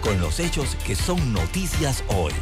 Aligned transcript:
con 0.00 0.20
los 0.20 0.40
hechos 0.40 0.76
que 0.86 0.94
son 0.94 1.32
noticias 1.32 2.04
hoy. 2.08 2.32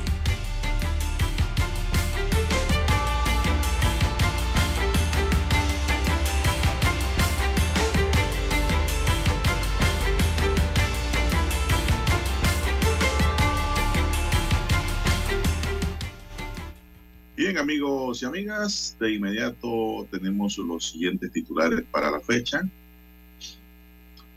Bien, 17.37 17.57
amigos 17.57 18.23
y 18.23 18.27
amigas, 18.27 18.97
de 18.99 19.15
inmediato 19.15 20.07
tenemos 20.11 20.59
los 20.59 20.91
siguientes 20.91 21.31
titulares 21.31 21.85
para 21.91 22.11
la 22.11 22.21
fecha. 22.21 22.69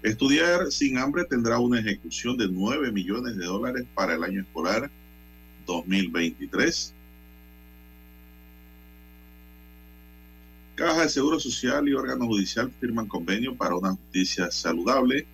Estudiar 0.03 0.71
sin 0.71 0.97
hambre 0.97 1.25
tendrá 1.25 1.59
una 1.59 1.79
ejecución 1.79 2.35
de 2.35 2.47
9 2.47 2.91
millones 2.91 3.37
de 3.37 3.45
dólares 3.45 3.85
para 3.93 4.15
el 4.15 4.23
año 4.23 4.41
escolar 4.41 4.89
2023. 5.67 6.93
Caja 10.73 11.03
de 11.03 11.09
Seguro 11.09 11.39
Social 11.39 11.87
y 11.87 11.93
órgano 11.93 12.25
judicial 12.25 12.71
firman 12.79 13.07
convenio 13.07 13.55
para 13.55 13.75
una 13.75 13.91
justicia 13.91 14.49
saludable. 14.49 15.27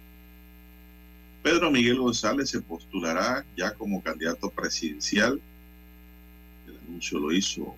Pedro 1.41 1.71
Miguel 1.71 1.99
González 1.99 2.49
se 2.49 2.59
postulará 2.59 3.45
ya 3.55 3.73
como 3.73 4.03
candidato 4.03 4.49
presidencial. 4.49 5.39
El 6.67 6.77
anuncio 6.89 7.19
lo 7.19 7.31
hizo 7.31 7.73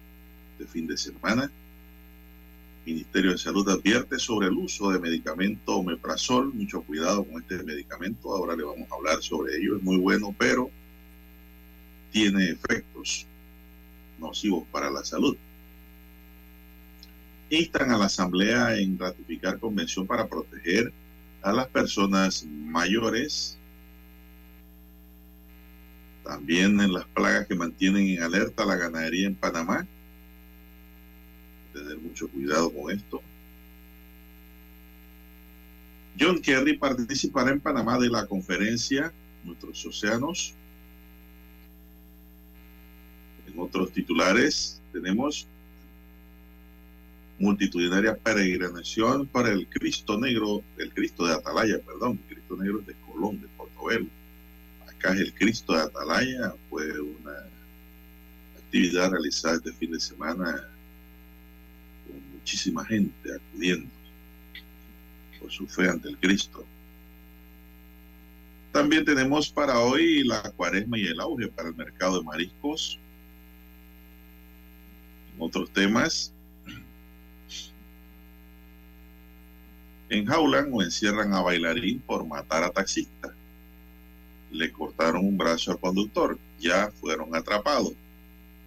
de 0.58 0.66
fin 0.66 0.88
de 0.88 0.98
semana. 0.98 1.52
Ministerio 2.90 3.32
de 3.32 3.38
Salud 3.38 3.70
advierte 3.70 4.18
sobre 4.18 4.48
el 4.48 4.54
uso 4.54 4.90
de 4.90 5.00
medicamento 5.00 5.76
omeprazol. 5.76 6.52
Mucho 6.54 6.82
cuidado 6.82 7.23
con 7.23 7.40
este 7.40 7.64
medicamento. 7.64 8.36
Ahora 8.36 8.56
le 8.56 8.64
vamos 8.64 8.92
a 8.92 8.95
hablar 8.95 9.22
sobre 9.22 9.58
ello. 9.58 9.78
Es 9.78 9.84
muy 9.84 9.98
bueno, 9.98 10.36
pero 10.38 10.72
tiene 12.12 12.50
efectos 12.50 13.28
nocivos 14.17 14.67
para 14.72 14.90
la 14.90 15.04
salud. 15.04 15.38
Instan 17.52 17.92
a 17.92 17.98
la 17.98 18.06
Asamblea 18.06 18.76
en 18.78 18.98
ratificar 18.98 19.60
convención 19.60 20.08
para 20.08 20.28
proteger 20.28 20.92
a 21.44 21.54
las 21.54 21.67
personas 21.67 22.44
mayores. 22.45 23.56
También 26.23 26.80
en 26.82 26.92
las 26.92 27.06
plagas 27.06 27.45
que 27.45 27.54
mantienen 27.54 28.08
en 28.08 28.23
alerta 28.23 28.66
la 28.66 28.76
ganadería 28.78 29.28
en 29.28 29.36
Panamá 29.36 29.88
tener 31.80 31.98
mucho 31.98 32.28
cuidado 32.28 32.72
con 32.72 32.92
esto. 32.92 33.22
John 36.20 36.42
Kerry 36.42 36.78
participará 36.78 37.52
en 37.52 37.62
Panamá 37.62 37.98
de 37.98 38.10
la 38.10 38.26
conferencia 38.26 39.14
Nuestros 39.44 39.86
Océanos. 39.86 40.54
En 43.48 43.58
otros 43.58 43.92
titulares 43.94 44.82
tenemos 44.92 45.48
multitudinaria 47.40 48.18
peregrinación 48.18 49.26
para 49.28 49.50
el 49.50 49.68
Cristo 49.68 50.20
Negro, 50.20 50.62
el 50.78 50.94
Cristo 50.94 51.26
de 51.26 51.36
Atalaya, 51.36 51.80
perdón, 51.80 52.20
el 52.28 52.36
Cristo 52.36 52.58
Negro 52.58 52.80
de 52.80 52.94
Colón, 53.08 53.42
de 53.42 53.48
Portobelo. 53.50 54.08
Acá 54.88 55.14
es 55.14 55.22
el 55.22 55.34
Cristo 55.34 55.73
de 55.73 55.84
Atalaya, 55.84 56.54
fue 56.70 57.00
una 57.00 57.45
actividad 58.58 59.12
realizada 59.12 59.56
este 59.56 59.72
fin 59.72 59.92
de 59.92 60.00
semana 60.02 60.69
muchísima 62.39 62.86
gente 62.86 63.36
acudiendo 63.36 63.89
por 65.39 65.52
su 65.52 65.67
fe 65.67 65.89
ante 65.89 66.10
el 66.10 66.17
Cristo. 66.17 66.66
También 68.72 69.04
tenemos 69.04 69.50
para 69.50 69.80
hoy 69.80 70.23
la 70.23 70.42
cuaresma 70.52 70.98
y 70.98 71.05
el 71.05 71.20
auge 71.20 71.48
para 71.48 71.70
el 71.70 71.76
mercado 71.76 72.20
de 72.20 72.23
mariscos. 72.23 73.00
Otros 75.38 75.72
temas, 75.72 76.32
enjaulan 80.10 80.70
o 80.71 80.82
encierran 80.82 81.33
a 81.33 81.42
bailarín 81.42 82.00
por 82.00 82.26
matar 82.26 82.64
a 82.64 82.70
taxista. 82.70 83.33
Le 84.52 84.71
cortaron 84.71 85.26
un 85.26 85.38
brazo 85.38 85.71
al 85.71 85.80
conductor, 85.80 86.38
ya 86.60 86.92
fueron 87.00 87.36
atrapados. 87.36 87.94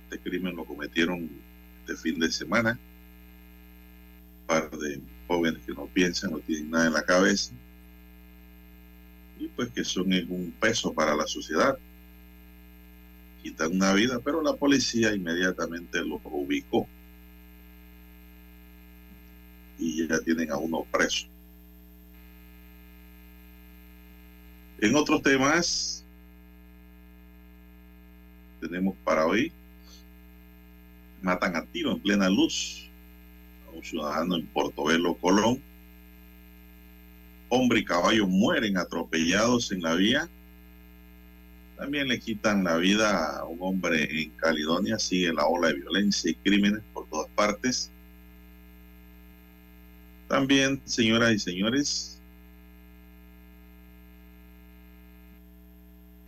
Este 0.05 0.19
crimen 0.19 0.57
lo 0.57 0.65
cometieron 0.65 1.29
este 1.81 1.97
fin 1.97 2.19
de 2.19 2.31
semana 2.31 2.79
de 4.61 5.01
jóvenes 5.27 5.63
que 5.65 5.73
no 5.73 5.87
piensan, 5.87 6.33
no 6.33 6.39
tienen 6.41 6.71
nada 6.71 6.87
en 6.87 6.93
la 6.93 7.05
cabeza, 7.05 7.53
y 9.39 9.49
pues 9.49 9.71
que 9.71 9.85
son 9.85 10.13
un 10.13 10.55
peso 10.61 10.93
para 10.93 11.15
la 11.17 11.27
sociedad. 11.27 11.77
Quitan 13.43 13.73
una 13.73 13.93
vida, 13.93 14.21
pero 14.25 14.41
la 14.41 14.55
policía 14.55 15.13
inmediatamente 15.13 16.05
los 16.05 16.21
ubicó 16.25 16.87
y 19.79 20.07
ya 20.07 20.21
tienen 20.21 20.53
a 20.53 20.57
uno 20.57 20.87
preso. 20.93 21.27
En 24.79 24.95
otros 24.95 25.23
temas, 25.23 26.05
tenemos 28.61 28.97
para 29.05 29.27
hoy, 29.27 29.51
matan 31.21 31.57
a 31.57 31.65
tiro 31.65 31.93
en 31.93 32.01
plena 32.01 32.29
luz 32.29 32.82
un 33.73 33.83
ciudadano 33.83 34.37
en 34.37 34.47
Portobelo, 34.47 35.15
Colón. 35.15 35.61
Hombre 37.49 37.81
y 37.81 37.85
caballo 37.85 38.27
mueren 38.27 38.79
atropellados 38.79 39.73
en 39.73 39.83
la 39.83 39.95
vía. 39.95 40.29
También 41.77 42.09
le 42.09 42.21
quitan 42.21 42.65
la 42.65 42.77
vida 42.77 43.39
a 43.39 43.45
un 43.45 43.59
hombre 43.61 44.23
en 44.23 44.31
Caledonia. 44.31 44.99
Sigue 44.99 45.33
la 45.33 45.47
ola 45.47 45.69
de 45.69 45.75
violencia 45.75 46.31
y 46.31 46.35
crímenes 46.35 46.83
por 46.95 47.07
todas 47.09 47.29
partes. 47.31 47.91
También, 50.29 50.81
señoras 50.85 51.33
y 51.33 51.39
señores, 51.39 52.21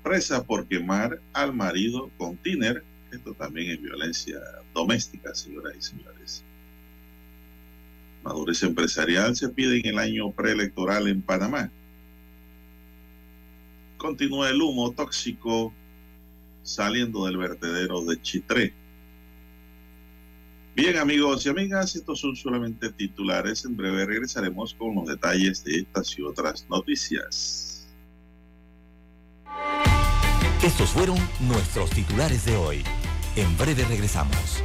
presa 0.03 0.45
por 0.45 0.67
quemar 0.67 1.21
al 1.33 1.55
marido 1.55 2.11
con 2.19 2.37
tiner. 2.37 2.85
Esto 3.11 3.33
también 3.33 3.71
es 3.71 3.81
violencia 3.81 4.39
doméstica, 4.75 5.35
señoras 5.35 5.75
y 5.79 5.83
señores 5.83 6.45
madurez 8.25 8.63
empresarial 8.63 9.37
se 9.37 9.51
pide 9.51 9.79
en 9.79 9.87
el 9.87 9.99
año 9.99 10.33
preelectoral 10.33 11.07
en 11.09 11.23
Panamá. 11.23 11.71
Continúa 13.99 14.51
el 14.51 14.61
humo 14.61 14.93
tóxico 14.93 15.73
saliendo 16.63 17.27
del 17.27 17.37
vertedero 17.37 18.03
de 18.03 18.21
Chitré. 18.21 18.75
Bien 20.75 20.97
amigos 20.97 21.47
y 21.47 21.51
amigas, 21.51 21.95
estos 21.95 22.19
son 22.19 22.35
solamente 22.35 22.91
titulares. 22.91 23.65
En 23.65 23.77
breve 23.77 24.07
regresaremos 24.07 24.75
con 24.75 24.97
los 24.97 25.07
detalles 25.07 25.63
de 25.63 25.81
estas 25.81 26.19
y 26.19 26.23
otras 26.23 26.67
noticias. 26.69 27.87
Estos 30.65 30.91
fueron 30.91 31.19
nuestros 31.41 31.91
titulares 31.91 32.45
de 32.47 32.57
hoy. 32.57 32.83
En 33.37 33.57
breve 33.57 33.85
regresamos. 33.85 34.65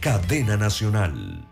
Cadena 0.00 0.56
Nacional. 0.56 1.44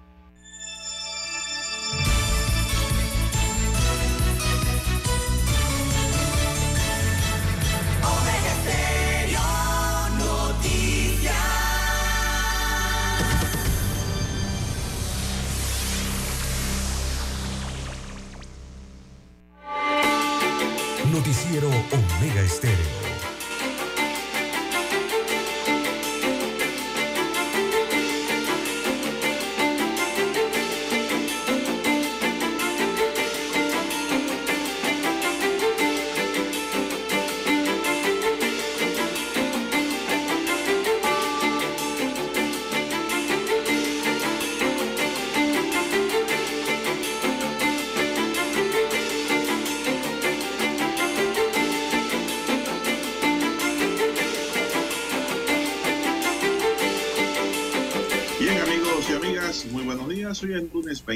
Noticiero 21.12 21.68
Omega 21.68 22.42
Estéreo. 22.42 23.05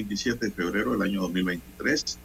27 0.00 0.47
de 0.47 0.52
febrero 0.52 0.93
del 0.93 1.02
año 1.02 1.20
2023. 1.23 2.19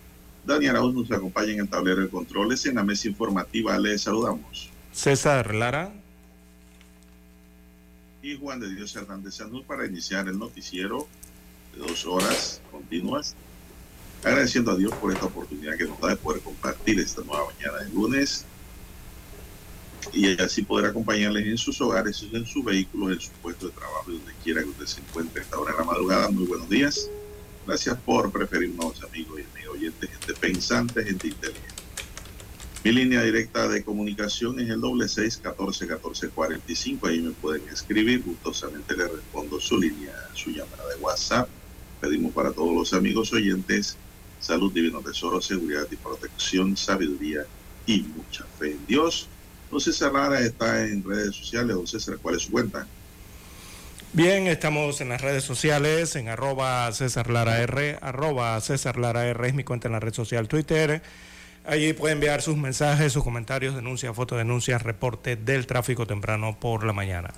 Dani 0.46 0.68
Arauz 0.68 0.94
nos 0.94 1.12
acompaña 1.12 1.54
en 1.54 1.60
el 1.60 1.70
tablero 1.70 2.02
de 2.02 2.10
controles. 2.10 2.66
En 2.66 2.76
la 2.76 2.84
mesa 2.84 3.08
informativa 3.08 3.78
le 3.78 3.98
saludamos. 3.98 4.70
César 4.94 5.54
Lara. 5.54 5.92
Y 8.22 8.38
Juan 8.38 8.60
de 8.60 8.74
Dios 8.74 8.96
Hernández 8.96 9.36
Sanuz 9.36 9.66
para 9.66 9.86
iniciar 9.86 10.28
el 10.28 10.40
noticiero 10.40 11.08
de 11.74 11.86
dos 11.86 12.06
horas 12.06 12.62
continuas. 12.72 13.36
Agradeciendo 14.24 14.72
a 14.72 14.78
Dios 14.78 14.94
por 14.96 15.12
esta 15.12 15.26
oportunidad 15.26 15.78
que 15.78 15.86
nos 15.86 16.00
da 16.00 16.10
de 16.10 16.16
poder 16.16 16.42
compartir 16.42 17.00
esta 17.00 17.22
nueva 17.24 17.46
mañana 17.54 17.84
de 17.84 17.90
lunes 17.94 18.46
y 20.14 20.40
así 20.42 20.64
poder 20.64 20.88
acompañarles 20.88 21.46
en 21.46 21.58
sus 21.58 21.80
hogares, 21.82 22.26
en 22.32 22.46
sus 22.46 22.64
vehículos, 22.64 23.12
en 23.12 23.20
su 23.20 23.32
puesto 23.42 23.68
de 23.68 23.74
trabajo, 23.74 24.12
donde 24.12 24.34
quiera 24.44 24.64
que 24.64 24.70
usted 24.70 24.86
se 24.86 25.02
encuentre 25.02 25.42
a 25.42 25.44
esta 25.44 25.60
hora 25.60 25.74
de 25.74 25.80
la 25.80 25.84
madrugada. 25.84 26.30
Muy 26.32 26.46
buenos 26.46 26.70
días. 26.70 27.10
Gracias 27.66 27.98
por 28.02 28.32
preferirnos, 28.32 29.04
amigos 29.04 29.40
y 29.40 29.58
amigos 29.58 29.76
oyentes, 29.76 30.10
gente 30.10 30.34
pensante, 30.34 31.04
gente 31.04 31.28
inteligente. 31.28 31.84
Mi 32.84 32.92
línea 32.92 33.24
directa 33.24 33.68
de 33.68 33.84
comunicación 33.84 34.60
es 34.60 34.70
el 34.70 34.80
doble 34.80 35.08
seis 35.08 35.38
catorce 35.38 35.88
catorce 35.88 36.30
cuarenta 36.30 36.72
y 36.72 36.76
cinco. 36.76 37.08
Ahí 37.08 37.20
me 37.22 37.32
pueden 37.32 37.68
escribir. 37.70 38.22
Gustosamente 38.24 38.96
le 38.96 39.08
respondo 39.08 39.60
su 39.60 39.80
línea, 39.80 40.14
su 40.34 40.52
llamada 40.52 40.88
de 40.90 41.02
WhatsApp. 41.02 41.50
Pedimos 42.00 42.34
para 42.34 42.52
todos 42.52 42.76
los 42.76 42.94
amigos 42.94 43.34
oyentes 43.34 43.98
salud, 44.40 44.72
divino 44.72 45.02
tesoro, 45.02 45.42
seguridad 45.42 45.88
y 45.90 45.96
protección, 45.96 46.78
sabiduría 46.78 47.46
y 47.88 48.02
mucha 48.02 48.46
fe 48.60 48.74
en 48.74 48.86
Dios 48.86 49.28
Don 49.72 49.82
César 49.82 50.14
Lara 50.14 50.40
está 50.40 50.88
en 50.88 51.04
redes 51.04 51.36
sociales. 51.36 51.76
Don 51.76 51.88
César, 51.88 52.18
¿cuál 52.22 52.36
es 52.36 52.44
su 52.44 52.52
cuenta? 52.52 52.88
Bien, 54.16 54.48
estamos 54.48 55.02
en 55.02 55.10
las 55.10 55.20
redes 55.20 55.44
sociales, 55.44 56.16
en 56.16 56.30
arroba 56.30 56.90
César 56.94 57.30
Lara 57.30 57.62
R, 57.62 57.98
arroba 58.02 58.62
César 58.62 58.96
Lara 58.98 59.30
es 59.30 59.54
mi 59.54 59.66
cuenta 59.66 59.90
en 59.90 59.92
la 59.92 60.00
red 60.00 60.14
social 60.14 60.48
Twitter. 60.48 61.02
Allí 61.66 61.92
puede 61.92 62.14
enviar 62.14 62.42
sus 62.42 62.56
mensajes, 62.56 63.12
sus 63.12 63.26
comentarios, 63.26 63.76
denuncias, 63.76 64.16
fotodenuncias, 64.16 64.84
reporte 64.84 65.36
del 65.36 65.68
tráfico 65.68 66.08
temprano 66.08 66.58
por 66.58 66.86
la 66.86 66.94
mañana. 66.94 67.34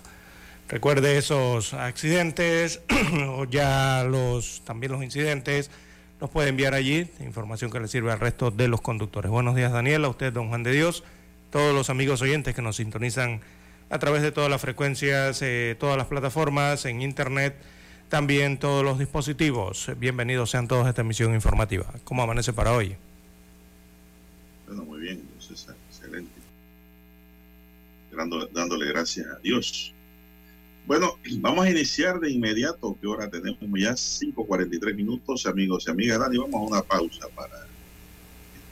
Recuerde 0.69 1.17
esos 1.17 1.73
accidentes 1.73 2.81
o 3.27 3.45
ya 3.45 4.05
los 4.07 4.61
también 4.63 4.91
los 4.91 5.03
incidentes 5.03 5.71
los 6.21 6.29
puede 6.29 6.49
enviar 6.49 6.75
allí, 6.75 7.09
información 7.21 7.71
que 7.71 7.79
le 7.79 7.87
sirve 7.87 8.11
al 8.11 8.19
resto 8.19 8.51
de 8.51 8.67
los 8.67 8.81
conductores. 8.81 9.31
Buenos 9.31 9.55
días 9.55 9.71
Daniela, 9.71 10.09
usted 10.09 10.31
don 10.31 10.49
Juan 10.49 10.61
de 10.61 10.73
Dios 10.73 11.03
todos 11.49 11.73
los 11.73 11.89
amigos 11.89 12.21
oyentes 12.21 12.53
que 12.53 12.61
nos 12.61 12.75
sintonizan 12.75 13.41
a 13.89 13.99
través 13.99 14.21
de 14.21 14.31
todas 14.31 14.49
las 14.49 14.61
frecuencias, 14.61 15.41
eh, 15.41 15.75
todas 15.79 15.97
las 15.97 16.07
plataformas, 16.07 16.85
en 16.85 17.01
internet, 17.01 17.55
también 18.09 18.57
todos 18.57 18.83
los 18.83 18.99
dispositivos. 18.99 19.89
Bienvenidos 19.97 20.49
sean 20.49 20.67
todos 20.67 20.85
a 20.85 20.89
esta 20.89 21.01
emisión 21.01 21.33
informativa. 21.33 21.85
¿Cómo 22.03 22.23
amanece 22.23 22.53
para 22.53 22.73
hoy? 22.73 22.95
Bueno, 24.67 24.83
muy 24.83 24.99
bien, 24.99 25.21
César, 25.39 25.75
excelente. 25.89 26.31
dándole 28.53 28.87
gracias 28.87 29.27
a 29.27 29.39
Dios. 29.39 29.93
Bueno, 30.85 31.17
vamos 31.39 31.65
a 31.65 31.69
iniciar 31.69 32.19
de 32.19 32.31
inmediato. 32.31 32.97
¿Qué 32.99 33.07
hora 33.07 33.29
tenemos? 33.29 33.59
Ya 33.75 33.91
5.43 33.91 34.95
minutos, 34.95 35.45
amigos 35.45 35.85
y 35.87 35.91
amigas. 35.91 36.19
Dani, 36.19 36.37
vamos 36.37 36.55
a 36.55 36.75
una 36.75 36.81
pausa 36.81 37.27
para 37.35 37.67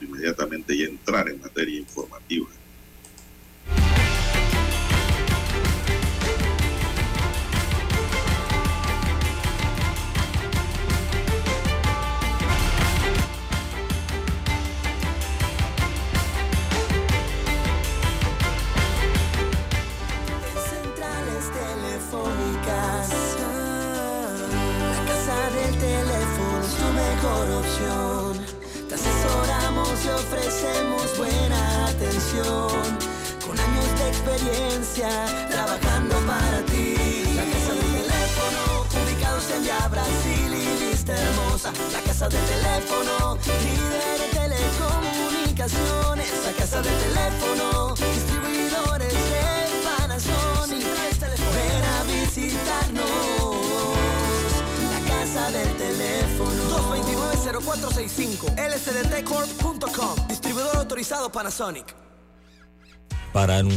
inmediatamente 0.00 0.76
ya 0.76 0.86
entrar 0.86 1.28
en 1.28 1.40
materia 1.40 1.78
informativa. 1.78 2.48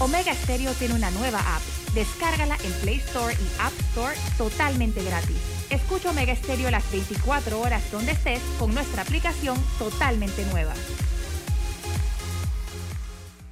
Omega 0.00 0.34
Stereo 0.34 0.72
tiene 0.74 0.94
una 0.94 1.10
nueva 1.10 1.38
app. 1.38 1.62
Descárgala 1.94 2.56
en 2.64 2.72
Play 2.80 2.96
Store 2.96 3.34
y 3.34 3.60
App 3.60 3.72
Store 3.90 4.16
totalmente 4.36 5.02
gratis. 5.02 5.36
Escucha 5.70 6.10
Omega 6.10 6.34
Stereo 6.34 6.70
las 6.70 6.90
24 6.90 7.60
horas 7.60 7.82
donde 7.92 8.12
estés 8.12 8.40
con 8.58 8.74
nuestra 8.74 9.02
aplicación 9.02 9.56
totalmente 9.78 10.44
nueva. 10.46 10.74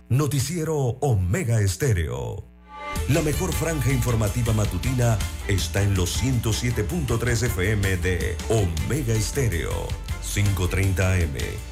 Noticiero 0.08 0.76
Omega 1.00 1.60
Estéreo. 1.60 2.44
La 3.08 3.22
mejor 3.22 3.52
franja 3.52 3.90
informativa 3.90 4.52
matutina 4.52 5.18
está 5.48 5.82
en 5.82 5.94
los 5.94 6.22
107.3 6.22 7.46
FM 7.46 7.96
de 7.98 8.36
Omega 8.48 9.14
Estéreo, 9.14 9.88
530 10.22 11.12
AM 11.14 11.71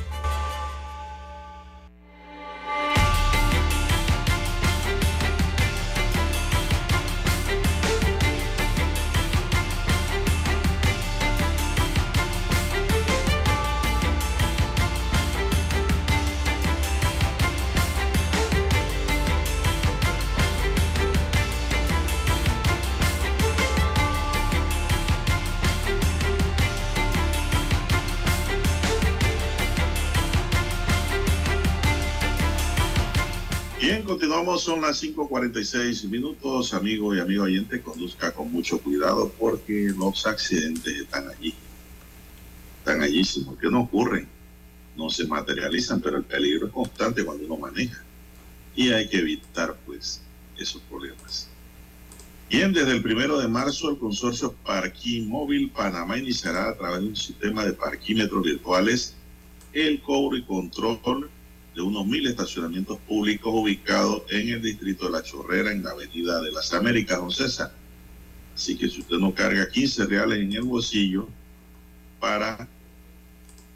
Continuamos, 34.11 34.63
son 34.63 34.81
las 34.81 35.01
5.46 35.01 36.09
minutos, 36.09 36.73
amigo 36.73 37.15
y 37.15 37.21
amigo 37.21 37.45
oyente, 37.45 37.81
conduzca 37.81 38.33
con 38.33 38.51
mucho 38.51 38.77
cuidado 38.81 39.31
porque 39.39 39.93
los 39.97 40.27
accidentes 40.27 40.93
están 40.97 41.29
allí, 41.29 41.53
están 42.79 43.01
allí, 43.01 43.23
sino 43.23 43.57
que 43.57 43.69
no 43.69 43.83
ocurren, 43.83 44.27
no 44.97 45.09
se 45.09 45.25
materializan, 45.27 46.01
pero 46.01 46.17
el 46.17 46.25
peligro 46.25 46.67
es 46.67 46.73
constante 46.73 47.23
cuando 47.23 47.45
uno 47.45 47.55
maneja 47.55 48.03
y 48.75 48.91
hay 48.91 49.07
que 49.07 49.19
evitar 49.19 49.77
pues 49.85 50.21
esos 50.57 50.81
problemas. 50.81 51.47
Bien, 52.49 52.73
desde 52.73 52.91
el 52.91 53.01
primero 53.01 53.39
de 53.39 53.47
marzo 53.47 53.91
el 53.91 53.97
consorcio 53.97 54.53
Parquí 54.65 55.21
Móvil 55.21 55.69
Panamá 55.69 56.17
iniciará 56.17 56.67
a 56.67 56.77
través 56.77 56.99
de 56.99 57.07
un 57.07 57.15
sistema 57.15 57.63
de 57.63 57.71
parquímetros 57.71 58.43
virtuales 58.43 59.15
el 59.71 60.01
cobro 60.01 60.35
y 60.35 60.43
control 60.43 60.99
de 61.75 61.81
unos 61.81 62.05
mil 62.05 62.27
estacionamientos 62.27 62.99
públicos 62.99 63.51
ubicados 63.53 64.23
en 64.29 64.49
el 64.49 64.61
distrito 64.61 65.05
de 65.05 65.11
La 65.11 65.23
Chorrera, 65.23 65.71
en 65.71 65.83
la 65.83 65.91
Avenida 65.91 66.41
de 66.41 66.51
las 66.51 66.73
Américas, 66.73 67.17
don 67.17 67.31
César. 67.31 67.73
Así 68.53 68.77
que 68.77 68.89
si 68.89 68.99
usted 68.99 69.17
no 69.17 69.33
carga 69.33 69.69
15 69.69 70.05
reales 70.05 70.39
en 70.39 70.53
el 70.53 70.63
bolsillo 70.63 71.27
para 72.19 72.67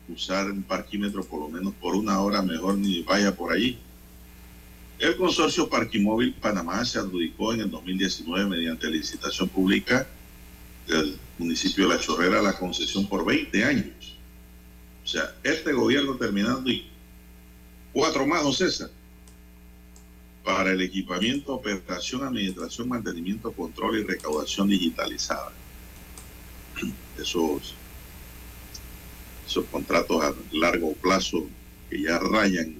usar 0.10 0.52
un 0.52 0.64
parquímetro 0.64 1.24
por 1.24 1.40
lo 1.40 1.50
menos 1.50 1.74
por 1.76 1.96
una 1.96 2.20
hora, 2.20 2.42
mejor 2.42 2.78
ni 2.78 3.02
vaya 3.04 3.36
por 3.36 3.54
allí. 3.54 3.80
El 5.00 5.18
consorcio 5.18 5.68
Parquimóvil 5.68 6.34
Panamá 6.34 6.86
se 6.86 7.00
adjudicó 7.00 7.54
en 7.54 7.62
el 7.62 7.72
2019 7.72 8.50
mediante 8.50 8.90
licitación 8.90 9.50
pública 9.50 10.08
del 10.88 11.18
municipio 11.38 11.88
de 11.88 11.96
La 11.96 12.00
Chorrera 12.00 12.42
la 12.42 12.58
concesión 12.58 13.08
por 13.08 13.26
20 13.26 13.64
años. 13.64 14.16
O 15.04 15.08
sea, 15.08 15.36
este 15.44 15.74
gobierno 15.74 16.16
terminando 16.16 16.70
y 16.70 16.88
Cuatro 17.96 18.28
más, 18.28 18.44
don 18.44 18.52
César. 18.52 18.90
Para 20.44 20.74
el 20.74 20.82
equipamiento, 20.82 21.54
operación, 21.54 22.26
administración, 22.26 22.90
mantenimiento, 22.90 23.54
control 23.54 24.00
y 24.00 24.04
recaudación 24.04 24.68
digitalizada. 24.68 25.54
Esos, 27.18 27.74
esos 29.48 29.66
contratos 29.72 30.22
a 30.22 30.34
largo 30.52 30.92
plazo 30.96 31.46
que 31.90 32.02
ya 32.02 32.20
rayan 32.20 32.76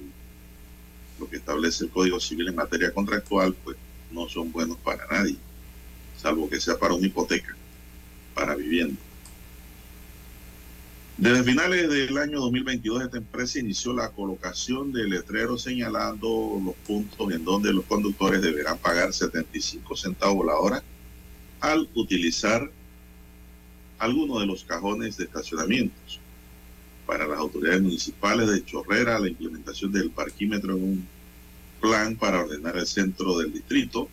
lo 1.18 1.30
que 1.30 1.36
establece 1.36 1.84
el 1.84 1.90
Código 1.90 2.20
Civil 2.20 2.48
en 2.48 2.56
materia 2.56 2.92
contractual, 2.92 3.54
pues 3.64 3.78
no 4.10 4.28
son 4.28 4.52
buenos 4.52 4.76
para 4.76 5.06
nadie, 5.06 5.38
salvo 6.20 6.50
que 6.50 6.60
sea 6.60 6.78
para 6.78 6.92
una 6.92 7.06
hipoteca, 7.06 7.56
para 8.34 8.54
vivienda. 8.54 9.00
Desde 11.18 11.44
finales 11.44 11.88
del 11.88 12.18
año 12.18 12.40
2022, 12.40 13.04
esta 13.04 13.16
empresa 13.16 13.58
inició 13.58 13.94
la 13.94 14.10
colocación 14.10 14.92
de 14.92 15.08
letreros 15.08 15.62
señalando 15.62 16.60
los 16.62 16.74
puntos 16.86 17.32
en 17.32 17.42
donde 17.42 17.72
los 17.72 17.86
conductores 17.86 18.42
deberán 18.42 18.76
pagar 18.76 19.14
75 19.14 19.96
centavos 19.96 20.44
la 20.44 20.56
hora 20.56 20.82
al 21.60 21.88
utilizar 21.94 22.70
algunos 23.98 24.40
de 24.40 24.46
los 24.46 24.64
cajones 24.64 25.16
de 25.16 25.24
estacionamientos. 25.24 26.20
Para 27.06 27.26
las 27.26 27.38
autoridades 27.38 27.80
municipales 27.80 28.50
de 28.50 28.62
Chorrera, 28.66 29.18
la 29.18 29.28
implementación 29.28 29.92
del 29.92 30.10
parquímetro 30.10 30.76
en 30.76 30.82
un 30.82 31.08
plan 31.80 32.16
para 32.16 32.42
ordenar 32.42 32.76
el 32.76 32.86
centro 32.86 33.38
del 33.38 33.54
distrito, 33.54 34.10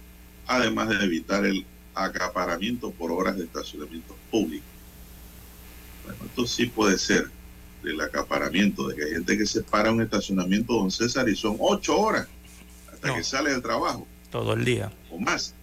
además 0.48 0.88
de 0.88 1.04
evitar 1.04 1.46
el 1.46 1.66
acaparamiento 1.96 2.92
por 2.92 3.12
horas 3.12 3.36
de 3.36 3.44
estacionamiento 3.44 4.16
público. 4.32 4.73
Bueno, 6.04 6.20
esto 6.26 6.46
sí 6.48 6.66
puede 6.66 6.98
ser 6.98 7.30
del 7.84 8.00
acaparamiento, 8.02 8.88
de 8.88 8.96
que 8.96 9.04
hay 9.04 9.12
gente 9.12 9.38
que 9.38 9.46
se 9.46 9.62
para 9.62 9.90
en 9.90 9.96
un 9.96 10.02
estacionamiento, 10.02 10.74
don 10.74 10.90
César, 10.90 11.28
y 11.28 11.36
son 11.36 11.58
ocho 11.60 12.00
horas 12.00 12.28
hasta 12.92 13.14
que 13.14 13.24
sale 13.24 13.52
del 13.52 13.62
trabajo. 13.62 14.08
Todo 14.32 14.54
el 14.54 14.66
día. 14.66 14.92
O 15.12 15.20
más. 15.20 15.54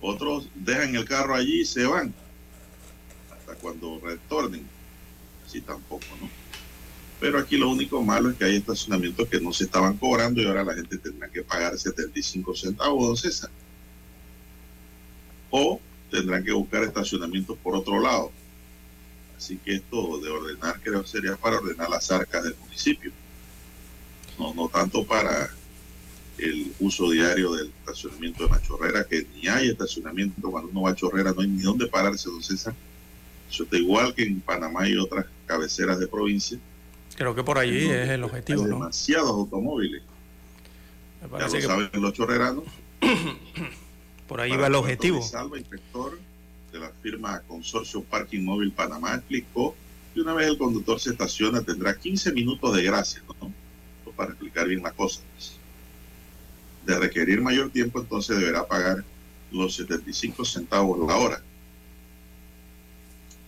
Otros 0.00 0.48
dejan 0.54 0.96
el 0.96 1.04
carro 1.04 1.34
allí 1.34 1.60
y 1.60 1.64
se 1.64 1.84
van 1.84 2.12
hasta 3.30 3.54
cuando 3.54 4.00
retornen. 4.00 4.66
Así 5.46 5.60
tampoco, 5.60 6.06
¿no? 6.20 6.28
Pero 7.20 7.38
aquí 7.38 7.56
lo 7.56 7.70
único 7.70 8.02
malo 8.02 8.30
es 8.30 8.36
que 8.36 8.44
hay 8.46 8.56
estacionamientos 8.56 9.28
que 9.28 9.40
no 9.40 9.52
se 9.52 9.64
estaban 9.64 9.96
cobrando 9.96 10.40
y 10.40 10.46
ahora 10.46 10.64
la 10.64 10.74
gente 10.74 10.98
tendrá 10.98 11.28
que 11.28 11.42
pagar 11.42 11.78
75 11.78 12.56
centavos, 12.56 13.06
don 13.06 13.16
César. 13.16 13.50
O 15.50 15.80
tendrán 16.10 16.42
que 16.42 16.50
buscar 16.50 16.82
estacionamientos 16.82 17.56
por 17.58 17.76
otro 17.76 18.00
lado 18.00 18.32
Así 19.42 19.56
que 19.56 19.74
esto 19.74 20.20
de 20.20 20.30
ordenar 20.30 20.80
creo 20.84 21.04
sería 21.04 21.36
para 21.36 21.56
ordenar 21.56 21.90
las 21.90 22.12
arcas 22.12 22.44
del 22.44 22.54
municipio. 22.60 23.10
No, 24.38 24.54
no 24.54 24.68
tanto 24.68 25.04
para 25.04 25.50
el 26.38 26.72
uso 26.78 27.10
diario 27.10 27.52
del 27.54 27.72
estacionamiento 27.80 28.44
de 28.44 28.50
la 28.50 28.62
chorrera, 28.62 29.02
que 29.02 29.26
ni 29.34 29.48
hay 29.48 29.70
estacionamiento 29.70 30.48
cuando 30.48 30.70
uno 30.70 30.82
va 30.82 30.90
a 30.90 30.94
chorrera, 30.94 31.32
no 31.32 31.40
hay 31.40 31.48
ni 31.48 31.60
dónde 31.60 31.88
pararse, 31.88 32.30
don 32.30 32.40
César. 32.40 32.72
Eso 33.50 33.64
está 33.64 33.76
igual 33.76 34.14
que 34.14 34.22
en 34.22 34.40
Panamá 34.40 34.88
y 34.88 34.96
otras 34.96 35.26
cabeceras 35.44 35.98
de 35.98 36.06
provincia. 36.06 36.56
Creo 37.16 37.34
que 37.34 37.42
por 37.42 37.58
allí 37.58 37.90
es 37.90 38.10
el 38.10 38.22
objetivo, 38.22 38.62
hay 38.62 38.68
demasiados 38.68 39.30
automóviles. 39.30 40.02
ya 41.20 41.48
lo 41.48 41.60
saben 41.60 41.90
los 41.94 42.12
chorreranos. 42.12 42.62
por 44.28 44.40
ahí 44.40 44.56
va 44.56 44.68
el 44.68 44.74
objetivo. 44.76 45.20
Salva, 45.20 45.58
inspector 45.58 46.16
de 46.72 46.80
la 46.80 46.90
firma 47.02 47.40
Consorcio 47.46 48.02
Parking 48.02 48.42
Móvil 48.42 48.72
Panamá 48.72 49.14
explicó 49.14 49.76
que 50.14 50.20
una 50.20 50.34
vez 50.34 50.48
el 50.48 50.58
conductor 50.58 50.98
se 50.98 51.10
estaciona 51.10 51.62
tendrá 51.62 51.96
15 51.96 52.32
minutos 52.32 52.74
de 52.74 52.82
gracia, 52.82 53.22
¿no? 53.40 53.52
Para 54.16 54.30
explicar 54.30 54.66
bien 54.66 54.82
las 54.82 54.92
cosas. 54.94 55.22
De 56.84 56.98
requerir 56.98 57.40
mayor 57.40 57.70
tiempo, 57.70 58.00
entonces 58.00 58.38
deberá 58.38 58.66
pagar 58.66 59.04
los 59.50 59.74
75 59.76 60.44
centavos 60.44 60.98
la 61.06 61.16
hora. 61.16 61.42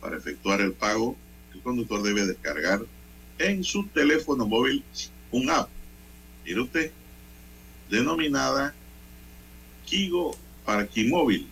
Para 0.00 0.16
efectuar 0.16 0.60
el 0.60 0.72
pago, 0.72 1.16
el 1.52 1.60
conductor 1.60 2.02
debe 2.02 2.26
descargar 2.26 2.80
en 3.38 3.64
su 3.64 3.86
teléfono 3.88 4.46
móvil 4.46 4.84
un 5.30 5.50
app, 5.50 5.68
mire 6.44 6.60
usted, 6.60 6.92
denominada 7.90 8.74
Kigo 9.84 10.36
Parking 10.64 11.10
Móvil 11.10 11.48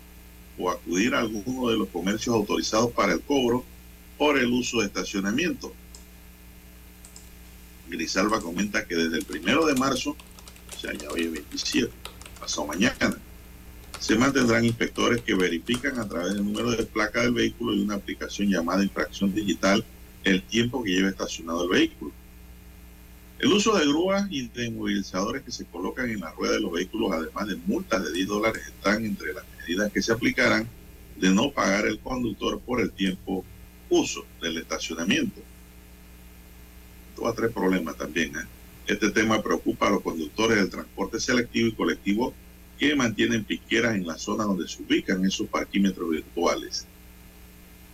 o 0.62 0.71
acudir 0.71 1.14
a 1.14 1.19
alguno 1.19 1.69
de 1.69 1.76
los 1.76 1.88
comercios 1.88 2.35
autorizados 2.35 2.92
para 2.92 3.12
el 3.12 3.21
cobro 3.21 3.64
por 4.16 4.38
el 4.38 4.52
uso 4.52 4.81
de 4.81 4.87
estacionamiento. 4.87 5.73
Grisalva 7.88 8.40
comenta 8.40 8.87
que 8.87 8.95
desde 8.95 9.19
el 9.19 9.25
primero 9.25 9.66
de 9.66 9.75
marzo, 9.75 10.11
o 10.11 10.81
sea, 10.81 10.92
ya 10.92 11.11
hoy 11.11 11.23
es 11.23 11.33
27, 11.33 11.90
pasado 12.38 12.66
mañana, 12.66 13.19
se 13.99 14.16
mantendrán 14.16 14.64
inspectores 14.64 15.23
que 15.23 15.35
verifican 15.35 15.99
a 15.99 16.09
través 16.09 16.35
del 16.35 16.45
número 16.45 16.71
de 16.71 16.85
placa 16.85 17.23
del 17.23 17.33
vehículo 17.33 17.75
y 17.75 17.83
una 17.83 17.97
aplicación 17.97 18.49
llamada 18.49 18.83
infracción 18.83 19.35
digital 19.35 19.85
el 20.25 20.42
tiempo 20.42 20.83
que 20.83 20.90
lleva 20.90 21.09
estacionado 21.09 21.64
el 21.64 21.71
vehículo. 21.71 22.12
El 23.43 23.53
uso 23.53 23.77
de 23.77 23.85
grúas 23.85 24.29
y 24.31 24.47
de 24.47 24.71
movilizadores 24.71 25.43
que 25.43 25.51
se 25.51 25.65
colocan 25.65 26.09
en 26.09 26.21
la 26.21 26.31
rueda 26.31 26.53
de 26.53 26.61
los 26.61 26.71
vehículos, 26.71 27.11
además 27.11 27.49
de 27.49 27.57
multas 27.57 28.05
de 28.05 28.13
10 28.13 28.29
dólares, 28.29 28.63
están 28.69 29.05
entre 29.05 29.33
las 29.33 29.43
medidas 29.59 29.91
que 29.91 30.01
se 30.01 30.13
aplicarán 30.13 30.69
de 31.17 31.31
no 31.31 31.51
pagar 31.51 31.87
el 31.87 31.99
conductor 31.99 32.61
por 32.61 32.81
el 32.81 32.93
tiempo 32.93 33.45
uso 33.91 34.25
del 34.41 34.59
estacionamiento. 34.59 35.41
Esto 37.11 37.23
va 37.23 37.31
a 37.31 37.35
traer 37.35 37.51
problemas 37.51 37.97
también. 37.97 38.29
¿eh? 38.37 38.47
Este 38.87 39.11
tema 39.11 39.43
preocupa 39.43 39.89
a 39.89 39.91
los 39.91 40.03
conductores 40.03 40.59
del 40.59 40.71
transporte 40.71 41.19
selectivo 41.19 41.67
y 41.67 41.73
colectivo 41.73 42.33
que 42.79 42.95
mantienen 42.95 43.43
piqueras 43.43 43.97
en 43.97 44.07
la 44.07 44.19
zona 44.19 44.45
donde 44.45 44.69
se 44.69 44.81
ubican 44.85 45.25
esos 45.27 45.49
parquímetros 45.49 46.11
virtuales. 46.11 46.87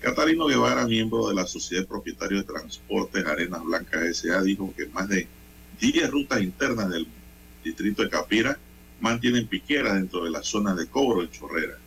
Catalino 0.00 0.45
Guevara, 0.47 0.87
miembro 0.87 1.26
de 1.26 1.35
la 1.35 1.47
Sociedad 1.47 1.87
Propietaria 1.87 2.37
de 2.37 2.45
Transportes 2.45 3.25
Arenas 3.25 3.64
Blancas 3.64 4.02
S.A., 4.02 4.43
dijo 4.43 4.75
que 4.76 4.87
más 4.88 5.09
de 5.09 5.26
10 5.80 6.11
rutas 6.11 6.42
internas 6.42 6.90
del 6.90 7.06
distrito 7.64 8.02
de 8.02 8.11
Capira 8.11 8.58
mantienen 9.00 9.47
piqueras 9.47 9.94
dentro 9.94 10.25
de 10.25 10.30
la 10.30 10.42
zona 10.42 10.75
de 10.75 10.87
cobro 10.87 11.23
de 11.23 11.30
Chorrera. 11.30 11.78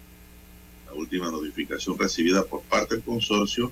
La 0.86 0.94
última 0.94 1.30
notificación 1.30 1.98
recibida 1.98 2.44
por 2.44 2.62
parte 2.64 2.96
del 2.96 3.04
consorcio 3.04 3.72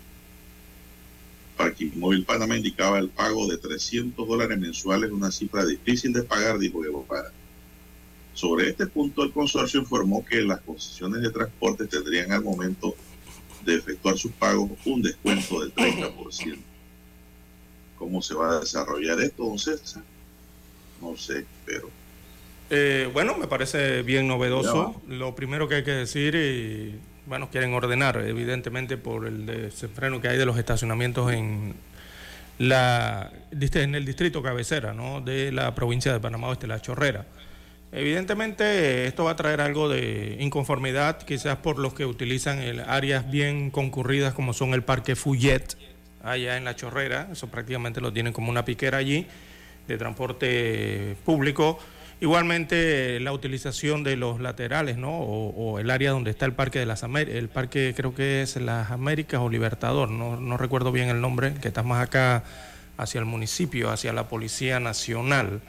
Parking 1.59 1.91
Móvil 1.95 2.23
Panamá 2.23 2.55
indicaba 2.55 2.99
el 2.99 3.09
pago 3.09 3.45
de 3.45 3.57
300 3.57 4.25
dólares 4.25 4.57
mensuales, 4.57 5.11
una 5.11 5.29
cifra 5.29 5.65
difícil 5.65 6.13
de 6.13 6.23
pagar, 6.23 6.57
dijo 6.57 6.79
Guevara. 6.79 7.33
Sobre 8.33 8.69
este 8.69 8.87
punto, 8.87 9.23
el 9.23 9.33
consorcio 9.33 9.81
informó 9.81 10.23
que 10.23 10.41
las 10.41 10.61
concesiones 10.61 11.21
de 11.21 11.31
transporte 11.31 11.85
tendrían 11.85 12.31
al 12.31 12.45
momento 12.45 12.95
de 13.65 13.75
efectuar 13.75 14.17
sus 14.17 14.31
pagos 14.31 14.71
un 14.85 15.01
descuento 15.01 15.59
del 15.59 15.75
30%. 15.75 16.68
¿Cómo 17.99 18.21
se 18.21 18.33
va 18.33 18.55
a 18.55 18.59
desarrollar 18.61 19.19
esto, 19.21 19.43
don 19.43 19.59
César? 19.59 20.01
No 21.01 21.15
sé, 21.15 21.45
pero 21.65 21.89
eh, 22.69 23.09
bueno, 23.11 23.35
me 23.35 23.47
parece 23.47 24.03
bien 24.03 24.27
novedoso. 24.27 25.01
Lo 25.07 25.35
primero 25.35 25.67
que 25.67 25.75
hay 25.75 25.83
que 25.83 25.91
decir, 25.91 26.35
y 26.35 26.99
bueno, 27.25 27.49
quieren 27.49 27.73
ordenar, 27.73 28.17
evidentemente, 28.17 28.97
por 28.97 29.25
el 29.25 29.45
desenfreno 29.45 30.21
que 30.21 30.27
hay 30.27 30.37
de 30.37 30.45
los 30.45 30.57
estacionamientos 30.57 31.31
en 31.31 31.73
la 32.59 33.31
en 33.51 33.95
el 33.95 34.05
distrito 34.05 34.43
cabecera, 34.43 34.93
¿no? 34.93 35.21
De 35.21 35.51
la 35.51 35.73
provincia 35.73 36.13
de 36.13 36.19
Panamá 36.19 36.49
Oeste, 36.49 36.67
La 36.67 36.81
Chorrera. 36.81 37.25
Evidentemente 37.91 39.07
esto 39.07 39.23
va 39.23 39.31
a 39.31 39.35
traer 39.35 39.61
algo 39.61 39.89
de 39.89 40.37
inconformidad, 40.39 41.23
quizás 41.23 41.57
por 41.57 41.79
los 41.79 41.95
que 41.95 42.05
utilizan 42.05 42.59
áreas 42.87 43.31
bien 43.31 43.71
concurridas 43.71 44.35
como 44.35 44.53
son 44.53 44.75
el 44.75 44.83
Parque 44.83 45.15
Fuyet, 45.15 45.75
allá 46.23 46.57
en 46.57 46.65
La 46.65 46.75
Chorrera, 46.75 47.29
eso 47.31 47.47
prácticamente 47.47 48.01
lo 48.01 48.11
tienen 48.11 48.33
como 48.33 48.49
una 48.49 48.65
piquera 48.65 48.97
allí 48.97 49.25
de 49.87 49.97
transporte 49.97 51.15
público. 51.25 51.79
Igualmente 52.21 53.19
la 53.21 53.31
utilización 53.31 54.03
de 54.03 54.17
los 54.17 54.41
laterales, 54.41 54.97
¿no? 54.97 55.17
O, 55.17 55.79
el 55.79 55.89
área 55.89 56.11
donde 56.11 56.31
está 56.31 56.45
el 56.45 56.53
Parque 56.53 56.79
de 56.79 56.85
las 56.85 57.03
Américas, 57.03 57.37
el 57.37 57.47
parque 57.47 57.93
creo 57.95 58.13
que 58.13 58.41
es 58.41 58.57
las 58.57 58.91
Américas 58.91 59.39
o 59.39 59.49
Libertador, 59.49 60.09
no, 60.11 60.35
no 60.35 60.57
recuerdo 60.57 60.91
bien 60.91 61.07
el 61.07 61.21
nombre, 61.21 61.53
que 61.61 61.69
está 61.69 61.81
más 61.81 62.03
acá 62.03 62.43
hacia 62.97 63.19
el 63.19 63.25
municipio, 63.25 63.89
hacia 63.89 64.11
la 64.11 64.27
Policía 64.27 64.81
Nacional. 64.81 65.61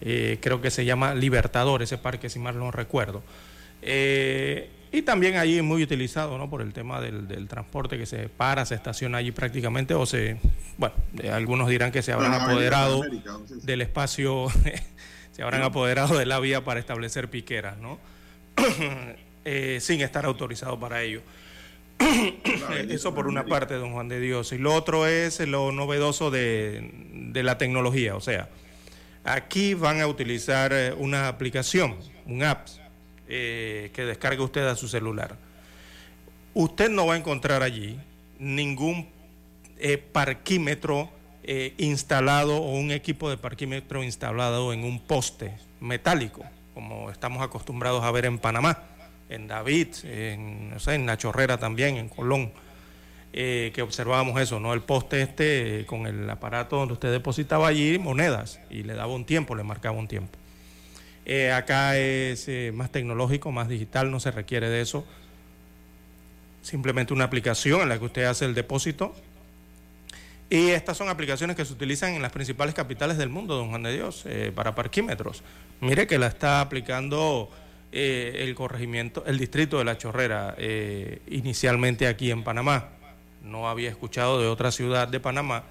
Eh, 0.00 0.38
creo 0.42 0.60
que 0.60 0.70
se 0.70 0.84
llama 0.84 1.14
Libertador, 1.14 1.82
ese 1.82 1.98
parque, 1.98 2.28
si 2.28 2.40
mal 2.40 2.58
no 2.58 2.72
recuerdo. 2.72 3.22
Eh, 3.82 4.70
y 4.96 5.02
también 5.02 5.36
allí 5.36 5.58
es 5.58 5.62
muy 5.62 5.82
utilizado 5.82 6.38
¿no? 6.38 6.48
por 6.48 6.62
el 6.62 6.72
tema 6.72 7.00
del, 7.00 7.48
transporte 7.48 7.98
que 7.98 8.06
se 8.06 8.28
para, 8.28 8.64
se 8.64 8.74
estaciona 8.74 9.18
allí 9.18 9.30
prácticamente, 9.30 9.94
o 9.94 10.06
se, 10.06 10.38
bueno, 10.78 10.94
eh, 11.22 11.30
algunos 11.30 11.68
dirán 11.68 11.92
que 11.92 12.02
se 12.02 12.12
habrán 12.12 12.34
apoderado 12.34 13.02
del 13.62 13.82
espacio, 13.82 14.46
se 15.32 15.42
habrán 15.42 15.62
apoderado 15.62 16.16
de 16.16 16.24
la 16.24 16.40
vía 16.40 16.64
para 16.64 16.80
establecer 16.80 17.28
piqueras, 17.28 17.76
¿no? 17.78 17.98
sin 19.80 20.00
estar 20.00 20.24
autorizado 20.24 20.80
para 20.80 21.02
ello. 21.02 21.20
Eso 22.88 23.14
por 23.14 23.26
una 23.26 23.44
parte, 23.44 23.74
don 23.74 23.92
Juan 23.92 24.08
de 24.08 24.18
Dios. 24.18 24.52
Y 24.52 24.58
lo 24.58 24.74
otro 24.74 25.06
es 25.06 25.40
lo 25.40 25.72
novedoso 25.72 26.30
de, 26.30 26.90
de 27.12 27.42
la 27.42 27.58
tecnología, 27.58 28.16
o 28.16 28.20
sea, 28.20 28.48
Aquí 29.26 29.74
van 29.74 30.00
a 30.00 30.06
utilizar 30.06 30.72
eh, 30.72 30.92
una 30.96 31.26
aplicación, 31.26 31.96
un 32.26 32.44
app 32.44 32.68
eh, 33.28 33.90
que 33.92 34.04
descargue 34.04 34.42
usted 34.42 34.66
a 34.66 34.76
su 34.76 34.88
celular. 34.88 35.36
Usted 36.54 36.90
no 36.90 37.06
va 37.06 37.14
a 37.14 37.16
encontrar 37.16 37.62
allí 37.62 37.98
ningún 38.38 39.08
eh, 39.78 39.98
parquímetro 39.98 41.10
instalado 41.78 42.56
o 42.56 42.72
un 42.72 42.90
equipo 42.90 43.30
de 43.30 43.36
parquímetro 43.36 44.02
instalado 44.02 44.72
en 44.72 44.82
un 44.82 44.98
poste 44.98 45.54
metálico, 45.78 46.42
como 46.74 47.08
estamos 47.08 47.40
acostumbrados 47.40 48.02
a 48.02 48.10
ver 48.10 48.24
en 48.24 48.40
Panamá, 48.40 48.82
en 49.28 49.46
David, 49.46 49.88
en, 50.02 50.70
no 50.70 50.80
sé, 50.80 50.94
en 50.94 51.06
La 51.06 51.16
Chorrera 51.16 51.56
también, 51.56 51.98
en 51.98 52.08
Colón 52.08 52.50
eh, 53.38 53.70
que 53.74 53.82
observábamos 53.82 54.40
eso, 54.40 54.58
¿no? 54.60 54.72
El 54.72 54.80
poste 54.80 55.20
este 55.20 55.80
eh, 55.80 55.84
con 55.84 56.06
el 56.06 56.28
aparato 56.30 56.76
donde 56.76 56.94
usted 56.94 57.12
depositaba 57.12 57.68
allí 57.68 57.98
monedas 57.98 58.60
y 58.70 58.82
le 58.82 58.94
daba 58.94 59.12
un 59.12 59.26
tiempo, 59.26 59.54
le 59.54 59.62
marcaba 59.62 59.98
un 59.98 60.08
tiempo. 60.08 60.38
Eh, 61.26 61.52
acá 61.52 61.98
es 61.98 62.48
más 62.72 62.90
tecnológico, 62.90 63.52
más 63.52 63.68
digital, 63.68 64.10
no 64.10 64.20
se 64.20 64.30
requiere 64.30 64.70
de 64.70 64.80
eso. 64.80 65.04
Simplemente 66.62 67.12
una 67.12 67.24
aplicación 67.24 67.82
en 67.82 67.88
la 67.90 67.98
que 67.98 68.04
usted 68.06 68.24
hace 68.24 68.44
el 68.44 68.54
depósito. 68.54 69.14
Y 70.48 70.68
estas 70.70 70.96
son 70.96 71.08
aplicaciones 71.08 71.56
que 71.56 71.64
se 71.64 71.72
utilizan 71.72 72.14
en 72.14 72.22
las 72.22 72.32
principales 72.32 72.74
capitales 72.74 73.18
del 73.18 73.28
mundo, 73.28 73.56
don 73.56 73.70
Juan 73.70 73.82
de 73.82 73.92
Dios, 73.92 74.24
para 74.54 74.76
parquímetros. 74.76 75.42
Mire 75.80 76.06
que 76.06 76.18
la 76.18 76.28
está 76.28 76.60
aplicando 76.60 77.50
el 77.90 78.54
corregimiento, 78.54 79.24
el 79.26 79.38
distrito 79.38 79.78
de 79.78 79.84
La 79.84 79.98
Chorrera, 79.98 80.54
inicialmente 81.28 82.06
aquí 82.06 82.30
en 82.30 82.44
Panamá 82.44 82.90
no 83.42 83.68
había 83.68 83.88
escuchado 83.88 84.40
de 84.40 84.48
otra 84.48 84.70
ciudad 84.70 85.08
de 85.08 85.20
Panamá 85.20 85.64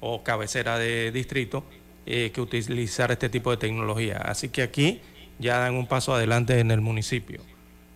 o 0.00 0.22
cabecera 0.22 0.78
de 0.78 1.12
distrito 1.12 1.64
eh, 2.10 2.30
que 2.32 2.40
utilizar 2.40 3.12
este 3.12 3.28
tipo 3.28 3.50
de 3.50 3.58
tecnología. 3.58 4.16
Así 4.16 4.48
que 4.48 4.62
aquí 4.62 5.02
ya 5.38 5.58
dan 5.58 5.74
un 5.74 5.86
paso 5.86 6.14
adelante 6.14 6.58
en 6.58 6.70
el 6.70 6.80
municipio, 6.80 7.42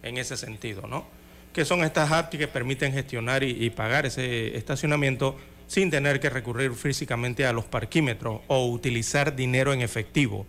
en 0.03 0.19
ese 0.19 0.37
sentido, 0.37 0.83
¿no? 0.87 1.07
Que 1.55 1.65
son 1.65 1.83
estas 1.83 2.13
apps 2.13 2.37
que 2.37 2.47
permiten 2.47 2.93
gestionar 2.93 3.43
y, 3.43 3.71
pagar 3.71 4.05
ese 4.05 4.55
estacionamiento 4.55 5.39
sin 5.67 5.91
tener 5.91 6.21
que 6.21 6.29
recurrir 6.29 6.75
físicamente 6.75 7.47
a 7.47 7.55
los 7.55 7.65
parquímetros 7.65 8.43
o 8.49 8.67
utilizar 8.67 9.35
dinero 9.35 9.73
en 9.73 9.81
efectivo. 9.81 10.45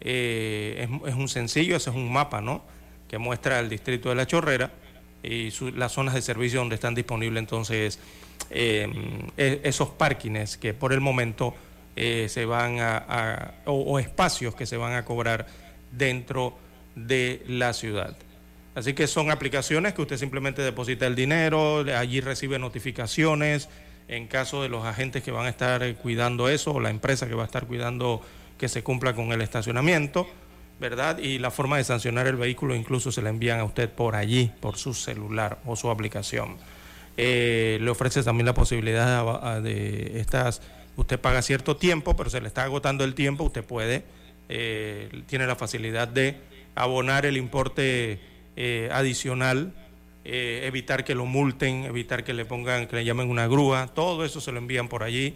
Eh, 0.00 0.86
es, 1.04 1.14
un 1.16 1.28
sencillo, 1.28 1.74
ese 1.74 1.90
es 1.90 1.96
un 1.96 2.12
mapa, 2.12 2.40
¿no? 2.40 2.62
Que 3.08 3.18
muestra 3.18 3.58
el 3.58 3.68
distrito 3.68 4.10
de 4.10 4.14
La 4.14 4.28
Chorrera 4.28 4.70
y 5.20 5.50
las 5.72 5.90
zonas 5.90 6.14
de 6.14 6.22
servicio 6.22 6.60
donde 6.60 6.76
están 6.76 6.94
disponibles 6.94 7.40
entonces 7.40 7.98
em, 8.50 8.92
e, 9.36 9.62
esos 9.64 9.88
parkings 9.88 10.56
que 10.56 10.74
por 10.74 10.92
el 10.92 11.00
momento 11.00 11.56
eh, 11.96 12.26
se 12.28 12.44
van 12.44 12.78
a, 12.80 13.54
o, 13.66 13.98
espacios 13.98 14.54
que 14.54 14.66
se 14.66 14.76
van 14.76 14.94
a 14.94 15.04
cobrar 15.04 15.46
dentro 15.92 16.56
de 16.94 17.42
la 17.46 17.72
ciudad. 17.72 18.16
Así 18.74 18.94
que 18.94 19.06
son 19.06 19.30
aplicaciones 19.30 19.94
que 19.94 20.02
usted 20.02 20.16
simplemente 20.16 20.62
deposita 20.62 21.06
el 21.06 21.14
dinero, 21.14 21.84
allí 21.96 22.20
recibe 22.20 22.58
notificaciones 22.58 23.68
en 24.08 24.26
caso 24.26 24.62
de 24.62 24.68
los 24.68 24.84
agentes 24.84 25.22
que 25.22 25.30
van 25.30 25.46
a 25.46 25.50
estar 25.50 25.94
cuidando 25.96 26.48
eso 26.48 26.72
o 26.72 26.80
la 26.80 26.90
empresa 26.90 27.28
que 27.28 27.34
va 27.34 27.42
a 27.42 27.46
estar 27.46 27.66
cuidando 27.66 28.22
que 28.58 28.68
se 28.68 28.82
cumpla 28.82 29.14
con 29.14 29.32
el 29.32 29.40
estacionamiento. 29.40 30.26
¿verdad? 30.80 31.18
Y 31.18 31.38
la 31.38 31.50
forma 31.50 31.76
de 31.76 31.84
sancionar 31.84 32.26
el 32.26 32.36
vehículo 32.36 32.74
incluso 32.74 33.12
se 33.12 33.20
la 33.20 33.28
envían 33.28 33.60
a 33.60 33.64
usted 33.64 33.90
por 33.90 34.16
allí, 34.16 34.50
por 34.60 34.78
su 34.78 34.94
celular 34.94 35.58
o 35.66 35.76
su 35.76 35.90
aplicación. 35.90 36.56
Eh, 37.18 37.78
le 37.82 37.90
ofrece 37.90 38.22
también 38.22 38.46
la 38.46 38.54
posibilidad 38.54 39.60
de, 39.60 40.18
estas, 40.18 40.62
usted 40.96 41.18
paga 41.18 41.42
cierto 41.42 41.76
tiempo, 41.76 42.16
pero 42.16 42.30
se 42.30 42.40
le 42.40 42.48
está 42.48 42.64
agotando 42.64 43.04
el 43.04 43.14
tiempo, 43.14 43.44
usted 43.44 43.64
puede, 43.64 44.04
eh, 44.48 45.22
tiene 45.26 45.46
la 45.46 45.56
facilidad 45.56 46.08
de 46.08 46.36
abonar 46.74 47.26
el 47.26 47.36
importe 47.36 48.20
eh, 48.56 48.88
adicional, 48.92 49.74
evitar 50.22 51.02
que 51.02 51.14
lo 51.14 51.26
multen, 51.26 51.84
evitar 51.84 52.22
que 52.22 52.34
le 52.34 52.44
pongan, 52.44 52.86
que 52.86 52.94
le 52.94 53.04
llamen 53.04 53.30
una 53.30 53.48
grúa, 53.48 53.88
todo 53.88 54.24
eso 54.24 54.40
se 54.40 54.52
lo 54.52 54.58
envían 54.58 54.86
por 54.86 55.02
allí, 55.02 55.34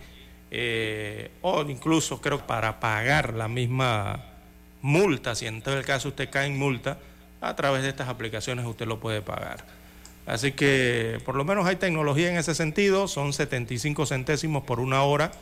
o 1.40 1.62
incluso 1.69 2.21
creo 2.21 2.47
para 2.47 2.79
pagar 2.79 3.35
la 3.35 3.49
misma 3.49 4.35
multa, 4.83 5.35
si 5.35 5.47
en 5.47 5.62
todo 5.62 5.77
el 5.79 5.85
caso 5.85 6.09
usted 6.09 6.29
cae 6.31 6.47
en 6.47 6.59
multa, 6.59 6.99
a 7.40 7.57
través 7.57 7.83
de 7.83 7.88
estas 7.88 8.09
aplicaciones 8.09 8.64
usted 8.67 8.87
lo 8.87 9.01
puede 9.01 9.23
pagar. 9.23 9.64
Así 10.27 10.53
que 10.53 11.21
por 11.25 11.35
lo 11.35 11.45
menos 11.45 11.67
hay 11.67 11.77
tecnología 11.77 12.31
en 12.31 12.37
ese 12.37 12.55
sentido, 12.55 13.09
son 13.09 13.33
75 13.33 14.07
centésimos 14.07 14.65
por 14.65 14.81
una 14.81 15.03
hora. 15.03 15.33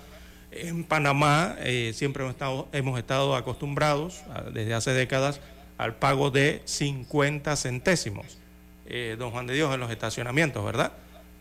En 0.51 0.85
Panamá 0.85 1.57
eh, 1.61 1.93
siempre 1.95 2.25
hemos 2.25 2.35
estado, 2.35 2.69
hemos 2.73 2.99
estado 2.99 3.37
acostumbrados 3.37 4.23
desde 4.53 4.75
hace 4.75 4.93
décadas 4.93 5.41
al 5.79 5.97
pago 5.97 6.31
de 6.31 6.63
50 6.65 7.57
centésimos, 7.57 8.39
eh, 8.87 9.17
don 9.19 9.31
Juan 9.31 9.47
de 9.47 9.55
Dios, 9.55 9.73
en 9.73 9.81
los 9.81 9.91
estacionamientos, 9.91 10.65
¿verdad? 10.65 10.93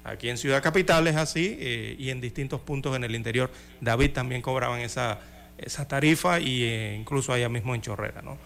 Aquí 0.04 0.30
en 0.30 0.38
Ciudad 0.38 0.64
Capital 0.64 1.08
es 1.08 1.16
así 1.16 1.58
eh, 1.60 1.96
y 2.00 2.10
en 2.10 2.22
distintos 2.22 2.60
puntos 2.62 2.96
en 2.96 3.04
el 3.04 3.14
interior. 3.14 3.52
David 3.82 4.12
también 4.12 4.42
cobraban 4.42 4.80
esa, 4.80 5.20
esa 5.60 5.88
tarifa 5.88 6.40
eh, 6.40 6.98
incluso 7.00 7.34
allá 7.34 7.50
mismo 7.50 7.76
en 7.76 7.82
Chorrera. 7.82 8.22
¿no? 8.24 8.38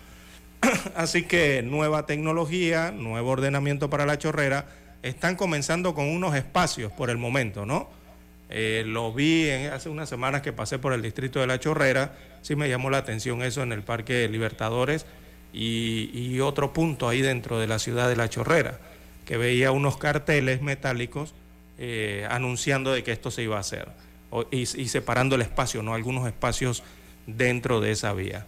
Así 0.96 1.24
que 1.24 1.62
nueva 1.64 2.06
tecnología, 2.06 2.92
nuevo 2.92 3.30
ordenamiento 3.32 3.90
para 3.90 4.06
la 4.06 4.18
Chorrera, 4.18 4.66
están 5.06 5.36
comenzando 5.36 5.94
con 5.94 6.10
unos 6.10 6.36
espacios 6.36 6.92
por 6.92 7.10
el 7.10 7.18
momento, 7.18 7.66
¿no? 7.66 7.90
Eh, 8.50 8.84
lo 8.86 9.14
vi 9.14 9.50
hace 9.50 9.90
unas 9.90 10.10
semanas 10.10 10.42
que 10.42 10.54
pasé 10.54 10.80
por 10.80 10.94
el 10.94 11.02
distrito 11.02 11.40
de 11.40 11.48
La 11.48 11.60
Chorrera, 11.60 12.16
sí 12.42 12.56
me 12.56 12.70
llamó 12.70 12.90
la 12.90 12.98
atención 12.98 13.42
eso 13.42 13.64
en 13.64 13.72
el 13.72 13.82
Parque 13.84 14.28
Libertadores 14.28 15.06
y, 15.54 16.40
otro 16.42 16.74
punto 16.74 17.08
ahí 17.08 17.22
dentro 17.22 17.60
de 17.60 17.66
la 17.66 17.80
ciudad 17.80 18.10
de 18.10 18.16
La 18.16 18.30
Chorrera, 18.30 18.80
que 19.26 19.38
veía 19.38 19.72
unos 19.72 19.98
carteles 19.98 20.62
metálicos 20.62 21.34
eh, 21.78 22.28
anunciando 22.30 22.92
de 22.92 23.04
que 23.04 23.12
esto 23.12 23.32
se 23.32 23.44
iba 23.44 23.58
a 23.58 23.62
hacer 23.62 23.88
y, 24.52 24.62
y, 24.62 24.88
separando 24.90 25.36
el 25.36 25.42
espacio, 25.42 25.82
¿no? 25.82 25.94
Algunos 25.94 26.28
espacios 26.28 26.84
dentro 27.26 27.80
de 27.80 27.92
esa 27.92 28.14
vía. 28.14 28.46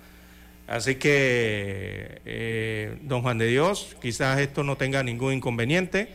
Así 0.67 0.96
que, 0.96 2.22
eh, 2.26 2.98
don 3.04 3.22
Juan 3.22 3.38
de 3.38 3.48
Dios, 3.48 3.96
quizás 4.02 4.39
esto 4.39 4.63
no 4.63 4.76
tenga 4.76 5.02
ningún 5.02 5.34
inconveniente. 5.34 6.10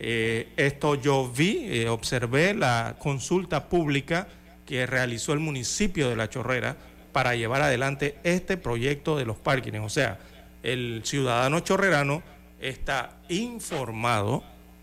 Eh, 0.00 0.48
esto 0.56 0.94
yo 0.94 1.30
vi, 1.30 1.66
eh, 1.66 1.88
observé 1.88 2.54
la 2.54 2.96
consulta 2.98 3.68
pública 3.68 4.26
que 4.66 4.86
realizó 4.86 5.32
el 5.32 5.40
municipio 5.40 6.08
de 6.08 6.16
La 6.16 6.28
Chorrera 6.28 6.76
para 7.12 7.36
llevar 7.36 7.62
adelante 7.62 8.16
este 8.24 8.56
proyecto 8.56 9.16
de 9.16 9.26
los 9.26 9.36
parkings. 9.36 9.80
O 9.80 9.88
sea, 9.88 10.18
el 10.62 11.02
ciudadano 11.04 11.60
chorrerano 11.60 12.22
está 12.60 13.18
informado 13.28 14.42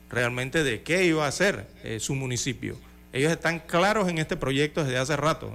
realmente 0.10 0.64
de 0.64 0.84
qué 0.84 1.06
iba 1.06 1.26
a 1.26 1.30
hacer 1.30 1.68
su 2.00 2.16
municipio. 2.16 2.78
Ellos 3.14 3.32
están 3.32 3.60
claros 3.60 4.10
en 4.10 4.18
este 4.18 4.38
proyecto 4.38 4.84
desde 4.84 4.98
hace 4.98 5.16
rato. 5.16 5.54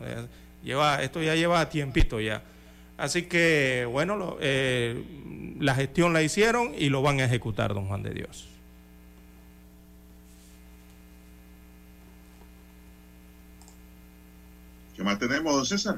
Lleva, 0.62 1.02
esto 1.02 1.22
ya 1.22 1.34
lleva 1.34 1.68
tiempito 1.68 2.20
ya. 2.20 2.42
Así 2.96 3.22
que, 3.22 3.86
bueno, 3.90 4.36
eh, 4.40 5.02
la 5.58 5.74
gestión 5.74 6.12
la 6.12 6.22
hicieron 6.22 6.72
y 6.78 6.88
lo 6.88 7.02
van 7.02 7.20
a 7.20 7.24
ejecutar, 7.24 7.74
don 7.74 7.88
Juan 7.88 8.02
de 8.02 8.10
Dios. 8.10 8.48
¿Qué 15.02 15.06
más 15.06 15.18
tenemos, 15.18 15.52
don 15.52 15.66
César? 15.66 15.96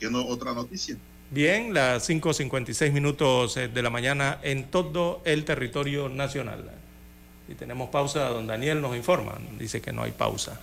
¿Qué 0.00 0.10
no, 0.10 0.26
otra 0.26 0.52
noticia? 0.52 0.96
Bien, 1.30 1.72
las 1.72 2.10
5.56 2.10 2.90
minutos 2.90 3.56
eh, 3.56 3.68
de 3.68 3.82
la 3.82 3.88
mañana 3.88 4.40
en 4.42 4.64
todo 4.64 5.22
el 5.24 5.44
territorio 5.44 6.08
nacional. 6.08 6.72
Y 7.48 7.54
tenemos 7.54 7.88
pausa, 7.90 8.28
don 8.30 8.48
Daniel 8.48 8.80
nos 8.80 8.96
informa, 8.96 9.38
dice 9.60 9.80
que 9.80 9.92
no 9.92 10.02
hay 10.02 10.10
pausa. 10.10 10.60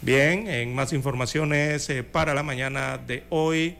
Bien, 0.00 0.48
en 0.48 0.74
más 0.74 0.94
informaciones 0.94 1.90
eh, 1.90 2.02
para 2.02 2.32
la 2.32 2.42
mañana 2.42 2.96
de 2.96 3.24
hoy, 3.28 3.76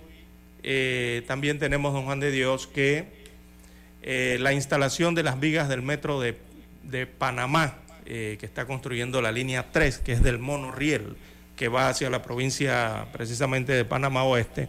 eh, 0.63 1.25
también 1.27 1.59
tenemos, 1.59 1.95
don 1.95 2.05
Juan 2.05 2.21
de 2.21 2.31
Dios, 2.31 2.67
que 2.67 3.17
la 4.39 4.53
instalación 4.53 5.15
de 5.15 5.23
las 5.23 5.41
vigas 5.41 5.71
del 5.71 5.81
metro 5.81 6.21
de, 6.21 6.37
Panamá, 7.07 7.79
que 8.05 8.39
está 8.43 8.67
construyendo 8.67 9.23
la 9.23 9.33
línea 9.33 9.73
3, 9.73 10.01
que 10.01 10.13
es 10.13 10.23
del 10.23 10.39
monorriel, 10.39 11.17
que 11.57 11.69
va 11.69 11.89
hacia 11.89 12.11
la 12.11 12.23
provincia 12.23 13.07
precisamente 13.13 13.73
de 13.73 13.85
Panamá 13.85 14.25
Oeste, 14.25 14.69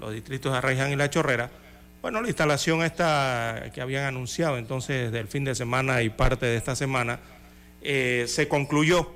los 0.00 0.12
distritos 0.12 0.52
de 0.52 0.58
Arraiján 0.58 0.92
y 0.92 0.96
La 0.96 1.08
Chorrera. 1.08 1.50
Bueno, 2.02 2.20
la 2.20 2.28
instalación 2.28 2.82
esta 2.82 3.70
que 3.72 3.80
habían 3.80 4.04
anunciado 4.04 4.58
entonces 4.58 5.10
del 5.10 5.28
fin 5.28 5.44
de 5.44 5.54
semana 5.54 6.02
y 6.02 6.10
parte 6.10 6.44
de 6.44 6.56
esta 6.56 6.76
semana 6.76 7.20
eh, 7.80 8.26
se 8.28 8.48
concluyó 8.48 9.12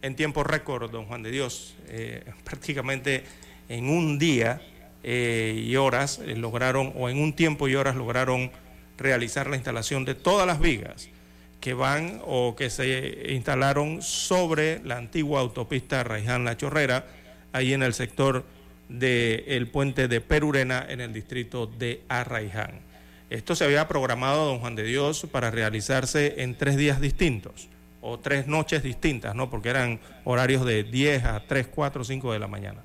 en 0.00 0.16
tiempo 0.16 0.44
récord, 0.44 0.90
don 0.90 1.06
Juan 1.06 1.22
de 1.22 1.30
Dios, 1.30 1.74
eh, 1.88 2.24
prácticamente 2.44 3.24
en 3.68 3.90
un 3.90 4.18
día 4.18 4.62
eh, 5.02 5.62
y 5.66 5.76
horas 5.76 6.18
lograron, 6.18 6.92
o 6.96 7.08
en 7.08 7.18
un 7.18 7.34
tiempo 7.34 7.68
y 7.68 7.74
horas 7.74 7.96
lograron 7.96 8.50
realizar 8.96 9.48
la 9.48 9.56
instalación 9.56 10.04
de 10.04 10.14
todas 10.14 10.46
las 10.46 10.60
vigas 10.60 11.10
que 11.60 11.74
van 11.74 12.20
o 12.24 12.56
que 12.56 12.70
se 12.70 13.32
instalaron 13.32 14.02
sobre 14.02 14.80
la 14.84 14.96
antigua 14.96 15.40
autopista 15.40 16.00
Arraiján-La 16.00 16.56
Chorrera, 16.56 17.06
ahí 17.52 17.72
en 17.72 17.82
el 17.82 17.94
sector 17.94 18.44
del 18.88 19.68
puente 19.68 20.08
de 20.08 20.20
Perurena 20.20 20.84
en 20.88 21.00
el 21.00 21.12
distrito 21.12 21.66
de 21.66 22.02
Arraiján. 22.08 22.80
Esto 23.28 23.54
se 23.54 23.64
había 23.64 23.86
programado, 23.86 24.46
don 24.46 24.58
Juan 24.58 24.74
de 24.74 24.82
Dios, 24.82 25.26
para 25.30 25.52
realizarse 25.52 26.42
en 26.42 26.56
tres 26.56 26.76
días 26.76 27.00
distintos 27.00 27.68
o 28.00 28.18
tres 28.18 28.46
noches 28.46 28.82
distintas, 28.82 29.34
¿no? 29.34 29.50
Porque 29.50 29.68
eran 29.68 30.00
horarios 30.24 30.64
de 30.64 30.82
10 30.82 31.24
a 31.24 31.46
3, 31.46 31.68
4, 31.68 32.02
5 32.02 32.32
de 32.32 32.38
la 32.38 32.48
mañana. 32.48 32.80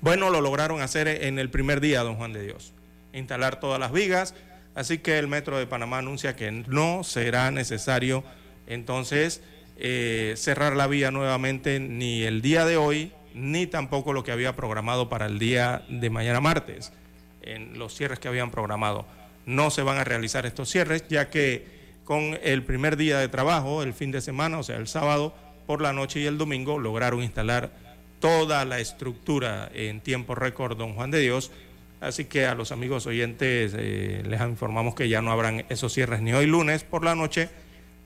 Bueno, 0.00 0.30
lo 0.30 0.40
lograron 0.40 0.80
hacer 0.82 1.08
en 1.08 1.38
el 1.38 1.50
primer 1.50 1.80
día, 1.80 2.02
don 2.02 2.16
Juan 2.16 2.32
de 2.32 2.42
Dios. 2.42 2.72
Instalar 3.12 3.58
todas 3.58 3.80
las 3.80 3.90
vigas, 3.90 4.34
así 4.76 4.98
que 4.98 5.18
el 5.18 5.26
Metro 5.26 5.58
de 5.58 5.66
Panamá 5.66 5.98
anuncia 5.98 6.36
que 6.36 6.52
no 6.52 7.02
será 7.02 7.50
necesario 7.50 8.22
entonces 8.68 9.42
eh, 9.76 10.34
cerrar 10.36 10.76
la 10.76 10.86
vía 10.86 11.10
nuevamente 11.10 11.80
ni 11.80 12.22
el 12.22 12.42
día 12.42 12.64
de 12.64 12.76
hoy 12.76 13.12
ni 13.36 13.66
tampoco 13.66 14.14
lo 14.14 14.24
que 14.24 14.32
había 14.32 14.56
programado 14.56 15.10
para 15.10 15.26
el 15.26 15.38
día 15.38 15.84
de 15.90 16.08
mañana 16.08 16.40
martes, 16.40 16.92
en 17.42 17.78
los 17.78 17.94
cierres 17.94 18.18
que 18.18 18.28
habían 18.28 18.50
programado. 18.50 19.06
No 19.44 19.70
se 19.70 19.82
van 19.82 19.98
a 19.98 20.04
realizar 20.04 20.46
estos 20.46 20.70
cierres, 20.70 21.04
ya 21.08 21.28
que 21.28 21.66
con 22.04 22.38
el 22.42 22.64
primer 22.64 22.96
día 22.96 23.18
de 23.18 23.28
trabajo, 23.28 23.82
el 23.82 23.92
fin 23.92 24.10
de 24.10 24.22
semana, 24.22 24.58
o 24.58 24.62
sea, 24.62 24.76
el 24.76 24.88
sábado 24.88 25.34
por 25.66 25.82
la 25.82 25.92
noche 25.92 26.20
y 26.20 26.24
el 26.24 26.38
domingo, 26.38 26.78
lograron 26.78 27.22
instalar 27.22 27.72
toda 28.20 28.64
la 28.64 28.78
estructura 28.78 29.70
en 29.74 30.00
tiempo 30.00 30.34
récord, 30.34 30.78
don 30.78 30.94
Juan 30.94 31.10
de 31.10 31.20
Dios. 31.20 31.50
Así 32.00 32.26
que 32.26 32.46
a 32.46 32.54
los 32.54 32.72
amigos 32.72 33.06
oyentes 33.06 33.72
eh, 33.76 34.22
les 34.26 34.40
informamos 34.40 34.94
que 34.94 35.08
ya 35.08 35.22
no 35.22 35.30
habrán 35.30 35.64
esos 35.68 35.92
cierres 35.92 36.20
ni 36.20 36.32
hoy 36.34 36.46
lunes 36.46 36.84
por 36.84 37.04
la 37.04 37.14
noche, 37.14 37.48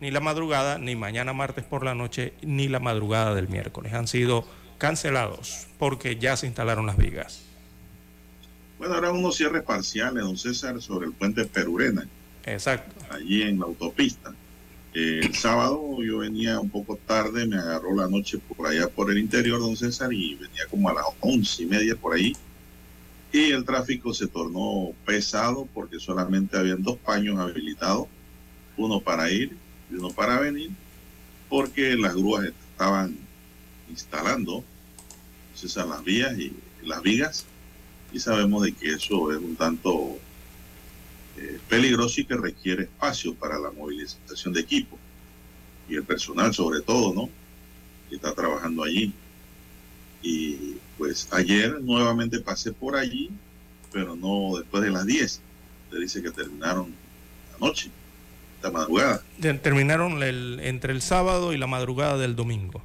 ni 0.01 0.11
la 0.11 0.21
madrugada, 0.21 0.79
ni 0.79 0.95
mañana 0.95 1.33
martes 1.33 1.65
por 1.65 1.85
la 1.85 1.95
noche, 1.95 2.33
ni 2.43 2.69
la 2.69 2.79
madrugada 2.79 3.35
del 3.35 3.49
miércoles. 3.49 3.93
Han 3.93 4.07
sido 4.07 4.47
cancelados 4.79 5.67
porque 5.79 6.17
ya 6.17 6.37
se 6.37 6.47
instalaron 6.47 6.87
las 6.87 6.97
vigas. 6.97 7.43
Bueno, 8.79 8.95
ahora 8.95 9.13
unos 9.13 9.37
cierres 9.37 9.63
parciales, 9.63 10.23
don 10.23 10.39
César, 10.39 10.81
sobre 10.81 11.07
el 11.07 11.13
puente 11.13 11.45
Perurena. 11.45 12.09
Exacto. 12.47 12.95
Allí 13.11 13.43
en 13.43 13.59
la 13.59 13.67
autopista. 13.67 14.33
el 14.95 15.35
sábado 15.35 16.03
yo 16.03 16.19
venía 16.19 16.59
un 16.59 16.71
poco 16.71 16.97
tarde, 16.97 17.47
me 17.47 17.57
agarró 17.57 17.95
la 17.95 18.09
noche 18.09 18.39
por 18.39 18.67
allá 18.67 18.89
por 18.89 19.11
el 19.11 19.19
interior, 19.19 19.61
don 19.61 19.77
César, 19.77 20.13
y 20.13 20.35
venía 20.37 20.63
como 20.71 20.89
a 20.89 20.95
las 20.95 21.05
once 21.21 21.65
y 21.65 21.67
media 21.67 21.95
por 21.95 22.15
ahí. 22.15 22.35
Y 23.33 23.53
el 23.53 23.65
tráfico 23.65 24.13
se 24.13 24.27
tornó 24.27 24.93
pesado 25.05 25.69
porque 25.73 26.01
solamente 26.01 26.57
habían 26.57 26.83
dos 26.83 26.99
paños 26.99 27.39
habilitados, 27.39 28.09
uno 28.77 29.01
para 29.01 29.31
ir 29.31 29.57
y 29.91 29.95
uno 29.95 30.11
para 30.11 30.41
venir, 30.41 30.71
porque 31.49 31.97
las 31.97 32.15
grúas 32.15 32.47
estaban 32.73 33.17
instalando 33.89 34.65
César, 35.55 35.87
las 35.87 36.03
vías 36.03 36.39
y 36.39 36.53
las 36.83 37.03
vigas 37.03 37.45
y 38.13 38.19
sabemos 38.19 38.63
de 38.63 38.73
que 38.73 38.95
eso 38.95 39.33
es 39.33 39.39
un 39.39 39.57
tanto 39.57 40.19
eh, 41.37 41.59
peligroso 41.69 42.21
y 42.21 42.25
que 42.25 42.37
requiere 42.37 42.85
espacio 42.85 43.35
para 43.35 43.59
la 43.59 43.71
movilización 43.71 44.55
de 44.55 44.61
equipo 44.61 44.99
y 45.89 45.97
el 45.97 46.05
personal 46.05 46.55
sobre 46.55 46.81
todo, 46.81 47.13
¿no? 47.13 47.29
Que 48.09 48.17
está 48.17 48.33
trabajando 48.33 48.85
allí. 48.85 49.13
Y 50.23 50.77
pues 50.99 51.29
ayer 51.33 51.81
nuevamente 51.81 52.41
pasé 52.41 52.73
por 52.73 52.97
allí, 52.97 53.31
pero 53.93 54.17
no 54.17 54.59
después 54.59 54.83
de 54.83 54.91
las 54.91 55.07
10. 55.07 55.41
Se 55.91 55.99
dice 55.99 56.23
que 56.23 56.31
terminaron 56.31 56.95
anoche, 57.57 57.91
esta 58.57 58.71
madrugada. 58.71 59.23
Terminaron 59.41 60.23
entre 60.23 60.93
el 60.93 61.03
sábado 61.03 61.53
y 61.53 61.59
la 61.59 61.67
madrugada 61.67 62.19
del 62.19 62.37
domingo. 62.37 62.83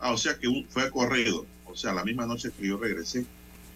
Ah, 0.00 0.12
o 0.12 0.18
sea 0.18 0.36
que 0.36 0.48
un, 0.48 0.66
fue 0.68 0.90
corrido. 0.90 1.46
O 1.66 1.76
sea, 1.76 1.92
la 1.92 2.04
misma 2.04 2.26
noche 2.26 2.50
que 2.58 2.68
yo 2.68 2.76
regresé. 2.76 3.24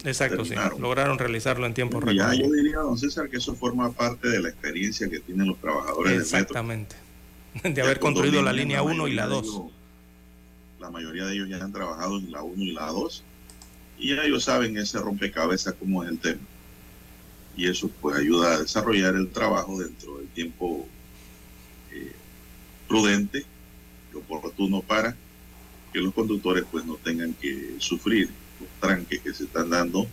Exacto, 0.04 0.44
sí. 0.44 0.54
Lograron 0.78 1.18
realizarlo 1.18 1.66
en 1.66 1.74
tiempo 1.74 2.00
récord. 2.00 2.14
Ya 2.14 2.34
yo 2.34 2.50
diría, 2.52 2.78
don 2.78 2.98
César, 2.98 3.28
que 3.28 3.38
eso 3.38 3.54
forma 3.54 3.90
parte 3.92 4.28
de 4.28 4.40
la 4.40 4.48
experiencia 4.48 5.08
que 5.08 5.20
tienen 5.20 5.48
los 5.48 5.58
trabajadores 5.58 6.20
Exactamente. 6.20 6.96
De 7.64 7.82
haber 7.82 7.98
construido 7.98 8.42
la 8.42 8.52
línea 8.52 8.82
1 8.82 9.08
y 9.08 9.14
la 9.14 9.26
2. 9.26 9.62
La 10.80 10.90
mayoría 10.90 11.26
de 11.26 11.34
ellos 11.34 11.48
ya 11.48 11.62
han 11.62 11.72
trabajado 11.72 12.18
en 12.18 12.30
la 12.30 12.42
1 12.42 12.62
y 12.62 12.72
la 12.72 12.86
2. 12.86 13.22
Y 13.98 14.14
ya 14.14 14.22
ellos 14.22 14.44
saben 14.44 14.76
ese 14.76 14.98
rompecabezas 14.98 15.74
cómo 15.74 16.04
es 16.04 16.10
el 16.10 16.18
tema. 16.18 16.40
Y 17.56 17.68
eso 17.68 17.90
pues 18.00 18.16
ayuda 18.16 18.54
a 18.54 18.60
desarrollar 18.60 19.14
el 19.16 19.28
trabajo 19.30 19.78
dentro 19.78 20.18
del 20.18 20.28
tiempo 20.28 20.86
eh, 21.92 22.12
prudente 22.86 23.44
y 24.12 24.16
oportuno 24.16 24.80
para 24.82 25.16
que 25.92 26.00
los 26.00 26.14
conductores 26.14 26.64
pues 26.70 26.84
no 26.84 26.94
tengan 26.94 27.34
que 27.34 27.76
sufrir 27.78 28.30
los 28.60 28.68
tranques 28.80 29.20
que 29.20 29.34
se 29.34 29.44
están 29.44 29.70
dando 29.70 30.06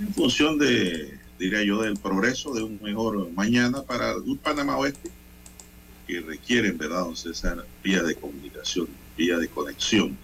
en 0.00 0.14
función 0.14 0.58
de, 0.58 1.18
diría 1.38 1.62
yo, 1.64 1.82
del 1.82 1.96
progreso 1.96 2.54
de 2.54 2.62
un 2.62 2.78
mejor 2.82 3.30
mañana 3.32 3.82
para 3.82 4.16
un 4.16 4.38
Panamá 4.38 4.76
Oeste 4.76 5.10
que 6.06 6.20
requieren, 6.20 6.78
¿verdad, 6.78 7.00
don 7.00 7.16
César? 7.16 7.66
Vía 7.82 8.02
de 8.02 8.14
comunicación, 8.14 8.88
vía 9.18 9.36
de 9.36 9.48
conexión. 9.48 10.16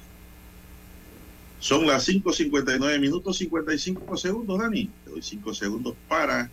Son 1.58 1.86
las 1.86 2.08
5.59 2.08 3.00
minutos 3.00 3.36
55 3.38 4.16
segundos, 4.16 4.58
Dani. 4.58 4.88
Te 5.04 5.10
doy 5.10 5.22
5 5.22 5.52
segundos 5.52 5.94
para 6.08 6.50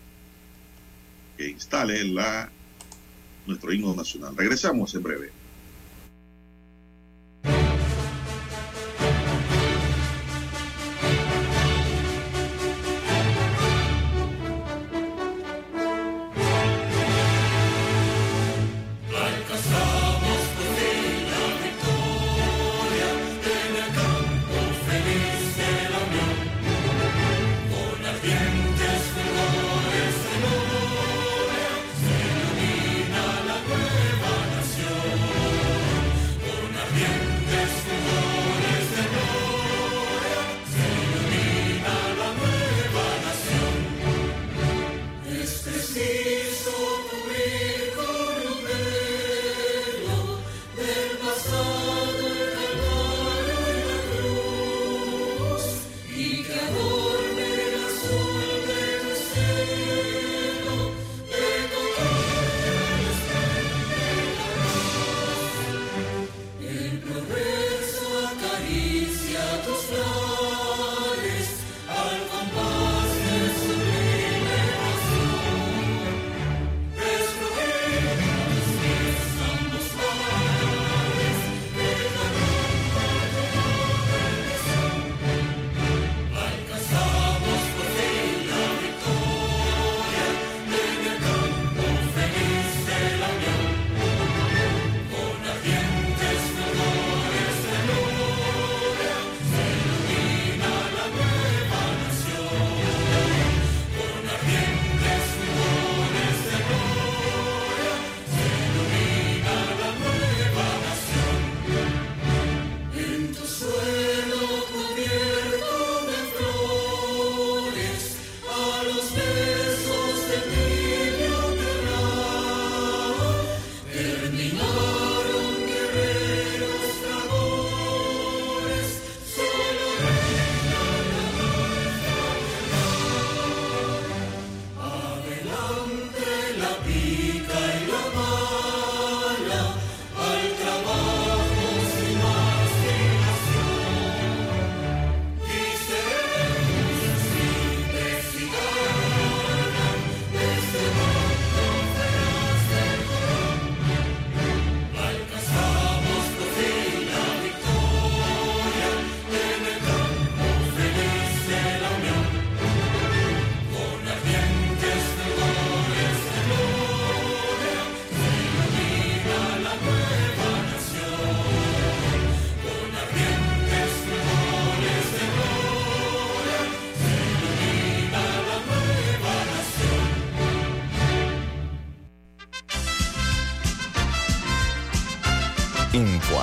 que 1.38 1.50
instale 1.50 2.04
la, 2.06 2.50
nuestro 3.46 3.72
himno 3.72 3.94
nacional. 3.94 4.36
Regresamos 4.36 4.94
en 4.96 5.04
breve. 5.04 5.41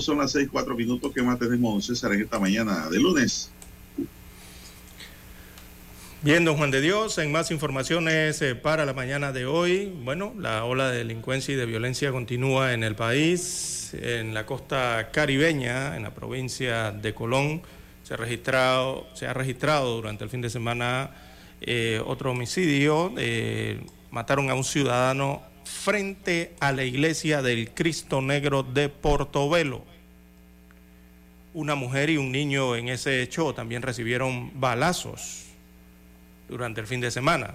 Son 0.00 0.18
las 0.18 0.32
seis, 0.32 0.48
cuatro 0.50 0.74
minutos. 0.74 1.12
que 1.12 1.22
más 1.22 1.38
tenemos, 1.38 1.86
César, 1.86 2.12
en 2.12 2.22
esta 2.22 2.38
mañana 2.38 2.88
de 2.90 2.98
lunes? 2.98 3.50
Bien, 6.24 6.42
don 6.42 6.56
Juan 6.56 6.70
de 6.70 6.80
Dios, 6.80 7.18
en 7.18 7.30
más 7.32 7.50
informaciones 7.50 8.40
eh, 8.40 8.54
para 8.54 8.86
la 8.86 8.94
mañana 8.94 9.30
de 9.30 9.44
hoy. 9.44 9.92
Bueno, 10.04 10.32
la 10.38 10.64
ola 10.64 10.90
de 10.90 10.96
delincuencia 10.96 11.52
y 11.52 11.56
de 11.58 11.66
violencia 11.66 12.12
continúa 12.12 12.72
en 12.72 12.82
el 12.82 12.96
país, 12.96 13.92
en 13.92 14.32
la 14.32 14.46
costa 14.46 15.10
caribeña, 15.12 15.96
en 15.96 16.02
la 16.02 16.14
provincia 16.14 16.92
de 16.92 17.12
Colón. 17.12 17.60
Se 18.04 18.14
ha 18.14 18.16
registrado, 18.16 19.06
se 19.12 19.26
ha 19.26 19.34
registrado 19.34 19.96
durante 19.96 20.24
el 20.24 20.30
fin 20.30 20.40
de 20.40 20.48
semana 20.48 21.10
eh, 21.60 22.00
otro 22.06 22.30
homicidio. 22.30 23.12
Eh, 23.18 23.84
mataron 24.10 24.48
a 24.48 24.54
un 24.54 24.64
ciudadano 24.64 25.42
frente 25.64 26.54
a 26.60 26.72
la 26.72 26.84
iglesia 26.84 27.42
del 27.42 27.70
Cristo 27.70 28.20
Negro 28.20 28.62
de 28.62 28.88
Portobelo. 28.88 29.84
Una 31.52 31.74
mujer 31.74 32.10
y 32.10 32.16
un 32.16 32.32
niño 32.32 32.76
en 32.76 32.88
ese 32.88 33.22
hecho 33.22 33.54
también 33.54 33.82
recibieron 33.82 34.58
balazos 34.60 35.46
durante 36.48 36.80
el 36.80 36.86
fin 36.86 37.00
de 37.00 37.10
semana. 37.10 37.54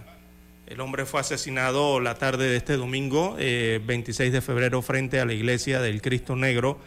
El 0.67 0.81
hombre 0.81 1.05
fue 1.05 1.19
asesinado 1.19 1.99
la 1.99 2.15
tarde 2.15 2.47
de 2.47 2.57
este 2.57 2.77
domingo, 2.77 3.35
26 3.35 4.19
eh, 4.19 4.31
de 4.31 4.41
febrero, 4.41 4.81
frente 4.81 5.19
a 5.19 5.25
la 5.25 5.33
iglesia 5.33 5.81
del 5.81 6.01
Cristo 6.01 6.35
Negro 6.35 6.79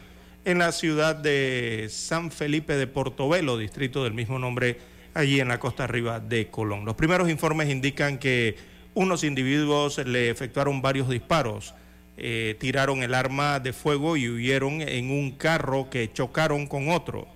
en 0.45 0.59
la 0.59 0.73
ciudad 0.73 1.15
de 1.15 1.89
San 1.91 2.31
Felipe 2.31 2.77
de 2.77 2.87
Portobelo, 2.87 3.59
distrito 3.59 4.05
del 4.05 4.13
mismo 4.13 4.39
nombre, 4.39 4.79
allí 5.15 5.41
en 5.41 5.49
la 5.49 5.61
costa 5.61 5.85
arriba 5.85 6.21
de 6.21 6.49
Colón. 6.49 6.85
Los 6.85 6.95
primeros 6.95 7.29
informes 7.29 7.69
indican 7.69 8.19
que 8.19 8.57
unos 8.95 9.25
individuos 9.25 9.99
le 9.99 10.31
efectuaron 10.31 10.83
varios 10.83 11.09
disparos, 11.09 11.75
eh, 12.17 12.57
tiraron 12.61 13.03
el 13.03 13.15
arma 13.15 13.59
de 13.59 13.73
fuego 13.73 14.17
y 14.17 14.29
huyeron 14.29 14.83
en 14.83 15.11
un 15.11 15.33
carro 15.33 15.89
que 15.89 16.13
chocaron 16.13 16.67
con 16.67 16.91
otro. 16.91 17.27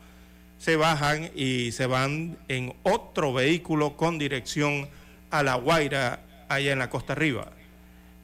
Se 0.58 0.76
bajan 0.76 1.30
y 1.34 1.72
se 1.72 1.86
van 1.86 2.36
en 2.48 2.74
otro 2.82 3.32
vehículo 3.32 3.96
con 3.96 4.18
dirección 4.18 4.88
a 5.30 5.42
La 5.42 5.54
Guaira, 5.54 6.20
allá 6.48 6.72
en 6.72 6.78
la 6.78 6.90
costa 6.90 7.14
arriba. 7.14 7.52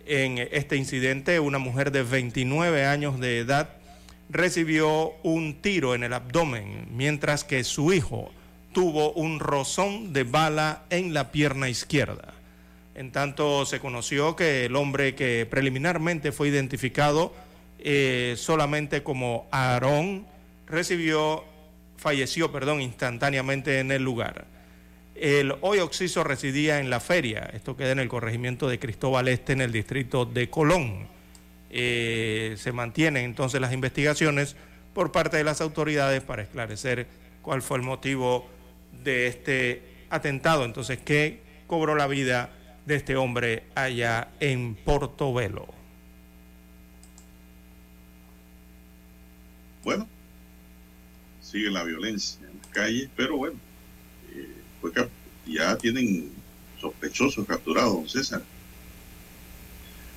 En 0.07 0.39
este 0.39 0.77
incidente, 0.77 1.41
una 1.41 1.59
mujer 1.59 1.93
de 1.93 2.03
29 2.03 2.87
años 2.87 3.21
de 3.21 3.39
edad 3.39 3.71
recibió 4.29 5.13
un 5.23 5.55
tiro 5.61 5.95
en 5.95 6.03
el 6.03 6.13
abdomen, 6.13 6.87
mientras 6.91 7.45
que 7.45 7.65
su 7.65 7.93
hijo 7.93 8.31
tuvo 8.73 9.13
un 9.13 9.41
rozón 9.41 10.13
de 10.13 10.25
bala 10.25 10.85
en 10.91 11.13
la 11.13 11.31
pierna 11.31 11.69
izquierda. 11.69 12.35
En 12.95 13.11
tanto, 13.11 13.65
se 13.65 13.81
conoció 13.81 14.37
que 14.37 14.67
el 14.67 14.77
hombre 14.77 15.15
que 15.15 15.47
preliminarmente 15.49 16.31
fue 16.31 16.49
identificado 16.49 17.33
eh, 17.79 18.35
solamente 18.37 19.03
como 19.03 19.49
Aarón 19.51 20.27
recibió, 20.67 21.45
falleció, 21.97 22.53
perdón, 22.53 22.81
instantáneamente 22.81 23.81
en 23.81 23.91
el 23.93 24.03
lugar. 24.03 24.47
El 25.15 25.55
hoy 25.63 25.79
Oxiso 25.79 26.23
residía 26.23 26.81
en 26.81 26.91
la 26.91 27.01
feria, 27.01 27.51
esto 27.53 27.77
queda 27.77 27.93
en 27.93 27.99
el 27.99 28.09
corregimiento 28.09 28.69
de 28.69 28.79
Cristóbal 28.79 29.29
Este, 29.29 29.53
en 29.53 29.63
el 29.63 29.73
distrito 29.73 30.25
de 30.27 30.51
Colón. 30.51 31.07
Eh, 31.71 32.55
se 32.59 32.73
mantienen 32.73 33.25
entonces 33.25 33.61
las 33.61 33.73
investigaciones 33.73 34.57
por 34.93 35.13
parte 35.13 35.39
de 35.39 35.45
las 35.45 35.61
autoridades 35.61 36.23
para 36.23 36.43
esclarecer 36.43 37.07
cuál 37.41 37.63
fue 37.63 37.79
el 37.79 37.83
motivo 37.83 38.47
de 39.03 39.27
este 39.27 39.83
atentado, 40.11 40.65
entonces, 40.65 40.99
¿qué 41.03 41.41
cobró 41.67 41.95
la 41.97 42.07
vida 42.07 42.51
de 42.87 42.97
este 42.97 43.17
hombre 43.17 43.65
allá 43.75 44.29
en 44.41 44.75
Portobelo. 44.75 45.67
Bueno, 49.85 50.09
sigue 51.41 51.71
la 51.71 51.85
violencia 51.85 52.41
en 52.49 52.59
las 52.59 52.67
calles, 52.69 53.09
pero 53.17 53.37
bueno, 53.37 53.59
eh, 54.33 55.09
ya 55.47 55.77
tienen 55.77 56.31
sospechosos 56.81 57.47
capturados, 57.47 57.95
don 57.95 58.09
César. 58.09 58.43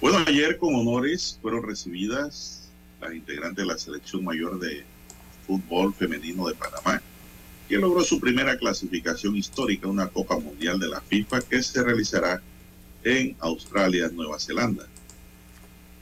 Bueno, 0.01 0.19
ayer 0.27 0.57
con 0.57 0.75
honores 0.75 1.39
fueron 1.41 1.63
recibidas 1.63 2.69
las 3.01 3.13
integrantes 3.13 3.65
de 3.65 3.71
la 3.71 3.77
selección 3.77 4.23
mayor 4.23 4.59
de 4.59 4.83
fútbol 5.47 5.93
femenino 5.93 6.47
de 6.47 6.55
Panamá 6.55 7.01
que 7.67 7.77
logró 7.77 8.03
su 8.03 8.19
primera 8.19 8.57
clasificación 8.57 9.35
histórica, 9.35 9.87
una 9.87 10.07
Copa 10.07 10.37
Mundial 10.37 10.79
de 10.79 10.87
la 10.87 11.01
FIFA 11.01 11.41
que 11.41 11.63
se 11.63 11.83
realizará 11.83 12.41
en 13.05 13.37
Australia, 13.39 14.09
Nueva 14.11 14.39
Zelanda. 14.39 14.87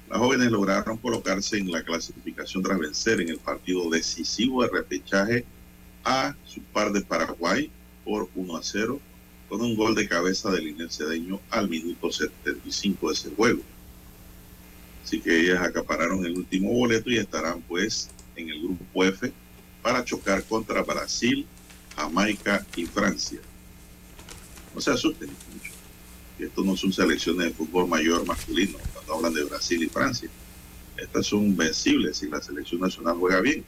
Las 0.09 0.19
jóvenes 0.19 0.49
lograron 0.49 0.97
colocarse 0.97 1.57
en 1.57 1.69
la 1.69 1.83
clasificación 1.83 2.63
tras 2.63 2.79
vencer 2.79 3.19
en 3.19 3.29
el 3.29 3.39
partido 3.39 3.89
decisivo 3.89 4.63
de 4.63 4.69
repechaje 4.69 5.45
a 6.05 6.33
su 6.45 6.61
par 6.61 6.93
de 6.93 7.01
Paraguay 7.01 7.69
por 8.05 8.29
1 8.35 8.55
a 8.55 8.63
0 8.63 8.99
con 9.49 9.61
un 9.61 9.75
gol 9.75 9.95
de 9.95 10.07
cabeza 10.07 10.49
del 10.49 10.69
Inés 10.69 10.97
Cedeño 10.97 11.41
al 11.49 11.69
minuto 11.69 12.09
75 12.09 13.07
de 13.07 13.13
ese 13.13 13.29
juego. 13.31 13.61
Así 15.03 15.19
que 15.19 15.41
ellas 15.41 15.61
acapararon 15.61 16.25
el 16.25 16.37
último 16.37 16.71
boleto 16.71 17.09
y 17.09 17.17
estarán 17.17 17.61
pues 17.61 18.09
en 18.37 18.49
el 18.49 18.61
grupo 18.61 19.03
F 19.03 19.31
para 19.81 20.05
chocar 20.05 20.43
contra 20.45 20.81
Brasil, 20.83 21.45
Jamaica 21.97 22.65
y 22.77 22.85
Francia. 22.85 23.39
No 24.73 24.79
se 24.79 24.91
asusten 24.91 25.29
mucho 25.53 25.72
esto 26.39 26.63
no 26.63 26.75
son 26.75 26.91
selecciones 26.91 27.47
de 27.47 27.53
fútbol 27.53 27.87
mayor 27.87 28.25
masculino, 28.25 28.77
cuando 28.93 29.15
hablan 29.15 29.33
de 29.33 29.43
Brasil 29.43 29.83
y 29.83 29.89
Francia. 29.89 30.29
Estas 30.97 31.27
son 31.27 31.55
vencibles 31.55 32.17
si 32.17 32.27
la 32.27 32.41
selección 32.41 32.81
nacional 32.81 33.17
juega 33.17 33.41
bien, 33.41 33.63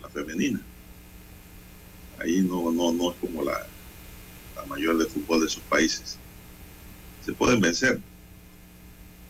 la 0.00 0.08
femenina. 0.08 0.60
Ahí 2.18 2.40
no, 2.40 2.70
no, 2.70 2.92
no 2.92 3.12
es 3.12 3.16
como 3.18 3.42
la, 3.42 3.66
la 4.56 4.64
mayor 4.66 4.98
de 4.98 5.06
fútbol 5.06 5.40
de 5.42 5.48
sus 5.48 5.62
países. 5.62 6.18
Se 7.24 7.32
pueden 7.32 7.60
vencer. 7.60 8.00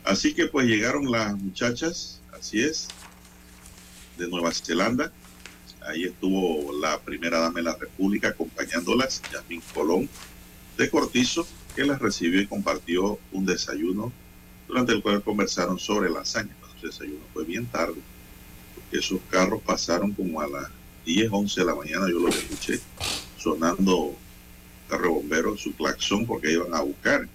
Así 0.04 0.34
que 0.34 0.46
pues 0.46 0.66
llegaron 0.66 1.10
las 1.10 1.36
muchachas, 1.36 2.20
así 2.32 2.60
es, 2.62 2.88
de 4.16 4.28
Nueva 4.28 4.52
Zelanda. 4.52 5.12
Ahí 5.86 6.04
estuvo 6.04 6.72
la 6.78 7.00
primera 7.00 7.40
dama 7.40 7.56
de 7.56 7.62
la 7.62 7.76
República 7.76 8.28
acompañándolas, 8.28 9.22
Yasmin 9.32 9.62
Colón, 9.72 10.08
de 10.76 10.90
Cortizo, 10.90 11.46
que 11.74 11.84
las 11.84 12.00
recibió 12.00 12.40
y 12.40 12.46
compartió 12.46 13.18
un 13.32 13.46
desayuno 13.46 14.12
durante 14.66 14.92
el 14.92 15.02
cual 15.02 15.22
conversaron 15.22 15.78
sobre 15.78 16.10
la 16.10 16.20
hazaña. 16.20 16.54
El 16.76 16.88
desayuno 16.88 17.20
fue 17.32 17.44
bien 17.44 17.66
tarde, 17.66 18.00
porque 18.74 18.98
esos 18.98 19.20
carros 19.30 19.60
pasaron 19.62 20.12
como 20.12 20.40
a 20.40 20.48
las 20.48 20.70
10, 21.04 21.28
11 21.30 21.60
de 21.60 21.66
la 21.66 21.74
mañana, 21.74 22.08
yo 22.08 22.18
los 22.18 22.36
escuché 22.36 22.80
sonando 23.36 24.16
carro 24.88 25.14
bombero 25.14 25.56
su 25.56 25.74
claxón 25.74 26.26
porque 26.26 26.52
iban 26.52 26.74
a 26.74 26.80
buscar 26.82 27.28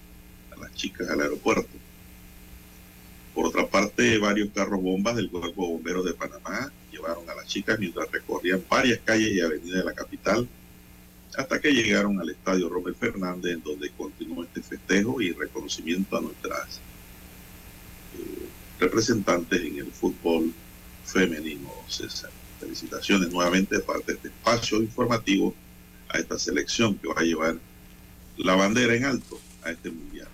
a 0.52 0.60
las 0.60 0.74
chicas 0.74 1.08
al 1.08 1.20
aeropuerto. 1.20 1.68
Por 3.34 3.46
otra 3.46 3.66
parte, 3.66 4.18
varios 4.18 4.50
carros 4.54 4.82
bombas 4.82 5.16
del 5.16 5.30
Cuerpo 5.30 5.62
de 5.62 5.72
Bomberos 5.72 6.04
de 6.04 6.14
Panamá 6.14 6.72
llevaron 6.90 7.28
a 7.28 7.34
las 7.34 7.46
chicas 7.46 7.78
mientras 7.78 8.10
recorrían 8.10 8.62
varias 8.68 9.00
calles 9.04 9.32
y 9.32 9.40
avenidas 9.40 9.78
de 9.78 9.84
la 9.84 9.92
capital 9.92 10.48
hasta 11.36 11.60
que 11.60 11.72
llegaron 11.72 12.20
al 12.20 12.30
estadio 12.30 12.68
Robert 12.68 12.96
Fernández, 12.98 13.54
en 13.54 13.62
donde 13.62 13.90
continuó 13.90 14.44
este 14.44 14.62
festejo 14.62 15.20
y 15.20 15.32
reconocimiento 15.32 16.16
a 16.16 16.20
nuestras 16.20 16.80
eh, 18.18 18.46
representantes 18.78 19.60
en 19.60 19.78
el 19.78 19.92
fútbol 19.92 20.52
femenino, 21.04 21.70
César. 21.88 22.30
Felicitaciones 22.60 23.30
nuevamente 23.30 23.76
de 23.76 23.82
parte 23.82 24.12
de 24.12 24.16
este 24.16 24.28
espacio 24.28 24.82
informativo 24.82 25.54
a 26.08 26.18
esta 26.18 26.38
selección 26.38 26.96
que 26.96 27.08
va 27.08 27.20
a 27.20 27.24
llevar 27.24 27.56
la 28.38 28.54
bandera 28.54 28.94
en 28.94 29.04
alto 29.04 29.38
a 29.62 29.70
este 29.70 29.90
mundial. 29.90 30.28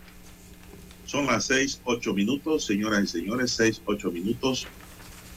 Son 1.07 1.27
las 1.27 1.47
seis, 1.47 1.81
ocho 1.85 2.15
minutos, 2.15 2.65
señoras 2.65 3.05
y 3.05 3.07
señores, 3.07 3.51
seis, 3.51 3.83
ocho 3.85 4.11
minutos 4.11 4.67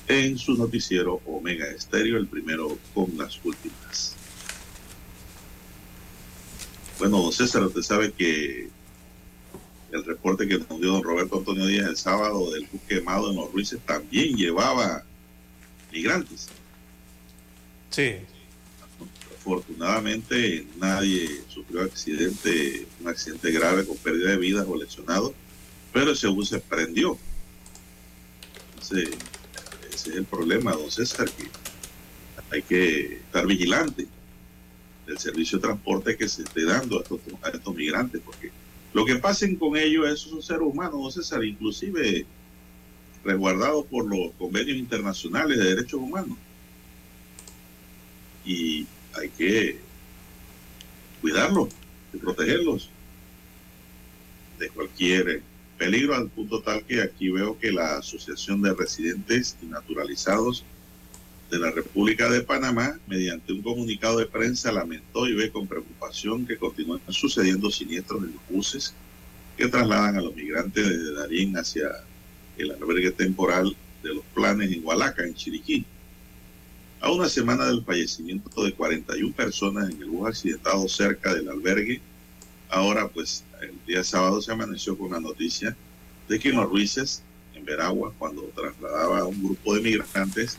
en 0.08 0.38
su 0.38 0.56
noticiero 0.56 1.22
Omega 1.26 1.66
Estéreo, 1.68 2.18
el 2.18 2.28
primero 2.28 2.78
con 2.94 3.18
las 3.18 3.44
últimas. 3.44 4.15
Bueno, 6.98 7.22
don 7.22 7.32
César, 7.32 7.64
usted 7.64 7.82
sabe 7.82 8.14
que 8.14 8.70
el 9.92 10.04
reporte 10.06 10.48
que 10.48 10.58
nos 10.58 10.80
dio 10.80 10.92
don 10.92 11.04
Roberto 11.04 11.38
Antonio 11.38 11.66
Díaz 11.66 11.90
el 11.90 11.98
sábado 11.98 12.52
del 12.52 12.68
bus 12.72 12.82
quemado 12.88 13.32
en 13.32 13.36
los 13.36 13.52
Ruices 13.52 13.80
también 13.86 14.36
llevaba 14.36 15.04
migrantes. 15.92 16.48
Sí. 17.90 18.16
Afortunadamente 19.38 20.66
nadie 20.78 21.42
sufrió 21.50 21.84
accidente, 21.84 22.88
un 23.02 23.10
accidente 23.10 23.52
grave 23.52 23.86
con 23.86 23.98
pérdida 23.98 24.32
de 24.32 24.38
vidas 24.38 24.66
o 24.68 24.76
lesionados, 24.76 25.34
pero 25.92 26.12
ese 26.12 26.28
bus 26.28 26.50
se 26.50 26.60
prendió. 26.60 27.18
Ese, 28.82 29.04
ese 29.94 30.10
es 30.10 30.16
el 30.16 30.26
problema, 30.26 30.72
don 30.72 30.90
César, 30.90 31.30
que 31.30 31.50
hay 32.52 32.62
que 32.62 33.18
estar 33.18 33.46
vigilante 33.46 34.08
del 35.06 35.18
servicio 35.18 35.58
de 35.58 35.64
transporte 35.64 36.18
que 36.18 36.28
se 36.28 36.44
esté 36.44 36.66
dando 36.66 37.00
a 37.00 37.50
estos, 37.50 37.76
migrantes, 37.76 38.22
porque 38.26 38.52
lo 38.94 39.06
que 39.06 39.16
pasen 39.16 39.56
con 39.56 39.78
ellos 39.78 40.10
es 40.10 40.26
un 40.28 40.42
ser 40.42 40.62
humano, 40.62 40.98
don 40.98 41.12
César, 41.12 41.44
inclusive 41.44 42.26
resguardado 43.24 43.86
por 43.86 44.06
los 44.06 44.34
convenios 44.38 44.78
internacionales 44.78 45.58
de 45.58 45.76
derechos 45.76 46.00
humanos. 46.00 46.38
Y 48.46 48.86
hay 49.14 49.30
que 49.30 49.80
cuidarlos 51.22 51.70
y 52.14 52.18
protegerlos 52.18 52.90
de 54.60 54.70
cualquier 54.70 55.42
peligro 55.78 56.16
al 56.16 56.30
punto 56.30 56.62
tal 56.62 56.84
que 56.84 57.02
aquí 57.02 57.30
veo 57.30 57.58
que 57.60 57.72
la 57.72 57.98
Asociación 57.98 58.62
de 58.62 58.74
Residentes 58.74 59.58
y 59.62 59.66
Naturalizados 59.66 60.64
de 61.50 61.60
la 61.60 61.72
República 61.72 62.30
de 62.30 62.42
Panamá, 62.42 62.98
mediante 63.08 63.54
un 63.54 63.62
comunicado 63.62 64.18
de 64.20 64.26
prensa, 64.26 64.72
lamentó 64.72 65.28
y 65.28 65.34
ve 65.34 65.52
con 65.52 65.68
preocupación 65.68 66.46
que 66.46 66.58
continúan 66.58 67.02
sucediendo 67.10 67.70
siniestros 67.70 68.24
en 68.24 68.34
los 68.34 68.42
buses 68.50 68.94
que 69.58 69.68
trasladan 69.68 70.18
a 70.18 70.22
los 70.22 70.36
migrantes 70.36 70.88
desde 70.88 71.14
Darín 71.14 71.58
hacia 71.58 71.90
el 72.58 72.72
albergue 72.72 73.12
temporal 73.12 73.76
de 74.04 74.16
los 74.16 74.24
planes 74.34 74.72
en 74.72 74.86
Hualaca, 74.86 75.24
en 75.24 75.36
Chiriquí. 75.36 75.86
A 77.00 77.12
una 77.12 77.30
semana 77.30 77.66
del 77.66 77.84
fallecimiento 77.84 78.64
de 78.64 78.74
41 78.74 79.34
personas 79.36 79.90
en 79.90 80.02
el 80.02 80.10
bus 80.10 80.30
accidentado 80.30 80.88
cerca 80.88 81.34
del 81.34 81.50
albergue, 81.50 82.02
ahora 82.70 83.08
pues 83.08 83.44
el 83.62 83.74
día 83.86 84.04
sábado 84.04 84.42
se 84.42 84.52
amaneció 84.52 84.98
con 84.98 85.12
la 85.12 85.20
noticia 85.20 85.76
de 86.28 86.40
que 86.40 86.50
en 86.50 86.56
los 86.56 86.70
Ruices, 86.70 87.22
en 87.54 87.64
Veragua, 87.64 88.14
cuando 88.18 88.42
trasladaba 88.56 89.20
a 89.20 89.26
un 89.26 89.42
grupo 89.44 89.76
de 89.76 89.82
migrantes, 89.82 90.58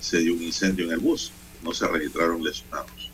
se 0.00 0.18
dio 0.18 0.34
un 0.34 0.42
incendio 0.42 0.86
en 0.86 0.92
el 0.92 0.98
bus. 0.98 1.32
No 1.62 1.72
se 1.72 1.86
registraron 1.86 2.42
lesionados. 2.42 3.10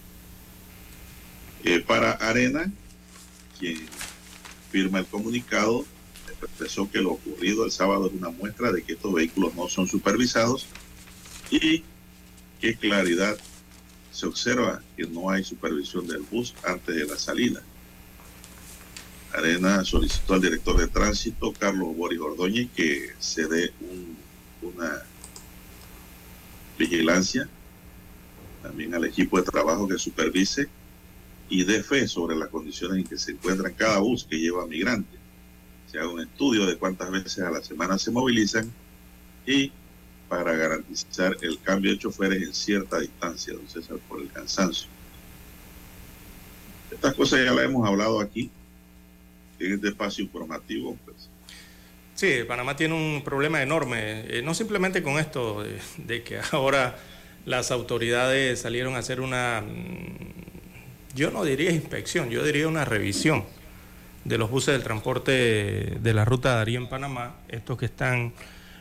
Eh, 1.64 1.80
para 1.80 2.12
Arena, 2.12 2.70
quien 3.58 3.78
firma 4.70 5.00
el 5.00 5.06
comunicado, 5.06 5.84
expresó 6.42 6.90
que 6.90 7.00
lo 7.00 7.12
ocurrido 7.12 7.64
el 7.64 7.70
sábado 7.70 8.06
es 8.06 8.12
una 8.12 8.30
muestra 8.30 8.72
de 8.72 8.82
que 8.82 8.94
estos 8.94 9.12
vehículos 9.12 9.54
no 9.54 9.68
son 9.68 9.86
supervisados 9.86 10.66
y 11.50 11.82
qué 12.60 12.76
claridad 12.76 13.36
se 14.10 14.26
observa 14.26 14.82
que 14.96 15.06
no 15.06 15.30
hay 15.30 15.44
supervisión 15.44 16.06
del 16.06 16.22
bus 16.22 16.54
antes 16.64 16.94
de 16.94 17.06
la 17.06 17.16
salida. 17.16 17.62
Arena 19.32 19.84
solicitó 19.84 20.34
al 20.34 20.40
director 20.40 20.76
de 20.76 20.88
tránsito, 20.88 21.52
Carlos 21.52 21.96
Boris 21.96 22.20
Ordóñez, 22.20 22.68
que 22.74 23.10
se 23.18 23.46
dé 23.46 23.72
un, 23.80 24.16
una 24.62 25.02
vigilancia, 26.80 27.46
también 28.62 28.94
al 28.94 29.04
equipo 29.04 29.38
de 29.38 29.44
trabajo 29.44 29.86
que 29.86 29.98
supervise 29.98 30.68
y 31.48 31.64
dé 31.64 31.82
fe 31.82 32.08
sobre 32.08 32.36
las 32.36 32.48
condiciones 32.48 32.98
en 32.98 33.04
que 33.04 33.18
se 33.18 33.32
encuentran 33.32 33.74
cada 33.74 33.98
bus 33.98 34.24
que 34.24 34.38
lleva 34.38 34.66
migrantes. 34.66 35.18
Se 35.90 35.98
haga 35.98 36.08
un 36.08 36.20
estudio 36.20 36.66
de 36.66 36.76
cuántas 36.76 37.10
veces 37.10 37.38
a 37.40 37.50
la 37.50 37.62
semana 37.62 37.98
se 37.98 38.10
movilizan 38.10 38.72
y 39.46 39.72
para 40.28 40.54
garantizar 40.54 41.36
el 41.42 41.60
cambio 41.60 41.90
de 41.90 41.98
choferes 41.98 42.42
en 42.42 42.54
cierta 42.54 43.00
distancia, 43.00 43.52
don 43.52 43.68
César, 43.68 43.98
por 44.08 44.20
el 44.20 44.30
cansancio. 44.30 44.88
Estas 46.90 47.14
cosas 47.14 47.44
ya 47.44 47.52
las 47.52 47.64
hemos 47.64 47.86
hablado 47.86 48.20
aquí, 48.20 48.50
en 49.58 49.72
este 49.74 49.88
espacio 49.88 50.24
informativo. 50.24 50.96
Pues. 51.04 51.29
Sí, 52.20 52.44
Panamá 52.46 52.76
tiene 52.76 52.92
un 52.92 53.22
problema 53.24 53.62
enorme, 53.62 54.26
eh, 54.28 54.42
no 54.44 54.52
simplemente 54.52 55.02
con 55.02 55.18
esto, 55.18 55.62
de, 55.62 55.78
de, 55.96 56.22
que 56.22 56.38
ahora 56.52 56.98
las 57.46 57.70
autoridades 57.70 58.60
salieron 58.60 58.94
a 58.94 58.98
hacer 58.98 59.22
una, 59.22 59.62
mm, 59.62 61.14
yo 61.14 61.30
no 61.30 61.44
diría 61.44 61.70
inspección, 61.70 62.28
yo 62.28 62.44
diría 62.44 62.68
una 62.68 62.84
revisión 62.84 63.46
de 64.26 64.36
los 64.36 64.50
buses 64.50 64.74
del 64.74 64.82
transporte 64.82 65.32
de 65.98 66.12
la 66.12 66.26
ruta 66.26 66.62
de 66.62 66.74
en 66.74 66.90
Panamá, 66.90 67.36
estos 67.48 67.78
que 67.78 67.86
están 67.86 68.34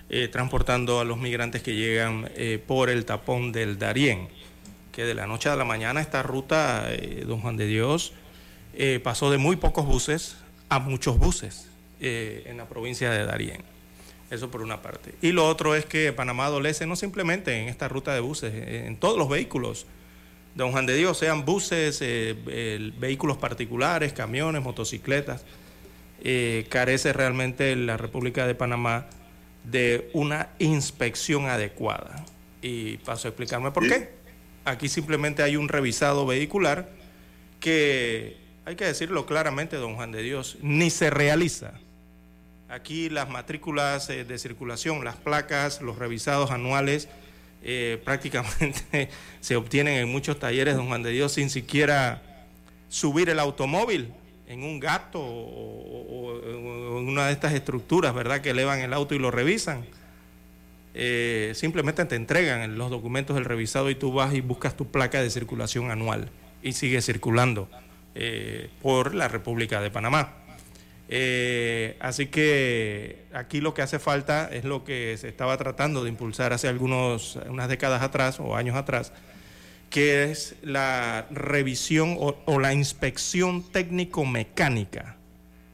eh, 0.09 0.27
transportando 0.27 0.99
a 0.99 1.05
los 1.05 1.17
migrantes 1.17 1.63
que 1.63 1.75
llegan 1.75 2.29
eh, 2.35 2.61
por 2.67 2.89
el 2.89 3.05
tapón 3.05 3.53
del 3.53 3.79
Darién, 3.79 4.27
que 4.91 5.05
de 5.05 5.13
la 5.13 5.27
noche 5.27 5.47
a 5.47 5.55
la 5.55 5.63
mañana 5.63 6.01
esta 6.01 6.23
ruta, 6.23 6.87
eh, 6.89 7.23
don 7.25 7.39
Juan 7.39 7.55
de 7.55 7.67
Dios, 7.67 8.11
eh, 8.73 8.99
pasó 9.01 9.31
de 9.31 9.37
muy 9.37 9.55
pocos 9.55 9.85
buses 9.85 10.35
a 10.67 10.79
muchos 10.79 11.17
buses 11.17 11.68
en 11.99 12.57
la 12.57 12.67
provincia 12.67 13.11
de 13.11 13.25
Darién. 13.25 13.63
Eso 14.29 14.51
por 14.51 14.61
una 14.61 14.81
parte. 14.81 15.15
Y 15.21 15.31
lo 15.31 15.47
otro 15.47 15.75
es 15.75 15.85
que 15.85 16.13
Panamá 16.13 16.45
adolece 16.45 16.85
no 16.85 16.95
simplemente 16.95 17.59
en 17.59 17.67
esta 17.67 17.87
ruta 17.87 18.13
de 18.13 18.19
buses, 18.19 18.53
en 18.53 18.95
todos 18.97 19.17
los 19.17 19.27
vehículos. 19.27 19.85
Don 20.55 20.71
Juan 20.71 20.85
de 20.85 20.95
Dios, 20.95 21.17
sean 21.17 21.45
buses, 21.45 21.99
vehículos 21.99 23.37
particulares, 23.37 24.13
camiones, 24.13 24.61
motocicletas, 24.61 25.43
carece 26.69 27.13
realmente 27.13 27.75
la 27.75 27.97
República 27.97 28.45
de 28.45 28.55
Panamá 28.55 29.07
de 29.63 30.09
una 30.13 30.49
inspección 30.59 31.47
adecuada. 31.47 32.25
Y 32.61 32.97
paso 32.97 33.27
a 33.27 33.29
explicarme 33.29 33.71
por 33.71 33.87
qué. 33.87 34.09
Aquí 34.65 34.89
simplemente 34.89 35.41
hay 35.41 35.55
un 35.55 35.69
revisado 35.69 36.25
vehicular 36.25 36.89
que, 37.59 38.37
hay 38.65 38.75
que 38.75 38.85
decirlo 38.85 39.25
claramente, 39.25 39.77
don 39.77 39.95
Juan 39.95 40.11
de 40.11 40.21
Dios, 40.21 40.57
ni 40.61 40.89
se 40.89 41.09
realiza. 41.09 41.73
Aquí 42.69 43.09
las 43.09 43.29
matrículas 43.29 44.09
eh, 44.09 44.23
de 44.23 44.37
circulación, 44.37 45.03
las 45.03 45.15
placas, 45.15 45.81
los 45.81 45.97
revisados 45.97 46.51
anuales, 46.51 47.09
eh, 47.63 48.01
prácticamente 48.05 49.09
se 49.41 49.55
obtienen 49.55 49.95
en 49.95 50.09
muchos 50.09 50.39
talleres, 50.39 50.75
don 50.75 50.87
Juan 50.87 51.03
de 51.03 51.11
Dios, 51.11 51.33
sin 51.33 51.49
siquiera 51.49 52.21
subir 52.89 53.29
el 53.29 53.39
automóvil 53.39 54.13
en 54.47 54.63
un 54.63 54.79
gato 54.79 55.21
o, 55.21 56.41
en 56.43 57.07
una 57.07 57.27
de 57.27 57.33
estas 57.33 57.53
estructuras, 57.53 58.13
¿verdad? 58.13 58.41
Que 58.41 58.49
elevan 58.49 58.79
el 58.79 58.93
auto 58.93 59.13
y 59.13 59.19
lo 59.19 59.29
revisan. 59.29 59.85
Eh, 60.95 61.53
simplemente 61.55 62.03
te 62.05 62.15
entregan 62.15 62.77
los 62.77 62.89
documentos 62.89 63.35
del 63.35 63.45
revisado 63.45 63.91
y 63.91 63.95
tú 63.95 64.11
vas 64.11 64.33
y 64.33 64.41
buscas 64.41 64.75
tu 64.75 64.87
placa 64.87 65.21
de 65.21 65.29
circulación 65.29 65.91
anual 65.91 66.29
y 66.63 66.73
sigue 66.73 67.01
circulando 67.01 67.69
eh, 68.15 68.69
por 68.81 69.13
la 69.13 69.27
República 69.27 69.81
de 69.81 69.91
Panamá. 69.91 70.33
Eh, 71.11 71.97
así 71.99 72.27
que 72.27 73.25
aquí 73.33 73.61
lo 73.61 73.73
que 73.73 73.81
hace 73.81 73.97
falta 73.97 74.47
es 74.51 74.63
lo 74.63 74.83
que 74.83 75.17
se 75.17 75.27
estaba 75.27 75.57
tratando 75.57 76.03
de 76.03 76.09
impulsar 76.09 76.53
hace 76.53 76.67
algunos, 76.67 77.39
décadas 77.67 78.03
atrás 78.03 78.39
o 78.39 78.55
años 78.55 78.75
atrás, 78.75 79.11
que 79.89 80.25
es 80.25 80.55
la 80.61 81.25
revisión 81.31 82.15
o, 82.19 82.37
o 82.45 82.59
la 82.59 82.75
inspección 82.75 83.63
técnico-mecánica, 83.71 85.15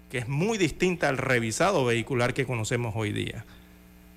que 0.10 0.20
es 0.20 0.30
muy 0.30 0.58
distinta 0.58 1.10
al 1.10 1.18
revisado 1.18 1.84
vehicular 1.84 2.34
que 2.34 2.46
conocemos 2.46 2.94
hoy 2.96 3.12
día. 3.12 3.44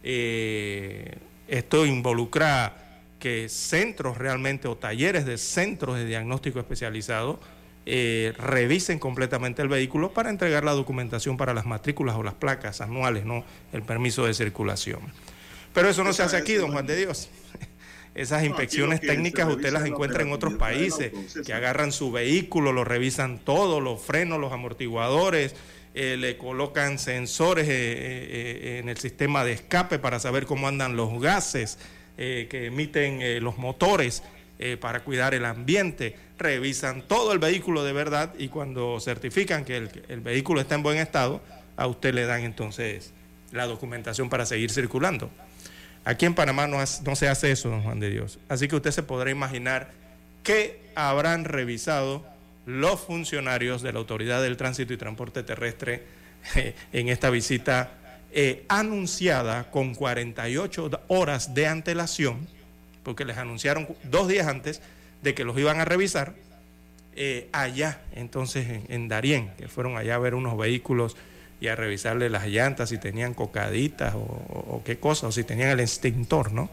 Eh, 0.05 1.17
esto 1.49 1.85
involucra 1.85 2.77
que 3.19 3.49
centros 3.49 4.19
realmente 4.19 4.69
o 4.69 4.77
talleres 4.77 5.27
de 5.27 5.39
centros 5.39 5.97
de 5.97 6.05
diagnóstico 6.05 6.61
especializado 6.61 7.41
eh, 7.91 8.35
revisen 8.37 8.99
completamente 8.99 9.63
el 9.63 9.69
vehículo 9.69 10.13
para 10.13 10.31
entregar 10.31 10.65
la 10.65 10.73
documentación 10.73 11.37
para 11.37 11.55
las 11.55 11.65
matrículas 11.65 12.17
o 12.17 12.23
las 12.23 12.35
placas 12.35 12.81
anuales, 12.81 13.25
no 13.25 13.45
el 13.73 13.83
permiso 13.83 14.27
de 14.27 14.35
circulación. 14.35 15.01
Pero 15.73 15.89
eso 15.89 16.05
no 16.05 16.13
se 16.13 16.23
hace 16.23 16.37
aquí, 16.37 16.55
don 16.55 16.73
Juan 16.73 16.87
de 16.87 16.97
Dios. 16.97 17.31
esas 18.15 18.45
inspecciones 18.45 19.01
técnicas 19.01 19.49
usted 19.49 19.73
las 19.73 19.87
encuentra 19.87 20.23
en 20.23 20.33
otros 20.33 20.55
países, 20.55 21.13
que 21.47 21.53
agarran 21.53 21.93
su 21.93 22.11
vehículo, 22.11 22.73
lo 22.73 22.85
revisan 22.85 23.39
todo, 23.39 23.81
los 23.81 24.03
frenos, 24.03 24.41
los 24.41 24.53
amortiguadores, 24.53 25.55
eh, 25.95 26.17
le 26.17 26.37
colocan 26.37 26.99
sensores 26.99 27.67
eh, 27.69 27.73
eh, 27.73 28.79
en 28.81 28.89
el 28.89 28.99
sistema 28.99 29.45
de 29.45 29.53
escape 29.53 29.99
para 29.99 30.21
saber 30.21 30.47
cómo 30.47 30.69
andan 30.69 30.97
los 30.97 31.21
gases 31.21 31.79
que 32.17 32.67
emiten 32.67 33.45
los 33.45 33.59
motores 33.59 34.25
para 34.81 35.05
cuidar 35.05 35.35
el 35.35 35.45
ambiente, 35.45 36.17
revisan 36.39 37.03
todo 37.03 37.33
el 37.33 37.39
vehículo 37.39 37.85
de 37.85 37.93
verdad 37.93 38.35
y 38.39 38.49
cuando 38.49 38.99
certifican 39.01 39.65
que 39.65 39.77
el, 39.77 39.91
el 40.09 40.21
vehículo 40.21 40.61
está 40.61 40.75
en 40.77 40.83
buen 40.83 40.99
estado, 40.99 41.41
a 41.77 41.87
usted 41.87 42.15
le 42.15 42.27
dan 42.27 42.43
entonces 42.43 43.13
la 43.53 43.67
documentación 43.67 44.29
para 44.29 44.47
seguir 44.47 44.71
circulando. 44.71 45.31
Aquí 46.05 46.27
en 46.27 46.35
Panamá 46.35 46.67
no, 46.67 46.79
no, 46.79 47.17
se 47.17 47.29
hace 47.29 47.51
eso, 47.51 47.69
don 47.69 47.83
Juan 47.83 48.01
de 48.01 48.11
Dios. 48.11 48.39
Así 48.49 48.69
que 48.69 48.77
usted 48.77 48.93
se 48.93 49.03
podrá 49.03 49.31
imaginar 49.31 49.91
qué 50.43 50.81
habrán 50.95 51.45
revisado 51.45 52.25
los 52.67 53.01
funcionarios 53.01 53.83
de 53.83 53.93
la 53.93 53.99
Autoridad 53.99 54.43
del 54.43 54.57
Tránsito 54.57 54.93
y 54.93 54.97
Transporte 54.97 55.43
Terrestre 55.43 56.03
eh, 56.55 56.75
en 56.93 57.09
esta 57.09 57.31
visita 57.31 57.93
eh, 58.33 58.65
anunciada 58.69 59.71
con 59.71 59.95
48 59.95 60.91
horas 61.09 61.55
de 61.55 61.67
antelación, 61.67 62.47
porque 63.03 63.25
les 63.25 63.39
anunciaron 63.39 63.89
dos 64.05 64.29
días 64.29 64.47
antes 64.47 64.81
de 65.23 65.35
que 65.35 65.45
los 65.45 65.59
iban 65.59 65.81
a 65.81 65.85
revisar 65.85 66.35
eh, 67.17 67.49
allá, 67.53 68.01
entonces 68.15 68.83
en, 68.89 69.09
Darién, 69.09 69.51
que 69.59 69.69
fueron 69.69 69.97
allá 69.97 70.15
a 70.15 70.19
ver 70.19 70.35
unos 70.35 70.57
vehículos 70.57 71.17
y 71.61 71.69
a 71.69 71.75
revisarle 71.75 72.31
las 72.31 72.47
llantas 72.47 72.91
si 72.91 72.99
tenían 72.99 73.35
cocaditas 73.35 74.15
o, 74.15 74.83
qué 74.85 74.99
cosa, 74.99 75.27
o 75.27 75.33
si 75.33 75.43
tenían 75.43 75.71
el 75.71 75.81
extintor, 75.81 76.53
¿no? 76.53 76.71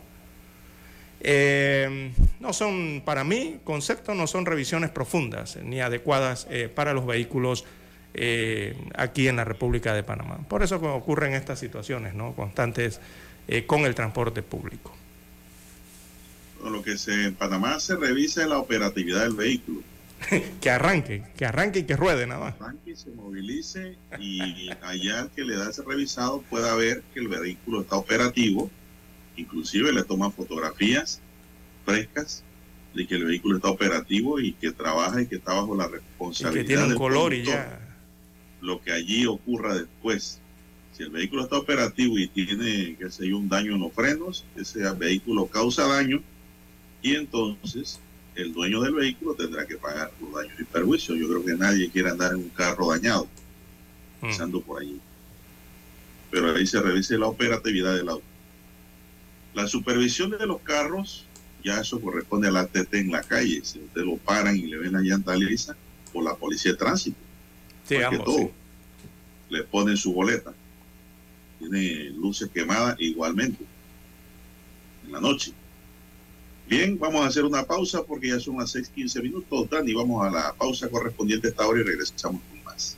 Eh, 1.21 2.11
no 2.39 2.53
son, 2.53 3.01
para 3.03 3.23
mí, 3.23 3.59
conceptos 3.63 4.15
no 4.15 4.27
son 4.27 4.45
revisiones 4.45 4.91
profundas 4.91 5.57
ni 5.63 5.81
adecuadas 5.81 6.45
eh, 6.51 6.69
para 6.69 6.93
los 6.93 7.07
vehículos 7.07 7.65
eh, 8.13 8.77
aquí 8.95 9.27
en 9.27 9.37
la 9.37 9.43
República 9.43 9.95
de 9.95 10.03
Panamá. 10.03 10.37
Por 10.47 10.61
eso 10.61 10.75
ocurren 10.75 11.33
estas 11.33 11.57
situaciones 11.57 12.13
¿no? 12.13 12.33
constantes 12.33 13.01
con 13.65 13.85
el 13.85 13.95
transporte 13.95 14.43
público. 14.43 14.95
Lo 16.69 16.81
que 16.81 16.97
se, 16.97 17.25
en 17.25 17.35
Panamá 17.35 17.79
se 17.79 17.95
revisa 17.95 18.45
la 18.47 18.57
operatividad 18.57 19.21
del 19.21 19.35
vehículo. 19.35 19.81
que 20.61 20.69
arranque, 20.69 21.23
que 21.37 21.45
arranque 21.45 21.79
y 21.79 21.83
que 21.83 21.95
ruede 21.95 22.25
nada 22.25 22.39
más. 22.45 22.61
Arranque 22.61 22.91
y 22.91 22.95
se 22.95 23.11
movilice 23.11 23.97
y 24.19 24.69
allá 24.81 25.27
que 25.35 25.43
le 25.43 25.55
da 25.55 25.69
ese 25.69 25.83
revisado 25.83 26.41
pueda 26.49 26.73
ver 26.75 27.03
que 27.13 27.19
el 27.19 27.27
vehículo 27.27 27.81
está 27.81 27.95
operativo 27.97 28.69
inclusive 29.37 29.91
le 29.91 30.03
toman 30.03 30.31
fotografías 30.31 31.21
frescas 31.85 32.43
de 32.93 33.05
que 33.05 33.15
el 33.15 33.25
vehículo 33.25 33.57
está 33.57 33.69
operativo 33.69 34.39
y 34.39 34.53
que 34.53 34.71
trabaja 34.71 35.21
y 35.21 35.27
que 35.27 35.35
está 35.35 35.53
bajo 35.53 35.75
la 35.75 35.87
responsabilidad. 35.87 36.63
Y 36.63 36.67
que 36.67 36.67
tiene 36.67 36.93
un 36.93 36.95
color 36.95 37.33
y 37.33 37.43
ya. 37.43 37.79
Lo 38.61 38.81
que 38.81 38.91
allí 38.91 39.25
ocurra 39.25 39.75
después. 39.75 40.39
Si 40.93 41.03
el 41.03 41.09
vehículo 41.09 41.43
está 41.43 41.57
operativo 41.57 42.17
y 42.17 42.27
tiene, 42.27 42.95
que 42.95 43.11
sé 43.11 43.33
un 43.33 43.49
daño 43.49 43.75
en 43.75 43.81
los 43.81 43.91
frenos, 43.91 44.45
ese 44.55 44.89
vehículo 44.93 45.47
causa 45.47 45.85
daño 45.87 46.23
y 47.05 47.13
entonces 47.13 47.99
el 48.33 48.51
dueño 48.51 48.81
del 48.81 48.95
vehículo 48.95 49.35
tendrá 49.35 49.67
que 49.67 49.77
pagar 49.77 50.11
los 50.19 50.33
daños 50.33 50.59
y 50.59 50.63
perjuicios. 50.63 51.19
Yo 51.19 51.27
creo 51.29 51.45
que 51.45 51.53
nadie 51.53 51.91
quiere 51.91 52.09
andar 52.09 52.31
en 52.31 52.39
un 52.39 52.49
carro 52.49 52.89
dañado, 52.89 53.27
mm. 54.21 54.25
pasando 54.25 54.59
por 54.59 54.81
allí. 54.81 54.99
Pero 56.31 56.55
ahí 56.55 56.65
se 56.65 56.81
revise 56.81 57.19
la 57.19 57.27
operatividad 57.27 57.95
del 57.95 58.09
auto. 58.09 58.25
La 59.53 59.67
supervisión 59.67 60.31
de 60.31 60.47
los 60.47 60.61
carros, 60.61 61.27
ya 61.63 61.79
eso 61.79 62.01
corresponde 62.01 62.47
al 62.47 62.57
ATT 62.57 62.95
en 62.95 63.11
la 63.11 63.21
calle. 63.21 63.63
Si 63.63 63.77
usted 63.77 64.01
lo 64.01 64.17
paran 64.17 64.57
y 64.57 64.63
le 64.63 64.77
ven 64.77 64.93
la 64.93 65.01
llanta 65.01 65.35
lisa, 65.35 65.77
o 66.11 66.23
la 66.23 66.35
policía 66.35 66.71
de 66.71 66.77
tránsito. 66.79 67.17
Sí, 67.87 67.97
todo. 68.25 68.49
Le 69.49 69.61
ponen 69.61 69.95
su 69.95 70.11
boleta. 70.11 70.55
Tiene 71.59 72.09
luces 72.15 72.49
quemadas 72.51 72.95
igualmente. 72.97 73.63
En 75.05 75.11
la 75.11 75.21
noche. 75.21 75.53
Bien, 76.67 76.97
vamos 76.97 77.23
a 77.23 77.27
hacer 77.27 77.45
una 77.45 77.63
pausa 77.63 78.03
porque 78.03 78.29
ya 78.29 78.39
son 78.39 78.57
las 78.57 78.73
6:15 78.75 79.21
minutos, 79.21 79.67
y 79.85 79.93
Vamos 79.93 80.25
a 80.25 80.31
la 80.31 80.53
pausa 80.53 80.89
correspondiente 80.89 81.47
a 81.47 81.49
esta 81.51 81.67
hora 81.67 81.81
y 81.81 81.83
regresamos 81.83 82.41
con 82.49 82.63
más. 82.63 82.97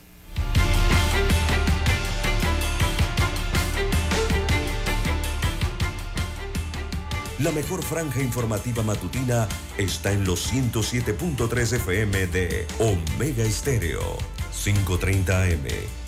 La 7.40 7.52
mejor 7.52 7.82
franja 7.82 8.20
informativa 8.20 8.82
matutina 8.82 9.46
está 9.76 10.12
en 10.12 10.24
los 10.24 10.52
107.3 10.52 11.76
FM 11.76 12.26
de 12.28 12.66
Omega 12.80 13.44
Estéreo. 13.44 14.18
5.30 14.52 15.52
AM. 15.52 16.07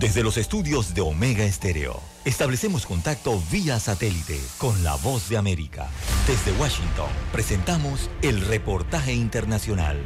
Desde 0.00 0.22
los 0.22 0.38
estudios 0.38 0.94
de 0.94 1.02
Omega 1.02 1.44
Estéreo, 1.44 2.00
establecemos 2.24 2.86
contacto 2.86 3.38
vía 3.52 3.78
satélite 3.78 4.40
con 4.56 4.82
la 4.82 4.96
voz 4.96 5.28
de 5.28 5.36
América. 5.36 5.90
Desde 6.26 6.58
Washington, 6.58 7.10
presentamos 7.32 8.08
el 8.22 8.40
reportaje 8.40 9.12
internacional. 9.12 9.98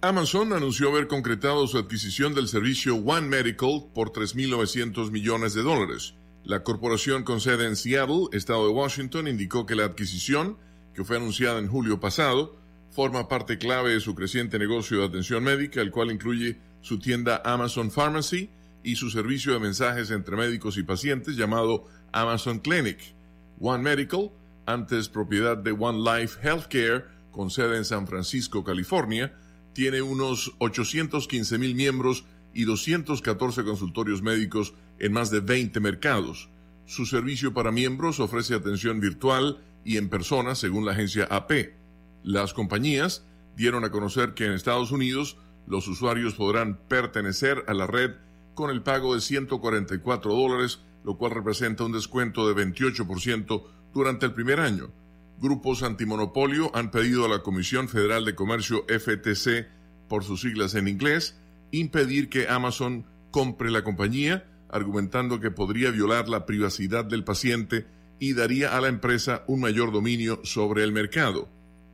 Amazon 0.00 0.52
anunció 0.52 0.88
haber 0.88 1.06
concretado 1.06 1.68
su 1.68 1.78
adquisición 1.78 2.34
del 2.34 2.48
servicio 2.48 2.96
One 2.96 3.28
Medical 3.28 3.84
por 3.94 4.10
3.900 4.10 5.12
millones 5.12 5.54
de 5.54 5.62
dólares. 5.62 6.14
La 6.42 6.64
corporación 6.64 7.22
con 7.22 7.40
sede 7.40 7.68
en 7.68 7.76
Seattle, 7.76 8.26
estado 8.32 8.66
de 8.66 8.72
Washington, 8.72 9.28
indicó 9.28 9.64
que 9.64 9.76
la 9.76 9.84
adquisición, 9.84 10.58
que 10.92 11.04
fue 11.04 11.18
anunciada 11.18 11.60
en 11.60 11.68
julio 11.68 12.00
pasado, 12.00 12.58
forma 12.90 13.28
parte 13.28 13.58
clave 13.58 13.92
de 13.92 14.00
su 14.00 14.14
creciente 14.14 14.58
negocio 14.58 15.00
de 15.00 15.06
atención 15.06 15.44
médica, 15.44 15.80
el 15.80 15.90
cual 15.90 16.10
incluye 16.10 16.58
su 16.80 16.98
tienda 16.98 17.42
Amazon 17.44 17.90
Pharmacy 17.90 18.50
y 18.82 18.96
su 18.96 19.10
servicio 19.10 19.52
de 19.52 19.60
mensajes 19.60 20.10
entre 20.10 20.36
médicos 20.36 20.76
y 20.78 20.82
pacientes 20.82 21.36
llamado 21.36 21.86
Amazon 22.12 22.60
Clinic. 22.60 22.98
One 23.60 23.82
Medical, 23.82 24.30
antes 24.66 25.08
propiedad 25.08 25.56
de 25.56 25.72
One 25.72 25.98
Life 25.98 26.38
Healthcare, 26.42 27.04
con 27.30 27.50
sede 27.50 27.76
en 27.76 27.84
San 27.84 28.06
Francisco, 28.06 28.64
California, 28.64 29.36
tiene 29.72 30.02
unos 30.02 30.54
815 30.58 31.58
mil 31.58 31.74
miembros 31.74 32.24
y 32.54 32.64
214 32.64 33.64
consultorios 33.64 34.22
médicos 34.22 34.74
en 34.98 35.12
más 35.12 35.30
de 35.30 35.40
20 35.40 35.78
mercados. 35.80 36.48
Su 36.86 37.06
servicio 37.06 37.52
para 37.52 37.70
miembros 37.70 38.18
ofrece 38.18 38.54
atención 38.54 38.98
virtual 38.98 39.58
y 39.84 39.96
en 39.98 40.08
persona, 40.08 40.54
según 40.54 40.84
la 40.84 40.92
agencia 40.92 41.24
AP. 41.30 41.77
Las 42.28 42.52
compañías 42.52 43.24
dieron 43.56 43.86
a 43.86 43.90
conocer 43.90 44.34
que 44.34 44.44
en 44.44 44.52
Estados 44.52 44.92
Unidos 44.92 45.38
los 45.66 45.88
usuarios 45.88 46.34
podrán 46.34 46.76
pertenecer 46.86 47.64
a 47.68 47.72
la 47.72 47.86
red 47.86 48.16
con 48.52 48.68
el 48.68 48.82
pago 48.82 49.14
de 49.14 49.22
144 49.22 50.34
dólares, 50.34 50.80
lo 51.04 51.16
cual 51.16 51.30
representa 51.30 51.84
un 51.84 51.92
descuento 51.92 52.46
de 52.46 52.66
28% 52.66 53.62
durante 53.94 54.26
el 54.26 54.34
primer 54.34 54.60
año 54.60 54.92
grupos 55.40 55.82
antimonopolio 55.82 56.70
han 56.74 56.90
pedido 56.90 57.24
a 57.24 57.28
la 57.30 57.42
Comisión 57.42 57.88
Federal 57.88 58.26
de 58.26 58.34
Comercio 58.34 58.84
FTC, 58.88 59.66
por 60.06 60.22
sus 60.22 60.42
siglas 60.42 60.74
en 60.74 60.86
inglés, 60.86 61.40
impedir 61.70 62.28
que 62.28 62.46
Amazon 62.46 63.06
compre 63.30 63.70
la 63.70 63.84
compañía, 63.84 64.44
argumentando 64.68 65.40
que 65.40 65.50
podría 65.50 65.92
violar 65.92 66.28
la 66.28 66.44
privacidad 66.44 67.06
del 67.06 67.24
paciente 67.24 67.86
y 68.18 68.34
daría 68.34 68.76
a 68.76 68.82
la 68.82 68.88
empresa 68.88 69.44
un 69.46 69.60
mayor 69.60 69.92
dominio 69.92 70.40
sobre 70.44 70.82
el 70.82 70.92
mercado. 70.92 71.48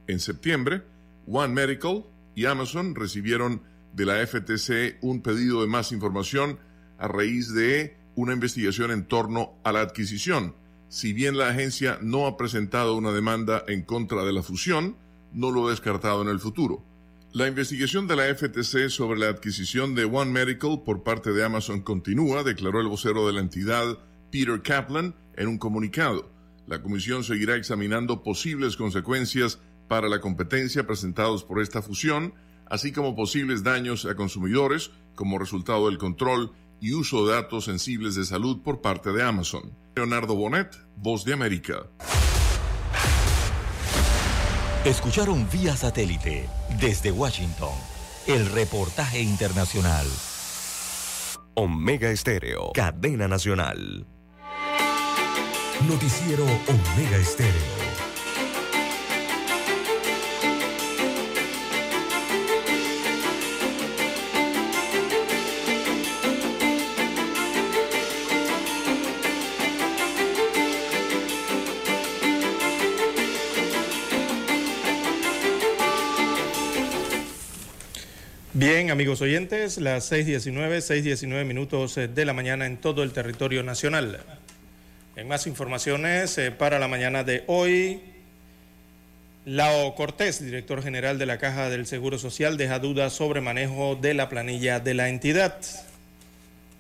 En 0.07 0.21
septiembre, 0.21 0.83
One 1.27 1.55
Medical 1.55 2.05
y 2.35 2.47
Amazon 2.47 2.95
recibieron 2.95 3.63
de 3.93 4.07
la 4.07 4.27
FTC 4.27 4.99
un 5.03 5.23
pedido 5.23 5.61
de 5.63 5.69
más 5.69 5.93
información 5.93 6.59
a 6.99 7.09
raíz 7.09 7.53
de 7.55 7.97
una 8.15 8.33
investigación 8.33 8.91
en 8.91 9.07
torno 9.07 9.55
a 9.65 9.73
la 9.73 9.81
adquisición 9.81 10.55
si 10.95 11.13
bien 11.13 11.37
la 11.37 11.49
agencia 11.49 11.99
no 12.03 12.25
ha 12.25 12.37
presentado 12.37 12.95
una 12.95 13.11
demanda 13.11 13.65
en 13.67 13.83
contra 13.83 14.23
de 14.23 14.33
la 14.33 14.45
fusión, 14.45 14.97
no 15.33 15.51
lo 15.51 15.67
ha 15.67 15.71
descartado 15.71 16.23
en 16.23 16.29
el 16.29 16.39
futuro. 16.39 16.85
La 17.33 17.49
investigación 17.49 18.07
de 18.07 18.15
la 18.15 18.33
FTC 18.33 18.89
sobre 18.91 19.19
la 19.19 19.29
adquisición 19.29 19.97
de 19.97 20.05
One 20.05 20.31
Medical 20.31 20.83
por 20.85 21.03
parte 21.03 21.33
de 21.33 21.45
Amazon 21.45 21.81
continúa, 21.81 22.45
declaró 22.45 22.81
el 22.81 22.87
vocero 22.87 23.27
de 23.27 23.33
la 23.33 23.41
entidad, 23.41 23.99
Peter 24.31 24.63
Kaplan 24.63 25.17
en 25.37 25.49
un 25.49 25.59
comunicado. 25.59 26.31
La 26.69 26.81
comisión 26.81 27.25
seguirá 27.25 27.57
examinando 27.57 28.23
posibles 28.23 28.77
consecuencias 28.77 29.59
para 29.89 30.09
la 30.09 30.21
competencia 30.21 30.87
presentados 30.87 31.45
por 31.45 31.61
esta 31.61 31.83
fusión, 31.83 32.35
así 32.67 32.93
como 32.93 33.15
posibles 33.15 33.63
daños 33.63 34.07
a 34.07 34.15
consumidores 34.15 34.91
como 35.15 35.39
resultado 35.39 35.87
del 35.89 35.99
control 35.99 36.53
y 36.81 36.93
uso 36.93 37.27
de 37.27 37.35
datos 37.35 37.65
sensibles 37.65 38.15
de 38.15 38.25
salud 38.25 38.63
por 38.63 38.81
parte 38.81 39.13
de 39.13 39.23
Amazon. 39.23 39.73
Leonardo 39.97 40.35
Bonet, 40.35 40.77
Voz 40.97 41.25
de 41.25 41.33
América. 41.33 41.87
Escucharon 44.85 45.49
vía 45.51 45.77
satélite 45.77 46.47
desde 46.79 47.11
Washington 47.11 47.73
el 48.27 48.51
reportaje 48.51 49.21
internacional. 49.21 50.07
Omega 51.55 52.11
Estéreo, 52.11 52.73
cadena 52.75 53.29
nacional. 53.29 54.07
Noticiero 55.89 56.45
Omega 56.45 57.17
Estéreo. 57.17 57.84
Amigos 78.95 79.21
oyentes, 79.23 79.79
las 79.79 80.13
6.19, 80.13 80.79
6.19 80.79 81.45
minutos 81.45 81.99
eh, 81.99 82.07
de 82.07 82.25
la 82.25 82.33
mañana 82.33 82.65
en 82.65 82.77
todo 82.77 83.03
el 83.03 83.11
territorio 83.11 83.65
nacional. 83.65 84.21
En 85.17 85.27
más 85.27 85.49
informaciones 85.49 86.39
eh, 86.39 86.53
para 86.53 86.79
la 86.79 86.87
mañana 86.87 87.25
de 87.25 87.43
hoy, 87.49 88.03
Lao 89.47 89.97
Cortés, 89.97 90.45
director 90.45 90.81
general 90.81 91.19
de 91.19 91.27
la 91.27 91.39
Caja 91.39 91.71
del 91.71 91.89
Seguro 91.89 92.19
Social, 92.19 92.57
deja 92.57 92.79
dudas 92.79 93.15
sobre 93.15 93.41
manejo 93.41 93.97
de 93.97 94.15
la 94.15 94.29
planilla 94.29 94.79
de 94.79 94.95
la 94.95 95.09
entidad. 95.09 95.57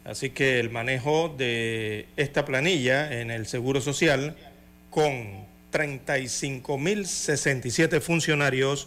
Así 0.04 0.30
que 0.30 0.60
el 0.60 0.70
manejo 0.70 1.34
de 1.36 2.06
esta 2.16 2.44
planilla 2.44 3.20
en 3.20 3.32
el 3.32 3.48
Seguro 3.48 3.80
Social 3.80 4.36
con 4.88 5.46
35.067 5.72 8.00
funcionarios 8.00 8.86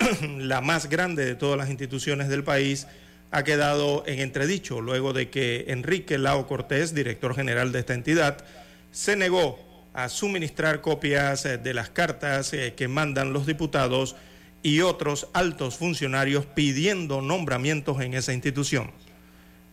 la 0.38 0.60
más 0.60 0.88
grande 0.88 1.24
de 1.24 1.34
todas 1.34 1.58
las 1.58 1.70
instituciones 1.70 2.28
del 2.28 2.44
país, 2.44 2.86
ha 3.30 3.44
quedado 3.44 4.02
en 4.06 4.20
entredicho 4.20 4.80
luego 4.80 5.12
de 5.12 5.30
que 5.30 5.66
Enrique 5.68 6.18
Lao 6.18 6.46
Cortés, 6.46 6.94
director 6.94 7.34
general 7.34 7.70
de 7.72 7.80
esta 7.80 7.94
entidad, 7.94 8.44
se 8.90 9.14
negó 9.14 9.58
a 9.92 10.08
suministrar 10.08 10.80
copias 10.80 11.44
eh, 11.46 11.58
de 11.58 11.74
las 11.74 11.90
cartas 11.90 12.52
eh, 12.52 12.74
que 12.76 12.88
mandan 12.88 13.32
los 13.32 13.46
diputados 13.46 14.16
y 14.62 14.80
otros 14.80 15.28
altos 15.32 15.76
funcionarios 15.76 16.44
pidiendo 16.46 17.22
nombramientos 17.22 18.00
en 18.00 18.14
esa 18.14 18.32
institución. 18.32 18.90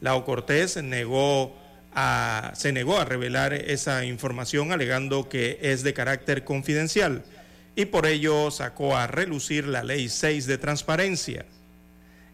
Lao 0.02 0.24
Cortés 0.24 0.82
negó 0.82 1.56
a, 1.94 2.52
se 2.56 2.72
negó 2.72 3.00
a 3.00 3.06
revelar 3.06 3.54
esa 3.54 4.06
información 4.06 4.72
alegando 4.72 5.30
que 5.30 5.58
es 5.62 5.84
de 5.84 5.94
carácter 5.94 6.44
confidencial 6.44 7.24
y 7.78 7.86
por 7.86 8.08
ello 8.08 8.50
sacó 8.50 8.98
a 8.98 9.06
relucir 9.06 9.68
la 9.68 9.84
Ley 9.84 10.10
6 10.10 10.48
de 10.48 10.58
transparencia. 10.58 11.46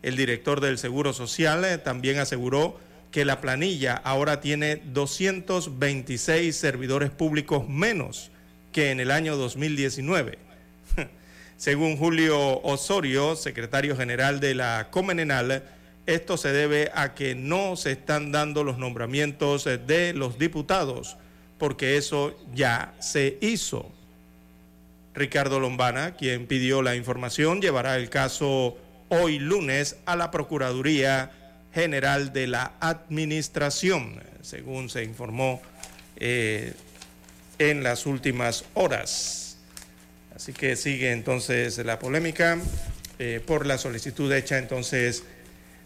El 0.01 0.15
director 0.15 0.61
del 0.61 0.77
Seguro 0.77 1.11
Social 1.11 1.65
eh, 1.65 1.77
también 1.77 2.17
aseguró 2.17 2.79
que 3.11 3.25
la 3.25 3.41
planilla 3.41 3.93
ahora 3.93 4.39
tiene 4.39 4.77
226 4.77 6.55
servidores 6.55 7.09
públicos 7.11 7.67
menos 7.67 8.31
que 8.71 8.91
en 8.91 9.01
el 9.01 9.11
año 9.11 9.35
2019. 9.35 10.39
Según 11.57 11.97
Julio 11.97 12.61
Osorio, 12.61 13.35
secretario 13.35 13.97
general 13.97 14.39
de 14.39 14.55
la 14.55 14.87
Comenenal, 14.91 15.61
esto 16.05 16.37
se 16.37 16.53
debe 16.53 16.89
a 16.95 17.15
que 17.15 17.35
no 17.35 17.75
se 17.75 17.91
están 17.91 18.31
dando 18.31 18.63
los 18.63 18.77
nombramientos 18.77 19.67
eh, 19.67 19.77
de 19.77 20.13
los 20.13 20.39
diputados, 20.39 21.17
porque 21.57 21.97
eso 21.97 22.39
ya 22.53 22.95
se 23.01 23.37
hizo. 23.41 23.91
Ricardo 25.13 25.59
Lombana, 25.59 26.15
quien 26.15 26.47
pidió 26.47 26.81
la 26.81 26.95
información, 26.95 27.61
llevará 27.61 27.95
el 27.97 28.09
caso 28.09 28.77
hoy 29.09 29.37
lunes 29.37 29.97
a 30.05 30.15
la 30.15 30.31
Procuraduría 30.31 31.31
General 31.73 32.33
de 32.33 32.47
la 32.47 32.73
Administración, 32.79 34.21
según 34.41 34.89
se 34.89 35.03
informó 35.03 35.61
eh, 36.17 36.73
en 37.59 37.83
las 37.83 38.05
últimas 38.05 38.65
horas. 38.73 39.57
Así 40.35 40.51
que 40.51 40.75
sigue 40.75 41.11
entonces 41.11 41.77
la 41.77 41.99
polémica 41.99 42.57
eh, 43.19 43.39
por 43.45 43.67
la 43.67 43.77
solicitud 43.77 44.31
hecha 44.31 44.57
entonces 44.57 45.23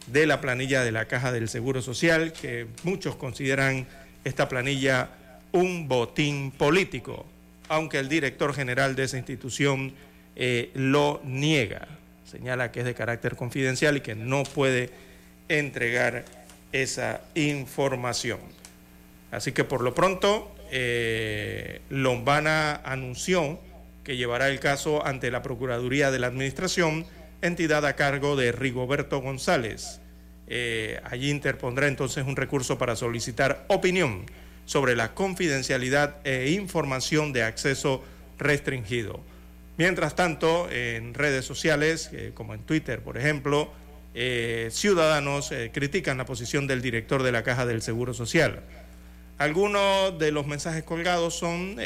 de 0.08 0.26
la 0.26 0.40
planilla 0.40 0.84
de 0.84 0.94
la 0.94 1.06
Caja 1.06 1.34
del 1.34 1.50
Seguro 1.50 1.82
Social, 1.82 2.32
que 2.32 2.68
muchos 2.84 3.18
consideran 3.18 3.88
esta 4.24 4.48
planilla 4.48 5.10
un 5.52 5.90
botín 5.90 6.52
político 6.52 7.26
aunque 7.70 8.00
el 8.00 8.10
director 8.10 8.54
general 8.54 8.96
de 8.96 9.04
esa 9.04 9.18
institución 9.18 9.94
eh, 10.36 10.72
lo 10.74 11.22
niega. 11.24 11.88
Señala 12.26 12.72
que 12.72 12.80
es 12.80 12.86
de 12.86 12.94
carácter 12.94 13.36
confidencial 13.36 13.98
y 13.98 14.02
que 14.02 14.16
no 14.16 14.44
puede 14.44 14.90
entregar 15.50 16.26
esa 16.72 17.22
información. 17.36 18.40
Así 19.32 19.52
que 19.52 19.64
por 19.64 19.82
lo 19.82 19.94
pronto, 19.94 20.54
eh, 20.72 21.82
Lombana 21.90 22.76
anunció 22.84 23.60
que 24.04 24.18
llevará 24.18 24.50
el 24.50 24.60
caso 24.60 25.06
ante 25.06 25.32
la 25.32 25.42
Procuraduría 25.42 26.12
de 26.12 26.20
la 26.20 26.28
Administración, 26.28 27.06
entidad 27.42 27.86
a 27.86 27.96
cargo 27.96 28.36
de 28.36 28.52
Rigoberto 28.52 29.20
González. 29.20 30.02
Eh, 30.48 31.02
allí 31.04 31.30
interpondrá 31.30 31.88
entonces 31.88 32.26
un 32.26 32.38
recurso 32.38 32.78
para 32.78 32.96
solicitar 32.96 33.66
opinión 33.68 34.26
sobre 34.68 34.98
la 34.98 35.14
confidencialidad 35.14 36.18
e 36.26 36.52
información 36.52 37.32
de 37.32 37.42
acceso 37.42 38.04
restringido. 38.38 39.22
Mientras 39.78 40.14
tanto, 40.14 40.70
en 40.70 41.14
redes 41.14 41.46
sociales, 41.46 42.10
eh, 42.12 42.32
como 42.34 42.54
en 42.54 42.60
Twitter, 42.60 43.02
por 43.02 43.18
ejemplo, 43.18 43.72
eh, 44.14 44.68
ciudadanos 44.72 45.54
eh, 45.54 45.72
critican 45.74 46.18
la 46.18 46.26
posición 46.26 46.68
del 46.68 46.82
director 46.82 47.24
de 47.24 47.32
la 47.32 47.44
Caja 47.44 47.66
del 47.66 47.82
Seguro 47.82 48.14
Social. 48.14 48.60
Algunos 49.38 50.20
de 50.20 50.32
los 50.32 50.46
mensajes 50.46 50.84
colgados 50.84 51.36
son, 51.36 51.78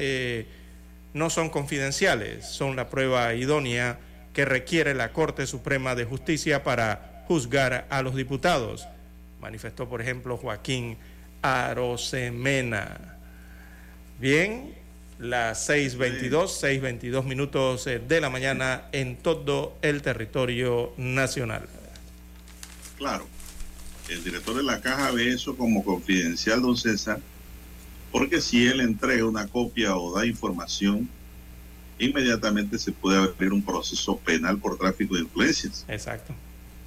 no 1.14 1.30
son 1.30 1.50
confidenciales, 1.50 2.46
son 2.46 2.78
la 2.78 2.90
prueba 2.90 3.34
idónea 3.36 4.00
que 4.34 4.46
requiere 4.46 4.96
la 4.96 5.12
Corte 5.12 5.46
Suprema 5.46 5.94
de 5.94 6.06
Justicia 6.06 6.64
para 6.64 7.26
juzgar 7.28 7.88
a 7.90 8.02
los 8.02 8.16
diputados, 8.16 8.88
manifestó, 9.42 9.90
por 9.90 10.02
ejemplo, 10.02 10.38
Joaquín 10.38 10.98
Arosemena. 11.42 13.18
Bien, 14.20 14.74
las 15.20 15.70
6.22, 15.70 16.32
6.22 16.82 17.24
minutos 17.24 17.88
eh, 17.88 18.00
de 18.00 18.22
la 18.22 18.30
mañana 18.30 18.86
en 18.92 19.18
todo 19.18 19.78
el 19.82 20.02
territorio 20.02 20.94
nacional. 20.98 21.68
Claro, 22.98 23.28
el 24.10 24.24
director 24.24 24.56
de 24.56 24.64
la 24.64 24.82
caja 24.82 25.12
ve 25.12 25.30
eso 25.30 25.56
como 25.56 25.84
confidencial, 25.84 26.62
don 26.62 26.76
César, 26.76 27.20
porque 28.12 28.42
si 28.42 28.68
él 28.68 28.82
entrega 28.82 29.26
una 29.26 29.48
copia 29.48 29.96
o 29.96 30.16
da 30.16 30.26
información, 30.26 31.10
inmediatamente 31.98 32.78
se 32.78 32.92
puede 32.92 33.18
abrir 33.18 33.54
un 33.54 33.62
proceso 33.62 34.18
penal 34.18 34.58
por 34.58 34.78
tráfico 34.78 35.16
de 35.16 35.22
influencias. 35.22 35.86
Exacto, 35.88 36.34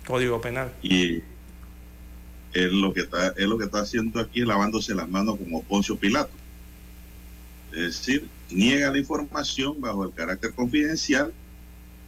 código 0.06 0.40
penal. 0.40 0.72
Y 0.82 1.22
él 2.54 2.80
lo 2.80 2.94
que 2.94 3.00
está, 3.00 3.34
él 3.36 3.50
lo 3.50 3.58
que 3.58 3.64
está 3.64 3.80
haciendo 3.80 4.20
aquí 4.20 4.40
lavándose 4.40 4.94
las 4.94 5.08
manos 5.08 5.36
como 5.36 5.62
Poncio 5.64 5.96
Pilato. 5.96 6.32
Es 7.72 7.98
decir, 7.98 8.28
niega 8.50 8.92
la 8.92 8.98
información 8.98 9.80
bajo 9.80 10.04
el 10.04 10.12
carácter 10.12 10.54
confidencial 10.54 11.32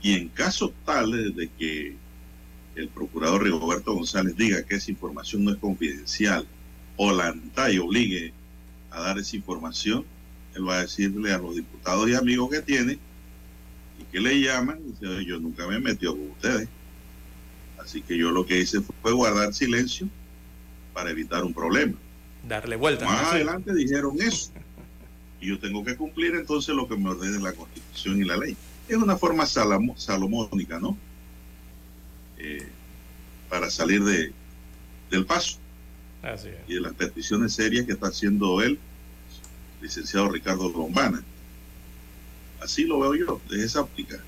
y 0.00 0.14
en 0.14 0.28
caso 0.28 0.72
tal 0.84 1.34
de 1.34 1.50
que 1.58 1.96
el 2.76 2.88
procurador 2.88 3.42
Rigoberto 3.42 3.94
González 3.94 4.36
diga 4.36 4.62
que 4.62 4.76
esa 4.76 4.90
información 4.90 5.44
no 5.44 5.50
es 5.50 5.56
confidencial 5.58 6.46
o 6.96 7.10
la 7.10 7.28
ANTAI 7.28 7.78
obligue 7.78 8.32
a 8.90 9.00
dar 9.00 9.18
esa 9.18 9.34
información, 9.34 10.04
él 10.54 10.68
va 10.68 10.76
a 10.76 10.82
decirle 10.82 11.32
a 11.32 11.38
los 11.38 11.56
diputados 11.56 12.08
y 12.08 12.14
amigos 12.14 12.50
que 12.50 12.62
tiene 12.62 12.98
y 13.98 14.04
que 14.12 14.20
le 14.20 14.40
llaman, 14.40 14.78
dice, 14.86 15.24
yo 15.24 15.40
nunca 15.40 15.66
me 15.66 15.76
he 15.76 15.80
metido 15.80 16.12
con 16.12 16.30
ustedes. 16.30 16.68
Así 17.82 18.00
que 18.02 18.16
yo 18.16 18.30
lo 18.30 18.46
que 18.46 18.60
hice 18.60 18.80
fue 19.02 19.12
guardar 19.12 19.52
silencio 19.52 20.08
para 20.96 21.10
evitar 21.10 21.44
un 21.44 21.52
problema. 21.52 21.92
Darle 22.48 22.74
vuelta. 22.74 23.04
Más 23.04 23.34
adelante 23.34 23.74
dijeron 23.74 24.16
eso. 24.18 24.50
Y 25.42 25.48
yo 25.48 25.58
tengo 25.58 25.84
que 25.84 25.94
cumplir 25.94 26.34
entonces 26.34 26.74
lo 26.74 26.88
que 26.88 26.96
me 26.96 27.10
ordene 27.10 27.38
la 27.38 27.52
Constitución 27.52 28.18
y 28.22 28.24
la 28.24 28.38
ley. 28.38 28.56
Es 28.88 28.96
una 28.96 29.14
forma 29.18 29.44
salomónica, 29.44 30.80
¿no? 30.80 30.96
Eh, 32.38 32.66
para 33.50 33.68
salir 33.68 34.02
de, 34.04 34.32
del 35.10 35.26
paso. 35.26 35.58
Así 36.22 36.48
es. 36.48 36.56
Y 36.66 36.76
de 36.76 36.80
las 36.80 36.94
peticiones 36.94 37.52
serias 37.52 37.84
que 37.84 37.92
está 37.92 38.06
haciendo 38.06 38.62
él 38.62 38.78
licenciado 39.82 40.30
Ricardo 40.30 40.70
Lombana. 40.70 41.22
Así 42.62 42.84
lo 42.84 43.00
veo 43.00 43.14
yo, 43.14 43.40
desde 43.50 43.66
esa 43.66 43.80
óptica. 43.82 44.18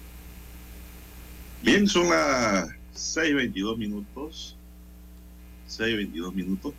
Bien, 1.62 1.88
son 1.88 2.10
las 2.10 2.68
6.22 2.94 3.78
minutos. 3.78 4.57
6.22 5.68 6.32
minutos. 6.34 6.74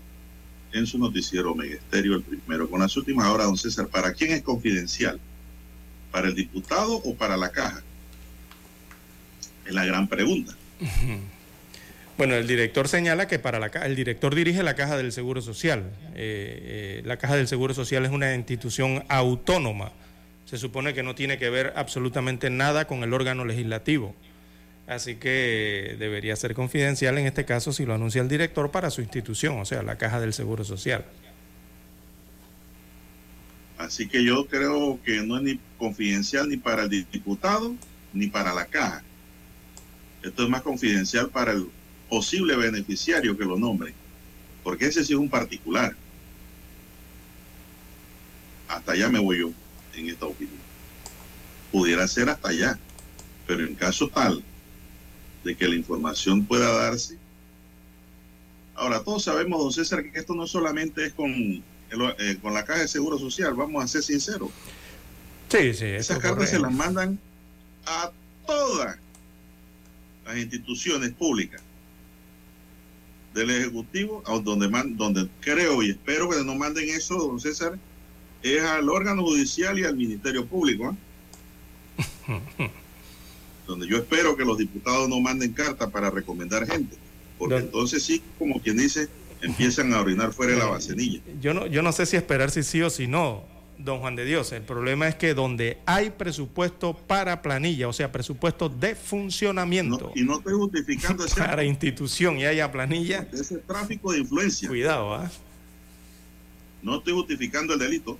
En 0.71 0.85
su 0.85 0.97
noticiero 0.97 1.55
Megesterio, 1.55 2.15
el 2.15 2.21
primero. 2.21 2.69
Con 2.69 2.81
las 2.81 2.95
últimas 2.95 3.27
horas, 3.27 3.47
don 3.47 3.57
César, 3.57 3.87
¿para 3.87 4.13
quién 4.13 4.31
es 4.31 4.41
confidencial? 4.41 5.19
¿Para 6.11 6.27
el 6.27 6.35
diputado 6.35 6.95
o 6.95 7.15
para 7.15 7.37
la 7.37 7.49
caja? 7.49 7.81
Es 9.65 9.73
la 9.73 9.85
gran 9.85 10.07
pregunta. 10.07 10.55
Bueno, 12.19 12.35
el 12.35 12.47
director 12.47 12.89
señala 12.89 13.29
que 13.29 13.39
para 13.39 13.59
la 13.59 13.67
el 13.67 13.95
director 13.95 14.35
dirige 14.35 14.61
la 14.61 14.75
Caja 14.75 14.97
del 14.97 15.13
Seguro 15.13 15.41
Social. 15.41 15.89
Eh, 16.15 16.97
eh, 16.97 17.01
la 17.05 17.15
Caja 17.15 17.37
del 17.37 17.47
Seguro 17.47 17.73
Social 17.73 18.03
es 18.03 18.11
una 18.11 18.35
institución 18.35 19.05
autónoma. 19.07 19.93
Se 20.43 20.57
supone 20.57 20.93
que 20.93 21.01
no 21.01 21.15
tiene 21.15 21.37
que 21.37 21.49
ver 21.49 21.71
absolutamente 21.77 22.49
nada 22.49 22.87
con 22.87 23.03
el 23.03 23.13
órgano 23.13 23.45
legislativo. 23.45 24.17
Así 24.89 25.17
que 25.17 25.97
debería 25.99 26.35
ser 26.35 26.55
confidencial 26.55 27.19
en 27.19 27.27
este 27.27 27.45
caso 27.45 27.71
si 27.71 27.85
lo 27.85 27.93
anuncia 27.93 28.23
el 28.23 28.27
director 28.27 28.71
para 28.71 28.89
su 28.89 29.01
institución, 29.01 29.59
o 29.59 29.65
sea, 29.65 29.83
la 29.83 29.99
Caja 29.99 30.19
del 30.19 30.33
Seguro 30.33 30.63
Social. 30.63 31.05
Así 33.77 34.07
que 34.07 34.23
yo 34.23 34.47
creo 34.47 34.99
que 35.05 35.21
no 35.21 35.37
es 35.37 35.43
ni 35.43 35.59
confidencial 35.77 36.49
ni 36.49 36.57
para 36.57 36.85
el 36.85 36.89
diputado 36.89 37.75
ni 38.13 38.29
para 38.29 38.51
la 38.51 38.65
caja. 38.65 39.03
Esto 40.23 40.41
es 40.41 40.49
más 40.49 40.63
confidencial 40.63 41.29
para 41.29 41.51
el 41.51 41.67
posible 42.09 42.55
beneficiario 42.55 43.37
que 43.37 43.45
lo 43.45 43.59
nombre, 43.59 43.93
porque 44.63 44.87
ese 44.87 45.05
sí 45.05 45.13
es 45.13 45.19
un 45.19 45.29
particular. 45.29 45.95
Hasta 48.67 48.93
allá 48.93 49.07
me 49.07 49.19
voy 49.19 49.41
yo 49.41 49.51
en 49.95 50.09
esta 50.09 50.25
opinión. 50.25 50.57
Pudiera 51.71 52.07
ser 52.07 52.27
hasta 52.27 52.49
allá, 52.49 52.79
pero 53.45 53.63
en 53.63 53.75
caso 53.75 54.09
tal 54.09 54.43
de 55.43 55.55
que 55.55 55.67
la 55.67 55.75
información 55.75 56.45
pueda 56.45 56.71
darse. 56.71 57.17
Ahora, 58.75 59.03
todos 59.03 59.23
sabemos, 59.23 59.61
don 59.61 59.73
César, 59.73 60.03
que 60.03 60.19
esto 60.19 60.33
no 60.33 60.47
solamente 60.47 61.05
es 61.05 61.13
con, 61.13 61.31
eh, 61.31 62.37
con 62.41 62.53
la 62.53 62.63
Caja 62.63 62.81
de 62.81 62.87
Seguro 62.87 63.17
Social, 63.17 63.53
vamos 63.53 63.83
a 63.83 63.87
ser 63.87 64.03
sinceros. 64.03 64.49
Sí, 65.49 65.73
sí. 65.73 65.85
Esas 65.85 66.19
cartas 66.19 66.49
se 66.49 66.59
las 66.59 66.71
mandan 66.71 67.19
a 67.85 68.11
todas 68.45 68.97
las 70.25 70.37
instituciones 70.37 71.11
públicas 71.11 71.61
del 73.33 73.49
Ejecutivo, 73.49 74.23
a 74.25 74.39
donde, 74.39 74.69
donde 74.95 75.27
creo 75.41 75.83
y 75.83 75.91
espero 75.91 76.29
que 76.29 76.43
no 76.43 76.55
manden 76.55 76.89
eso, 76.89 77.15
don 77.15 77.39
César, 77.39 77.77
es 78.41 78.61
al 78.61 78.89
órgano 78.89 79.23
judicial 79.23 79.77
y 79.77 79.83
al 79.83 79.95
Ministerio 79.95 80.45
Público. 80.45 80.95
¿eh? 82.27 82.71
donde 83.69 83.87
yo 83.87 83.97
espero 83.97 84.35
que 84.35 84.43
los 84.43 84.57
diputados 84.57 85.07
no 85.07 85.21
manden 85.21 85.53
cartas 85.53 85.89
para 85.91 86.09
recomendar 86.09 86.65
gente, 86.65 86.97
porque 87.37 87.57
entonces 87.57 88.03
sí, 88.03 88.21
como 88.39 88.59
quien 88.59 88.77
dice, 88.77 89.07
empiezan 89.41 89.93
a 89.93 90.01
orinar 90.01 90.33
fuera 90.33 90.53
de 90.53 90.59
la 90.59 90.65
vacenilla. 90.65 91.21
Yo 91.39 91.53
no, 91.53 91.67
yo 91.67 91.83
no 91.83 91.91
sé 91.91 92.07
si 92.07 92.17
esperar 92.17 92.49
si 92.49 92.63
sí 92.63 92.81
o 92.81 92.89
si 92.89 93.05
no, 93.05 93.45
don 93.77 93.99
Juan 93.99 94.15
de 94.15 94.25
Dios. 94.25 94.51
El 94.53 94.63
problema 94.63 95.07
es 95.07 95.15
que 95.15 95.35
donde 95.35 95.77
hay 95.85 96.09
presupuesto 96.09 96.95
para 96.95 97.43
planilla, 97.43 97.87
o 97.87 97.93
sea, 97.93 98.11
presupuesto 98.11 98.69
de 98.69 98.95
funcionamiento. 98.95 100.11
y 100.15 100.23
no 100.23 100.39
estoy 100.39 100.53
justificando 100.53 101.23
ese. 101.23 101.35
Para 101.39 101.63
institución 101.63 102.39
y 102.39 102.45
haya 102.45 102.71
planilla. 102.71 103.27
Ese 103.31 103.59
tráfico 103.59 104.11
de 104.11 104.19
influencia. 104.19 104.67
Cuidado, 104.67 105.13
¿ah? 105.13 105.29
No 106.81 106.97
estoy 106.97 107.13
justificando 107.13 107.73
el 107.73 107.79
delito. 107.79 108.17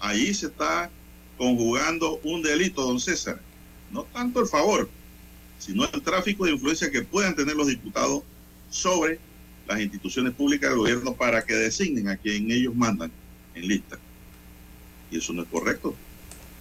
Ahí 0.00 0.32
se 0.32 0.46
está 0.46 0.90
conjugando 1.36 2.18
un 2.24 2.40
delito, 2.40 2.82
don 2.82 2.98
César 2.98 3.40
no 3.90 4.04
tanto 4.04 4.40
el 4.40 4.46
favor, 4.46 4.88
sino 5.58 5.84
el 5.84 6.02
tráfico 6.02 6.44
de 6.44 6.52
influencia 6.52 6.90
que 6.90 7.02
puedan 7.02 7.34
tener 7.34 7.56
los 7.56 7.66
diputados 7.66 8.22
sobre 8.70 9.18
las 9.66 9.80
instituciones 9.80 10.34
públicas 10.34 10.70
del 10.70 10.78
gobierno 10.78 11.14
para 11.14 11.44
que 11.44 11.54
designen 11.54 12.08
a 12.08 12.16
quien 12.16 12.50
ellos 12.50 12.74
mandan 12.74 13.10
en 13.54 13.68
lista. 13.68 13.98
Y 15.10 15.18
eso 15.18 15.32
no 15.32 15.42
es 15.42 15.48
correcto. 15.48 15.94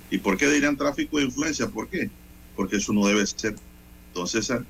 ¿Y 0.09 0.17
por 0.17 0.37
qué 0.37 0.47
dirían 0.47 0.77
tráfico 0.77 1.17
de 1.17 1.25
influencia? 1.25 1.67
¿Por 1.67 1.89
qué? 1.89 2.09
Porque 2.55 2.77
eso 2.77 2.93
no 2.93 3.05
debe 3.07 3.25
ser, 3.25 3.55
César, 4.25 4.65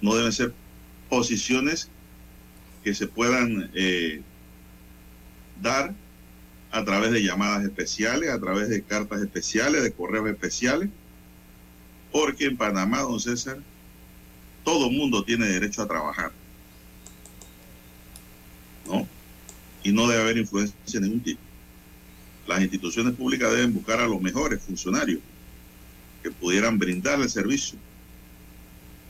no 0.00 0.14
deben 0.16 0.32
ser 0.32 0.52
posiciones 1.08 1.88
que 2.82 2.94
se 2.94 3.06
puedan 3.06 3.70
eh, 3.74 4.22
dar 5.62 5.94
a 6.72 6.84
través 6.84 7.12
de 7.12 7.22
llamadas 7.22 7.64
especiales, 7.64 8.30
a 8.30 8.40
través 8.40 8.68
de 8.68 8.82
cartas 8.82 9.20
especiales, 9.20 9.82
de 9.82 9.92
correos 9.92 10.28
especiales, 10.28 10.88
porque 12.12 12.46
en 12.46 12.56
Panamá, 12.56 13.00
don 13.02 13.20
César, 13.20 13.58
todo 14.64 14.90
mundo 14.90 15.24
tiene 15.24 15.46
derecho 15.46 15.82
a 15.82 15.88
trabajar. 15.88 16.32
¿No? 18.86 19.06
Y 19.82 19.92
no 19.92 20.08
debe 20.08 20.22
haber 20.22 20.38
influencia 20.38 21.00
de 21.00 21.00
ningún 21.00 21.20
tipo. 21.20 21.40
Las 22.46 22.60
instituciones 22.60 23.14
públicas 23.14 23.50
deben 23.52 23.72
buscar 23.72 24.00
a 24.00 24.08
los 24.08 24.20
mejores 24.20 24.60
funcionarios 24.62 25.20
que 26.22 26.30
pudieran 26.30 26.78
brindarle 26.78 27.28
servicio 27.28 27.78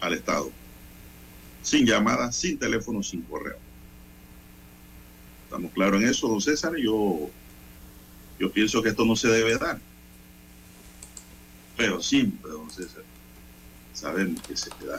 al 0.01 0.13
Estado. 0.15 0.51
Sin 1.63 1.87
llamadas, 1.87 2.37
sin 2.37 2.59
teléfono, 2.59 3.03
sin 3.03 3.23
correo. 3.23 3.59
¿Estamos 5.45 5.73
claros 5.73 6.01
en 6.01 6.09
eso, 6.09 6.29
don 6.29 6.41
César? 6.41 6.73
Yo, 6.77 7.31
yo 8.39 8.53
pienso 8.53 8.83
que 8.83 8.91
esto 8.91 9.05
no 9.05 9.17
se 9.17 9.29
debe 9.29 9.57
dar 9.59 9.81
pero 11.81 12.03
siempre, 12.03 12.51
don 12.51 12.71
César, 12.71 13.03
sabemos 13.95 14.43
que 14.43 14.55
se 14.55 14.69
da. 14.85 14.99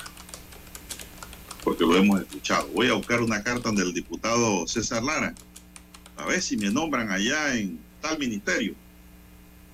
Porque 1.63 1.83
lo 1.83 1.95
hemos 1.95 2.21
escuchado. 2.21 2.67
Voy 2.69 2.87
a 2.87 2.93
buscar 2.93 3.21
una 3.21 3.43
carta 3.43 3.71
del 3.71 3.93
diputado 3.93 4.67
César 4.67 5.03
Lara, 5.03 5.35
a 6.17 6.25
ver 6.25 6.41
si 6.41 6.57
me 6.57 6.71
nombran 6.71 7.11
allá 7.11 7.55
en 7.55 7.79
tal 8.01 8.17
ministerio, 8.17 8.73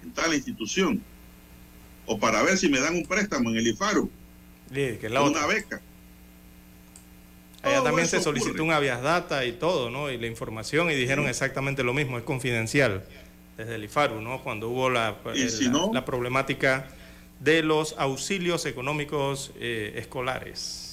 en 0.04 0.12
tal 0.12 0.34
institución, 0.34 1.02
o 2.06 2.20
para 2.20 2.44
ver 2.44 2.58
si 2.58 2.68
me 2.68 2.80
dan 2.80 2.96
un 2.96 3.06
préstamo 3.06 3.52
en 3.52 3.56
el 3.56 3.68
IFARU, 3.68 4.12
una 4.70 5.46
beca. 5.46 5.82
Allá 7.64 7.84
también 7.84 8.08
se 8.08 8.22
solicitó 8.22 8.64
un 8.64 8.72
avias 8.72 9.02
data 9.02 9.46
y 9.46 9.54
todo, 9.54 9.90
¿no? 9.90 10.12
Y 10.12 10.18
la 10.18 10.28
información 10.28 10.92
y 10.92 10.96
dijeron 10.96 11.28
exactamente 11.28 11.84
lo 11.84 11.94
mismo, 11.94 12.18
es 12.18 12.24
confidencial 12.24 13.06
desde 13.56 13.76
el 13.76 13.86
IFARU, 13.86 14.22
¿no? 14.22 14.44
Cuando 14.44 14.70
hubo 14.70 14.90
la, 14.90 15.16
la 15.94 16.06
problemática 16.06 16.88
de 17.40 17.64
los 17.64 17.96
auxilios 17.98 18.66
económicos 18.66 19.52
eh, 19.60 19.94
escolares 19.96 20.88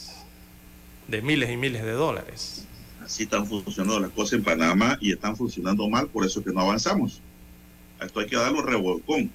de 1.09 1.23
miles 1.23 1.51
y 1.51 1.57
miles 1.57 1.83
de 1.85 1.93
dólares. 1.93 2.67
Así 3.03 3.25
están 3.25 3.47
funcionando 3.47 4.01
las 4.01 4.11
cosas 4.11 4.35
en 4.35 4.45
Panamá 4.45 4.97
y 5.01 5.13
están 5.13 5.37
funcionando 5.37 5.89
mal, 5.89 6.09
por 6.09 6.25
eso 6.25 6.43
que 6.43 6.53
no 6.53 6.61
avanzamos. 6.61 7.21
Esto 8.01 8.21
hay 8.21 8.27
que 8.27 8.37
darlo 8.37 8.63
revolcón. 8.63 9.31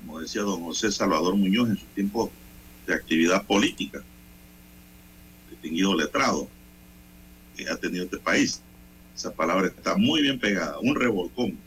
Como 0.00 0.20
decía 0.20 0.42
don 0.42 0.62
José 0.62 0.90
Salvador 0.90 1.36
Muñoz 1.36 1.68
en 1.68 1.76
su 1.76 1.86
tiempo 1.86 2.30
de 2.86 2.94
actividad 2.94 3.44
política, 3.44 4.02
distinguido 5.50 5.94
letrado 5.94 6.48
que 7.56 7.68
ha 7.68 7.76
tenido 7.76 8.04
este 8.04 8.18
país. 8.18 8.62
Esa 9.14 9.34
palabra 9.34 9.68
está 9.68 9.96
muy 9.96 10.22
bien 10.22 10.38
pegada, 10.38 10.78
un 10.80 10.94
revolcón. 10.94 11.58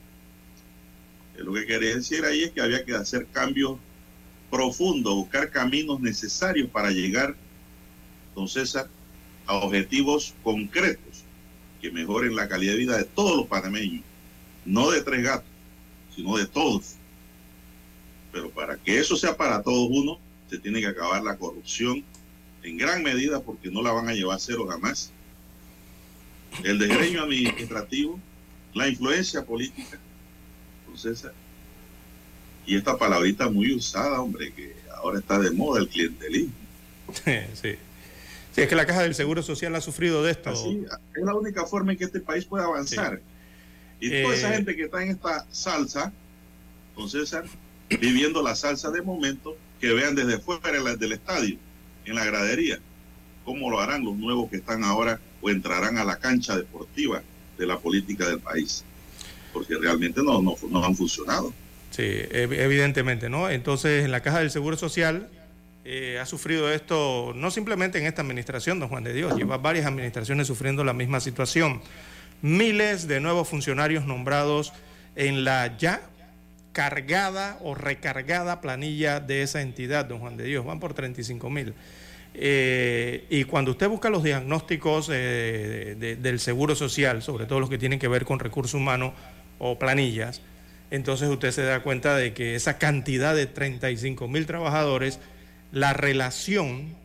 Lo 1.37 1.53
que 1.53 1.65
quería 1.65 1.95
decir 1.95 2.25
ahí 2.25 2.43
es 2.43 2.51
que 2.51 2.61
había 2.61 2.83
que 2.83 2.93
hacer 2.93 3.27
cambios 3.27 3.77
profundo, 4.49 5.15
buscar 5.15 5.49
caminos 5.51 5.99
necesarios 5.99 6.69
para 6.69 6.91
llegar, 6.91 7.35
don 8.35 8.47
César, 8.47 8.89
a 9.45 9.55
objetivos 9.55 10.33
concretos 10.43 11.23
que 11.81 11.91
mejoren 11.91 12.35
la 12.35 12.47
calidad 12.47 12.73
de 12.73 12.79
vida 12.79 12.97
de 12.97 13.05
todos 13.05 13.37
los 13.37 13.47
panameños, 13.47 14.03
no 14.65 14.91
de 14.91 15.01
tres 15.01 15.23
gatos, 15.23 15.49
sino 16.15 16.37
de 16.37 16.45
todos. 16.45 16.95
Pero 18.31 18.49
para 18.49 18.77
que 18.77 18.99
eso 18.99 19.15
sea 19.15 19.35
para 19.35 19.63
todos 19.63 19.87
uno, 19.89 20.19
se 20.49 20.59
tiene 20.59 20.81
que 20.81 20.87
acabar 20.87 21.23
la 21.23 21.37
corrupción 21.37 22.03
en 22.63 22.77
gran 22.77 23.03
medida 23.03 23.39
porque 23.41 23.71
no 23.71 23.81
la 23.81 23.91
van 23.91 24.09
a 24.09 24.13
llevar 24.13 24.37
a 24.37 24.39
cero 24.39 24.67
jamás. 24.69 25.11
El 26.63 26.79
desgreño 26.79 27.21
administrativo, 27.23 28.19
la 28.73 28.87
influencia 28.87 29.45
política, 29.45 29.99
don 30.87 30.97
César, 30.97 31.33
y 32.69 32.75
esta 32.75 32.95
palabrita 32.99 33.49
muy 33.49 33.73
usada, 33.73 34.21
hombre, 34.21 34.53
que 34.53 34.75
ahora 34.95 35.17
está 35.17 35.39
de 35.39 35.49
moda, 35.49 35.81
el 35.81 35.87
clientelismo. 35.87 36.53
Sí, 37.25 37.31
sí. 37.59 37.75
es 38.61 38.67
que 38.67 38.75
la 38.75 38.85
Caja 38.85 39.01
del 39.01 39.15
Seguro 39.15 39.41
Social 39.41 39.73
ha 39.73 39.81
sufrido 39.81 40.21
de 40.21 40.31
esto. 40.31 40.51
es 40.51 41.23
la 41.23 41.33
única 41.33 41.65
forma 41.65 41.93
en 41.93 41.97
que 41.97 42.03
este 42.03 42.19
país 42.19 42.45
puede 42.45 42.63
avanzar. 42.63 43.21
Y 43.99 44.21
toda 44.21 44.35
esa 44.35 44.51
eh, 44.51 44.57
gente 44.57 44.75
que 44.75 44.83
está 44.83 45.01
en 45.01 45.09
esta 45.09 45.47
salsa, 45.51 46.13
con 46.93 47.09
César, 47.09 47.45
viviendo 47.89 48.43
la 48.43 48.55
salsa 48.55 48.91
de 48.91 49.01
momento, 49.01 49.57
que 49.81 49.91
vean 49.91 50.13
desde 50.13 50.37
fuera 50.37 50.79
del 50.95 51.11
estadio, 51.11 51.57
en 52.05 52.13
la 52.13 52.23
gradería, 52.23 52.77
cómo 53.45 53.71
lo 53.71 53.79
harán 53.79 54.05
los 54.05 54.15
nuevos 54.15 54.47
que 54.51 54.57
están 54.57 54.83
ahora 54.83 55.19
o 55.41 55.49
entrarán 55.49 55.97
a 55.97 56.03
la 56.03 56.19
cancha 56.19 56.55
deportiva 56.55 57.23
de 57.57 57.65
la 57.65 57.79
política 57.79 58.29
del 58.29 58.39
país. 58.39 58.83
porque 59.51 59.75
realmente 59.75 60.21
no, 60.21 60.39
no, 60.39 60.55
no 60.69 60.85
han 60.85 60.95
funcionado. 60.95 61.51
Sí, 61.99 62.05
evidentemente, 62.31 63.27
¿no? 63.27 63.49
Entonces, 63.49 64.05
en 64.05 64.11
la 64.11 64.21
Caja 64.21 64.39
del 64.39 64.51
Seguro 64.51 64.77
Social 64.77 65.27
eh, 65.83 66.17
ha 66.17 66.25
sufrido 66.25 66.71
esto 66.71 67.33
no 67.35 67.51
simplemente 67.51 67.99
en 67.99 68.05
esta 68.05 68.21
administración, 68.21 68.79
don 68.79 68.87
Juan 68.87 69.03
de 69.03 69.11
Dios, 69.11 69.35
lleva 69.35 69.57
varias 69.57 69.85
administraciones 69.85 70.47
sufriendo 70.47 70.85
la 70.85 70.93
misma 70.93 71.19
situación. 71.19 71.81
Miles 72.41 73.09
de 73.09 73.19
nuevos 73.19 73.49
funcionarios 73.49 74.05
nombrados 74.05 74.71
en 75.17 75.43
la 75.43 75.75
ya 75.77 75.99
cargada 76.71 77.57
o 77.59 77.75
recargada 77.75 78.61
planilla 78.61 79.19
de 79.19 79.41
esa 79.41 79.61
entidad, 79.61 80.05
don 80.05 80.19
Juan 80.19 80.37
de 80.37 80.45
Dios, 80.45 80.63
van 80.63 80.79
por 80.79 80.93
35 80.93 81.49
mil. 81.49 81.73
Eh, 82.33 83.25
y 83.29 83.43
cuando 83.43 83.71
usted 83.71 83.89
busca 83.89 84.09
los 84.09 84.23
diagnósticos 84.23 85.09
eh, 85.11 86.17
del 86.17 86.39
Seguro 86.39 86.75
Social, 86.75 87.21
sobre 87.21 87.45
todo 87.45 87.59
los 87.59 87.69
que 87.69 87.77
tienen 87.77 87.99
que 87.99 88.07
ver 88.07 88.23
con 88.23 88.39
recursos 88.39 88.75
humanos 88.75 89.11
o 89.57 89.77
planillas, 89.77 90.41
entonces 90.91 91.29
usted 91.29 91.51
se 91.51 91.63
da 91.63 91.81
cuenta 91.81 92.15
de 92.15 92.33
que 92.33 92.55
esa 92.55 92.77
cantidad 92.77 93.35
de 93.35 93.45
35 93.45 94.27
mil 94.27 94.45
trabajadores, 94.45 95.19
la 95.71 95.93
relación 95.93 96.95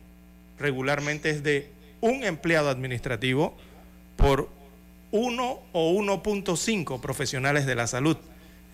regularmente 0.57 1.29
es 1.29 1.43
de 1.43 1.69
un 2.01 2.23
empleado 2.23 2.69
administrativo 2.69 3.55
por 4.15 4.49
1 5.11 5.59
o 5.71 5.93
1.5 5.93 6.99
profesionales 6.99 7.65
de 7.65 7.75
la 7.75 7.87
salud. 7.87 8.17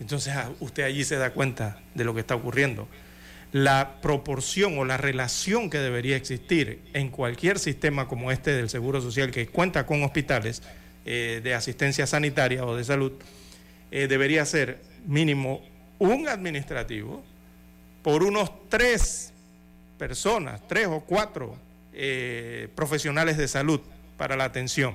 Entonces 0.00 0.34
ah, 0.34 0.50
usted 0.60 0.84
allí 0.84 1.04
se 1.04 1.16
da 1.16 1.30
cuenta 1.30 1.80
de 1.94 2.04
lo 2.04 2.14
que 2.14 2.20
está 2.20 2.34
ocurriendo. 2.34 2.88
La 3.52 4.00
proporción 4.00 4.78
o 4.78 4.84
la 4.86 4.96
relación 4.96 5.68
que 5.68 5.78
debería 5.78 6.16
existir 6.16 6.80
en 6.94 7.10
cualquier 7.10 7.58
sistema 7.58 8.08
como 8.08 8.32
este 8.32 8.52
del 8.52 8.70
Seguro 8.70 9.02
Social 9.02 9.30
que 9.30 9.46
cuenta 9.46 9.84
con 9.84 10.02
hospitales 10.02 10.62
eh, 11.04 11.40
de 11.44 11.54
asistencia 11.54 12.06
sanitaria 12.06 12.64
o 12.64 12.74
de 12.74 12.84
salud, 12.84 13.12
eh, 13.90 14.06
debería 14.08 14.46
ser 14.46 14.80
mínimo 15.06 15.62
un 15.98 16.28
administrativo 16.28 17.22
por 18.02 18.22
unos 18.22 18.50
tres 18.68 19.32
personas, 19.98 20.60
tres 20.66 20.88
o 20.88 21.00
cuatro 21.00 21.56
eh, 21.92 22.68
profesionales 22.74 23.36
de 23.36 23.46
salud 23.46 23.80
para 24.16 24.36
la 24.36 24.44
atención. 24.44 24.94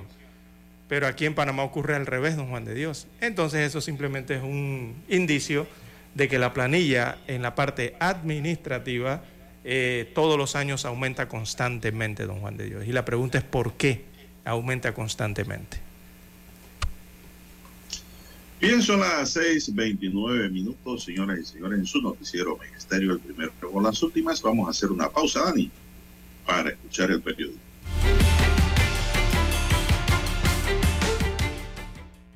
Pero 0.88 1.06
aquí 1.06 1.26
en 1.26 1.34
Panamá 1.34 1.62
ocurre 1.62 1.94
al 1.94 2.06
revés, 2.06 2.36
don 2.36 2.48
Juan 2.48 2.64
de 2.64 2.74
Dios. 2.74 3.06
Entonces 3.20 3.60
eso 3.60 3.80
simplemente 3.80 4.36
es 4.36 4.42
un 4.42 5.02
indicio 5.08 5.66
de 6.14 6.28
que 6.28 6.38
la 6.38 6.52
planilla 6.52 7.18
en 7.26 7.42
la 7.42 7.54
parte 7.54 7.94
administrativa 8.00 9.22
eh, 9.64 10.10
todos 10.14 10.38
los 10.38 10.56
años 10.56 10.84
aumenta 10.84 11.28
constantemente, 11.28 12.24
don 12.26 12.40
Juan 12.40 12.56
de 12.56 12.66
Dios. 12.66 12.86
Y 12.86 12.92
la 12.92 13.04
pregunta 13.04 13.38
es 13.38 13.44
por 13.44 13.74
qué 13.74 14.04
aumenta 14.44 14.94
constantemente. 14.94 15.87
Bien, 18.60 18.82
son 18.82 19.00
las 19.00 19.36
6:29 19.36 20.50
minutos, 20.50 21.04
señoras 21.04 21.38
y 21.38 21.44
señores, 21.44 21.78
en 21.78 21.86
su 21.86 22.02
noticiero 22.02 22.58
Ministerio, 22.58 23.12
el 23.12 23.20
primero 23.20 23.52
con 23.72 23.84
las 23.84 24.02
últimas. 24.02 24.42
Vamos 24.42 24.66
a 24.66 24.72
hacer 24.72 24.90
una 24.90 25.08
pausa, 25.08 25.44
Dani, 25.44 25.70
para 26.44 26.70
escuchar 26.70 27.12
el 27.12 27.22
periódico. 27.22 27.60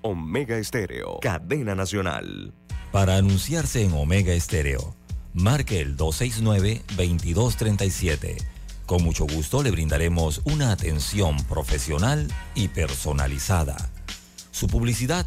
Omega 0.02 0.58
Estéreo, 0.58 1.18
cadena 1.20 1.74
nacional. 1.74 2.54
Para 2.92 3.16
anunciarse 3.16 3.82
en 3.82 3.92
Omega 3.92 4.32
Estéreo, 4.32 4.94
marque 5.34 5.80
el 5.80 5.96
269-2237. 5.96 8.36
Con 8.86 9.02
mucho 9.02 9.26
gusto 9.26 9.64
le 9.64 9.72
brindaremos 9.72 10.40
una 10.44 10.70
atención 10.70 11.36
profesional 11.48 12.28
y 12.54 12.68
personalizada. 12.68 13.90
Su 14.52 14.68
publicidad 14.68 15.26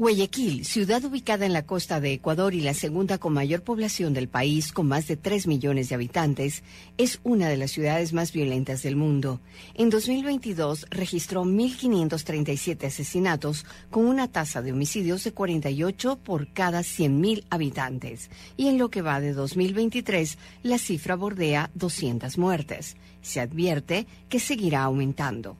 Guayaquil, 0.00 0.64
ciudad 0.64 1.04
ubicada 1.04 1.44
en 1.44 1.52
la 1.52 1.66
costa 1.66 2.00
de 2.00 2.14
Ecuador 2.14 2.54
y 2.54 2.62
la 2.62 2.72
segunda 2.72 3.18
con 3.18 3.34
mayor 3.34 3.60
población 3.60 4.14
del 4.14 4.30
país, 4.30 4.72
con 4.72 4.88
más 4.88 5.06
de 5.06 5.18
3 5.18 5.46
millones 5.46 5.90
de 5.90 5.94
habitantes, 5.94 6.62
es 6.96 7.20
una 7.22 7.50
de 7.50 7.58
las 7.58 7.72
ciudades 7.72 8.14
más 8.14 8.32
violentas 8.32 8.82
del 8.82 8.96
mundo. 8.96 9.42
En 9.74 9.90
2022 9.90 10.86
registró 10.88 11.44
1.537 11.44 12.86
asesinatos, 12.86 13.66
con 13.90 14.06
una 14.06 14.26
tasa 14.28 14.62
de 14.62 14.72
homicidios 14.72 15.22
de 15.22 15.32
48 15.32 16.16
por 16.16 16.50
cada 16.54 16.80
100.000 16.80 17.44
habitantes. 17.50 18.30
Y 18.56 18.68
en 18.68 18.78
lo 18.78 18.88
que 18.88 19.02
va 19.02 19.20
de 19.20 19.34
2023, 19.34 20.38
la 20.62 20.78
cifra 20.78 21.14
bordea 21.14 21.70
200 21.74 22.38
muertes. 22.38 22.96
Se 23.20 23.38
advierte 23.38 24.06
que 24.30 24.40
seguirá 24.40 24.84
aumentando 24.84 25.58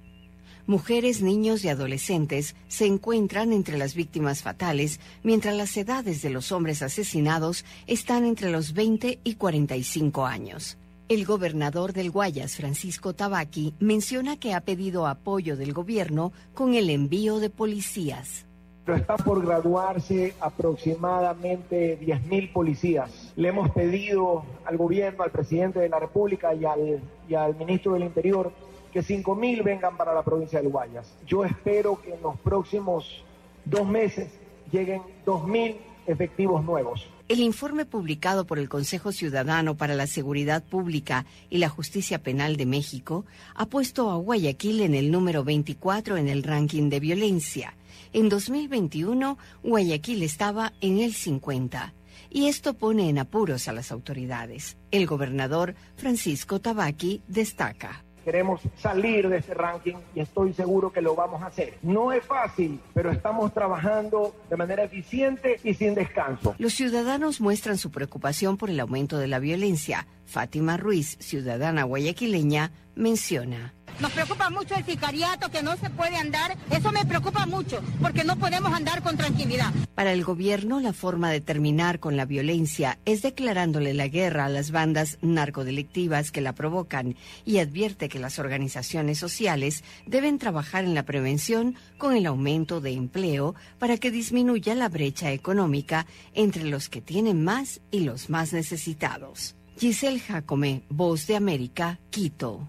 mujeres, 0.70 1.20
niños 1.20 1.64
y 1.64 1.68
adolescentes 1.68 2.54
se 2.68 2.86
encuentran 2.86 3.52
entre 3.52 3.76
las 3.76 3.96
víctimas 3.96 4.42
fatales, 4.42 5.00
mientras 5.24 5.56
las 5.56 5.76
edades 5.76 6.22
de 6.22 6.30
los 6.30 6.52
hombres 6.52 6.80
asesinados 6.80 7.64
están 7.88 8.24
entre 8.24 8.52
los 8.52 8.72
20 8.72 9.18
y 9.24 9.34
45 9.34 10.26
años. 10.26 10.78
El 11.08 11.26
gobernador 11.26 11.92
del 11.92 12.12
Guayas, 12.12 12.56
Francisco 12.56 13.14
Tabaqui, 13.14 13.74
menciona 13.80 14.38
que 14.38 14.54
ha 14.54 14.60
pedido 14.60 15.08
apoyo 15.08 15.56
del 15.56 15.72
gobierno 15.72 16.32
con 16.54 16.74
el 16.74 16.88
envío 16.88 17.40
de 17.40 17.50
policías. 17.50 18.46
Está 18.86 19.16
por 19.16 19.44
graduarse 19.44 20.34
aproximadamente 20.40 21.98
10.000 22.00 22.52
policías. 22.52 23.32
Le 23.34 23.48
hemos 23.48 23.70
pedido 23.70 24.44
al 24.64 24.76
gobierno, 24.76 25.24
al 25.24 25.32
presidente 25.32 25.80
de 25.80 25.88
la 25.88 25.98
República 25.98 26.54
y 26.54 26.64
al, 26.64 27.00
y 27.28 27.34
al 27.34 27.56
ministro 27.56 27.94
del 27.94 28.04
Interior 28.04 28.52
que 28.92 29.00
5.000 29.00 29.62
vengan 29.62 29.96
para 29.96 30.14
la 30.14 30.22
provincia 30.22 30.60
del 30.60 30.70
Guayas. 30.70 31.12
Yo 31.26 31.44
espero 31.44 32.00
que 32.00 32.14
en 32.14 32.22
los 32.22 32.38
próximos 32.40 33.24
dos 33.64 33.86
meses 33.86 34.30
lleguen 34.70 35.02
2.000 35.24 35.76
efectivos 36.06 36.64
nuevos. 36.64 37.08
El 37.28 37.40
informe 37.40 37.84
publicado 37.84 38.44
por 38.44 38.58
el 38.58 38.68
Consejo 38.68 39.12
Ciudadano 39.12 39.76
para 39.76 39.94
la 39.94 40.08
Seguridad 40.08 40.64
Pública 40.64 41.26
y 41.48 41.58
la 41.58 41.68
Justicia 41.68 42.18
Penal 42.18 42.56
de 42.56 42.66
México 42.66 43.24
ha 43.54 43.66
puesto 43.66 44.10
a 44.10 44.16
Guayaquil 44.16 44.80
en 44.80 44.96
el 44.96 45.12
número 45.12 45.44
24 45.44 46.16
en 46.16 46.28
el 46.28 46.42
ranking 46.42 46.90
de 46.90 46.98
violencia. 46.98 47.76
En 48.12 48.28
2021, 48.28 49.38
Guayaquil 49.62 50.24
estaba 50.24 50.72
en 50.80 50.98
el 50.98 51.14
50 51.14 51.94
y 52.30 52.46
esto 52.46 52.74
pone 52.74 53.08
en 53.08 53.18
apuros 53.18 53.68
a 53.68 53.72
las 53.72 53.92
autoridades. 53.92 54.76
El 54.90 55.06
gobernador 55.06 55.76
Francisco 55.96 56.60
Tabaqui 56.60 57.22
destaca. 57.28 58.04
Queremos 58.24 58.60
salir 58.76 59.28
de 59.28 59.38
ese 59.38 59.54
ranking 59.54 59.96
y 60.14 60.20
estoy 60.20 60.52
seguro 60.52 60.92
que 60.92 61.00
lo 61.00 61.14
vamos 61.14 61.42
a 61.42 61.46
hacer. 61.46 61.78
No 61.82 62.12
es 62.12 62.24
fácil, 62.24 62.80
pero 62.94 63.10
estamos 63.10 63.52
trabajando 63.52 64.34
de 64.48 64.56
manera 64.56 64.84
eficiente 64.84 65.58
y 65.64 65.74
sin 65.74 65.94
descanso. 65.94 66.54
Los 66.58 66.74
ciudadanos 66.74 67.40
muestran 67.40 67.78
su 67.78 67.90
preocupación 67.90 68.56
por 68.56 68.70
el 68.70 68.80
aumento 68.80 69.18
de 69.18 69.28
la 69.28 69.38
violencia. 69.38 70.06
Fátima 70.24 70.76
Ruiz, 70.76 71.16
ciudadana 71.20 71.84
guayaquileña, 71.84 72.72
menciona. 72.94 73.74
Nos 73.98 74.12
preocupa 74.12 74.50
mucho 74.50 74.74
el 74.74 74.84
sicariato, 74.84 75.50
que 75.50 75.62
no 75.62 75.76
se 75.76 75.90
puede 75.90 76.16
andar. 76.16 76.56
Eso 76.70 76.92
me 76.92 77.04
preocupa 77.04 77.46
mucho, 77.46 77.82
porque 78.00 78.24
no 78.24 78.36
podemos 78.36 78.72
andar 78.72 79.02
con 79.02 79.16
tranquilidad. 79.16 79.72
Para 79.94 80.12
el 80.12 80.24
gobierno, 80.24 80.80
la 80.80 80.92
forma 80.92 81.30
de 81.30 81.40
terminar 81.40 82.00
con 82.00 82.16
la 82.16 82.24
violencia 82.24 82.98
es 83.04 83.22
declarándole 83.22 83.94
la 83.94 84.08
guerra 84.08 84.46
a 84.46 84.48
las 84.48 84.70
bandas 84.70 85.18
narcodelictivas 85.20 86.30
que 86.30 86.40
la 86.40 86.54
provocan 86.54 87.16
y 87.44 87.58
advierte 87.58 88.08
que 88.08 88.18
las 88.18 88.38
organizaciones 88.38 89.18
sociales 89.18 89.84
deben 90.06 90.38
trabajar 90.38 90.84
en 90.84 90.94
la 90.94 91.04
prevención 91.04 91.76
con 91.98 92.16
el 92.16 92.26
aumento 92.26 92.80
de 92.80 92.92
empleo 92.92 93.54
para 93.78 93.96
que 93.96 94.10
disminuya 94.10 94.74
la 94.74 94.88
brecha 94.88 95.32
económica 95.32 96.06
entre 96.34 96.64
los 96.64 96.88
que 96.88 97.00
tienen 97.00 97.44
más 97.44 97.80
y 97.90 98.00
los 98.00 98.30
más 98.30 98.52
necesitados. 98.52 99.56
Giselle 99.78 100.20
Jacome, 100.20 100.82
Voz 100.88 101.26
de 101.26 101.36
América, 101.36 101.98
Quito. 102.10 102.68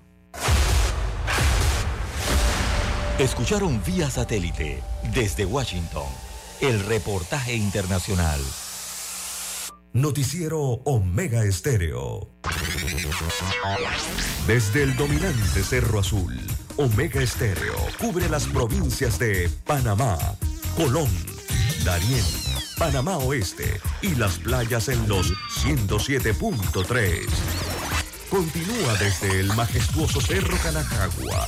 Escucharon 3.19 3.81
vía 3.85 4.09
satélite 4.09 4.81
desde 5.13 5.45
Washington 5.45 6.07
el 6.59 6.83
reportaje 6.85 7.53
internacional. 7.53 8.39
Noticiero 9.93 10.59
Omega 10.85 11.43
Estéreo. 11.43 12.29
Desde 14.47 14.83
el 14.83 14.95
dominante 14.95 15.61
Cerro 15.63 15.99
Azul, 15.99 16.39
Omega 16.77 17.21
Estéreo 17.21 17.75
cubre 17.99 18.29
las 18.29 18.45
provincias 18.47 19.19
de 19.19 19.49
Panamá, 19.65 20.17
Colón, 20.75 21.09
Darién, 21.83 22.25
Panamá 22.77 23.17
Oeste 23.17 23.79
y 24.01 24.15
las 24.15 24.39
playas 24.39 24.87
en 24.87 25.07
los 25.07 25.31
107.3. 25.63 27.27
Continúa 28.29 28.93
desde 28.97 29.41
el 29.41 29.47
majestuoso 29.53 30.21
Cerro 30.21 30.57
Canajagua 30.63 31.47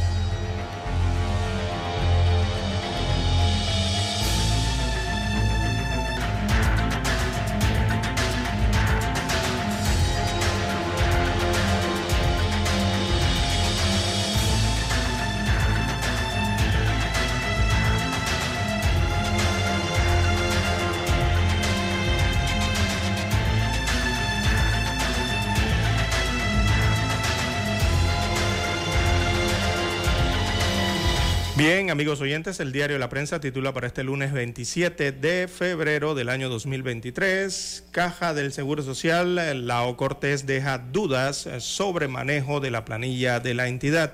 Amigos 31.91 32.21
oyentes, 32.21 32.61
el 32.61 32.71
diario 32.71 32.97
La 32.99 33.09
Prensa 33.09 33.41
titula 33.41 33.73
para 33.73 33.87
este 33.87 34.05
lunes 34.05 34.31
27 34.31 35.11
de 35.11 35.49
febrero 35.49 36.15
del 36.15 36.29
año 36.29 36.47
2023, 36.47 37.87
Caja 37.91 38.33
del 38.33 38.53
Seguro 38.53 38.81
Social, 38.81 39.67
Lao 39.67 39.97
Cortés 39.97 40.45
deja 40.45 40.77
dudas 40.77 41.49
sobre 41.59 42.07
manejo 42.07 42.61
de 42.61 42.71
la 42.71 42.85
planilla 42.85 43.41
de 43.41 43.55
la 43.55 43.67
entidad. 43.67 44.13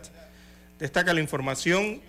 Destaca 0.80 1.14
la 1.14 1.22
información 1.22 2.02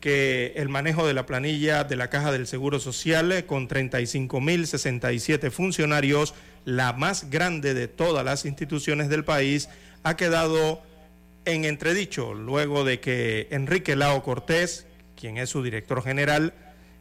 que 0.00 0.52
el 0.56 0.68
manejo 0.68 1.06
de 1.06 1.14
la 1.14 1.24
planilla 1.24 1.84
de 1.84 1.96
la 1.96 2.10
Caja 2.10 2.30
del 2.30 2.46
Seguro 2.46 2.78
Social 2.78 3.46
con 3.46 3.68
35.067 3.68 5.50
funcionarios, 5.50 6.34
la 6.66 6.92
más 6.92 7.30
grande 7.30 7.72
de 7.72 7.88
todas 7.88 8.22
las 8.22 8.44
instituciones 8.44 9.08
del 9.08 9.24
país, 9.24 9.70
ha 10.02 10.14
quedado 10.14 10.82
en 11.46 11.64
entredicho 11.64 12.34
luego 12.34 12.84
de 12.84 13.00
que 13.00 13.48
Enrique 13.50 13.96
Lao 13.96 14.22
Cortés, 14.22 14.86
quien 15.16 15.38
es 15.38 15.50
su 15.50 15.62
director 15.62 16.02
general, 16.02 16.54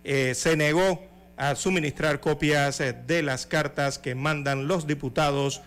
eh, 0.03 0.33
se 0.35 0.57
negó 0.57 1.03
a 1.37 1.55
suministrar 1.55 2.19
copias 2.19 2.79
eh, 2.79 2.93
de 2.93 3.21
las 3.21 3.45
cartas 3.45 3.99
que 3.99 4.15
mandan 4.15 4.67
los 4.67 4.87
diputados 4.87 5.61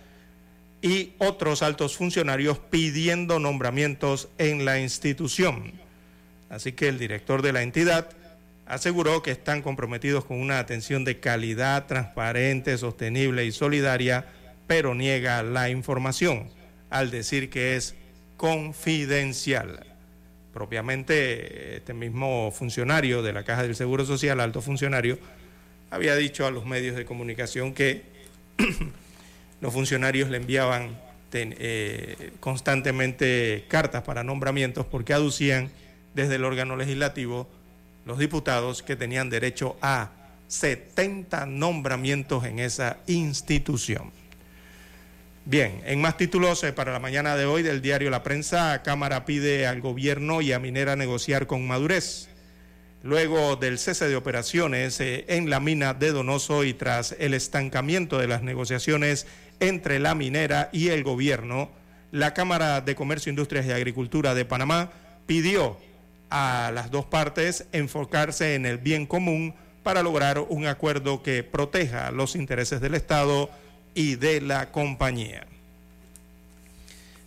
y 0.80 1.14
otros 1.18 1.62
altos 1.62 1.96
funcionarios 1.96 2.58
pidiendo 2.58 3.38
nombramientos 3.38 4.28
en 4.38 4.64
la 4.64 4.80
institución. 4.80 5.72
Así 6.48 6.72
que 6.72 6.88
el 6.88 6.98
director 6.98 7.42
de 7.42 7.52
la 7.52 7.62
entidad 7.62 8.10
aseguró 8.66 9.22
que 9.22 9.30
están 9.30 9.62
comprometidos 9.62 10.24
con 10.24 10.40
una 10.40 10.58
atención 10.58 11.04
de 11.04 11.20
calidad, 11.20 11.86
transparente, 11.86 12.78
sostenible 12.78 13.44
y 13.44 13.52
solidaria, 13.52 14.26
pero 14.66 14.94
niega 14.94 15.42
la 15.42 15.68
información 15.68 16.50
al 16.90 17.10
decir 17.10 17.50
que 17.50 17.76
es 17.76 17.94
confidencial. 18.36 19.87
Propiamente, 20.58 21.76
este 21.76 21.94
mismo 21.94 22.50
funcionario 22.50 23.22
de 23.22 23.32
la 23.32 23.44
Caja 23.44 23.62
del 23.62 23.76
Seguro 23.76 24.04
Social, 24.04 24.40
alto 24.40 24.60
funcionario, 24.60 25.16
había 25.88 26.16
dicho 26.16 26.48
a 26.48 26.50
los 26.50 26.66
medios 26.66 26.96
de 26.96 27.04
comunicación 27.04 27.72
que 27.72 28.02
los 29.60 29.72
funcionarios 29.72 30.30
le 30.30 30.38
enviaban 30.38 30.98
eh, 31.32 32.32
constantemente 32.40 33.66
cartas 33.68 34.02
para 34.02 34.24
nombramientos 34.24 34.84
porque 34.84 35.12
aducían 35.12 35.70
desde 36.14 36.34
el 36.34 36.44
órgano 36.44 36.74
legislativo 36.74 37.48
los 38.04 38.18
diputados 38.18 38.82
que 38.82 38.96
tenían 38.96 39.30
derecho 39.30 39.76
a 39.80 40.10
70 40.48 41.46
nombramientos 41.46 42.42
en 42.42 42.58
esa 42.58 42.96
institución. 43.06 44.10
Bien, 45.50 45.80
en 45.86 46.02
más 46.02 46.18
títulos 46.18 46.62
eh, 46.62 46.74
para 46.74 46.92
la 46.92 46.98
mañana 46.98 47.34
de 47.34 47.46
hoy 47.46 47.62
del 47.62 47.80
diario 47.80 48.10
La 48.10 48.22
Prensa, 48.22 48.82
Cámara 48.82 49.24
pide 49.24 49.66
al 49.66 49.80
gobierno 49.80 50.42
y 50.42 50.52
a 50.52 50.58
Minera 50.58 50.94
negociar 50.94 51.46
con 51.46 51.66
madurez. 51.66 52.28
Luego 53.02 53.56
del 53.56 53.78
cese 53.78 54.10
de 54.10 54.16
operaciones 54.16 55.00
eh, 55.00 55.24
en 55.28 55.48
la 55.48 55.58
mina 55.58 55.94
de 55.94 56.12
Donoso 56.12 56.64
y 56.64 56.74
tras 56.74 57.16
el 57.18 57.32
estancamiento 57.32 58.18
de 58.18 58.28
las 58.28 58.42
negociaciones 58.42 59.26
entre 59.58 59.98
la 60.00 60.14
minera 60.14 60.68
y 60.70 60.88
el 60.88 61.02
gobierno, 61.02 61.70
la 62.10 62.34
Cámara 62.34 62.82
de 62.82 62.94
Comercio, 62.94 63.30
Industrias 63.30 63.64
y 63.64 63.70
Agricultura 63.70 64.34
de 64.34 64.44
Panamá 64.44 64.90
pidió 65.24 65.78
a 66.28 66.70
las 66.74 66.90
dos 66.90 67.06
partes 67.06 67.64
enfocarse 67.72 68.54
en 68.54 68.66
el 68.66 68.76
bien 68.76 69.06
común 69.06 69.54
para 69.82 70.02
lograr 70.02 70.40
un 70.40 70.66
acuerdo 70.66 71.22
que 71.22 71.42
proteja 71.42 72.10
los 72.10 72.36
intereses 72.36 72.82
del 72.82 72.94
Estado 72.94 73.48
y 73.98 74.14
de 74.14 74.40
la 74.40 74.70
compañía. 74.70 75.44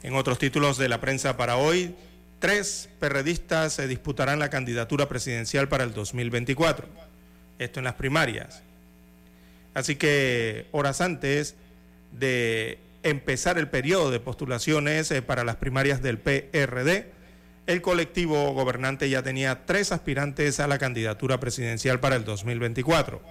En 0.03 0.15
otros 0.15 0.39
títulos 0.39 0.77
de 0.77 0.87
la 0.87 1.01
prensa 1.01 1.35
para 1.35 1.57
hoy, 1.57 1.93
tres 2.39 2.87
perredistas 2.97 3.73
se 3.73 3.89
disputarán 3.89 4.39
la 4.39 4.49
candidatura 4.49 5.09
presidencial 5.09 5.67
para 5.67 5.83
el 5.83 5.93
2024. 5.93 6.87
Esto 7.59 7.81
en 7.81 7.83
las 7.83 7.95
primarias. 7.95 8.63
Así 9.73 9.97
que 9.97 10.67
horas 10.71 11.01
antes 11.01 11.55
de 12.17 12.79
empezar 13.03 13.57
el 13.57 13.67
periodo 13.67 14.09
de 14.09 14.21
postulaciones 14.21 15.11
eh, 15.11 15.21
para 15.21 15.43
las 15.43 15.57
primarias 15.57 16.01
del 16.01 16.19
PRD, 16.19 17.11
el 17.67 17.81
colectivo 17.81 18.53
gobernante 18.53 19.09
ya 19.09 19.23
tenía 19.23 19.65
tres 19.65 19.91
aspirantes 19.91 20.61
a 20.61 20.69
la 20.69 20.77
candidatura 20.77 21.37
presidencial 21.37 21.99
para 21.99 22.15
el 22.15 22.23
2024. 22.23 23.21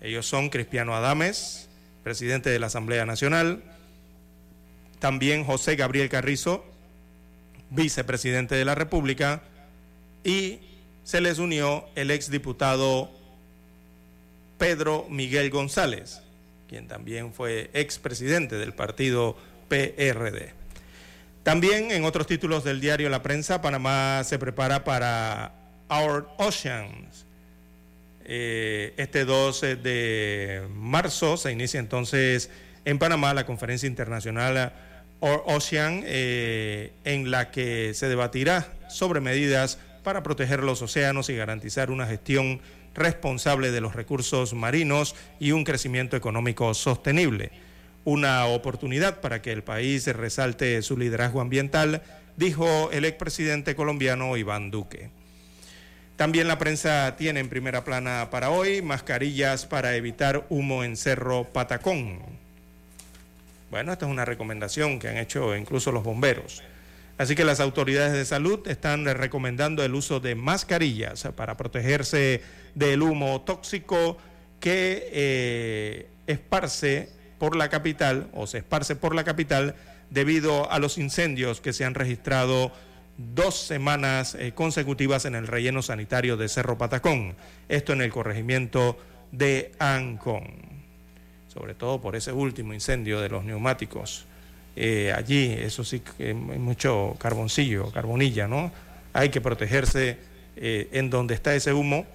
Ellos 0.00 0.24
son 0.24 0.48
Cristiano 0.48 0.96
Adames, 0.96 1.68
presidente 2.02 2.50
de 2.50 2.58
la 2.58 2.66
Asamblea 2.66 3.06
Nacional, 3.06 3.62
también 4.98 5.44
José 5.44 5.76
Gabriel 5.76 6.08
Carrizo, 6.08 6.64
vicepresidente 7.70 8.54
de 8.54 8.64
la 8.64 8.74
República, 8.74 9.42
y 10.24 10.60
se 11.04 11.20
les 11.20 11.38
unió 11.38 11.84
el 11.94 12.10
exdiputado 12.10 13.10
Pedro 14.58 15.06
Miguel 15.10 15.50
González, 15.50 16.22
quien 16.68 16.86
también 16.86 17.32
fue 17.32 17.70
expresidente 17.74 18.56
del 18.56 18.74
partido 18.74 19.36
PRD. 19.68 20.52
También 21.42 21.90
en 21.90 22.04
otros 22.04 22.28
títulos 22.28 22.62
del 22.62 22.80
diario 22.80 23.08
La 23.08 23.22
Prensa, 23.22 23.60
Panamá 23.60 24.22
se 24.24 24.38
prepara 24.38 24.84
para 24.84 25.52
Our 25.88 26.28
Oceans, 26.38 27.26
eh, 28.24 28.94
este 28.96 29.24
12 29.24 29.76
de 29.76 30.62
marzo 30.74 31.36
se 31.36 31.52
inicia 31.52 31.80
entonces 31.80 32.50
en 32.84 32.98
Panamá 32.98 33.34
la 33.34 33.46
conferencia 33.46 33.86
internacional 33.86 34.72
Ocean, 35.22 36.02
eh, 36.04 36.92
en 37.04 37.30
la 37.30 37.52
que 37.52 37.94
se 37.94 38.08
debatirá 38.08 38.72
sobre 38.88 39.20
medidas 39.20 39.78
para 40.02 40.24
proteger 40.24 40.64
los 40.64 40.82
océanos 40.82 41.30
y 41.30 41.36
garantizar 41.36 41.92
una 41.92 42.06
gestión 42.06 42.60
responsable 42.94 43.70
de 43.70 43.80
los 43.80 43.94
recursos 43.94 44.52
marinos 44.52 45.14
y 45.38 45.52
un 45.52 45.62
crecimiento 45.62 46.16
económico 46.16 46.74
sostenible. 46.74 47.52
Una 48.04 48.46
oportunidad 48.46 49.20
para 49.20 49.40
que 49.42 49.52
el 49.52 49.62
país 49.62 50.08
resalte 50.08 50.82
su 50.82 50.96
liderazgo 50.96 51.40
ambiental, 51.40 52.02
dijo 52.36 52.90
el 52.90 53.04
expresidente 53.04 53.76
colombiano 53.76 54.36
Iván 54.36 54.72
Duque. 54.72 55.10
También 56.22 56.46
la 56.46 56.56
prensa 56.56 57.16
tiene 57.16 57.40
en 57.40 57.48
primera 57.48 57.82
plana 57.82 58.28
para 58.30 58.50
hoy 58.50 58.80
mascarillas 58.80 59.66
para 59.66 59.96
evitar 59.96 60.46
humo 60.50 60.84
en 60.84 60.96
Cerro 60.96 61.48
Patacón. 61.52 62.20
Bueno, 63.72 63.92
esta 63.92 64.06
es 64.06 64.12
una 64.12 64.24
recomendación 64.24 65.00
que 65.00 65.08
han 65.08 65.16
hecho 65.16 65.56
incluso 65.56 65.90
los 65.90 66.04
bomberos. 66.04 66.62
Así 67.18 67.34
que 67.34 67.42
las 67.42 67.58
autoridades 67.58 68.12
de 68.12 68.24
salud 68.24 68.60
están 68.68 69.04
recomendando 69.04 69.82
el 69.82 69.96
uso 69.96 70.20
de 70.20 70.36
mascarillas 70.36 71.26
para 71.34 71.56
protegerse 71.56 72.40
del 72.76 73.02
humo 73.02 73.40
tóxico 73.40 74.16
que 74.60 75.08
eh, 75.10 76.06
esparce 76.28 77.08
por 77.40 77.56
la 77.56 77.68
capital 77.68 78.28
o 78.32 78.46
se 78.46 78.58
esparce 78.58 78.94
por 78.94 79.16
la 79.16 79.24
capital 79.24 79.74
debido 80.10 80.70
a 80.70 80.78
los 80.78 80.98
incendios 80.98 81.60
que 81.60 81.72
se 81.72 81.84
han 81.84 81.94
registrado 81.94 82.70
dos 83.34 83.56
semanas 83.56 84.34
eh, 84.34 84.52
consecutivas 84.52 85.24
en 85.24 85.34
el 85.34 85.46
relleno 85.46 85.82
sanitario 85.82 86.36
de 86.36 86.48
Cerro 86.48 86.78
Patacón, 86.78 87.34
esto 87.68 87.92
en 87.92 88.02
el 88.02 88.10
corregimiento 88.10 88.98
de 89.30 89.72
Ancón, 89.78 90.44
sobre 91.48 91.74
todo 91.74 92.00
por 92.00 92.16
ese 92.16 92.32
último 92.32 92.74
incendio 92.74 93.20
de 93.20 93.28
los 93.28 93.44
neumáticos. 93.44 94.26
Eh, 94.74 95.12
allí, 95.14 95.52
eso 95.52 95.84
sí, 95.84 96.02
hay 96.18 96.34
mucho 96.34 97.16
carboncillo, 97.18 97.90
carbonilla, 97.90 98.48
¿no? 98.48 98.72
Hay 99.12 99.28
que 99.28 99.40
protegerse 99.40 100.18
eh, 100.56 100.88
en 100.92 101.10
donde 101.10 101.34
está 101.34 101.54
ese 101.54 101.72
humo 101.72 102.06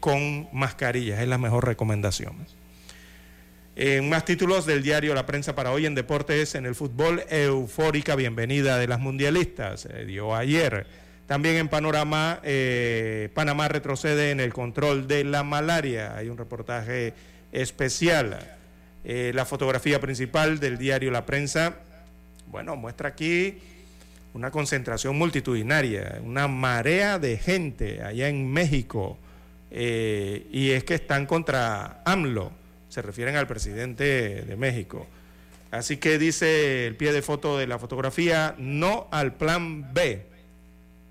con 0.00 0.48
mascarillas, 0.52 1.20
es 1.20 1.28
la 1.28 1.38
mejor 1.38 1.64
recomendación. 1.64 2.34
En 3.74 4.10
más 4.10 4.26
títulos 4.26 4.66
del 4.66 4.82
diario 4.82 5.14
La 5.14 5.24
Prensa 5.24 5.54
para 5.54 5.72
hoy 5.72 5.86
en 5.86 5.94
deportes, 5.94 6.54
en 6.56 6.66
el 6.66 6.74
fútbol, 6.74 7.22
eufórica 7.30 8.14
bienvenida 8.16 8.76
de 8.76 8.86
las 8.86 9.00
mundialistas, 9.00 9.80
se 9.80 10.04
dio 10.04 10.36
ayer. 10.36 10.86
También 11.26 11.56
en 11.56 11.68
Panorama, 11.68 12.40
eh, 12.42 13.30
Panamá 13.32 13.68
retrocede 13.68 14.30
en 14.30 14.40
el 14.40 14.52
control 14.52 15.08
de 15.08 15.24
la 15.24 15.42
malaria. 15.42 16.14
Hay 16.14 16.28
un 16.28 16.36
reportaje 16.36 17.14
especial. 17.50 18.40
Eh, 19.04 19.32
la 19.34 19.46
fotografía 19.46 19.98
principal 20.02 20.60
del 20.60 20.76
diario 20.76 21.10
La 21.10 21.24
Prensa, 21.24 21.76
bueno, 22.48 22.76
muestra 22.76 23.08
aquí 23.08 23.56
una 24.34 24.50
concentración 24.50 25.16
multitudinaria, 25.16 26.20
una 26.22 26.46
marea 26.46 27.18
de 27.18 27.38
gente 27.38 28.02
allá 28.02 28.28
en 28.28 28.52
México. 28.52 29.16
Eh, 29.70 30.46
y 30.52 30.72
es 30.72 30.84
que 30.84 30.92
están 30.92 31.24
contra 31.24 32.02
AMLO 32.04 32.60
se 32.92 33.00
refieren 33.00 33.36
al 33.36 33.46
presidente 33.46 34.42
de 34.42 34.54
México. 34.54 35.06
Así 35.70 35.96
que 35.96 36.18
dice 36.18 36.86
el 36.86 36.94
pie 36.94 37.14
de 37.14 37.22
foto 37.22 37.56
de 37.56 37.66
la 37.66 37.78
fotografía, 37.78 38.54
no 38.58 39.08
al 39.10 39.32
plan 39.32 39.94
B. 39.94 40.26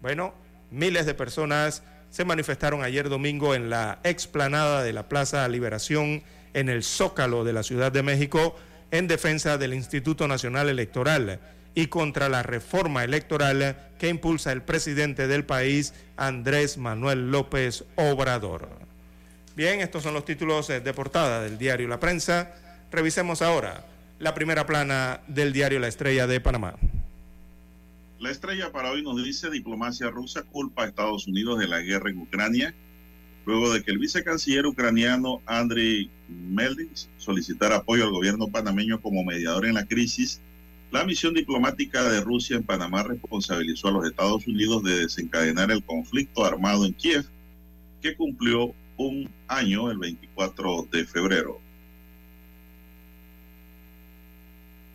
Bueno, 0.04 0.36
miles 0.70 1.08
de 1.08 1.16
personas 1.16 1.82
se 2.12 2.24
manifestaron 2.24 2.84
ayer 2.84 3.10
domingo 3.10 3.56
en 3.56 3.72
la 3.72 3.98
explanada 4.04 4.84
de 4.84 4.94
la 4.94 5.10
Plaza 5.10 5.48
Liberación 5.48 6.22
en 6.54 6.70
el 6.70 6.84
Zócalo 6.84 7.44
de 7.44 7.54
la 7.54 7.64
Ciudad 7.64 7.92
de 7.92 8.04
México 8.04 8.56
en 8.92 9.08
defensa 9.08 9.58
del 9.58 9.74
Instituto 9.74 10.28
Nacional 10.28 10.70
Electoral 10.70 11.40
y 11.74 11.88
contra 11.88 12.30
la 12.30 12.44
reforma 12.44 13.04
electoral 13.04 13.90
que 13.98 14.10
impulsa 14.10 14.52
el 14.52 14.62
presidente 14.62 15.26
del 15.26 15.46
país, 15.46 15.96
Andrés 16.16 16.78
Manuel 16.78 17.32
López 17.32 17.86
Obrador. 17.96 18.91
Bien, 19.56 19.82
estos 19.82 20.04
son 20.04 20.14
los 20.14 20.24
títulos 20.24 20.70
eh, 20.70 20.80
de 20.80 20.93
portada 20.93 21.41
del 21.41 21.58
diario 21.58 21.88
La 21.89 21.99
Prensa. 21.99 22.56
Revisemos 22.89 23.41
ahora 23.41 23.86
la 24.18 24.34
primera 24.34 24.66
plana 24.66 25.22
del 25.28 25.52
diario 25.52 25.80
La 25.80 25.89
Estrella 25.89 26.26
de 26.26 26.39
Panamá. 26.39 26.76
La 28.20 28.30
estrella 28.30 28.72
para 28.72 28.91
hoy 28.91 29.02
nos 29.02 29.22
dice 29.22 29.49
diplomacia 29.49 30.10
rusa 30.10 30.43
culpa 30.43 30.84
a 30.84 30.88
Estados 30.88 31.28
Unidos 31.28 31.60
de 31.60 31.68
la 31.68 31.80
guerra 31.80 32.12
en 32.12 32.20
Ucrania, 32.20 32.74
luego 33.45 33.74
de 33.74 33.84
que 33.84 33.91
el 33.91 33.97
vicecanciller 33.97 34.66
ucraniano 34.68 35.41
Andriy 35.47 36.10
Melnik 36.30 36.95
solicitara 37.18 37.78
apoyo 37.78 38.06
al 38.06 38.12
gobierno 38.12 38.47
panameño 38.47 39.02
como 39.02 39.24
mediador 39.26 39.66
en 39.66 39.74
la 39.74 39.86
crisis. 39.86 40.39
La 40.91 41.04
misión 41.04 41.34
diplomática 41.34 42.04
de 42.10 42.22
Rusia 42.22 42.56
en 42.56 42.64
Panamá 42.64 43.04
responsabilizó 43.04 43.89
a 43.89 43.91
los 43.91 44.06
Estados 44.06 44.47
Unidos 44.47 44.84
de 44.84 44.99
desencadenar 44.99 45.72
el 45.72 45.84
conflicto 45.84 46.45
armado 46.45 46.86
en 46.86 46.93
Kiev, 46.93 47.26
que 48.02 48.16
cumplió 48.16 48.76
un 48.98 49.30
año 49.48 49.92
el 49.92 49.98
24 49.98 50.88
de 50.92 51.06
febrero. 51.06 51.60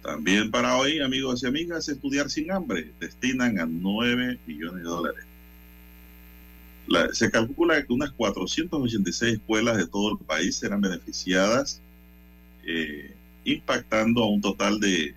También 0.02 0.50
para 0.50 0.76
hoy, 0.76 1.00
amigos 1.00 1.42
y 1.42 1.46
amigas, 1.46 1.88
estudiar 1.88 2.28
sin 2.30 2.52
hambre 2.52 2.92
destinan 3.00 3.58
a 3.58 3.66
9 3.66 4.38
millones 4.46 4.84
de 4.84 4.88
dólares. 4.88 5.24
se 7.12 7.30
calcula 7.30 7.84
que 7.84 7.92
unas 7.92 8.12
486 8.12 9.34
escuelas 9.34 9.76
de 9.76 9.88
todo 9.88 10.12
el 10.12 10.18
país 10.18 10.56
serán 10.56 10.80
beneficiadas, 10.80 11.80
eh, 12.64 13.12
impactando 13.44 14.22
a 14.22 14.28
un 14.28 14.40
total 14.40 14.78
de 14.78 15.16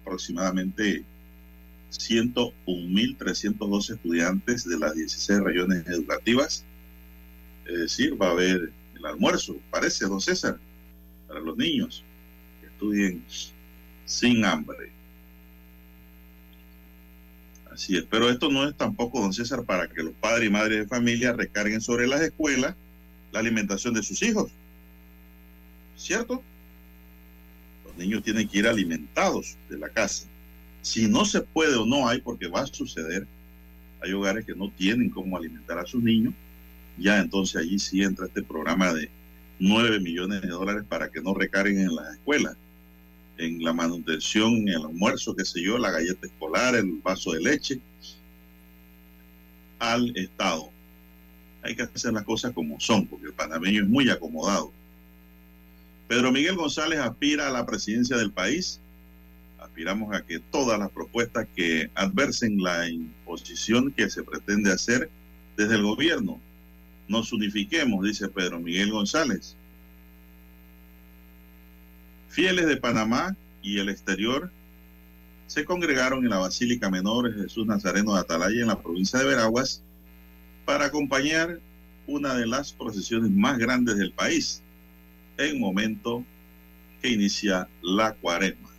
aproximadamente 0.00 1.04
101.312 1.90 3.94
estudiantes 3.94 4.66
de 4.66 4.78
las 4.78 4.94
16 4.94 5.40
regiones 5.40 5.86
educativas 5.86 6.64
es 7.66 7.78
decir, 7.78 8.20
va 8.20 8.28
a 8.28 8.32
haber 8.32 8.72
el 8.94 9.06
almuerzo, 9.06 9.56
parece, 9.70 10.06
don 10.06 10.20
César, 10.20 10.58
para 11.26 11.40
los 11.40 11.56
niños 11.56 12.04
que 12.60 12.66
estudien 12.66 13.24
sin 14.04 14.44
hambre. 14.44 14.92
Así 17.70 17.96
es, 17.96 18.04
pero 18.04 18.30
esto 18.30 18.50
no 18.50 18.68
es 18.68 18.76
tampoco, 18.76 19.20
don 19.20 19.32
César, 19.32 19.64
para 19.64 19.88
que 19.88 20.02
los 20.02 20.14
padres 20.14 20.48
y 20.48 20.52
madres 20.52 20.78
de 20.78 20.86
familia 20.86 21.32
recarguen 21.32 21.80
sobre 21.80 22.06
las 22.06 22.20
escuelas 22.20 22.76
la 23.34 23.40
alimentación 23.40 23.92
de 23.94 24.02
sus 24.02 24.22
hijos. 24.22 24.52
¿Cierto? 25.96 26.42
Los 27.84 27.96
niños 27.96 28.22
tienen 28.22 28.48
que 28.48 28.58
ir 28.58 28.68
alimentados 28.68 29.56
de 29.68 29.76
la 29.76 29.88
casa. 29.88 30.28
Si 30.82 31.08
no 31.08 31.24
se 31.24 31.40
puede 31.40 31.74
o 31.76 31.84
no 31.84 32.08
hay, 32.08 32.20
porque 32.20 32.46
va 32.46 32.60
a 32.60 32.66
suceder, 32.66 33.26
hay 34.00 34.12
hogares 34.12 34.44
que 34.44 34.54
no 34.54 34.70
tienen 34.70 35.10
cómo 35.10 35.36
alimentar 35.36 35.78
a 35.78 35.86
sus 35.86 36.02
niños, 36.02 36.32
ya 36.98 37.18
entonces 37.18 37.56
allí 37.56 37.78
sí 37.78 38.02
entra 38.02 38.26
este 38.26 38.42
programa 38.42 38.92
de 38.92 39.10
9 39.58 40.00
millones 40.00 40.42
de 40.42 40.48
dólares 40.48 40.84
para 40.88 41.10
que 41.10 41.20
no 41.20 41.34
recarguen 41.34 41.80
en 41.80 41.94
las 41.94 42.14
escuelas, 42.14 42.56
en 43.38 43.62
la 43.62 43.72
manutención, 43.72 44.52
en 44.52 44.68
el 44.68 44.82
almuerzo, 44.82 45.34
qué 45.34 45.44
sé 45.44 45.62
yo, 45.62 45.78
la 45.78 45.90
galleta 45.90 46.26
escolar, 46.26 46.74
el 46.74 47.00
vaso 47.02 47.32
de 47.32 47.40
leche, 47.40 47.80
al 49.78 50.16
Estado. 50.16 50.70
Hay 51.62 51.74
que 51.74 51.82
hacer 51.82 52.12
las 52.12 52.24
cosas 52.24 52.52
como 52.52 52.78
son, 52.78 53.06
porque 53.06 53.26
el 53.26 53.32
panameño 53.32 53.82
es 53.82 53.88
muy 53.88 54.10
acomodado. 54.10 54.72
Pedro 56.08 56.30
Miguel 56.30 56.56
González 56.56 56.98
aspira 56.98 57.48
a 57.48 57.50
la 57.50 57.64
presidencia 57.64 58.16
del 58.16 58.30
país. 58.30 58.80
Aspiramos 59.58 60.14
a 60.14 60.22
que 60.24 60.38
todas 60.38 60.78
las 60.78 60.90
propuestas 60.90 61.46
que 61.56 61.90
adversen 61.94 62.62
la 62.62 62.88
imposición 62.88 63.90
que 63.92 64.10
se 64.10 64.22
pretende 64.22 64.70
hacer 64.70 65.10
desde 65.56 65.76
el 65.76 65.82
gobierno 65.82 66.38
nos 67.08 67.32
unifiquemos, 67.32 68.04
dice 68.04 68.28
Pedro 68.28 68.60
Miguel 68.60 68.90
González. 68.90 69.56
Fieles 72.28 72.66
de 72.66 72.76
Panamá 72.76 73.36
y 73.62 73.78
el 73.78 73.88
exterior 73.88 74.50
se 75.46 75.64
congregaron 75.64 76.24
en 76.24 76.30
la 76.30 76.38
Basílica 76.38 76.90
Menor 76.90 77.32
Jesús 77.34 77.66
Nazareno 77.66 78.14
de 78.14 78.20
Atalaya 78.20 78.60
en 78.60 78.68
la 78.68 78.82
provincia 78.82 79.18
de 79.18 79.26
Veraguas 79.26 79.82
para 80.64 80.86
acompañar 80.86 81.60
una 82.06 82.34
de 82.34 82.46
las 82.46 82.72
procesiones 82.72 83.30
más 83.30 83.58
grandes 83.58 83.96
del 83.96 84.12
país 84.12 84.62
en 85.38 85.60
momento 85.60 86.24
que 87.00 87.10
inicia 87.10 87.68
la 87.82 88.14
cuaresma. 88.14 88.70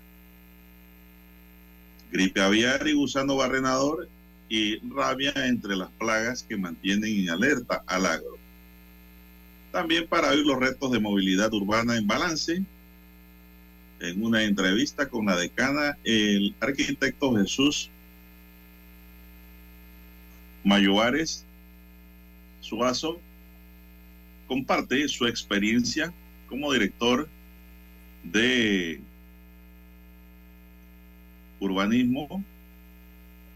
Gripe 2.11 2.41
aviar 2.41 2.87
y 2.87 2.93
gusano 2.93 3.35
barrenador 3.35 4.09
y 4.49 4.77
rabia 4.89 5.33
entre 5.35 5.75
las 5.75 5.89
plagas 5.91 6.43
que 6.43 6.57
mantienen 6.57 7.21
en 7.21 7.29
alerta 7.29 7.83
al 7.87 8.05
agro. 8.05 8.37
También 9.71 10.07
para 10.07 10.29
oír 10.29 10.45
los 10.45 10.59
retos 10.59 10.91
de 10.91 10.99
movilidad 10.99 11.53
urbana 11.53 11.97
en 11.97 12.07
balance, 12.07 12.63
en 13.99 14.23
una 14.23 14.43
entrevista 14.43 15.07
con 15.07 15.25
la 15.25 15.35
decana, 15.35 15.97
el 16.03 16.55
arquitecto 16.59 17.35
Jesús 17.35 17.89
Mayoares 20.63 21.45
Suazo 22.61 23.19
comparte 24.47 25.07
su 25.07 25.27
experiencia 25.27 26.11
como 26.47 26.73
director 26.73 27.27
de 28.23 28.99
urbanismo 31.59 32.43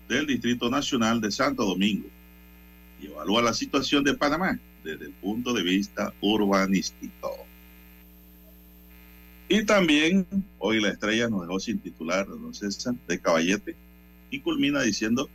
del 0.10 0.26
Distrito 0.26 0.70
Nacional 0.70 1.22
de 1.22 1.32
Santo 1.32 1.64
Domingo 1.64 2.10
y 3.00 3.06
evalúa 3.06 3.44
la 3.44 3.54
situación 3.54 4.04
de 4.04 4.16
Panamá 4.16 4.60
desde 4.84 5.06
el 5.06 5.12
punto 5.12 5.54
de 5.54 5.62
vista 5.62 6.12
urbanístico. 6.20 7.46
Y 9.48 9.64
también 9.66 10.26
hoy 10.58 10.82
la 10.82 10.90
estrella 10.90 11.30
nos 11.30 11.42
dejó 11.42 11.60
sin 11.60 11.80
titular 11.80 12.28
don 12.28 12.52
de 13.08 13.20
Caballete 13.20 13.76
y 14.32 14.40
culmina 14.40 14.82
diciendo 14.82 15.30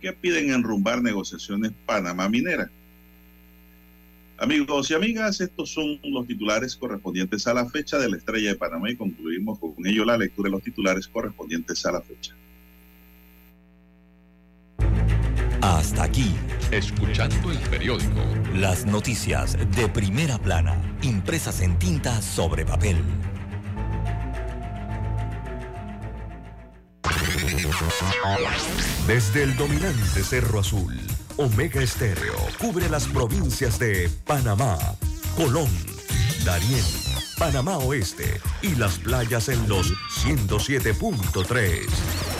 que 0.00 0.12
piden 0.12 0.50
enrumbar 0.52 1.02
negociaciones 1.02 1.72
Panamá 1.84 2.28
minera. 2.28 2.70
Amigos 4.38 4.90
y 4.90 4.94
amigas, 4.94 5.40
estos 5.40 5.70
son 5.70 6.00
los 6.02 6.26
titulares 6.26 6.74
correspondientes 6.74 7.46
a 7.46 7.52
la 7.52 7.68
fecha 7.68 7.98
de 7.98 8.08
la 8.08 8.16
estrella 8.16 8.50
de 8.50 8.56
Panamá 8.56 8.90
y 8.90 8.96
concluimos 8.96 9.58
con 9.58 9.74
ello 9.84 10.04
la 10.04 10.16
lectura 10.16 10.48
de 10.48 10.52
los 10.52 10.62
titulares 10.62 11.06
correspondientes 11.08 11.84
a 11.84 11.92
la 11.92 12.00
fecha. 12.00 12.34
Hasta 15.62 16.04
aquí, 16.04 16.34
escuchando 16.70 17.50
el 17.50 17.58
periódico. 17.58 18.20
Las 18.54 18.86
noticias 18.86 19.58
de 19.76 19.88
primera 19.88 20.38
plana, 20.38 20.74
impresas 21.02 21.60
en 21.60 21.78
tinta 21.78 22.22
sobre 22.22 22.64
papel. 22.64 22.96
Desde 29.06 29.42
el 29.42 29.54
dominante 29.56 30.22
Cerro 30.22 30.60
Azul, 30.60 30.98
Omega 31.36 31.82
Estéreo 31.82 32.36
cubre 32.58 32.88
las 32.88 33.06
provincias 33.06 33.78
de 33.78 34.08
Panamá, 34.24 34.78
Colón, 35.36 35.68
Darién, 36.44 36.84
Panamá 37.38 37.76
Oeste 37.78 38.40
y 38.62 38.76
las 38.76 38.98
playas 38.98 39.50
en 39.50 39.68
los 39.68 39.92
107.3. 40.24 42.39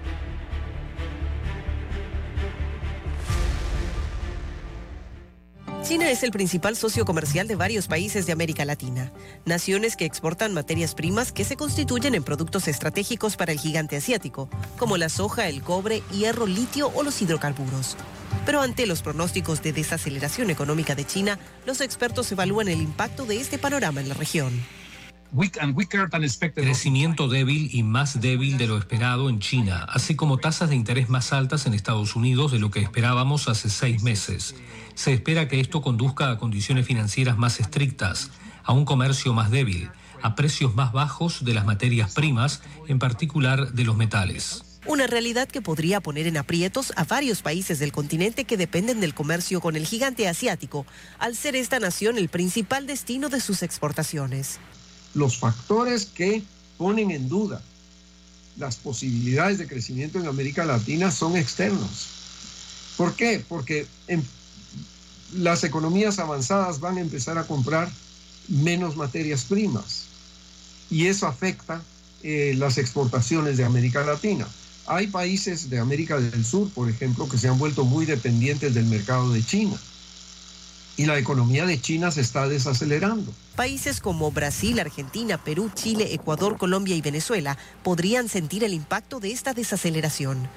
China 5.83 6.11
es 6.11 6.21
el 6.21 6.29
principal 6.29 6.77
socio 6.77 7.05
comercial 7.05 7.47
de 7.47 7.55
varios 7.55 7.87
países 7.87 8.27
de 8.27 8.31
América 8.31 8.65
Latina, 8.65 9.11
naciones 9.45 9.95
que 9.95 10.05
exportan 10.05 10.53
materias 10.53 10.93
primas 10.93 11.31
que 11.31 11.43
se 11.43 11.57
constituyen 11.57 12.13
en 12.13 12.23
productos 12.23 12.67
estratégicos 12.67 13.35
para 13.35 13.51
el 13.51 13.59
gigante 13.59 13.97
asiático, 13.97 14.47
como 14.77 14.97
la 14.97 15.09
soja, 15.09 15.47
el 15.47 15.63
cobre, 15.63 16.03
hierro, 16.11 16.45
litio 16.45 16.91
o 16.93 17.01
los 17.01 17.19
hidrocarburos. 17.21 17.97
Pero 18.45 18.61
ante 18.61 18.85
los 18.85 19.01
pronósticos 19.01 19.63
de 19.63 19.73
desaceleración 19.73 20.51
económica 20.51 20.93
de 20.93 21.05
China, 21.05 21.39
los 21.65 21.81
expertos 21.81 22.31
evalúan 22.31 22.67
el 22.67 22.81
impacto 22.81 23.25
de 23.25 23.41
este 23.41 23.57
panorama 23.57 24.01
en 24.01 24.09
la 24.09 24.15
región. 24.15 24.53
Crecimiento 26.53 27.29
débil 27.29 27.69
y 27.73 27.83
más 27.83 28.19
débil 28.19 28.57
de 28.57 28.67
lo 28.67 28.77
esperado 28.77 29.29
en 29.29 29.39
China, 29.39 29.85
así 29.89 30.15
como 30.15 30.37
tasas 30.37 30.69
de 30.69 30.75
interés 30.75 31.07
más 31.07 31.31
altas 31.31 31.65
en 31.65 31.73
Estados 31.73 32.17
Unidos 32.17 32.51
de 32.51 32.59
lo 32.59 32.69
que 32.69 32.81
esperábamos 32.81 33.47
hace 33.47 33.69
seis 33.69 34.03
meses. 34.03 34.55
Se 35.01 35.11
espera 35.11 35.47
que 35.47 35.59
esto 35.59 35.81
conduzca 35.81 36.29
a 36.29 36.37
condiciones 36.37 36.85
financieras 36.85 37.35
más 37.35 37.59
estrictas, 37.59 38.29
a 38.63 38.71
un 38.71 38.85
comercio 38.85 39.33
más 39.33 39.49
débil, 39.49 39.89
a 40.21 40.35
precios 40.35 40.75
más 40.75 40.91
bajos 40.91 41.43
de 41.43 41.55
las 41.55 41.65
materias 41.65 42.13
primas, 42.13 42.61
en 42.87 42.99
particular 42.99 43.73
de 43.73 43.83
los 43.83 43.97
metales. 43.97 44.63
Una 44.85 45.07
realidad 45.07 45.47
que 45.47 45.63
podría 45.63 46.01
poner 46.01 46.27
en 46.27 46.37
aprietos 46.37 46.93
a 46.97 47.03
varios 47.03 47.41
países 47.41 47.79
del 47.79 47.91
continente 47.91 48.45
que 48.45 48.57
dependen 48.57 48.99
del 48.99 49.15
comercio 49.15 49.59
con 49.59 49.75
el 49.75 49.87
gigante 49.87 50.27
asiático, 50.27 50.85
al 51.17 51.35
ser 51.35 51.55
esta 51.55 51.79
nación 51.79 52.19
el 52.19 52.29
principal 52.29 52.85
destino 52.85 53.29
de 53.29 53.41
sus 53.41 53.63
exportaciones. 53.63 54.59
Los 55.15 55.39
factores 55.39 56.05
que 56.05 56.43
ponen 56.77 57.09
en 57.09 57.27
duda 57.27 57.59
las 58.55 58.75
posibilidades 58.75 59.57
de 59.57 59.67
crecimiento 59.67 60.19
en 60.19 60.27
América 60.27 60.63
Latina 60.63 61.09
son 61.09 61.37
externos. 61.37 62.07
¿Por 62.97 63.15
qué? 63.15 63.43
Porque 63.49 63.87
en 64.07 64.23
las 65.33 65.63
economías 65.63 66.19
avanzadas 66.19 66.79
van 66.79 66.97
a 66.97 67.01
empezar 67.01 67.37
a 67.37 67.43
comprar 67.43 67.89
menos 68.47 68.95
materias 68.95 69.45
primas 69.45 70.05
y 70.89 71.07
eso 71.07 71.27
afecta 71.27 71.81
eh, 72.23 72.53
las 72.57 72.77
exportaciones 72.77 73.57
de 73.57 73.63
América 73.63 74.03
Latina. 74.03 74.47
Hay 74.87 75.07
países 75.07 75.69
de 75.69 75.79
América 75.79 76.19
del 76.19 76.45
Sur, 76.45 76.69
por 76.71 76.89
ejemplo, 76.89 77.29
que 77.29 77.37
se 77.37 77.47
han 77.47 77.57
vuelto 77.57 77.85
muy 77.85 78.05
dependientes 78.05 78.73
del 78.73 78.85
mercado 78.85 79.31
de 79.31 79.43
China 79.43 79.77
y 80.97 81.05
la 81.05 81.17
economía 81.17 81.65
de 81.65 81.79
China 81.79 82.11
se 82.11 82.21
está 82.21 82.47
desacelerando. 82.47 83.33
Países 83.55 84.01
como 84.01 84.31
Brasil, 84.31 84.79
Argentina, 84.79 85.43
Perú, 85.43 85.71
Chile, 85.73 86.13
Ecuador, 86.13 86.57
Colombia 86.57 86.95
y 86.95 87.01
Venezuela 87.01 87.57
podrían 87.83 88.29
sentir 88.29 88.63
el 88.63 88.73
impacto 88.73 89.19
de 89.19 89.31
esta 89.31 89.53
desaceleración. 89.53 90.49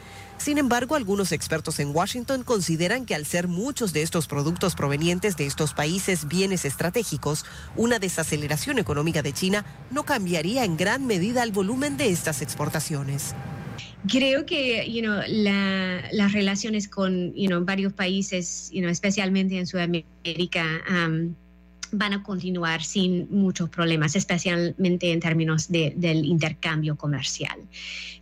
Sin 0.45 0.59
embargo, 0.59 0.95
algunos 0.95 1.33
expertos 1.33 1.81
en 1.81 1.97
Washington 1.97 2.43
consideran 2.43 3.07
que 3.07 3.15
al 3.15 3.25
ser 3.25 3.49
muchos 3.49 3.95
de 3.95 4.03
estos 4.03 4.27
productos 4.27 4.75
provenientes 4.75 5.39
de 5.39 5.47
estos 5.47 5.73
países 5.73 6.29
bienes 6.29 6.67
estratégicos, 6.67 7.47
una 7.77 7.99
desaceleración 7.99 8.79
económica 8.79 9.23
de 9.23 9.33
China 9.33 9.65
no 9.91 10.03
cambiaría 10.03 10.67
en 10.67 10.77
gran 10.77 11.07
medida 11.07 11.43
el 11.45 11.53
volumen 11.53 11.97
de 11.97 12.11
estas 12.11 12.43
exportaciones. 12.43 13.35
Creo 14.07 14.45
que 14.45 14.87
you 14.93 15.01
know, 15.01 15.23
las 15.27 16.33
relaciones 16.35 16.89
con 16.89 17.33
varios 17.65 17.95
países, 17.95 18.69
you 18.71 18.83
know, 18.83 18.91
especialmente 18.91 19.59
en 19.59 19.67
Sudamérica, 19.67 20.67
um, 20.91 21.35
van 21.99 22.13
a 22.13 22.23
continuar 22.23 22.83
sin 22.83 23.29
muchos 23.31 23.69
problemas, 23.71 24.17
especialmente 24.17 25.13
en 25.13 25.21
términos 25.21 25.69
del 25.69 26.25
intercambio 26.25 26.97
comercial. 26.97 27.61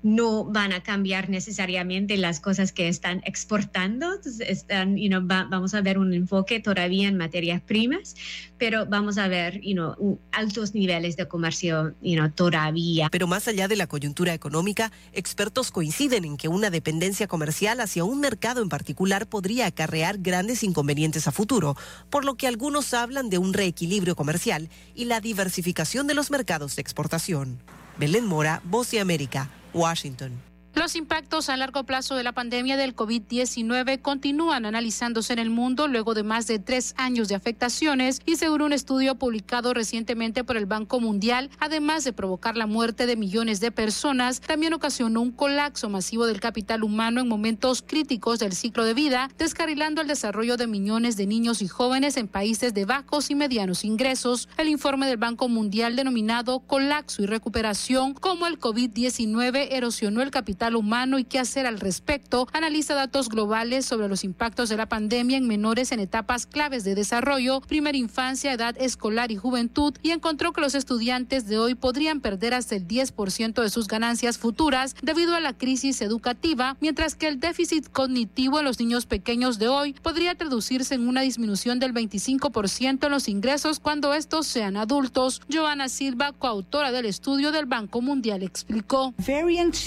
No 0.03 0.45
van 0.45 0.73
a 0.73 0.83
cambiar 0.83 1.29
necesariamente 1.29 2.17
las 2.17 2.41
cosas 2.41 2.73
que 2.73 2.89
están 2.89 3.23
exportando, 3.25 4.09
están, 4.47 4.97
you 4.97 5.09
know, 5.09 5.23
vamos 5.25 5.75
a 5.75 5.81
ver 5.81 5.99
un 5.99 6.13
enfoque 6.13 6.61
todavía 6.61 7.09
en 7.09 7.17
materias 7.17 7.61
primas, 7.63 8.15
pero 8.63 8.87
vamos 8.87 9.19
a 9.19 9.27
ver 9.27 9.61
you 9.61 9.73
know, 9.73 10.21
altos 10.31 10.73
niveles 10.73 11.17
de 11.17 11.27
comercio 11.27 11.97
you 12.01 12.15
know, 12.15 12.31
todavía. 12.31 13.09
Pero 13.11 13.27
más 13.27 13.49
allá 13.49 13.67
de 13.67 13.75
la 13.75 13.89
coyuntura 13.89 14.35
económica, 14.35 14.93
expertos 15.13 15.73
coinciden 15.73 16.25
en 16.25 16.37
que 16.37 16.47
una 16.47 16.71
dependencia 16.71 17.27
comercial 17.27 17.81
hacia 17.81 18.05
un 18.05 18.21
mercado 18.21 18.63
en 18.63 18.69
particular 18.69 19.27
podría 19.27 19.67
acarrear 19.67 20.19
grandes 20.19 20.63
inconvenientes 20.63 21.27
a 21.27 21.33
futuro, 21.33 21.77
por 22.09 22.25
lo 22.25 22.37
que 22.37 22.47
algunos 22.47 22.95
hablan 22.95 23.31
de 23.31 23.39
un 23.39 23.53
equilibrio 23.59 24.15
comercial 24.15 24.69
y 24.95 25.07
la 25.07 25.21
diversificación 25.21 26.07
de 26.07 26.15
los 26.15 26.31
mercados 26.31 26.77
de 26.77 26.83
exportación. 26.83 27.59
Belén 27.99 28.27
Mora, 28.27 28.63
Voz 28.63 28.93
de 28.93 29.01
América, 29.01 29.51
Washington. 29.75 30.52
Los 30.75 30.97
impactos 30.97 31.51
a 31.51 31.57
largo 31.59 31.85
plazo 31.85 32.15
de 32.15 32.23
la 32.23 32.33
pandemia 32.33 32.79
del 32.79 32.97
COVID-19 32.97 34.01
continúan 34.01 34.65
analizándose 34.65 35.35
en 35.35 35.39
el 35.39 35.51
mundo 35.51 35.87
luego 35.87 36.15
de 36.15 36.23
más 36.23 36.47
de 36.47 36.59
tres 36.59 36.95
años 36.97 37.29
de 37.29 37.35
afectaciones 37.35 38.21
y 38.25 38.37
según 38.37 38.63
un 38.63 38.73
estudio 38.73 39.17
publicado 39.17 39.75
recientemente 39.75 40.45
por 40.45 40.57
el 40.57 40.65
Banco 40.65 40.99
Mundial, 40.99 41.51
además 41.61 42.05
de 42.05 42.15
provocar 42.15 42.57
la 42.57 42.67
muerte 42.67 43.05
de 43.05 43.17
millones 43.17 43.61
de 43.61 43.71
personas, 43.71 44.41
también 44.41 44.73
ocasionó 44.73 45.21
un 45.21 45.31
colapso 45.31 45.91
masivo 45.91 46.27
del 46.27 46.41
capital 46.41 46.85
humano 46.85 47.21
en 47.21 47.29
momentos 47.29 47.85
críticos 47.87 48.39
del 48.39 48.55
ciclo 48.55 48.87
de 48.87 48.95
vida, 48.95 49.29
descarrilando 49.37 50.01
el 50.01 50.09
desarrollo 50.09 50.57
de 50.57 50.69
millones 50.69 51.19
de 51.19 51.27
niños 51.27 51.61
y 51.61 51.69
jóvenes 51.69 52.17
en 52.17 52.29
países 52.29 52.73
de 52.73 52.87
bajos 52.87 53.31
y 53.31 53.35
medianos 53.35 53.85
ingresos. 53.85 54.49
El 54.57 54.69
informe 54.69 55.07
del 55.07 55.19
Banco 55.19 55.51
Mundial 55.51 55.97
denominado 55.97 56.61
Colapso 56.61 57.23
y 57.23 57.27
Recuperación 57.27 58.15
como 58.15 58.47
el 58.47 58.59
COVID-19 58.59 59.69
erosionó 59.71 60.23
el 60.23 60.31
capital 60.31 60.62
humano 60.71 61.19
y 61.19 61.25
qué 61.25 61.39
hacer 61.39 61.67
al 61.67 61.81
respecto, 61.81 62.47
analiza 62.53 62.95
datos 62.95 63.29
globales 63.29 63.85
sobre 63.85 64.09
los 64.09 64.23
impactos 64.25 64.69
de 64.69 64.77
la 64.77 64.87
pandemia 64.87 65.37
en 65.37 65.49
menores 65.49 65.91
en 65.91 66.01
etapas 66.01 66.47
claves 66.47 66.85
de 66.85 66.95
desarrollo, 66.95 67.61
primera 67.61 67.99
infancia, 67.99 68.53
edad 68.53 68.77
escolar 68.79 69.33
y 69.33 69.37
juventud, 69.37 69.95
y 70.03 70.11
encontró 70.11 70.53
que 70.53 70.61
los 70.61 70.75
estudiantes 70.75 71.49
de 71.49 71.59
hoy 71.59 71.75
podrían 71.75 72.21
perder 72.21 72.55
hasta 72.55 72.77
el 72.77 72.87
10% 72.87 73.61
de 73.61 73.71
sus 73.71 73.89
ganancias 73.89 74.39
futuras 74.39 74.95
debido 75.03 75.35
a 75.35 75.41
la 75.41 75.53
crisis 75.53 76.01
educativa, 76.01 76.77
mientras 76.81 77.15
que 77.15 77.29
el 77.29 77.41
déficit 77.41 77.89
cognitivo 77.91 78.61
en 78.61 78.65
los 78.65 78.79
niños 78.79 79.07
pequeños 79.07 79.59
de 79.59 79.69
hoy 79.69 79.95
podría 79.95 80.35
traducirse 80.35 80.95
en 80.95 81.09
una 81.09 81.23
disminución 81.23 81.81
del 81.81 81.93
25% 81.93 83.07
en 83.07 83.11
los 83.11 83.29
ingresos 83.29 83.81
cuando 83.81 84.15
estos 84.15 84.47
sean 84.47 84.77
adultos. 84.77 85.41
Joana 85.53 85.89
Silva, 85.89 86.33
coautora 86.33 86.93
del 86.93 87.07
estudio 87.07 87.53
del 87.53 87.67
Banco 87.67 88.01
Mundial, 88.01 88.43
explicó. 88.43 89.15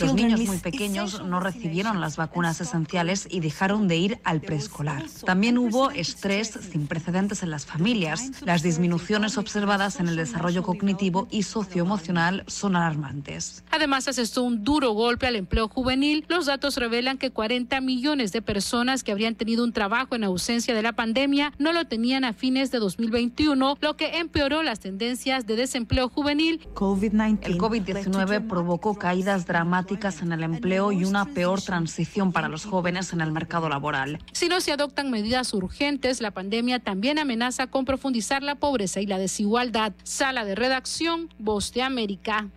Los 0.05 0.13
niños 0.15 0.39
muy 0.41 0.57
pequeños 0.65 1.23
no 1.23 1.39
recibieron 1.39 2.01
las 2.01 2.17
vacunas 2.17 2.59
esenciales 2.59 3.27
y 3.29 3.39
dejaron 3.39 3.87
de 3.87 3.97
ir 3.97 4.19
al 4.23 4.41
preescolar. 4.41 5.05
También 5.23 5.59
hubo 5.59 5.91
estrés 5.91 6.57
sin 6.71 6.87
precedentes 6.87 7.43
en 7.43 7.51
las 7.51 7.67
familias. 7.67 8.31
Las 8.43 8.63
disminuciones 8.63 9.37
observadas 9.37 9.99
en 9.99 10.07
el 10.07 10.15
desarrollo 10.15 10.63
cognitivo 10.63 11.27
y 11.29 11.43
socioemocional 11.43 12.43
son 12.47 12.75
alarmantes. 12.75 13.63
Además, 13.69 14.07
asestó 14.07 14.41
un 14.41 14.63
duro 14.63 14.93
golpe 14.93 15.27
al 15.27 15.35
empleo 15.35 15.67
juvenil. 15.67 16.25
Los 16.29 16.47
datos 16.47 16.77
revelan 16.77 17.19
que 17.19 17.29
40 17.29 17.79
millones 17.81 18.31
de 18.31 18.41
personas 18.41 19.03
que 19.03 19.11
habrían 19.11 19.35
tenido 19.35 19.63
un 19.63 19.71
trabajo 19.71 20.15
en 20.15 20.23
ausencia 20.23 20.73
de 20.73 20.81
la 20.81 20.93
pandemia 20.93 21.53
no 21.59 21.73
lo 21.73 21.85
tenían 21.85 22.23
a 22.23 22.33
fines 22.33 22.71
de 22.71 22.79
2021, 22.79 23.77
lo 23.79 23.97
que 23.97 24.17
empeoró 24.17 24.63
las 24.63 24.79
tendencias 24.79 25.45
de 25.45 25.57
desempleo 25.57 26.09
juvenil. 26.09 26.61
El 26.63 27.59
COVID-19 27.59 28.47
provocó 28.47 28.95
caídas 28.95 29.45
dramáticas 29.45 30.23
en 30.23 30.31
el 30.31 30.41
empleo 30.41 30.54
y 30.91 31.03
una 31.03 31.25
peor 31.25 31.61
transición 31.61 32.31
para 32.31 32.47
los 32.47 32.65
jóvenes 32.65 33.13
en 33.13 33.21
el 33.21 33.31
mercado 33.31 33.69
laboral. 33.69 34.19
Si 34.31 34.47
no 34.47 34.61
se 34.61 34.71
adoptan 34.71 35.11
medidas 35.11 35.53
urgentes, 35.53 36.21
la 36.21 36.31
pandemia 36.31 36.79
también 36.79 37.19
amenaza 37.19 37.67
con 37.67 37.85
profundizar 37.85 38.43
la 38.43 38.55
pobreza 38.55 39.01
y 39.01 39.05
la 39.05 39.17
desigualdad. 39.17 39.93
Sala 40.03 40.45
de 40.45 40.55
redacción, 40.55 41.29
Voz 41.37 41.73
de 41.73 41.83
América. 41.83 42.47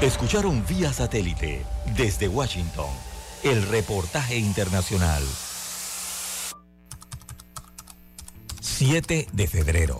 Escucharon 0.00 0.64
vía 0.68 0.92
satélite 0.92 1.64
desde 1.96 2.28
Washington 2.28 2.86
el 3.42 3.62
reportaje 3.62 4.38
internacional. 4.38 5.24
7 8.60 9.26
de 9.32 9.46
febrero, 9.48 9.98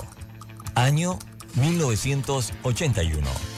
año 0.76 1.18
1981. 1.54 3.57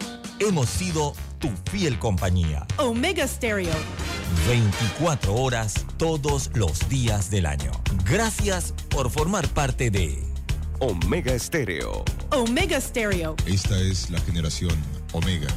hemos 0.41 0.69
sido 0.69 1.13
tu 1.39 1.49
fiel 1.71 1.99
compañía. 1.99 2.65
Omega 2.77 3.27
Stereo. 3.27 3.73
24 4.47 5.35
horas 5.35 5.85
todos 5.97 6.49
los 6.55 6.89
días 6.89 7.29
del 7.29 7.45
año. 7.45 7.71
Gracias 8.05 8.73
por 8.89 9.09
formar 9.11 9.47
parte 9.49 9.91
de 9.91 10.17
Omega 10.79 11.33
Estéreo. 11.33 12.03
Omega 12.31 12.81
Stereo. 12.81 13.35
Esta 13.45 13.79
es 13.79 14.09
la 14.09 14.19
generación 14.21 14.73
Omega. 15.13 15.47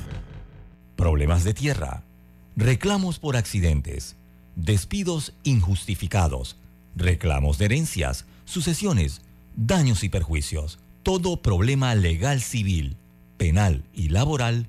Problemas 0.96 1.44
de 1.44 1.54
tierra, 1.54 2.04
reclamos 2.56 3.18
por 3.18 3.36
accidentes, 3.36 4.16
despidos 4.54 5.32
injustificados, 5.44 6.56
reclamos 6.94 7.58
de 7.58 7.64
herencias, 7.64 8.26
sucesiones, 8.44 9.22
daños 9.56 10.04
y 10.04 10.10
perjuicios. 10.10 10.78
Todo 11.02 11.40
problema 11.40 11.94
legal 11.94 12.42
civil, 12.42 12.96
penal 13.38 13.84
y 13.92 14.10
laboral, 14.10 14.68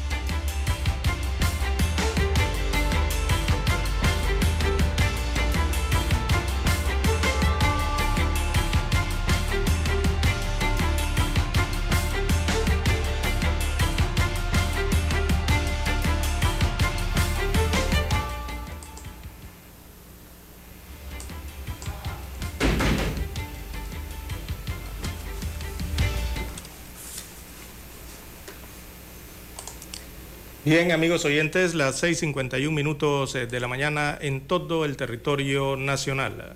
Bien, 30.63 30.91
amigos 30.91 31.25
oyentes, 31.25 31.73
las 31.73 32.03
6.51 32.03 32.69
minutos 32.69 33.33
eh, 33.33 33.47
de 33.47 33.59
la 33.59 33.67
mañana 33.67 34.15
en 34.21 34.41
todo 34.41 34.85
el 34.85 34.95
territorio 34.95 35.75
nacional. 35.75 36.55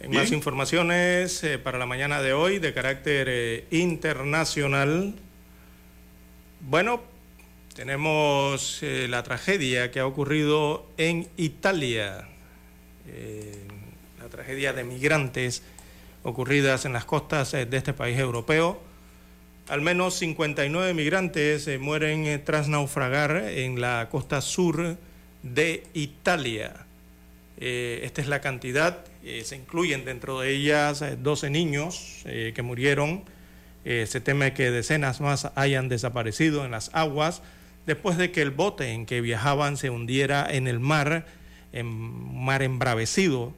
En 0.00 0.10
más 0.10 0.32
informaciones 0.32 1.44
eh, 1.44 1.60
para 1.60 1.78
la 1.78 1.86
mañana 1.86 2.20
de 2.20 2.32
hoy 2.32 2.58
de 2.58 2.74
carácter 2.74 3.28
eh, 3.30 3.66
internacional. 3.70 5.14
Bueno, 6.58 7.00
tenemos 7.76 8.80
la 8.82 9.22
tragedia 9.22 9.92
que 9.92 10.00
ha 10.00 10.06
ocurrido 10.06 10.90
en 10.96 11.28
Italia, 11.36 12.26
la 14.20 14.28
tragedia 14.28 14.72
de 14.72 14.82
migrantes 14.82 15.62
ocurridas 16.24 16.84
en 16.86 16.92
las 16.92 17.04
costas 17.04 17.52
de 17.52 17.76
este 17.76 17.92
país 17.92 18.18
europeo. 18.18 18.89
Al 19.70 19.82
menos 19.82 20.14
59 20.14 20.94
migrantes 20.94 21.68
eh, 21.68 21.78
mueren 21.78 22.26
eh, 22.26 22.40
tras 22.40 22.66
naufragar 22.68 23.36
en 23.36 23.80
la 23.80 24.08
costa 24.10 24.40
sur 24.40 24.96
de 25.44 25.84
Italia. 25.94 26.86
Eh, 27.56 28.00
esta 28.02 28.20
es 28.20 28.26
la 28.26 28.40
cantidad. 28.40 29.04
se 29.44 29.54
incluyen 29.54 30.04
dentro 30.04 30.40
de 30.40 30.50
ellas 30.50 31.04
12 31.22 31.50
niños 31.50 32.24
que 32.24 32.62
murieron. 32.62 33.22
se 33.84 34.20
teme 34.20 34.54
que 34.54 34.72
decenas 34.72 35.20
más 35.20 35.52
hayan 35.54 35.88
desaparecido 35.88 36.64
en 36.64 36.72
las 36.72 36.90
aguas 36.92 37.40
después 37.86 38.16
de 38.16 38.32
que 38.32 38.42
el 38.42 38.50
bote 38.50 38.88
en 38.88 39.06
que 39.06 39.20
viajaban 39.20 39.76
se 39.76 39.88
hundiera 39.88 40.48
en 40.50 40.66
el 40.66 40.80
mar, 40.80 41.26
en 41.72 41.86
mar 41.86 42.62
embravecido, 42.62 43.52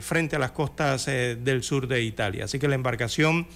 frente 0.00 0.36
a 0.36 0.38
las 0.38 0.52
costas 0.52 1.06
del 1.06 1.64
sur 1.64 1.88
de 1.88 2.02
Italia. 2.02 2.44
Así 2.44 2.60
que 2.60 2.68
la 2.68 2.76
embarcación 2.76 3.48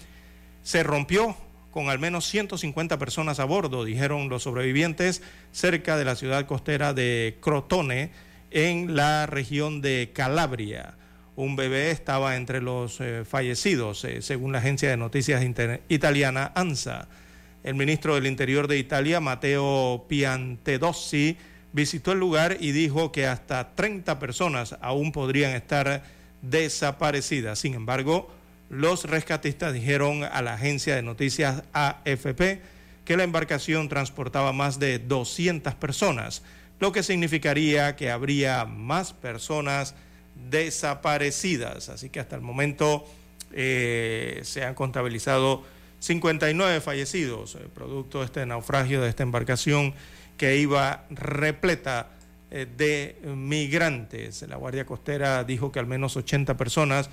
se 0.64 0.82
rompió 0.82 1.36
con 1.74 1.90
al 1.90 1.98
menos 1.98 2.24
150 2.28 3.00
personas 3.00 3.40
a 3.40 3.44
bordo, 3.44 3.84
dijeron 3.84 4.28
los 4.28 4.44
sobrevivientes, 4.44 5.22
cerca 5.50 5.96
de 5.96 6.04
la 6.04 6.14
ciudad 6.14 6.46
costera 6.46 6.94
de 6.94 7.36
Crotone, 7.40 8.12
en 8.52 8.94
la 8.94 9.26
región 9.26 9.80
de 9.80 10.12
Calabria. 10.14 10.94
Un 11.34 11.56
bebé 11.56 11.90
estaba 11.90 12.36
entre 12.36 12.62
los 12.62 13.00
eh, 13.00 13.24
fallecidos, 13.24 14.04
eh, 14.04 14.22
según 14.22 14.52
la 14.52 14.58
agencia 14.58 14.88
de 14.88 14.96
noticias 14.96 15.44
italiana 15.88 16.52
ANSA. 16.54 17.08
El 17.64 17.74
ministro 17.74 18.14
del 18.14 18.28
Interior 18.28 18.68
de 18.68 18.78
Italia, 18.78 19.18
Matteo 19.18 20.04
Piantedossi, 20.06 21.36
visitó 21.72 22.12
el 22.12 22.20
lugar 22.20 22.56
y 22.60 22.70
dijo 22.70 23.10
que 23.10 23.26
hasta 23.26 23.74
30 23.74 24.20
personas 24.20 24.76
aún 24.80 25.10
podrían 25.10 25.50
estar 25.56 26.04
desaparecidas. 26.40 27.58
Sin 27.58 27.74
embargo, 27.74 28.30
los 28.70 29.04
rescatistas 29.04 29.72
dijeron 29.72 30.24
a 30.24 30.42
la 30.42 30.54
agencia 30.54 30.96
de 30.96 31.02
noticias 31.02 31.62
AFP 31.72 32.60
que 33.04 33.16
la 33.16 33.24
embarcación 33.24 33.88
transportaba 33.88 34.52
más 34.52 34.78
de 34.78 34.98
200 34.98 35.74
personas, 35.74 36.42
lo 36.80 36.92
que 36.92 37.02
significaría 37.02 37.96
que 37.96 38.10
habría 38.10 38.64
más 38.64 39.12
personas 39.12 39.94
desaparecidas. 40.50 41.88
Así 41.88 42.08
que 42.08 42.20
hasta 42.20 42.36
el 42.36 42.42
momento 42.42 43.06
eh, 43.52 44.40
se 44.42 44.64
han 44.64 44.74
contabilizado 44.74 45.62
59 46.00 46.80
fallecidos, 46.80 47.54
eh, 47.54 47.60
producto 47.72 48.20
de 48.20 48.26
este 48.26 48.44
naufragio 48.46 49.00
de 49.00 49.08
esta 49.08 49.22
embarcación 49.22 49.94
que 50.36 50.56
iba 50.56 51.04
repleta 51.10 52.08
eh, 52.50 52.66
de 52.76 53.16
migrantes. 53.24 54.42
La 54.42 54.56
Guardia 54.56 54.84
Costera 54.86 55.44
dijo 55.44 55.70
que 55.70 55.78
al 55.78 55.86
menos 55.86 56.16
80 56.16 56.56
personas 56.56 57.10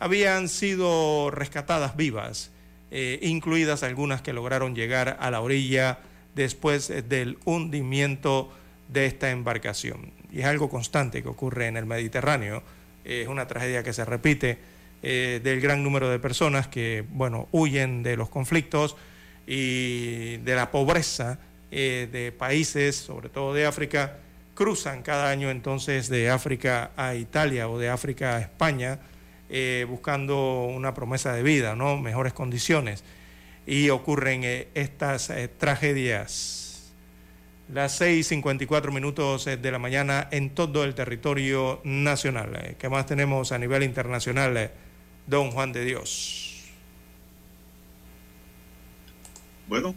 habían 0.00 0.48
sido 0.48 1.30
rescatadas 1.30 1.96
vivas, 1.96 2.50
incluidas 2.90 3.84
algunas 3.84 4.20
que 4.20 4.32
lograron 4.32 4.74
llegar 4.74 5.16
a 5.20 5.30
la 5.30 5.40
orilla 5.40 6.00
después 6.34 6.92
del 7.08 7.38
hundimiento 7.44 8.52
de 8.88 9.06
esta 9.06 9.30
embarcación. 9.30 10.10
Y 10.32 10.40
es 10.40 10.46
algo 10.46 10.68
constante 10.68 11.22
que 11.22 11.28
ocurre 11.28 11.68
en 11.68 11.76
el 11.76 11.86
Mediterráneo, 11.86 12.64
es 13.04 13.28
una 13.28 13.46
tragedia 13.46 13.82
que 13.82 13.92
se 13.92 14.04
repite 14.04 14.58
eh, 15.02 15.40
del 15.42 15.60
gran 15.60 15.82
número 15.82 16.10
de 16.10 16.18
personas 16.18 16.68
que, 16.68 17.04
bueno, 17.10 17.48
huyen 17.52 18.02
de 18.02 18.16
los 18.16 18.28
conflictos 18.28 18.96
y 19.46 20.36
de 20.38 20.54
la 20.54 20.70
pobreza 20.70 21.38
eh, 21.70 22.08
de 22.12 22.32
países, 22.32 22.96
sobre 22.96 23.30
todo 23.30 23.54
de 23.54 23.64
África, 23.64 24.18
cruzan 24.54 25.02
cada 25.02 25.30
año 25.30 25.50
entonces 25.50 26.10
de 26.10 26.28
África 26.28 26.90
a 26.96 27.14
Italia 27.14 27.68
o 27.70 27.78
de 27.78 27.88
África 27.88 28.36
a 28.36 28.40
España, 28.40 28.98
eh, 29.50 29.86
buscando 29.88 30.64
una 30.64 30.94
promesa 30.94 31.32
de 31.32 31.42
vida, 31.42 31.76
¿no? 31.76 31.98
mejores 31.98 32.32
condiciones. 32.32 33.04
Y 33.66 33.90
ocurren 33.90 34.42
estas 34.74 35.30
tragedias. 35.58 36.92
Las 37.72 38.00
6.54 38.00 38.90
minutos 38.90 39.44
de 39.44 39.70
la 39.70 39.78
mañana 39.78 40.26
en 40.32 40.50
todo 40.50 40.82
el 40.82 40.94
territorio 40.94 41.80
nacional. 41.84 42.74
¿Qué 42.78 42.88
más 42.88 43.06
tenemos 43.06 43.52
a 43.52 43.58
nivel 43.58 43.84
internacional? 43.84 44.72
don 45.30 45.52
Juan 45.52 45.72
de 45.72 45.84
Dios? 45.84 46.64
Bueno, 49.68 49.94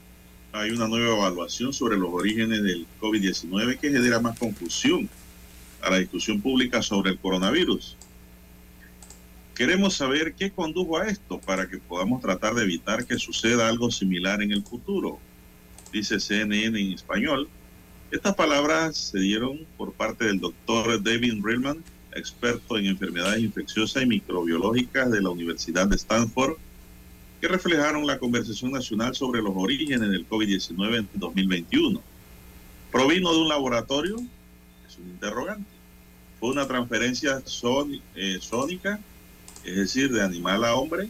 hay 0.52 0.70
una 0.70 0.88
nueva 0.88 1.18
evaluación 1.18 1.74
sobre 1.74 1.98
los 1.98 2.14
orígenes 2.14 2.62
del 2.62 2.86
COVID-19 3.02 3.80
que 3.80 3.92
genera 3.92 4.20
más 4.20 4.38
confusión 4.38 5.10
a 5.82 5.90
la 5.90 5.98
discusión 5.98 6.40
pública 6.40 6.84
sobre 6.84 7.10
el 7.10 7.18
coronavirus. 7.18 7.98
Queremos 9.56 9.94
saber 9.94 10.34
qué 10.34 10.52
condujo 10.52 10.98
a 10.98 11.08
esto 11.08 11.40
para 11.40 11.70
que 11.70 11.78
podamos 11.78 12.22
tratar 12.22 12.56
de 12.56 12.64
evitar 12.64 13.06
que 13.06 13.20
suceda 13.20 13.68
algo 13.68 13.92
similar 13.92 14.42
en 14.42 14.52
el 14.52 14.64
futuro, 14.64 15.20
dice 15.92 16.20
CNN 16.20 16.80
en 16.80 16.94
español. 16.94 17.48
Estas 18.10 18.34
palabras 18.34 18.98
se 18.98 19.20
dieron 19.20 19.60
por 19.78 19.94
parte 19.94 20.26
del 20.26 20.40
doctor 20.40 21.02
David 21.04 21.36
Rillman, 21.44 21.84
experto 22.16 22.78
en 22.78 22.88
enfermedades 22.88 23.44
infecciosas 23.44 24.02
y 24.02 24.08
microbiológicas 24.08 25.12
de 25.12 25.22
la 25.22 25.30
Universidad 25.30 25.88
de 25.88 25.98
Stanford, 25.98 26.56
que 27.40 27.48
reflejaron 27.48 28.08
la 28.08 28.18
conversación 28.18 28.72
nacional 28.72 29.14
sobre 29.14 29.42
los 29.42 29.54
orígenes 29.56 30.10
del 30.10 30.28
COVID-19 30.28 30.98
en 30.98 31.10
2021. 31.14 32.02
¿Provino 32.92 33.34
de 33.34 33.40
un 33.40 33.50
laboratorio? 33.50 34.16
Es 34.88 34.98
un 34.98 35.10
interrogante. 35.10 35.70
¿Fue 36.40 36.50
una 36.50 36.68
transferencia 36.68 37.44
eh, 38.16 38.38
sónica, 38.42 39.00
es 39.66 39.76
decir, 39.76 40.12
de 40.12 40.22
animal 40.22 40.64
a 40.64 40.76
hombre? 40.76 41.10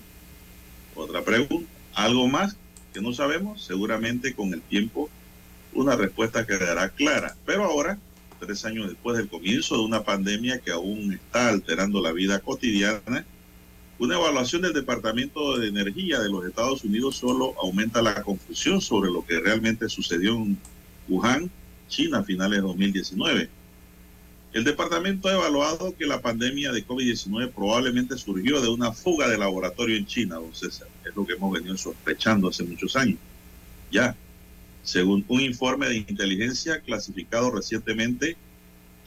Otra 0.95 1.23
pregunta. 1.23 1.69
¿Algo 1.93 2.27
más 2.27 2.55
que 2.93 3.01
no 3.01 3.13
sabemos? 3.13 3.63
Seguramente 3.63 4.33
con 4.33 4.53
el 4.53 4.61
tiempo 4.61 5.09
una 5.73 5.95
respuesta 5.95 6.45
quedará 6.45 6.89
clara. 6.89 7.35
Pero 7.45 7.63
ahora 7.65 7.97
tres 8.39 8.65
años 8.65 8.89
después 8.89 9.17
del 9.17 9.29
comienzo 9.29 9.77
de 9.77 9.83
una 9.83 10.03
pandemia 10.03 10.59
que 10.59 10.71
aún 10.71 11.13
está 11.13 11.49
alterando 11.49 12.01
la 12.01 12.11
vida 12.11 12.39
cotidiana, 12.39 13.25
una 13.99 14.15
evaluación 14.15 14.61
del 14.63 14.73
Departamento 14.73 15.57
de 15.57 15.67
Energía 15.69 16.19
de 16.19 16.29
los 16.29 16.45
Estados 16.45 16.83
Unidos 16.83 17.15
solo 17.15 17.53
aumenta 17.61 18.01
la 18.01 18.21
confusión 18.21 18.81
sobre 18.81 19.11
lo 19.11 19.25
que 19.25 19.39
realmente 19.39 19.87
sucedió 19.87 20.35
en 20.35 20.57
Wuhan, 21.07 21.49
China, 21.87 22.19
a 22.19 22.23
finales 22.23 22.57
de 22.57 22.67
2019. 22.67 23.49
El 24.53 24.63
departamento 24.63 25.27
ha 25.27 25.33
evaluado 25.33 25.95
que 25.97 26.05
la 26.05 26.21
pandemia 26.21 26.71
de 26.71 26.85
COVID-19 26.85 27.51
probablemente 27.53 28.15
surgió 28.19 28.61
de 28.61 28.69
una 28.69 28.91
fuga 28.91 29.27
de 29.27 29.39
laboratorio 29.39 29.97
en 29.97 30.05
China, 30.05 30.35
don 30.35 30.53
César. 30.53 30.87
Es 31.03 31.15
lo 31.15 31.25
que 31.25 31.33
hemos 31.33 31.51
venido 31.51 31.75
sospechando 31.75 32.49
hace 32.49 32.63
muchos 32.63 32.95
años. 32.95 33.17
Ya, 33.91 34.15
según 34.83 35.25
un 35.27 35.41
informe 35.41 35.87
de 35.87 35.97
inteligencia 35.97 36.81
clasificado 36.81 37.49
recientemente, 37.49 38.37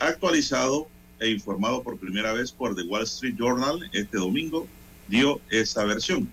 actualizado 0.00 0.88
e 1.20 1.30
informado 1.30 1.84
por 1.84 1.96
primera 1.96 2.32
vez 2.32 2.50
por 2.50 2.74
The 2.74 2.82
Wall 2.82 3.04
Street 3.04 3.36
Journal 3.38 3.88
este 3.92 4.18
domingo, 4.18 4.66
dio 5.06 5.40
esa 5.48 5.84
versión. 5.84 6.28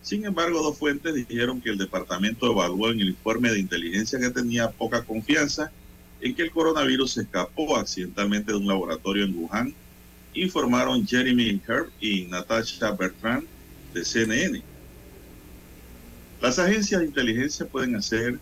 Sin 0.00 0.24
embargo, 0.24 0.62
dos 0.62 0.78
fuentes 0.78 1.12
dijeron 1.12 1.60
que 1.60 1.70
el 1.70 1.78
departamento 1.78 2.52
evaluó 2.52 2.92
en 2.92 3.00
el 3.00 3.08
informe 3.08 3.50
de 3.50 3.58
inteligencia 3.58 4.20
que 4.20 4.30
tenía 4.30 4.70
poca 4.70 5.02
confianza 5.02 5.72
en 6.22 6.34
que 6.34 6.42
el 6.42 6.52
coronavirus 6.52 7.12
se 7.12 7.22
escapó 7.22 7.76
accidentalmente 7.76 8.52
de 8.52 8.58
un 8.58 8.66
laboratorio 8.66 9.24
en 9.24 9.34
Wuhan, 9.34 9.74
informaron 10.34 11.06
Jeremy 11.06 11.60
Herb 11.66 11.90
y 12.00 12.22
Natasha 12.26 12.92
Bertrand 12.92 13.46
de 13.92 14.04
CNN. 14.04 14.62
Las 16.40 16.58
agencias 16.60 17.00
de 17.00 17.06
inteligencia 17.08 17.66
pueden 17.66 17.96
hacer 17.96 18.38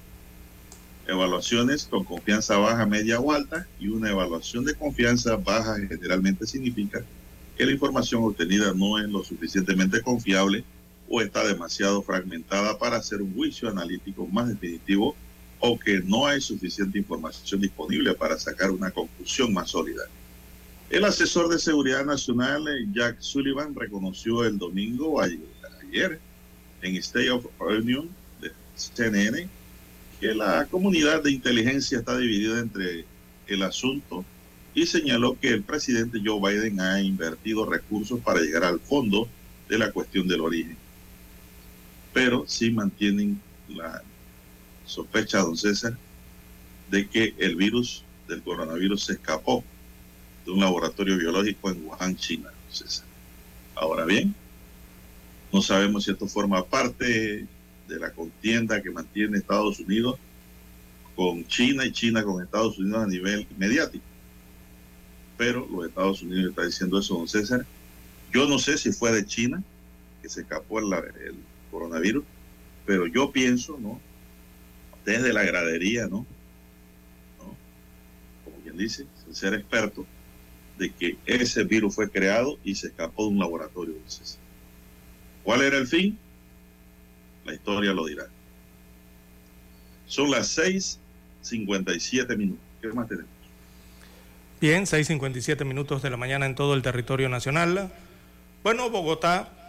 evaluaciones 1.08 1.86
con 1.86 2.04
confianza 2.04 2.58
baja, 2.58 2.84
media 2.86 3.18
o 3.18 3.32
alta 3.32 3.66
y 3.80 3.88
una 3.88 4.10
evaluación 4.10 4.64
de 4.64 4.74
confianza 4.74 5.36
baja 5.36 5.76
generalmente 5.88 6.46
significa 6.46 7.02
que 7.56 7.66
la 7.66 7.72
información 7.72 8.22
obtenida 8.24 8.72
no 8.74 8.98
es 8.98 9.08
lo 9.08 9.24
suficientemente 9.24 10.02
confiable 10.02 10.64
o 11.08 11.20
está 11.20 11.46
demasiado 11.46 12.02
fragmentada 12.02 12.78
para 12.78 12.96
hacer 12.96 13.22
un 13.22 13.34
juicio 13.34 13.68
analítico 13.68 14.26
más 14.26 14.48
definitivo 14.48 15.16
o 15.60 15.78
que 15.78 16.00
no 16.00 16.26
hay 16.26 16.40
suficiente 16.40 16.98
información 16.98 17.60
disponible 17.60 18.14
para 18.14 18.38
sacar 18.38 18.70
una 18.70 18.90
conclusión 18.90 19.52
más 19.52 19.70
sólida. 19.70 20.02
El 20.88 21.04
asesor 21.04 21.48
de 21.48 21.58
seguridad 21.58 22.04
nacional, 22.04 22.64
Jack 22.92 23.20
Sullivan, 23.20 23.74
reconoció 23.74 24.44
el 24.44 24.58
domingo 24.58 25.20
ayer 25.20 26.18
en 26.82 26.96
State 26.96 27.30
of 27.30 27.46
Union 27.60 28.08
de 28.40 28.50
CNN 28.74 29.48
que 30.20 30.34
la 30.34 30.66
comunidad 30.66 31.22
de 31.22 31.30
inteligencia 31.30 31.98
está 31.98 32.16
dividida 32.18 32.58
entre 32.58 33.04
el 33.46 33.62
asunto 33.62 34.24
y 34.74 34.86
señaló 34.86 35.38
que 35.38 35.48
el 35.48 35.62
presidente 35.62 36.20
Joe 36.24 36.40
Biden 36.40 36.80
ha 36.80 37.00
invertido 37.00 37.66
recursos 37.66 38.20
para 38.20 38.40
llegar 38.40 38.64
al 38.64 38.80
fondo 38.80 39.28
de 39.68 39.78
la 39.78 39.90
cuestión 39.92 40.28
del 40.28 40.40
origen. 40.40 40.76
Pero 42.12 42.44
sí 42.46 42.70
mantienen 42.70 43.40
la 43.68 44.02
sospecha, 44.90 45.38
don 45.38 45.56
César, 45.56 45.96
de 46.90 47.08
que 47.08 47.34
el 47.38 47.56
virus 47.56 48.04
del 48.28 48.42
coronavirus 48.42 49.04
se 49.04 49.12
escapó 49.14 49.64
de 50.44 50.52
un 50.52 50.60
laboratorio 50.60 51.16
biológico 51.16 51.70
en 51.70 51.84
Wuhan, 51.84 52.16
China. 52.16 52.50
César. 52.70 53.06
Ahora 53.74 54.04
bien, 54.04 54.34
no 55.52 55.62
sabemos 55.62 56.04
si 56.04 56.10
esto 56.10 56.26
forma 56.26 56.64
parte 56.64 57.46
de 57.88 57.98
la 57.98 58.12
contienda 58.12 58.80
que 58.82 58.90
mantiene 58.90 59.38
Estados 59.38 59.80
Unidos 59.80 60.16
con 61.16 61.46
China 61.46 61.84
y 61.84 61.92
China 61.92 62.22
con 62.22 62.42
Estados 62.42 62.78
Unidos 62.78 63.04
a 63.04 63.06
nivel 63.06 63.46
mediático. 63.58 64.04
Pero 65.36 65.66
los 65.70 65.86
Estados 65.86 66.22
Unidos 66.22 66.50
está 66.50 66.64
diciendo 66.64 66.98
eso, 66.98 67.14
don 67.14 67.28
César. 67.28 67.66
Yo 68.32 68.46
no 68.46 68.58
sé 68.58 68.78
si 68.78 68.92
fue 68.92 69.12
de 69.12 69.26
China 69.26 69.62
que 70.22 70.28
se 70.28 70.42
escapó 70.42 70.78
el 70.78 70.86
coronavirus, 71.70 72.24
pero 72.86 73.06
yo 73.06 73.32
pienso, 73.32 73.78
¿no? 73.80 74.00
Desde 75.04 75.32
la 75.32 75.42
gradería, 75.42 76.06
¿no? 76.06 76.26
Como 78.44 78.56
quien 78.62 78.76
dice, 78.76 79.06
sin 79.24 79.34
ser 79.34 79.54
experto, 79.54 80.06
de 80.78 80.90
que 80.90 81.16
ese 81.26 81.64
virus 81.64 81.94
fue 81.94 82.10
creado 82.10 82.58
y 82.64 82.74
se 82.74 82.88
escapó 82.88 83.24
de 83.24 83.30
un 83.30 83.38
laboratorio, 83.38 83.94
César. 84.06 84.40
¿Cuál 85.42 85.62
era 85.62 85.78
el 85.78 85.86
fin? 85.86 86.18
La 87.44 87.54
historia 87.54 87.92
lo 87.92 88.06
dirá. 88.06 88.26
Son 90.06 90.30
las 90.30 90.58
6.57 90.58 92.36
minutos. 92.36 92.64
¿Qué 92.80 92.88
más 92.88 93.08
tenemos? 93.08 93.30
Bien, 94.60 94.84
6.57 94.84 95.64
minutos 95.64 96.02
de 96.02 96.10
la 96.10 96.16
mañana 96.16 96.44
en 96.46 96.54
todo 96.54 96.74
el 96.74 96.82
territorio 96.82 97.28
nacional. 97.28 97.90
Bueno, 98.62 98.90
Bogotá, 98.90 99.59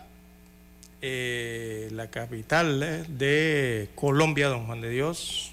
eh, 1.02 1.90
la 1.91 2.10
capital 2.10 2.84
eh, 2.84 3.03
de 3.07 3.90
Colombia, 3.95 4.49
don 4.49 4.68
Juan 4.68 4.82
de 4.82 4.90
Dios, 4.90 5.52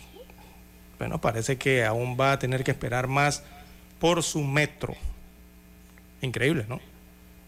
bueno, 0.98 1.20
parece 1.20 1.56
que 1.56 1.84
aún 1.84 2.18
va 2.20 2.32
a 2.32 2.38
tener 2.38 2.64
que 2.64 2.70
esperar 2.70 3.06
más 3.06 3.42
por 3.98 4.22
su 4.22 4.42
metro. 4.42 4.94
Increíble, 6.20 6.66
¿no? 6.68 6.80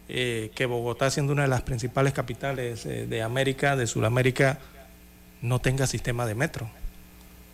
eh, 0.09 0.51
que 0.55 0.65
Bogotá, 0.65 1.09
siendo 1.09 1.33
una 1.33 1.43
de 1.43 1.47
las 1.49 1.61
principales 1.61 2.13
capitales 2.13 2.85
eh, 2.85 3.05
de 3.07 3.21
América, 3.21 3.75
de 3.75 3.87
Sudamérica, 3.87 4.59
no 5.41 5.59
tenga 5.59 5.85
sistema 5.85 6.25
de 6.25 6.35
metro. 6.35 6.69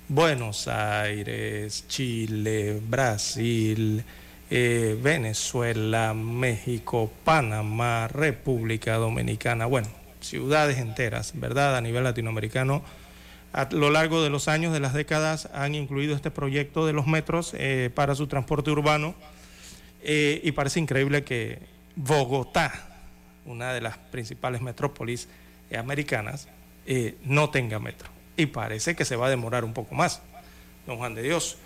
Buenos 0.08 0.68
Aires, 0.68 1.86
Chile, 1.88 2.80
Brasil, 2.88 4.04
Venezuela, 4.50 6.14
México, 6.14 7.12
Panamá, 7.26 8.08
República 8.08 8.96
Dominicana, 8.96 9.66
bueno, 9.66 9.90
ciudades 10.22 10.78
enteras, 10.78 11.34
¿verdad? 11.36 11.76
A 11.76 11.82
nivel 11.82 12.04
latinoamericano, 12.04 12.84
a 13.54 13.68
lo 13.72 13.90
largo 13.90 14.22
de 14.22 14.30
los 14.30 14.48
años, 14.48 14.74
de 14.74 14.80
las 14.80 14.94
décadas, 14.94 15.50
han 15.54 15.76
incluido 15.76 16.16
este 16.16 16.32
proyecto 16.32 16.86
de 16.86 16.94
los 16.94 17.08
metros 17.08 17.54
eh, 17.58 17.90
para 17.94 18.16
su 18.16 18.28
transporte 18.28 18.72
urbano 18.72 19.16
eh, 20.04 20.42
y 20.44 20.52
parece 20.52 20.80
increíble 20.80 21.24
que 21.24 21.60
Bogotá, 21.96 22.72
una 23.46 23.74
de 23.74 23.82
las 23.82 23.98
principales 23.98 24.62
metrópolis 24.62 25.28
americanas, 25.76 26.48
no 27.26 27.50
tenga 27.50 27.80
metro. 27.80 28.08
Y 28.38 28.46
parece 28.46 28.96
que 28.96 29.04
se 29.04 29.18
va 29.18 29.28
a 29.28 29.30
demorar 29.30 29.66
un 29.66 29.74
poco 29.74 29.94
más, 29.94 30.22
don 30.86 30.98
Juan 30.98 31.16
de 31.16 31.24
Dios, 31.24 31.58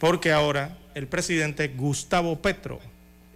porque 0.00 0.32
ahora 0.32 0.76
el 0.94 1.06
presidente 1.06 1.68
Gustavo 1.68 2.40
Petro 2.40 2.80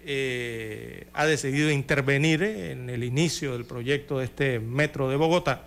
eh, 0.05 1.07
ha 1.12 1.27
decidido 1.27 1.70
intervenir 1.70 2.43
en 2.43 2.91
el 2.91 3.05
inicio 3.05 3.53
del 3.53 3.65
proyecto 3.65 4.19
de 4.19 4.27
este 4.27 4.61
metro 4.61 5.09
de 5.09 5.16
Bogotá 5.16 5.62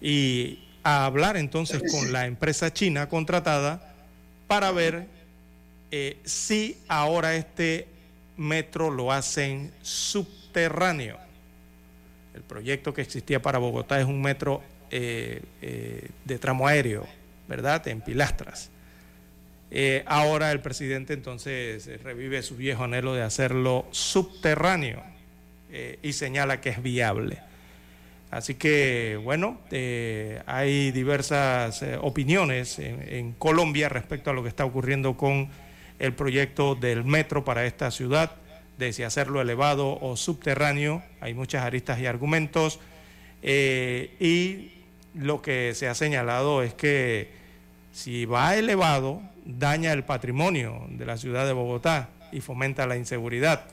y 0.00 0.60
a 0.82 1.04
hablar 1.04 1.36
entonces 1.36 1.82
con 1.90 2.12
la 2.12 2.26
empresa 2.26 2.72
china 2.72 3.08
contratada 3.08 3.94
para 4.46 4.70
ver 4.72 5.06
eh, 5.90 6.18
si 6.24 6.78
ahora 6.88 7.36
este 7.36 7.88
metro 8.36 8.90
lo 8.90 9.12
hacen 9.12 9.72
subterráneo. 9.82 11.18
El 12.34 12.42
proyecto 12.42 12.94
que 12.94 13.02
existía 13.02 13.42
para 13.42 13.58
Bogotá 13.58 14.00
es 14.00 14.06
un 14.06 14.22
metro 14.22 14.62
eh, 14.90 15.42
de 16.24 16.38
tramo 16.38 16.66
aéreo, 16.66 17.06
¿verdad? 17.48 17.86
En 17.88 18.00
pilastras. 18.00 18.70
Eh, 19.70 20.02
ahora 20.06 20.50
el 20.50 20.60
presidente 20.60 21.12
entonces 21.12 21.86
eh, 21.86 21.98
revive 21.98 22.42
su 22.42 22.56
viejo 22.56 22.84
anhelo 22.84 23.14
de 23.14 23.22
hacerlo 23.22 23.86
subterráneo 23.90 25.02
eh, 25.70 25.98
y 26.02 26.14
señala 26.14 26.60
que 26.60 26.70
es 26.70 26.82
viable. 26.82 27.38
Así 28.30 28.56
que, 28.56 29.18
bueno, 29.22 29.58
hay 30.44 30.90
diversas 30.90 31.82
opiniones 32.02 32.78
en, 32.78 33.32
Colombia 33.32 33.88
respecto 33.88 34.28
a 34.28 34.34
lo 34.34 34.42
que 34.42 34.50
está 34.50 34.66
ocurriendo 34.66 35.16
con 35.16 35.48
el 35.98 36.12
proyecto 36.12 36.74
del 36.74 37.04
metro 37.04 37.42
para 37.42 37.64
esta 37.64 37.90
ciudad, 37.90 38.32
de 38.76 38.92
si 38.92 39.02
hacerlo 39.02 39.40
elevado 39.40 39.98
o 39.98 40.14
subterráneo. 40.14 41.02
Hay 41.22 41.32
muchas 41.32 41.64
aristas 41.64 42.00
y 42.00 42.06
argumentos. 42.06 42.80
y 43.42 44.72
lo 45.14 45.40
que 45.40 45.72
se 45.74 45.88
ha 45.88 45.94
señalado 45.94 46.62
es 46.62 46.74
que 46.74 47.30
si 47.98 48.26
va 48.26 48.54
elevado, 48.54 49.20
daña 49.44 49.92
el 49.92 50.04
patrimonio 50.04 50.86
de 50.88 51.04
la 51.04 51.16
ciudad 51.16 51.44
de 51.46 51.52
Bogotá 51.52 52.10
y 52.30 52.40
fomenta 52.40 52.86
la 52.86 52.96
inseguridad. 52.96 53.64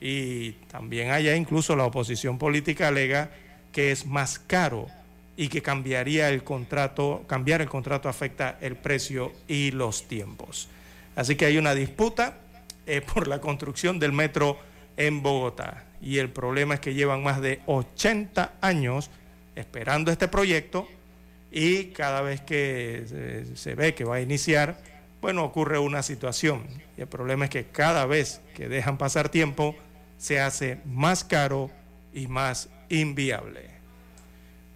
Y 0.00 0.52
también 0.70 1.10
allá 1.10 1.34
incluso 1.34 1.74
la 1.74 1.84
oposición 1.84 2.38
política 2.38 2.86
alega 2.86 3.32
que 3.72 3.90
es 3.90 4.06
más 4.06 4.38
caro 4.38 4.86
y 5.36 5.48
que 5.48 5.62
cambiaría 5.62 6.28
el 6.28 6.44
contrato, 6.44 7.24
cambiar 7.26 7.60
el 7.60 7.68
contrato 7.68 8.08
afecta 8.08 8.56
el 8.60 8.76
precio 8.76 9.32
y 9.48 9.72
los 9.72 10.06
tiempos. 10.06 10.68
Así 11.16 11.34
que 11.34 11.46
hay 11.46 11.58
una 11.58 11.74
disputa 11.74 12.38
eh, 12.86 13.00
por 13.14 13.26
la 13.26 13.40
construcción 13.40 13.98
del 13.98 14.12
metro 14.12 14.58
en 14.96 15.24
Bogotá. 15.24 15.86
Y 16.00 16.18
el 16.18 16.30
problema 16.30 16.74
es 16.74 16.80
que 16.80 16.94
llevan 16.94 17.24
más 17.24 17.40
de 17.40 17.62
80 17.66 18.58
años 18.60 19.10
esperando 19.56 20.12
este 20.12 20.28
proyecto 20.28 20.86
y 21.50 21.86
cada 21.86 22.22
vez 22.22 22.40
que 22.40 23.44
se, 23.54 23.74
ve 23.74 23.94
que 23.94 24.04
va 24.04 24.16
a 24.16 24.20
iniciar, 24.20 24.78
bueno, 25.20 25.44
ocurre 25.44 25.78
una 25.78 26.02
situación. 26.02 26.64
Y 26.96 27.02
el 27.02 27.08
problema 27.08 27.46
es 27.46 27.50
que 27.50 27.64
cada 27.66 28.06
vez 28.06 28.40
que 28.54 28.68
dejan 28.68 28.98
pasar 28.98 29.28
tiempo, 29.28 29.74
se 30.18 30.40
hace 30.40 30.78
más 30.84 31.24
caro 31.24 31.70
y 32.12 32.26
más 32.26 32.68
inviable. 32.88 33.70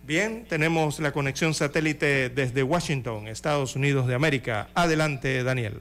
Bien, 0.03 0.45
tenemos 0.47 0.99
la 1.01 1.13
conexión 1.13 1.55
satélite 1.55 2.29
desde 2.29 2.63
Washington, 2.63 3.29
Estados 3.29 3.75
Unidos 3.77 4.07
de 4.07 4.15
América. 4.15 4.69
Adelante, 4.75 5.43
Daniel. 5.43 5.81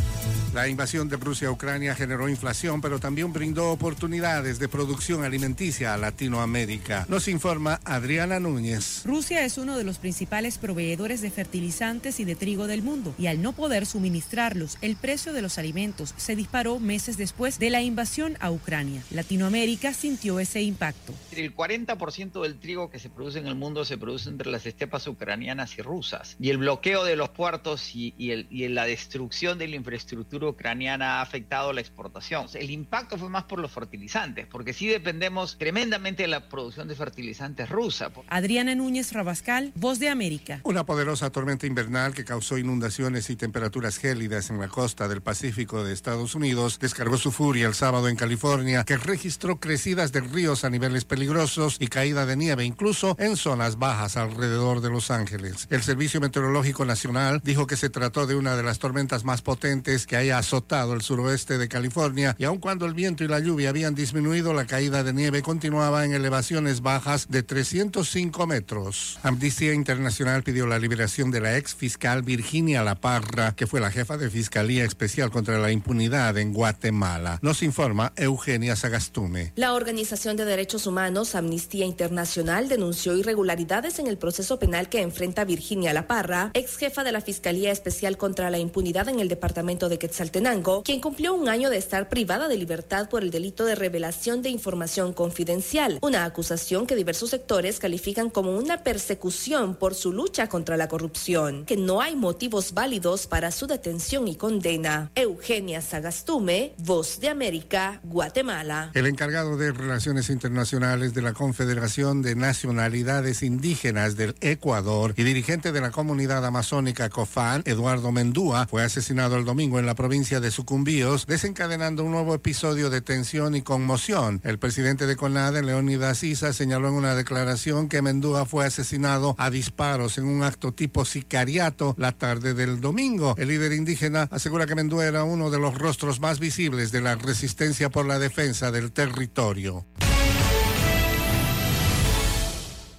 La 0.53 0.67
invasión 0.67 1.07
de 1.07 1.15
Rusia 1.15 1.47
a 1.47 1.51
Ucrania 1.51 1.95
generó 1.95 2.27
inflación, 2.27 2.81
pero 2.81 2.99
también 2.99 3.31
brindó 3.31 3.71
oportunidades 3.71 4.59
de 4.59 4.67
producción 4.67 5.23
alimenticia 5.23 5.93
a 5.93 5.97
Latinoamérica. 5.97 7.05
Nos 7.07 7.29
informa 7.29 7.79
Adriana 7.85 8.37
Núñez. 8.37 9.03
Rusia 9.05 9.45
es 9.45 9.57
uno 9.57 9.77
de 9.77 9.85
los 9.85 9.97
principales 9.97 10.57
proveedores 10.57 11.21
de 11.21 11.31
fertilizantes 11.31 12.19
y 12.19 12.25
de 12.25 12.35
trigo 12.35 12.67
del 12.67 12.81
mundo, 12.81 13.15
y 13.17 13.27
al 13.27 13.41
no 13.41 13.53
poder 13.53 13.85
suministrarlos, 13.85 14.77
el 14.81 14.97
precio 14.97 15.31
de 15.31 15.41
los 15.41 15.57
alimentos 15.57 16.13
se 16.17 16.35
disparó 16.35 16.79
meses 16.79 17.15
después 17.15 17.57
de 17.57 17.69
la 17.69 17.81
invasión 17.81 18.35
a 18.41 18.51
Ucrania. 18.51 19.03
Latinoamérica 19.09 19.93
sintió 19.93 20.41
ese 20.41 20.61
impacto. 20.61 21.13
El 21.31 21.55
40% 21.55 22.41
del 22.41 22.59
trigo 22.59 22.89
que 22.89 22.99
se 22.99 23.09
produce 23.09 23.39
en 23.39 23.47
el 23.47 23.55
mundo 23.55 23.85
se 23.85 23.97
produce 23.97 24.27
entre 24.27 24.51
las 24.51 24.65
estepas 24.65 25.07
ucranianas 25.07 25.77
y 25.77 25.81
rusas, 25.81 26.35
y 26.41 26.49
el 26.49 26.57
bloqueo 26.57 27.05
de 27.05 27.15
los 27.15 27.29
puertos 27.29 27.95
y, 27.95 28.13
y 28.17 28.67
la 28.67 28.85
destrucción 28.85 29.57
de 29.57 29.69
la 29.69 29.77
infraestructura 29.77 30.40
ucraniana 30.49 31.19
ha 31.19 31.21
afectado 31.21 31.73
la 31.73 31.81
exportación. 31.81 32.47
El 32.53 32.69
impacto 32.69 33.17
fue 33.17 33.29
más 33.29 33.43
por 33.43 33.59
los 33.59 33.71
fertilizantes, 33.71 34.47
porque 34.47 34.73
sí 34.73 34.87
dependemos 34.87 35.57
tremendamente 35.57 36.23
de 36.23 36.27
la 36.27 36.49
producción 36.49 36.87
de 36.87 36.95
fertilizantes 36.95 37.69
rusa. 37.69 38.11
Adriana 38.27 38.75
Núñez 38.75 39.13
Rabascal, 39.13 39.71
Voz 39.75 39.99
de 39.99 40.09
América. 40.09 40.61
Una 40.63 40.85
poderosa 40.85 41.29
tormenta 41.29 41.67
invernal 41.67 42.13
que 42.13 42.25
causó 42.25 42.57
inundaciones 42.57 43.29
y 43.29 43.35
temperaturas 43.35 43.97
gélidas 43.97 44.49
en 44.49 44.59
la 44.59 44.67
costa 44.67 45.07
del 45.07 45.21
Pacífico 45.21 45.83
de 45.83 45.93
Estados 45.93 46.35
Unidos 46.35 46.79
descargó 46.79 47.17
su 47.17 47.31
furia 47.31 47.67
el 47.67 47.73
sábado 47.73 48.07
en 48.07 48.15
California, 48.15 48.83
que 48.83 48.97
registró 48.97 49.59
crecidas 49.59 50.11
de 50.11 50.21
ríos 50.21 50.63
a 50.63 50.69
niveles 50.69 51.05
peligrosos 51.05 51.77
y 51.79 51.87
caída 51.87 52.25
de 52.25 52.35
nieve 52.35 52.65
incluso 52.65 53.15
en 53.19 53.37
zonas 53.37 53.77
bajas 53.77 54.17
alrededor 54.17 54.81
de 54.81 54.89
Los 54.89 55.11
Ángeles. 55.11 55.67
El 55.69 55.83
Servicio 55.83 56.21
Meteorológico 56.21 56.85
Nacional 56.85 57.41
dijo 57.43 57.67
que 57.67 57.77
se 57.77 57.89
trató 57.89 58.27
de 58.27 58.35
una 58.35 58.55
de 58.55 58.63
las 58.63 58.79
tormentas 58.79 59.23
más 59.23 59.41
potentes 59.41 60.07
que 60.07 60.17
haya 60.17 60.30
azotado 60.31 60.93
el 60.93 61.01
suroeste 61.01 61.57
de 61.57 61.67
California 61.67 62.35
y 62.37 62.45
aun 62.45 62.59
cuando 62.59 62.85
el 62.85 62.93
viento 62.93 63.23
y 63.23 63.27
la 63.27 63.39
lluvia 63.39 63.69
habían 63.69 63.95
disminuido, 63.95 64.53
la 64.53 64.65
caída 64.65 65.03
de 65.03 65.13
nieve 65.13 65.41
continuaba 65.41 66.05
en 66.05 66.13
elevaciones 66.13 66.81
bajas 66.81 67.27
de 67.29 67.43
305 67.43 68.47
metros. 68.47 69.19
Amnistía 69.23 69.73
Internacional 69.73 70.43
pidió 70.43 70.67
la 70.67 70.79
liberación 70.79 71.31
de 71.31 71.41
la 71.41 71.57
ex 71.57 71.75
fiscal 71.75 72.21
Virginia 72.21 72.83
La 72.83 72.95
Parra, 72.95 73.53
que 73.55 73.67
fue 73.67 73.79
la 73.81 73.91
jefa 73.91 74.17
de 74.17 74.29
Fiscalía 74.29 74.85
Especial 74.85 75.31
contra 75.31 75.59
la 75.59 75.71
Impunidad 75.71 76.37
en 76.37 76.53
Guatemala. 76.53 77.39
Nos 77.41 77.63
informa 77.63 78.13
Eugenia 78.15 78.75
Sagastume. 78.75 79.53
La 79.55 79.73
Organización 79.73 80.37
de 80.37 80.45
Derechos 80.45 80.87
Humanos 80.87 81.35
Amnistía 81.35 81.85
Internacional 81.85 82.69
denunció 82.69 83.17
irregularidades 83.17 83.99
en 83.99 84.07
el 84.07 84.17
proceso 84.17 84.59
penal 84.59 84.89
que 84.89 85.01
enfrenta 85.01 85.43
Virginia 85.45 85.93
La 85.93 86.07
Parra, 86.07 86.51
ex 86.53 86.77
jefa 86.77 87.03
de 87.03 87.11
la 87.11 87.21
Fiscalía 87.21 87.71
Especial 87.71 88.17
contra 88.17 88.49
la 88.49 88.59
Impunidad 88.59 89.09
en 89.09 89.19
el 89.19 89.27
departamento 89.27 89.89
de 89.89 89.99
Quetzalcoatl 89.99 90.20
Quetzaltenango, 90.21 90.83
quien 90.83 91.01
cumplió 91.01 91.33
un 91.33 91.49
año 91.49 91.71
de 91.71 91.77
estar 91.77 92.07
privada 92.07 92.47
de 92.47 92.55
libertad 92.55 93.09
por 93.09 93.23
el 93.23 93.31
delito 93.31 93.65
de 93.65 93.73
revelación 93.73 94.43
de 94.43 94.49
información 94.49 95.13
confidencial, 95.13 95.97
una 96.03 96.25
acusación 96.25 96.85
que 96.85 96.95
diversos 96.95 97.31
sectores 97.31 97.79
califican 97.79 98.29
como 98.29 98.55
una 98.55 98.83
persecución 98.83 99.73
por 99.73 99.95
su 99.95 100.13
lucha 100.13 100.47
contra 100.47 100.77
la 100.77 100.87
corrupción, 100.87 101.65
que 101.65 101.75
no 101.75 102.01
hay 102.01 102.15
motivos 102.15 102.75
válidos 102.75 103.25
para 103.25 103.49
su 103.49 103.65
detención 103.65 104.27
y 104.27 104.35
condena. 104.35 105.09
Eugenia 105.15 105.81
Sagastume, 105.81 106.75
Voz 106.77 107.19
de 107.19 107.29
América, 107.29 107.99
Guatemala. 108.03 108.91
El 108.93 109.07
encargado 109.07 109.57
de 109.57 109.71
Relaciones 109.71 110.29
Internacionales 110.29 111.15
de 111.15 111.23
la 111.23 111.33
Confederación 111.33 112.21
de 112.21 112.35
Nacionalidades 112.35 113.41
Indígenas 113.41 114.17
del 114.17 114.35
Ecuador 114.41 115.15
y 115.17 115.23
dirigente 115.23 115.71
de 115.71 115.81
la 115.81 115.89
comunidad 115.89 116.45
amazónica 116.45 117.09
COFAN, 117.09 117.63
Eduardo 117.65 118.11
Mendúa, 118.11 118.67
fue 118.67 118.83
asesinado 118.83 119.35
el 119.35 119.45
domingo 119.45 119.79
en 119.79 119.87
la 119.87 119.95
provincia 119.95 120.10
de 120.11 120.51
Sucumbíos, 120.51 121.25
desencadenando 121.25 122.03
un 122.03 122.11
nuevo 122.11 122.35
episodio 122.35 122.89
de 122.89 122.99
tensión 122.99 123.55
y 123.55 123.61
conmoción. 123.61 124.41
El 124.43 124.59
presidente 124.59 125.07
de 125.07 125.15
CONADE, 125.15 125.63
Leónidas 125.63 126.21
Isa, 126.23 126.51
señaló 126.51 126.89
en 126.89 126.95
una 126.95 127.15
declaración 127.15 127.87
que 127.87 128.01
Mendúa 128.01 128.45
fue 128.45 128.65
asesinado 128.65 129.35
a 129.37 129.49
disparos 129.49 130.17
en 130.17 130.25
un 130.25 130.43
acto 130.43 130.73
tipo 130.73 131.05
sicariato 131.05 131.95
la 131.97 132.11
tarde 132.11 132.53
del 132.53 132.81
domingo. 132.81 133.35
El 133.37 133.47
líder 133.47 133.71
indígena 133.71 134.27
asegura 134.31 134.65
que 134.65 134.75
Mendúa 134.75 135.05
era 135.05 135.23
uno 135.23 135.49
de 135.49 135.59
los 135.59 135.77
rostros 135.77 136.19
más 136.19 136.41
visibles 136.41 136.91
de 136.91 136.99
la 136.99 137.15
resistencia 137.15 137.89
por 137.89 138.05
la 138.05 138.19
defensa 138.19 138.69
del 138.69 138.91
territorio. 138.91 139.85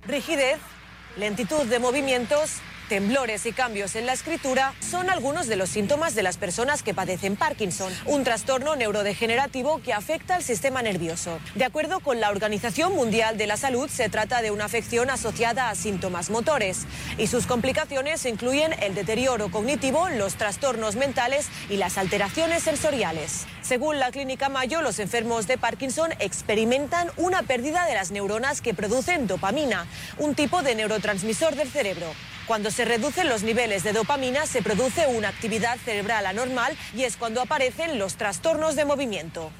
Rigidez, 0.06 0.60
lentitud 1.18 1.66
de 1.66 1.78
movimientos, 1.78 2.62
temblores 2.93 3.47
y 3.47 3.52
cambios 3.52 3.97
en 3.97 4.05
la 4.05 4.12
escritura 4.12 4.74
son 4.81 5.09
algunos 5.09 5.47
de 5.47 5.56
los 5.56 5.70
síntomas 5.70 6.14
de 6.14 6.23
las 6.23 6.36
personas 6.36 6.82
que 6.82 6.93
padecen 6.93 7.36
Parkinson, 7.36 7.90
un 8.05 8.23
trastorno 8.23 8.77
neurodegenerativo 8.77 9.81
que 9.81 9.94
afecta 9.94 10.35
al 10.35 10.43
sistema 10.43 10.82
nervioso. 10.82 11.40
De 11.55 11.64
acuerdo 11.64 12.01
con 12.01 12.20
la 12.20 12.28
Organización 12.28 12.94
Mundial 12.94 13.39
de 13.39 13.47
la 13.47 13.56
Salud, 13.56 13.89
se 13.89 14.10
trata 14.10 14.43
de 14.43 14.51
una 14.51 14.66
afección 14.66 15.09
asociada 15.09 15.70
a 15.70 15.74
síntomas 15.74 16.28
motores 16.28 16.85
y 17.16 17.28
sus 17.28 17.47
complicaciones 17.47 18.27
incluyen 18.27 18.74
el 18.82 18.94
deterioro 18.94 19.51
cognitivo, 19.51 20.10
los 20.10 20.35
trastornos 20.35 20.94
mentales 20.94 21.48
y 21.70 21.78
las 21.78 21.97
alteraciones 21.97 22.62
sensoriales. 22.62 23.47
Según 23.62 24.01
la 24.01 24.10
Clínica 24.10 24.51
Mayo, 24.51 24.82
los 24.82 24.98
enfermos 24.98 25.47
de 25.47 25.56
Parkinson 25.56 26.12
experimentan 26.19 27.10
una 27.16 27.43
pérdida 27.43 27.86
de 27.86 27.94
las 27.94 28.10
neuronas 28.10 28.60
que 28.60 28.74
producen 28.74 29.27
dopamina, 29.27 29.86
un 30.19 30.35
tipo 30.35 30.62
de 30.62 30.74
neurotransmisor 30.74 31.55
del 31.55 31.70
cerebro. 31.70 32.12
Cuando 32.47 32.73
se 32.73 32.81
reducen 32.84 33.28
los 33.28 33.42
niveles 33.42 33.84
de 33.84 33.92
dopamina 33.92 34.46
se 34.46 34.62
produce 34.62 35.06
una 35.06 35.28
actividad 35.28 35.76
cerebral 35.78 36.26
anormal 36.26 36.76
y 36.94 37.04
es 37.04 37.16
cuando 37.16 37.40
aparecen 37.40 37.98
los 37.98 38.16
trastornos 38.16 38.76
de 38.76 38.84
movimiento. 38.84 39.50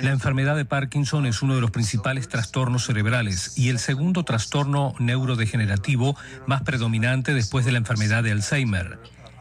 La 0.00 0.10
enfermedad 0.10 0.56
de 0.56 0.64
Parkinson 0.64 1.26
es 1.26 1.42
uno 1.42 1.54
de 1.54 1.60
los 1.60 1.70
principales 1.70 2.28
trastornos 2.28 2.86
cerebrales 2.86 3.56
y 3.56 3.68
el 3.68 3.78
segundo 3.78 4.24
trastorno 4.24 4.94
neurodegenerativo 4.98 6.16
más 6.46 6.62
predominante 6.62 7.32
después 7.32 7.64
de 7.64 7.72
la 7.72 7.78
enfermedad 7.78 8.24
de 8.24 8.32
Alzheimer. 8.32 8.98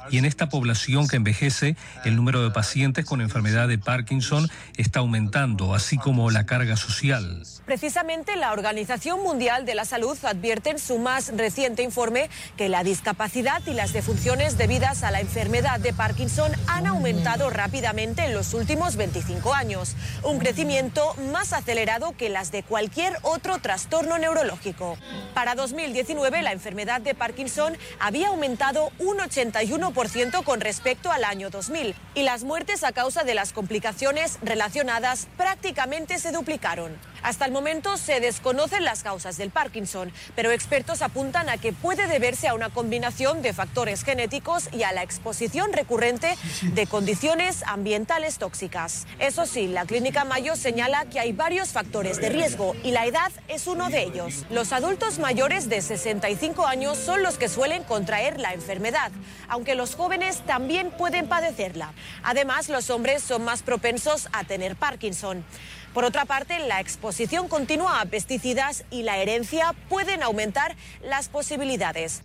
Y 0.10 0.18
en 0.18 0.26
esta 0.26 0.50
población 0.50 1.08
que 1.08 1.16
envejece, 1.16 1.76
el 2.04 2.16
número 2.16 2.44
de 2.44 2.52
pacientes 2.52 3.06
con 3.06 3.22
enfermedad 3.22 3.68
de 3.68 3.78
Parkinson 3.78 4.50
está 4.78 5.00
aumentando, 5.00 5.74
así 5.74 5.98
como 5.98 6.30
la 6.32 6.46
carga 6.46 6.78
social. 6.78 7.44
Precisamente 7.66 8.36
la 8.36 8.52
Organización 8.52 9.24
Mundial 9.24 9.66
de 9.66 9.74
la 9.74 9.86
Salud 9.86 10.18
advierte 10.24 10.70
en 10.70 10.80
su 10.80 11.00
más 11.00 11.36
reciente 11.36 11.82
informe 11.82 12.30
que 12.58 12.70
la 12.70 12.84
discapacidad 12.84 13.62
y 13.66 13.74
las 13.74 13.92
defunciones 13.92 14.58
debidas 14.58 15.04
a 15.04 15.10
la 15.10 15.20
enfermedad 15.20 15.80
de 15.80 15.94
Parkinson 15.94 16.52
han 16.68 16.86
aumentado 16.86 17.50
rápidamente 17.50 18.26
en 18.26 18.36
los 18.36 18.54
últimos 18.54 18.98
25 18.98 19.54
años, 19.54 19.96
un 20.24 20.38
crecimiento 20.38 21.16
más 21.32 21.54
acelerado 21.54 22.16
que 22.16 22.30
las 22.30 22.52
de 22.52 22.62
cualquier 22.62 23.18
otro 23.24 23.58
trastorno 23.58 24.20
neurológico. 24.20 24.98
Para 25.34 25.56
2019 25.56 26.44
la 26.44 26.52
enfermedad 26.52 27.02
de 27.02 27.16
Parkinson 27.16 27.76
había 28.00 28.28
aumentado 28.28 28.92
un 29.00 29.18
81% 29.18 29.94
con 30.44 30.60
respecto 30.60 31.10
al 31.10 31.24
año 31.24 31.50
2000 31.50 31.96
y 32.16 32.24
las 32.24 32.44
muertes 32.44 32.84
a 32.84 32.92
causa 32.92 33.24
de 33.24 33.34
las 33.34 33.54
complicaciones 33.54 34.40
relacionadas 34.42 35.28
prácticamente 35.38 36.20
se 36.20 36.34
duplicaron. 36.34 36.98
Hasta 37.24 37.46
el 37.46 37.52
momento 37.52 37.98
se 37.98 38.20
desconocen 38.20 38.84
las 38.84 39.02
causas 39.02 39.38
del 39.38 39.50
Parkinson, 39.50 40.12
pero 40.36 40.52
expertos 40.52 41.02
apuntan 41.02 41.50
a 41.50 41.58
que 41.58 41.74
puede 41.74 42.06
deberse 42.08 42.48
a 42.48 42.54
una 42.54 42.70
combinación 42.70 43.42
de 43.42 43.54
factores 43.54 44.04
genéticos 44.04 44.70
y 44.72 44.84
a 44.84 44.92
la 44.92 45.02
exposición 45.02 45.74
recurrente 45.74 46.38
de 46.62 46.86
condiciones 46.86 47.64
ambientales 47.66 48.38
tóxicas. 48.38 49.08
Eso 49.18 49.48
sí, 49.48 49.68
la 49.68 49.86
Clínica 49.86 50.24
Mayo 50.24 50.56
señala 50.56 51.06
que 51.06 51.20
hay 51.20 51.32
varios 51.32 51.70
factores 51.70 52.18
de 52.18 52.30
riesgo 52.30 52.76
y 52.84 52.92
la 52.92 53.06
edad 53.08 53.32
es 53.48 53.66
uno 53.66 53.90
de 53.90 54.04
ellos. 54.04 54.46
Los 54.52 54.72
adultos 54.72 55.18
mayores 55.18 55.68
de 55.68 55.82
65 55.82 56.68
años 56.68 56.98
son 56.98 57.24
los 57.24 57.38
que 57.38 57.50
suelen 57.50 57.84
contraer 57.84 58.40
la 58.40 58.54
enfermedad, 58.54 59.12
aunque 59.48 59.74
los 59.74 59.85
jóvenes 59.94 60.42
también 60.48 60.90
pueden 60.90 61.28
padecerla. 61.28 61.94
Además, 62.24 62.70
los 62.70 62.90
hombres 62.90 63.22
son 63.22 63.46
más 63.46 63.62
propensos 63.62 64.30
a 64.34 64.44
tener 64.46 64.76
Parkinson. 64.76 65.46
Por 65.96 66.04
otra 66.04 66.26
parte, 66.26 66.60
la 66.60 66.82
exposición 66.82 67.48
continua 67.48 68.02
a 68.02 68.06
pesticidas 68.06 68.84
y 68.92 69.04
la 69.04 69.16
herencia 69.16 69.74
pueden 69.88 70.24
aumentar 70.24 70.76
las 71.02 71.30
posibilidades. 71.30 72.22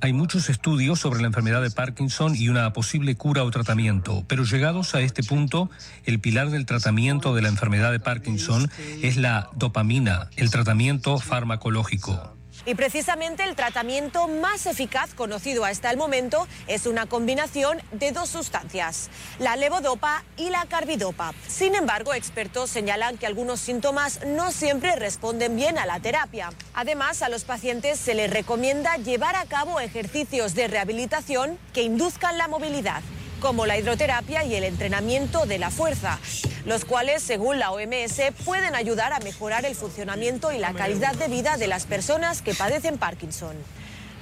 Hay 0.00 0.12
muchos 0.12 0.48
estudios 0.48 1.00
sobre 1.00 1.20
la 1.20 1.26
enfermedad 1.26 1.60
de 1.60 1.72
Parkinson 1.72 2.36
y 2.36 2.48
una 2.48 2.72
posible 2.72 3.16
cura 3.16 3.42
o 3.42 3.50
tratamiento, 3.50 4.22
pero 4.28 4.44
llegados 4.44 4.94
a 4.94 5.00
este 5.00 5.24
punto, 5.24 5.70
el 6.04 6.20
pilar 6.20 6.50
del 6.50 6.66
tratamiento 6.66 7.34
de 7.34 7.42
la 7.42 7.48
enfermedad 7.48 7.90
de 7.90 7.98
Parkinson 7.98 8.70
es 9.02 9.16
la 9.16 9.50
dopamina, 9.56 10.30
el 10.36 10.52
tratamiento 10.52 11.18
farmacológico. 11.18 12.35
Y 12.66 12.74
precisamente 12.74 13.44
el 13.44 13.54
tratamiento 13.54 14.26
más 14.26 14.66
eficaz 14.66 15.14
conocido 15.14 15.64
hasta 15.64 15.88
el 15.90 15.96
momento 15.96 16.48
es 16.66 16.86
una 16.86 17.06
combinación 17.06 17.80
de 17.92 18.10
dos 18.10 18.28
sustancias, 18.28 19.08
la 19.38 19.54
levodopa 19.54 20.24
y 20.36 20.50
la 20.50 20.66
carbidopa. 20.66 21.32
Sin 21.46 21.76
embargo, 21.76 22.12
expertos 22.12 22.68
señalan 22.68 23.18
que 23.18 23.26
algunos 23.26 23.60
síntomas 23.60 24.24
no 24.26 24.50
siempre 24.50 24.96
responden 24.96 25.54
bien 25.54 25.78
a 25.78 25.86
la 25.86 26.00
terapia. 26.00 26.50
Además, 26.74 27.22
a 27.22 27.28
los 27.28 27.44
pacientes 27.44 28.00
se 28.00 28.14
les 28.14 28.30
recomienda 28.30 28.96
llevar 28.96 29.36
a 29.36 29.46
cabo 29.46 29.78
ejercicios 29.78 30.54
de 30.54 30.66
rehabilitación 30.66 31.58
que 31.72 31.82
induzcan 31.82 32.36
la 32.36 32.48
movilidad 32.48 33.00
como 33.40 33.66
la 33.66 33.78
hidroterapia 33.78 34.44
y 34.44 34.54
el 34.54 34.64
entrenamiento 34.64 35.46
de 35.46 35.58
la 35.58 35.70
fuerza, 35.70 36.18
los 36.64 36.84
cuales, 36.84 37.22
según 37.22 37.58
la 37.58 37.70
OMS, 37.70 38.20
pueden 38.44 38.74
ayudar 38.74 39.12
a 39.12 39.20
mejorar 39.20 39.64
el 39.64 39.74
funcionamiento 39.74 40.52
y 40.52 40.58
la 40.58 40.72
calidad 40.72 41.14
de 41.14 41.28
vida 41.28 41.56
de 41.56 41.66
las 41.66 41.86
personas 41.86 42.42
que 42.42 42.54
padecen 42.54 42.98
Parkinson. 42.98 43.56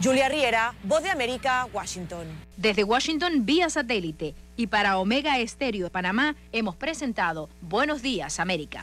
Julia 0.03 0.28
Riera, 0.28 0.74
Voz 0.82 1.03
de 1.03 1.11
América, 1.11 1.69
Washington. 1.73 2.27
Desde 2.57 2.85
Washington, 2.85 3.47
vía 3.47 3.70
satélite. 3.70 4.35
Y 4.57 4.66
para 4.66 4.99
Omega 4.99 5.39
Estéreo 5.39 5.85
de 5.85 5.91
Panamá, 5.91 6.36
hemos 6.53 6.77
presentado 6.77 7.49
Buenos 7.61 8.03
Días, 8.03 8.41
América. 8.41 8.81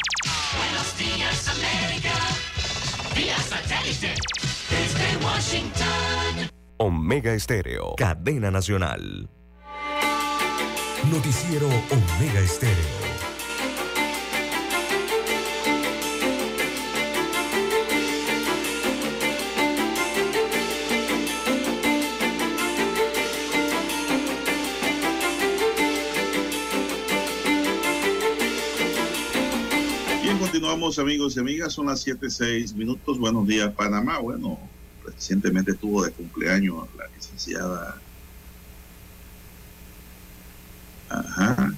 Buenos 0.57 0.97
días, 0.97 1.47
América. 1.49 2.13
Vía 3.15 3.37
satélite. 3.37 4.15
Desde 4.69 5.25
Washington. 5.25 6.49
Omega 6.77 7.33
Estéreo, 7.33 7.95
cadena 7.95 8.49
nacional. 8.49 9.29
Noticiero 11.09 11.67
Omega 11.67 12.39
Estéreo. 12.39 12.75
Bien, 30.21 30.37
continuamos 30.37 30.99
amigos 30.99 31.35
y 31.35 31.39
amigas, 31.39 31.73
son 31.73 31.87
las 31.87 32.05
7.6 32.05 32.75
minutos. 32.75 33.17
Buenos 33.17 33.47
días, 33.47 33.73
Panamá. 33.73 34.19
Bueno, 34.19 34.59
recientemente 35.03 35.73
tuvo 35.73 36.03
de 36.03 36.11
cumpleaños 36.11 36.87
la 36.95 37.07
licenciada. 37.15 37.99
Ajá, 41.11 41.73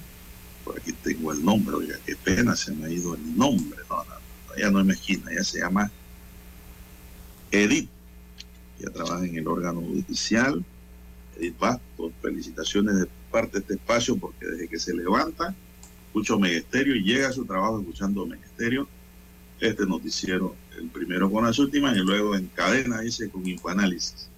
por 0.64 0.78
aquí 0.78 0.92
tengo 0.92 1.32
el 1.32 1.44
nombre, 1.44 1.74
oiga, 1.74 1.96
se 2.56 2.72
me 2.72 2.86
ha 2.86 2.90
ido 2.90 3.14
el 3.14 3.36
nombre. 3.36 3.78
No, 3.88 4.04
no, 4.04 4.14
ella 4.56 4.70
no 4.70 4.80
es 4.80 4.86
mezquina, 4.86 5.30
ella 5.32 5.44
se 5.44 5.60
llama 5.60 5.90
Edith. 7.50 7.88
Ella 8.78 8.90
trabaja 8.90 9.24
en 9.24 9.36
el 9.36 9.46
órgano 9.46 9.80
judicial. 9.80 10.64
Edith 11.36 11.58
Bastos, 11.58 12.12
felicitaciones 12.22 12.96
de 12.96 13.08
parte 13.30 13.54
de 13.54 13.60
este 13.60 13.74
espacio 13.74 14.16
porque 14.16 14.46
desde 14.46 14.68
que 14.68 14.78
se 14.78 14.94
levanta 14.94 15.54
escucho 16.14 16.38
Megesterio 16.38 16.94
y 16.94 17.02
llega 17.02 17.26
a 17.26 17.32
su 17.32 17.44
trabajo 17.44 17.80
escuchando 17.80 18.24
Megesterio. 18.24 18.86
Este 19.58 19.84
noticiero, 19.84 20.54
el 20.78 20.88
primero 20.88 21.28
con 21.28 21.44
las 21.44 21.58
últimas 21.58 21.96
y 21.96 22.00
luego 22.00 22.36
en 22.36 22.46
cadena, 22.54 23.00
dice, 23.00 23.28
con 23.30 23.44
Infoanálisis. 23.44 24.28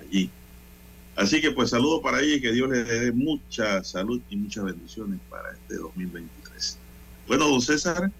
allí. 0.00 0.28
Así 1.14 1.40
que 1.40 1.52
pues 1.52 1.70
saludo 1.70 2.02
para 2.02 2.20
ella 2.20 2.34
y 2.34 2.40
que 2.40 2.50
Dios 2.50 2.68
le 2.68 2.82
dé 2.82 3.12
mucha 3.12 3.84
salud 3.84 4.20
y 4.28 4.36
muchas 4.36 4.64
bendiciones 4.64 5.20
para 5.30 5.52
este 5.52 5.76
2023. 5.76 6.47
Bueno, 7.28 7.46
don 7.48 7.60
César, 7.60 8.10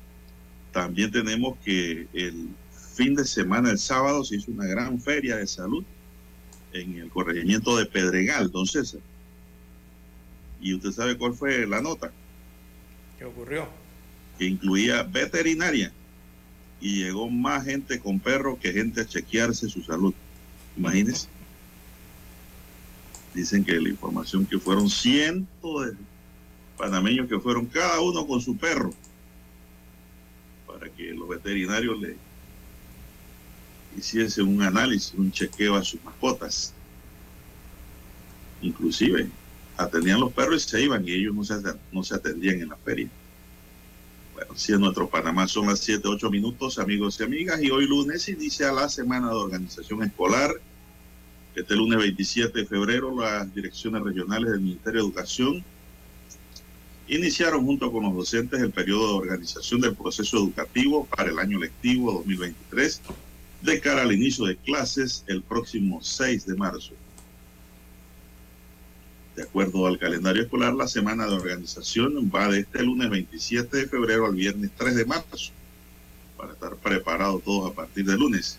también 0.70 1.10
tenemos 1.10 1.59
que 1.64 2.06
el 2.12 2.51
fin 2.94 3.14
de 3.14 3.24
semana, 3.24 3.70
el 3.70 3.78
sábado, 3.78 4.22
se 4.22 4.36
hizo 4.36 4.51
una 4.51 4.66
gran 4.66 5.01
feria 5.01 5.36
de 5.36 5.47
salud 5.47 5.82
en 6.74 6.98
el 6.98 7.09
corregimiento 7.09 7.76
de 7.76 7.86
Pedregal, 7.86 8.51
don 8.51 8.66
César. 8.66 9.01
Y 10.60 10.74
usted 10.74 10.93
sabe 10.93 11.16
cuál 11.16 11.32
fue 11.35 11.66
la 11.66 11.80
nota, 11.80 12.12
¿Qué 13.18 13.24
ocurrió? 13.24 13.66
que 14.39 14.44
incluía 14.44 15.02
veterinaria. 15.02 15.93
Y 16.80 17.02
llegó 17.02 17.28
más 17.28 17.64
gente 17.64 17.98
con 17.98 18.20
perro 18.20 18.59
que 18.60 18.72
gente 18.72 19.01
a 19.01 19.06
chequearse 19.06 19.68
su 19.68 19.82
salud. 19.82 20.14
Imagínense. 20.76 21.26
Dicen 23.35 23.64
que 23.64 23.80
la 23.80 23.89
información 23.89 24.47
que 24.47 24.59
fueron 24.59 24.89
cientos 24.89 25.86
de 25.86 25.93
panameños 26.78 27.28
que 27.28 27.38
fueron 27.38 27.66
cada 27.66 28.00
uno 28.00 28.26
con 28.26 28.40
su 28.40 28.56
perro 28.56 28.94
para 30.66 30.88
que 30.88 31.12
los 31.12 31.28
veterinarios 31.28 32.00
le 32.00 32.16
hiciesen 33.96 34.46
un 34.46 34.62
análisis, 34.62 35.12
un 35.14 35.32
chequeo 35.32 35.74
a 35.74 35.82
sus 35.82 36.02
mascotas. 36.05 36.72
Inclusive 38.62 39.28
atendían 39.76 40.20
los 40.20 40.32
perros 40.32 40.64
y 40.64 40.68
se 40.68 40.82
iban 40.82 41.06
y 41.06 41.12
ellos 41.12 41.34
no 41.34 41.44
se, 41.44 41.55
no 41.92 42.02
se 42.02 42.14
atendían 42.14 42.60
en 42.60 42.68
la 42.68 42.76
feria. 42.76 43.09
Bueno, 44.34 44.56
si 44.56 44.72
en 44.72 44.80
nuestro 44.80 45.09
Panamá 45.09 45.48
son 45.48 45.66
las 45.66 45.80
7, 45.80 46.06
8 46.06 46.30
minutos, 46.30 46.78
amigos 46.78 47.18
y 47.18 47.24
amigas, 47.24 47.60
y 47.60 47.70
hoy 47.72 47.88
lunes 47.88 48.28
inicia 48.28 48.70
la 48.72 48.88
semana 48.88 49.28
de 49.28 49.34
organización 49.34 50.05
escolar. 50.05 50.52
Este 51.56 51.74
lunes 51.74 51.98
27 51.98 52.56
de 52.56 52.66
febrero, 52.66 53.20
las 53.20 53.52
direcciones 53.52 54.02
regionales 54.05 54.52
del 54.52 54.60
Ministerio 54.60 55.00
de 55.00 55.06
Educación 55.06 55.64
iniciaron 57.09 57.64
junto 57.64 57.90
con 57.90 58.05
los 58.05 58.14
docentes 58.14 58.60
el 58.60 58.70
periodo 58.70 59.09
de 59.09 59.18
organización 59.28 59.80
del 59.80 59.94
proceso 59.94 60.36
educativo 60.36 61.06
para 61.06 61.30
el 61.30 61.39
año 61.39 61.59
lectivo 61.59 62.12
2023 62.12 63.01
de 63.62 63.80
cara 63.80 64.02
al 64.02 64.12
inicio 64.12 64.44
de 64.44 64.56
clases 64.56 65.24
el 65.26 65.43
próximo 65.43 66.01
6 66.02 66.47
de 66.47 66.55
marzo. 66.55 66.93
De 69.35 69.43
acuerdo 69.43 69.86
al 69.86 69.98
calendario 69.98 70.43
escolar, 70.43 70.74
la 70.74 70.89
semana 70.89 71.26
de 71.26 71.35
organización 71.35 72.30
va 72.35 72.48
de 72.48 72.60
este 72.60 72.82
lunes 72.82 73.09
27 73.09 73.76
de 73.76 73.86
febrero 73.86 74.26
al 74.26 74.35
viernes 74.35 74.70
3 74.76 74.97
de 74.97 75.05
marzo, 75.06 75.52
para 76.36 76.52
estar 76.52 76.76
preparados 76.76 77.43
todos 77.43 77.70
a 77.70 77.74
partir 77.74 78.05
de 78.05 78.16
lunes. 78.16 78.59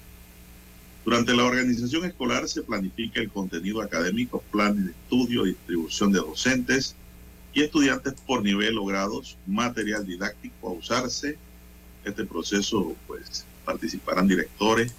Durante 1.06 1.34
la 1.34 1.44
organización 1.44 2.06
escolar 2.06 2.48
se 2.48 2.62
planifica 2.62 3.22
el 3.22 3.30
contenido 3.30 3.82
académico, 3.82 4.44
planes 4.52 4.86
de 4.86 4.92
estudio, 4.92 5.44
distribución 5.44 6.12
de 6.12 6.20
docentes 6.20 6.96
y 7.54 7.64
estudiantes 7.64 8.14
por 8.26 8.44
nivel 8.44 8.78
o 8.78 8.86
material 9.48 10.06
didáctico 10.06 10.70
a 10.70 10.74
usarse. 10.74 11.38
Este 12.04 12.26
proceso, 12.26 12.96
pues, 13.08 13.46
participarán 13.66 14.28
directores, 14.28 14.94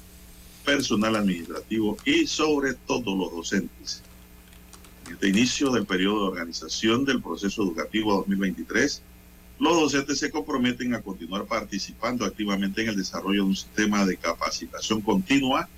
personal 0.64 1.16
administrativo 1.16 1.96
y 2.04 2.26
sobre 2.26 2.74
todo 2.74 3.16
los 3.16 3.32
docentes. 3.32 4.02
En 5.06 5.14
este 5.14 5.28
inicio 5.28 5.70
del 5.70 5.86
periodo 5.86 6.22
de 6.22 6.28
organización 6.28 7.04
del 7.04 7.22
proceso 7.22 7.62
educativo 7.62 8.16
2023, 8.18 9.02
los 9.58 9.74
docentes 9.74 10.18
se 10.18 10.30
comprometen 10.30 10.94
a 10.94 11.02
continuar 11.02 11.46
participando 11.46 12.24
activamente 12.24 12.82
en 12.82 12.90
el 12.90 12.96
desarrollo 12.96 13.42
de 13.42 13.48
un 13.48 13.56
sistema 13.56 14.06
de 14.06 14.16
capacitación 14.16 15.00
continua, 15.00 15.68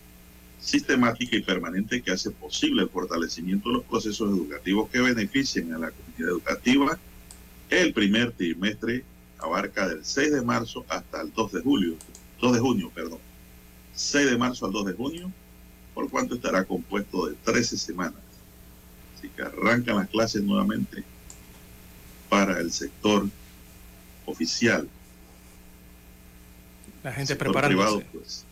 sistemática 0.61 1.36
y 1.36 1.43
permanente 1.43 2.01
que 2.03 2.12
hace 2.12 2.31
posible 2.31 2.82
el 2.82 2.89
fortalecimiento 2.89 3.69
de 3.69 3.77
los 3.77 3.85
procesos 3.85 4.31
educativos 4.31 4.89
que 4.90 5.01
beneficien 5.01 5.74
a 5.74 5.78
la 5.78 5.90
comunidad 5.90 6.11
educativa. 6.28 6.99
El 7.70 7.93
primer 7.93 8.32
trimestre 8.32 9.05
abarca 9.39 9.89
del 9.89 10.05
6 10.05 10.32
de 10.32 10.43
marzo 10.43 10.85
hasta 10.89 11.23
el 11.23 11.32
2 11.32 11.53
de 11.53 11.61
julio, 11.62 11.97
2 12.40 12.53
de 12.53 12.59
junio, 12.61 12.90
perdón. 12.94 13.19
6 13.94 14.31
de 14.31 14.39
marzo 14.39 14.66
al 14.66 14.73
2 14.73 14.86
de 14.86 14.93
junio, 14.93 15.32
por 15.94 16.11
cuanto 16.11 16.35
estará 16.35 16.65
compuesto 16.65 17.27
de 17.27 17.35
13 17.44 17.77
semanas. 17.77 18.20
Así 19.16 19.28
que 19.28 19.43
arrancan 19.43 19.97
las 19.97 20.09
clases 20.09 20.43
nuevamente 20.43 21.05
para 22.28 22.59
el 22.61 22.73
sector 22.73 23.27
oficial. 24.27 24.89
La 27.03 27.12
gente 27.12 27.36
preparándose. 27.36 28.07
pues. 28.12 28.44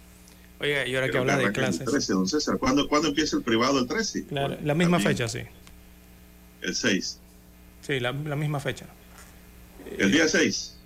Oiga, 0.60 0.86
y 0.86 0.94
ahora 0.94 1.10
que 1.10 1.16
habla 1.16 1.36
de 1.36 1.44
arranca 1.44 1.60
el 1.60 1.66
clases. 1.68 1.86
13, 1.90 2.12
don 2.12 2.28
César. 2.28 2.58
¿Cuándo, 2.58 2.86
cuándo 2.88 3.08
empieza 3.08 3.36
el 3.36 3.42
privado 3.42 3.78
el 3.78 3.86
13? 3.86 4.26
Claro, 4.26 4.58
la 4.62 4.74
misma 4.74 4.98
También 4.98 5.16
fecha, 5.16 5.28
sí. 5.28 5.40
El 6.60 6.74
6. 6.74 7.18
Sí, 7.82 8.00
la, 8.00 8.12
la 8.12 8.36
misma 8.36 8.60
fecha. 8.60 8.86
El 9.98 10.12
día 10.12 10.28
6. 10.28 10.76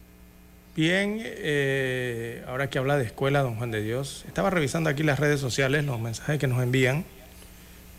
Bien, 0.76 1.20
eh, 1.22 2.42
ahora 2.48 2.68
que 2.68 2.78
habla 2.78 2.96
de 2.96 3.04
escuela, 3.04 3.42
don 3.42 3.54
Juan 3.56 3.70
de 3.70 3.80
Dios, 3.80 4.24
estaba 4.26 4.50
revisando 4.50 4.90
aquí 4.90 5.04
las 5.04 5.20
redes 5.20 5.38
sociales, 5.38 5.84
los 5.84 6.00
mensajes 6.00 6.38
que 6.40 6.48
nos 6.48 6.60
envían, 6.60 7.04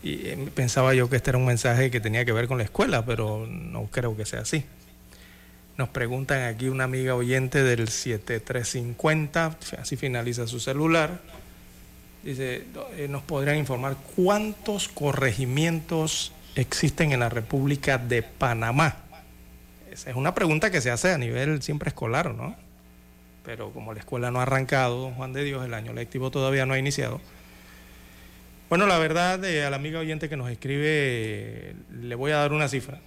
y 0.02 0.26
eh, 0.26 0.48
pensaba 0.54 0.92
yo 0.92 1.08
que 1.08 1.16
este 1.16 1.30
era 1.30 1.38
un 1.38 1.46
mensaje 1.46 1.90
que 1.90 2.00
tenía 2.00 2.26
que 2.26 2.32
ver 2.32 2.46
con 2.48 2.58
la 2.58 2.64
escuela, 2.64 3.06
pero 3.06 3.46
no 3.46 3.86
creo 3.86 4.14
que 4.14 4.26
sea 4.26 4.40
así. 4.40 4.64
Nos 5.78 5.88
preguntan 5.88 6.42
aquí 6.42 6.68
una 6.68 6.84
amiga 6.84 7.14
oyente 7.14 7.62
del 7.62 7.88
7350, 7.88 9.58
así 9.78 9.96
finaliza 9.96 10.46
su 10.46 10.60
celular, 10.60 11.22
dice, 12.22 12.64
eh, 12.96 13.08
nos 13.08 13.22
podrían 13.22 13.56
informar 13.56 13.96
cuántos 14.14 14.88
corregimientos 14.88 16.32
existen 16.56 17.12
en 17.12 17.20
la 17.20 17.28
República 17.28 17.98
de 17.98 18.22
Panamá. 18.22 18.96
Esa 19.90 20.10
es 20.10 20.16
una 20.16 20.34
pregunta 20.34 20.70
que 20.70 20.80
se 20.80 20.90
hace 20.90 21.12
a 21.12 21.18
nivel 21.18 21.62
siempre 21.62 21.88
escolar, 21.88 22.34
¿no? 22.34 22.56
Pero 23.44 23.70
como 23.70 23.94
la 23.94 24.00
escuela 24.00 24.30
no 24.30 24.40
ha 24.40 24.42
arrancado, 24.42 25.00
don 25.00 25.14
Juan 25.14 25.32
de 25.32 25.44
Dios, 25.44 25.64
el 25.64 25.74
año 25.74 25.92
lectivo 25.92 26.30
todavía 26.30 26.66
no 26.66 26.74
ha 26.74 26.78
iniciado. 26.78 27.20
Bueno, 28.68 28.86
la 28.86 28.98
verdad, 28.98 29.44
eh, 29.44 29.64
a 29.64 29.70
la 29.70 29.76
amiga 29.76 30.00
oyente 30.00 30.28
que 30.28 30.36
nos 30.36 30.50
escribe, 30.50 31.76
le 32.02 32.14
voy 32.16 32.32
a 32.32 32.38
dar 32.38 32.52
una 32.52 32.68
cifra. 32.68 32.98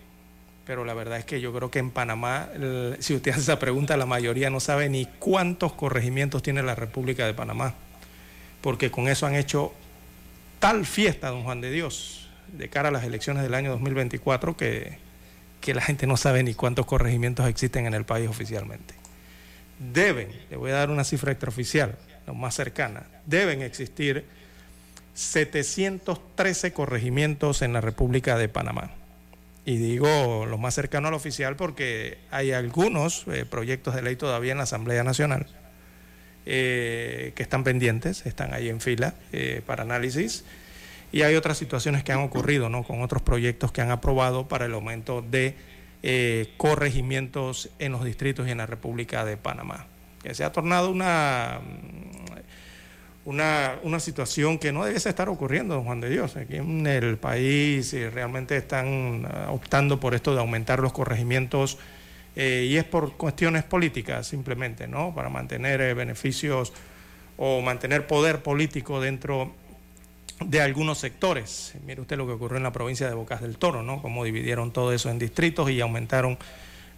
Pero 0.65 0.85
la 0.85 0.93
verdad 0.93 1.17
es 1.17 1.25
que 1.25 1.41
yo 1.41 1.51
creo 1.51 1.71
que 1.71 1.79
en 1.79 1.89
Panamá, 1.89 2.47
si 2.99 3.15
usted 3.15 3.31
hace 3.31 3.41
esa 3.41 3.59
pregunta, 3.59 3.97
la 3.97 4.05
mayoría 4.05 4.49
no 4.49 4.59
sabe 4.59 4.87
ni 4.87 5.07
cuántos 5.17 5.73
corregimientos 5.73 6.43
tiene 6.43 6.61
la 6.61 6.75
República 6.75 7.25
de 7.25 7.33
Panamá. 7.33 7.73
Porque 8.61 8.91
con 8.91 9.07
eso 9.07 9.25
han 9.25 9.35
hecho 9.35 9.73
tal 10.59 10.85
fiesta, 10.85 11.29
don 11.29 11.43
Juan 11.43 11.59
de 11.59 11.71
Dios, 11.71 12.18
de 12.53 12.69
cara 12.69 12.89
a 12.89 12.91
las 12.91 13.03
elecciones 13.03 13.43
del 13.43 13.53
año 13.53 13.71
2024, 13.71 14.57
que, 14.57 14.97
que 15.61 15.73
la 15.73 15.81
gente 15.81 16.07
no 16.07 16.17
sabe 16.17 16.43
ni 16.43 16.53
cuántos 16.53 16.85
corregimientos 16.85 17.47
existen 17.47 17.85
en 17.85 17.93
el 17.93 18.05
país 18.05 18.29
oficialmente. 18.29 18.93
Deben, 19.93 20.29
le 20.49 20.57
voy 20.57 20.71
a 20.71 20.75
dar 20.75 20.89
una 20.89 21.03
cifra 21.03 21.31
extraoficial, 21.31 21.97
lo 22.27 22.33
más 22.33 22.55
cercana, 22.55 23.03
deben 23.25 23.61
existir 23.61 24.25
713 25.13 26.73
corregimientos 26.73 27.61
en 27.61 27.73
la 27.73 27.81
República 27.81 28.37
de 28.37 28.49
Panamá. 28.49 28.91
Y 29.65 29.77
digo 29.77 30.45
lo 30.45 30.57
más 30.57 30.73
cercano 30.73 31.09
al 31.09 31.13
oficial 31.13 31.55
porque 31.55 32.17
hay 32.31 32.53
algunos 32.53 33.25
eh, 33.27 33.45
proyectos 33.45 33.95
de 33.95 34.01
ley 34.01 34.15
todavía 34.15 34.53
en 34.53 34.57
la 34.57 34.63
Asamblea 34.63 35.03
Nacional 35.03 35.47
eh, 36.45 37.33
que 37.35 37.43
están 37.43 37.63
pendientes, 37.63 38.25
están 38.25 38.53
ahí 38.53 38.69
en 38.69 38.81
fila 38.81 39.13
eh, 39.33 39.61
para 39.65 39.83
análisis. 39.83 40.45
Y 41.11 41.23
hay 41.23 41.35
otras 41.35 41.57
situaciones 41.57 42.03
que 42.03 42.11
han 42.11 42.19
ocurrido 42.19 42.69
¿no? 42.69 42.83
con 42.83 43.01
otros 43.01 43.21
proyectos 43.21 43.71
que 43.71 43.81
han 43.81 43.91
aprobado 43.91 44.47
para 44.47 44.65
el 44.65 44.73
aumento 44.73 45.21
de 45.21 45.55
eh, 46.03 46.53
corregimientos 46.57 47.69
en 47.79 47.91
los 47.91 48.03
distritos 48.05 48.47
y 48.47 48.51
en 48.51 48.59
la 48.59 48.65
República 48.65 49.25
de 49.25 49.37
Panamá. 49.37 49.87
Que 50.21 50.33
se 50.35 50.43
ha 50.43 50.51
tornado 50.51 50.91
una, 50.91 51.61
una, 53.25 53.79
una 53.83 53.99
situación 53.99 54.59
que 54.59 54.71
no 54.71 54.85
debiese 54.85 55.09
estar 55.09 55.29
ocurriendo, 55.29 55.75
don 55.75 55.85
Juan 55.85 55.99
de 55.99 56.09
Dios. 56.09 56.35
Aquí 56.35 56.57
en 56.57 56.85
el 56.85 57.17
país 57.17 57.91
eh, 57.93 58.09
realmente 58.11 58.55
están 58.55 59.27
ah, 59.29 59.51
optando 59.51 59.99
por 59.99 60.13
esto 60.13 60.33
de 60.33 60.41
aumentar 60.41 60.79
los 60.79 60.93
corregimientos 60.93 61.79
eh, 62.35 62.67
y 62.69 62.77
es 62.77 62.83
por 62.83 63.17
cuestiones 63.17 63.63
políticas 63.63 64.27
simplemente, 64.27 64.87
¿no? 64.87 65.15
Para 65.15 65.29
mantener 65.29 65.95
beneficios 65.95 66.71
o 67.37 67.61
mantener 67.61 68.05
poder 68.05 68.43
político 68.43 69.01
dentro 69.01 69.53
de 70.45 70.61
algunos 70.61 70.97
sectores. 70.97 71.73
Mire 71.85 72.01
usted 72.01 72.17
lo 72.17 72.25
que 72.25 72.33
ocurrió 72.33 72.57
en 72.57 72.63
la 72.63 72.71
provincia 72.71 73.07
de 73.07 73.13
Bocas 73.13 73.41
del 73.41 73.57
Toro, 73.57 73.83
¿no? 73.83 74.01
Cómo 74.01 74.23
dividieron 74.23 74.71
todo 74.71 74.93
eso 74.93 75.09
en 75.09 75.19
distritos 75.19 75.69
y 75.69 75.81
aumentaron 75.81 76.37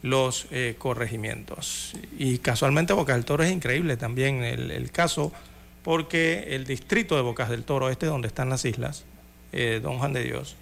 los 0.04 0.48
eh, 0.52 0.76
corregimientos. 0.78 1.94
Y 2.18 2.40
casualmente 2.40 2.94
Bocas 2.94 3.16
del 3.16 3.26
Toro 3.26 3.44
es 3.44 3.52
increíble 3.52 3.98
también 3.98 4.44
el, 4.44 4.92
caso, 4.92 5.32
porque 5.84 6.56
el 6.56 6.66
distrito 6.66 7.16
de 7.16 7.22
Bocas 7.22 7.50
del 7.50 7.64
Toro, 7.64 7.90
este 7.90 8.06
donde 8.06 8.28
están 8.28 8.50
las 8.50 8.66
islas, 8.66 9.06
eh, 9.52 9.80
Don 9.82 9.98
Juan 10.00 10.14
de 10.14 10.24
Dios, 10.24 10.56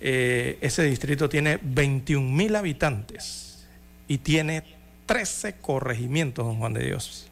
eh, 0.00 0.58
ese 0.60 0.82
distrito 0.82 1.28
tiene 1.28 1.58
21 1.62 2.28
mil 2.28 2.56
habitantes 2.56 3.66
y 4.08 4.18
tiene 4.18 4.64
13 5.06 5.56
corregimientos, 5.56 6.44
Don 6.44 6.58
Juan 6.58 6.72
de 6.72 6.84
Dios. 6.84 7.28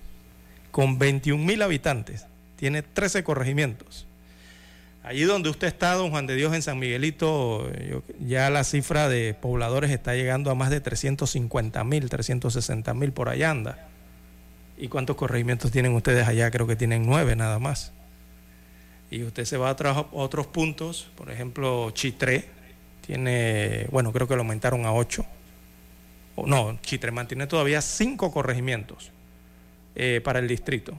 Con 0.71 0.99
21 0.99 1.45
mil 1.45 1.63
habitantes, 1.63 2.27
tiene 2.57 2.83
13 2.83 3.25
corregimientos. 3.25 4.07
Allí 5.03 5.23
donde 5.23 5.49
usted 5.49 5.67
está, 5.67 5.95
don 5.95 6.11
Juan 6.11 6.27
de 6.27 6.35
Dios, 6.37 6.55
en 6.55 6.61
San 6.61 6.79
Miguelito, 6.79 7.71
ya 8.19 8.51
la 8.51 8.65
cifra 8.65 9.09
de 9.09 9.33
pobladores 9.35 9.91
está 9.91 10.15
llegando 10.15 10.51
a 10.51 10.55
más 10.55 10.71
de 10.71 10.81
350 10.81 11.83
mil, 11.85 12.11
360 12.11 12.95
mil, 12.95 13.13
por 13.13 13.31
allá 13.31 13.51
anda. 13.51 13.89
¿Y 14.77 14.89
cuántos 14.89 15.17
corregimientos 15.17 15.71
tienen 15.71 15.95
ustedes 15.95 16.29
allá? 16.29 16.51
Creo 16.51 16.67
que 16.67 16.77
tienen 16.77 17.07
nueve 17.07 17.35
nada 17.35 17.59
más. 17.59 17.93
Y 19.11 19.23
usted 19.25 19.45
se 19.45 19.57
va 19.57 19.69
a 19.71 19.73
otros, 19.73 20.07
otros 20.13 20.47
puntos, 20.47 21.09
por 21.17 21.31
ejemplo, 21.31 21.91
Chitré 21.93 22.49
tiene, 23.07 23.87
bueno, 23.91 24.13
creo 24.13 24.29
que 24.29 24.37
lo 24.37 24.43
aumentaron 24.43 24.87
a 24.87 24.93
ocho. 24.93 25.25
O 26.37 26.47
no, 26.47 26.79
Chitré 26.83 27.11
mantiene 27.11 27.47
todavía 27.47 27.81
cinco 27.81 28.31
corregimientos 28.33 29.11
eh, 29.97 30.21
para 30.23 30.39
el 30.39 30.47
distrito. 30.47 30.99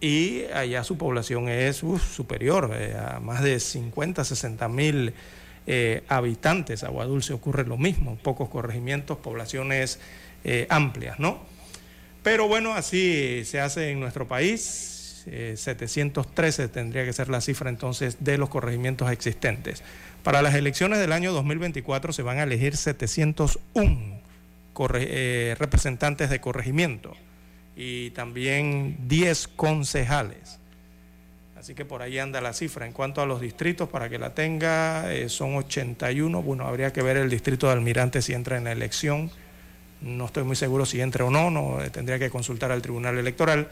Y 0.00 0.44
allá 0.54 0.84
su 0.84 0.96
población 0.96 1.48
es 1.48 1.76
superior, 1.78 2.70
eh, 2.74 2.94
a 2.96 3.18
más 3.20 3.42
de 3.42 3.58
50, 3.58 4.24
60 4.24 4.68
mil 4.68 5.12
eh, 5.66 6.02
habitantes. 6.08 6.84
Agua 6.84 7.04
Dulce 7.06 7.32
ocurre 7.32 7.66
lo 7.66 7.76
mismo, 7.76 8.16
pocos 8.22 8.48
corregimientos, 8.48 9.18
poblaciones 9.18 9.98
eh, 10.44 10.66
amplias, 10.70 11.18
¿no? 11.18 11.40
Pero 12.22 12.46
bueno, 12.46 12.74
así 12.74 13.42
se 13.44 13.60
hace 13.60 13.90
en 13.90 14.00
nuestro 14.00 14.28
país. 14.28 15.24
eh, 15.26 15.54
713 15.56 16.68
tendría 16.68 17.04
que 17.04 17.12
ser 17.12 17.28
la 17.28 17.40
cifra 17.40 17.68
entonces 17.68 18.18
de 18.20 18.38
los 18.38 18.48
corregimientos 18.48 19.10
existentes. 19.10 19.82
Para 20.22 20.42
las 20.42 20.54
elecciones 20.54 21.00
del 21.00 21.12
año 21.12 21.32
2024 21.32 22.12
se 22.12 22.22
van 22.22 22.38
a 22.38 22.44
elegir 22.44 22.76
701 22.76 24.20
corre- 24.74 25.06
eh, 25.10 25.56
representantes 25.58 26.30
de 26.30 26.40
corregimiento 26.40 27.14
y 27.78 28.10
también 28.10 28.96
10 29.06 29.48
concejales. 29.54 30.58
Así 31.56 31.74
que 31.74 31.84
por 31.84 32.02
ahí 32.02 32.18
anda 32.18 32.40
la 32.40 32.52
cifra. 32.52 32.86
En 32.86 32.92
cuanto 32.92 33.22
a 33.22 33.26
los 33.26 33.40
distritos, 33.40 33.88
para 33.88 34.08
que 34.08 34.18
la 34.18 34.34
tenga, 34.34 35.14
eh, 35.14 35.28
son 35.28 35.54
81. 35.54 36.42
Bueno, 36.42 36.66
habría 36.66 36.92
que 36.92 37.02
ver 37.02 37.16
el 37.16 37.30
distrito 37.30 37.68
de 37.68 37.74
Almirante 37.74 38.20
si 38.20 38.32
entra 38.32 38.56
en 38.56 38.64
la 38.64 38.72
elección. 38.72 39.30
No 40.00 40.26
estoy 40.26 40.42
muy 40.42 40.56
seguro 40.56 40.86
si 40.86 41.00
entra 41.00 41.24
o 41.24 41.30
no, 41.30 41.50
no 41.50 41.80
eh, 41.80 41.90
tendría 41.90 42.18
que 42.18 42.30
consultar 42.30 42.72
al 42.72 42.82
Tribunal 42.82 43.16
Electoral. 43.16 43.68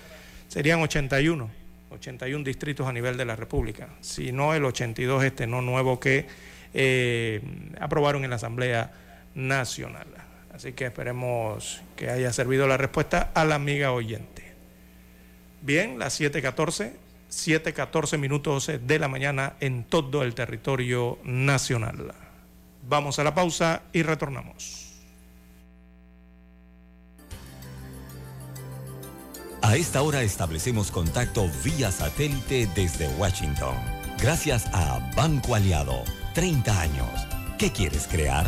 Serían 0.47 0.81
81, 0.83 1.51
81 1.91 2.45
distritos 2.45 2.87
a 2.87 2.93
nivel 2.93 3.17
de 3.17 3.25
la 3.25 3.35
República. 3.35 3.89
Si 4.03 4.31
no, 4.31 4.55
el 4.55 4.65
82 4.65 5.25
este 5.25 5.49
no 5.49 5.63
nuevo 5.63 5.99
que 5.99 6.27
eh, 6.75 7.41
aprobaron 7.81 8.23
en 8.23 8.31
la 8.31 8.37
Asamblea 8.37 8.93
Nacional. 9.35 10.26
Así 10.57 10.73
que 10.73 10.87
esperemos 10.87 11.83
que 11.97 12.09
haya 12.09 12.33
servido 12.33 12.67
la 12.67 12.79
respuesta 12.79 13.31
a 13.35 13.45
la 13.45 13.57
amiga 13.57 13.93
oyente. 13.93 14.55
Bien, 15.61 15.99
las 15.99 16.19
7.14, 16.19 16.93
7.14 17.31 18.17
minutos 18.17 18.71
de 18.81 18.99
la 18.99 19.07
mañana 19.07 19.57
en 19.61 19.85
todo 19.85 20.23
el 20.23 20.35
territorio 20.35 21.19
nacional. 21.25 22.15
Vamos 22.89 23.19
a 23.19 23.25
la 23.25 23.35
pausa 23.35 23.83
y 23.93 24.03
retornamos. 24.03 24.95
A 29.61 29.77
esta 29.77 30.01
hora 30.01 30.23
establecemos 30.23 30.91
contacto 30.91 31.51
vía 31.63 31.93
satélite 31.93 32.67
desde 32.75 33.09
Washington. 33.19 33.77
Gracias 34.23 34.71
a 34.73 35.01
Banco 35.15 35.55
Aliado. 35.55 36.03
30 36.33 36.81
años. 36.81 37.27
¿Qué 37.59 37.71
quieres 37.71 38.07
crear? 38.07 38.47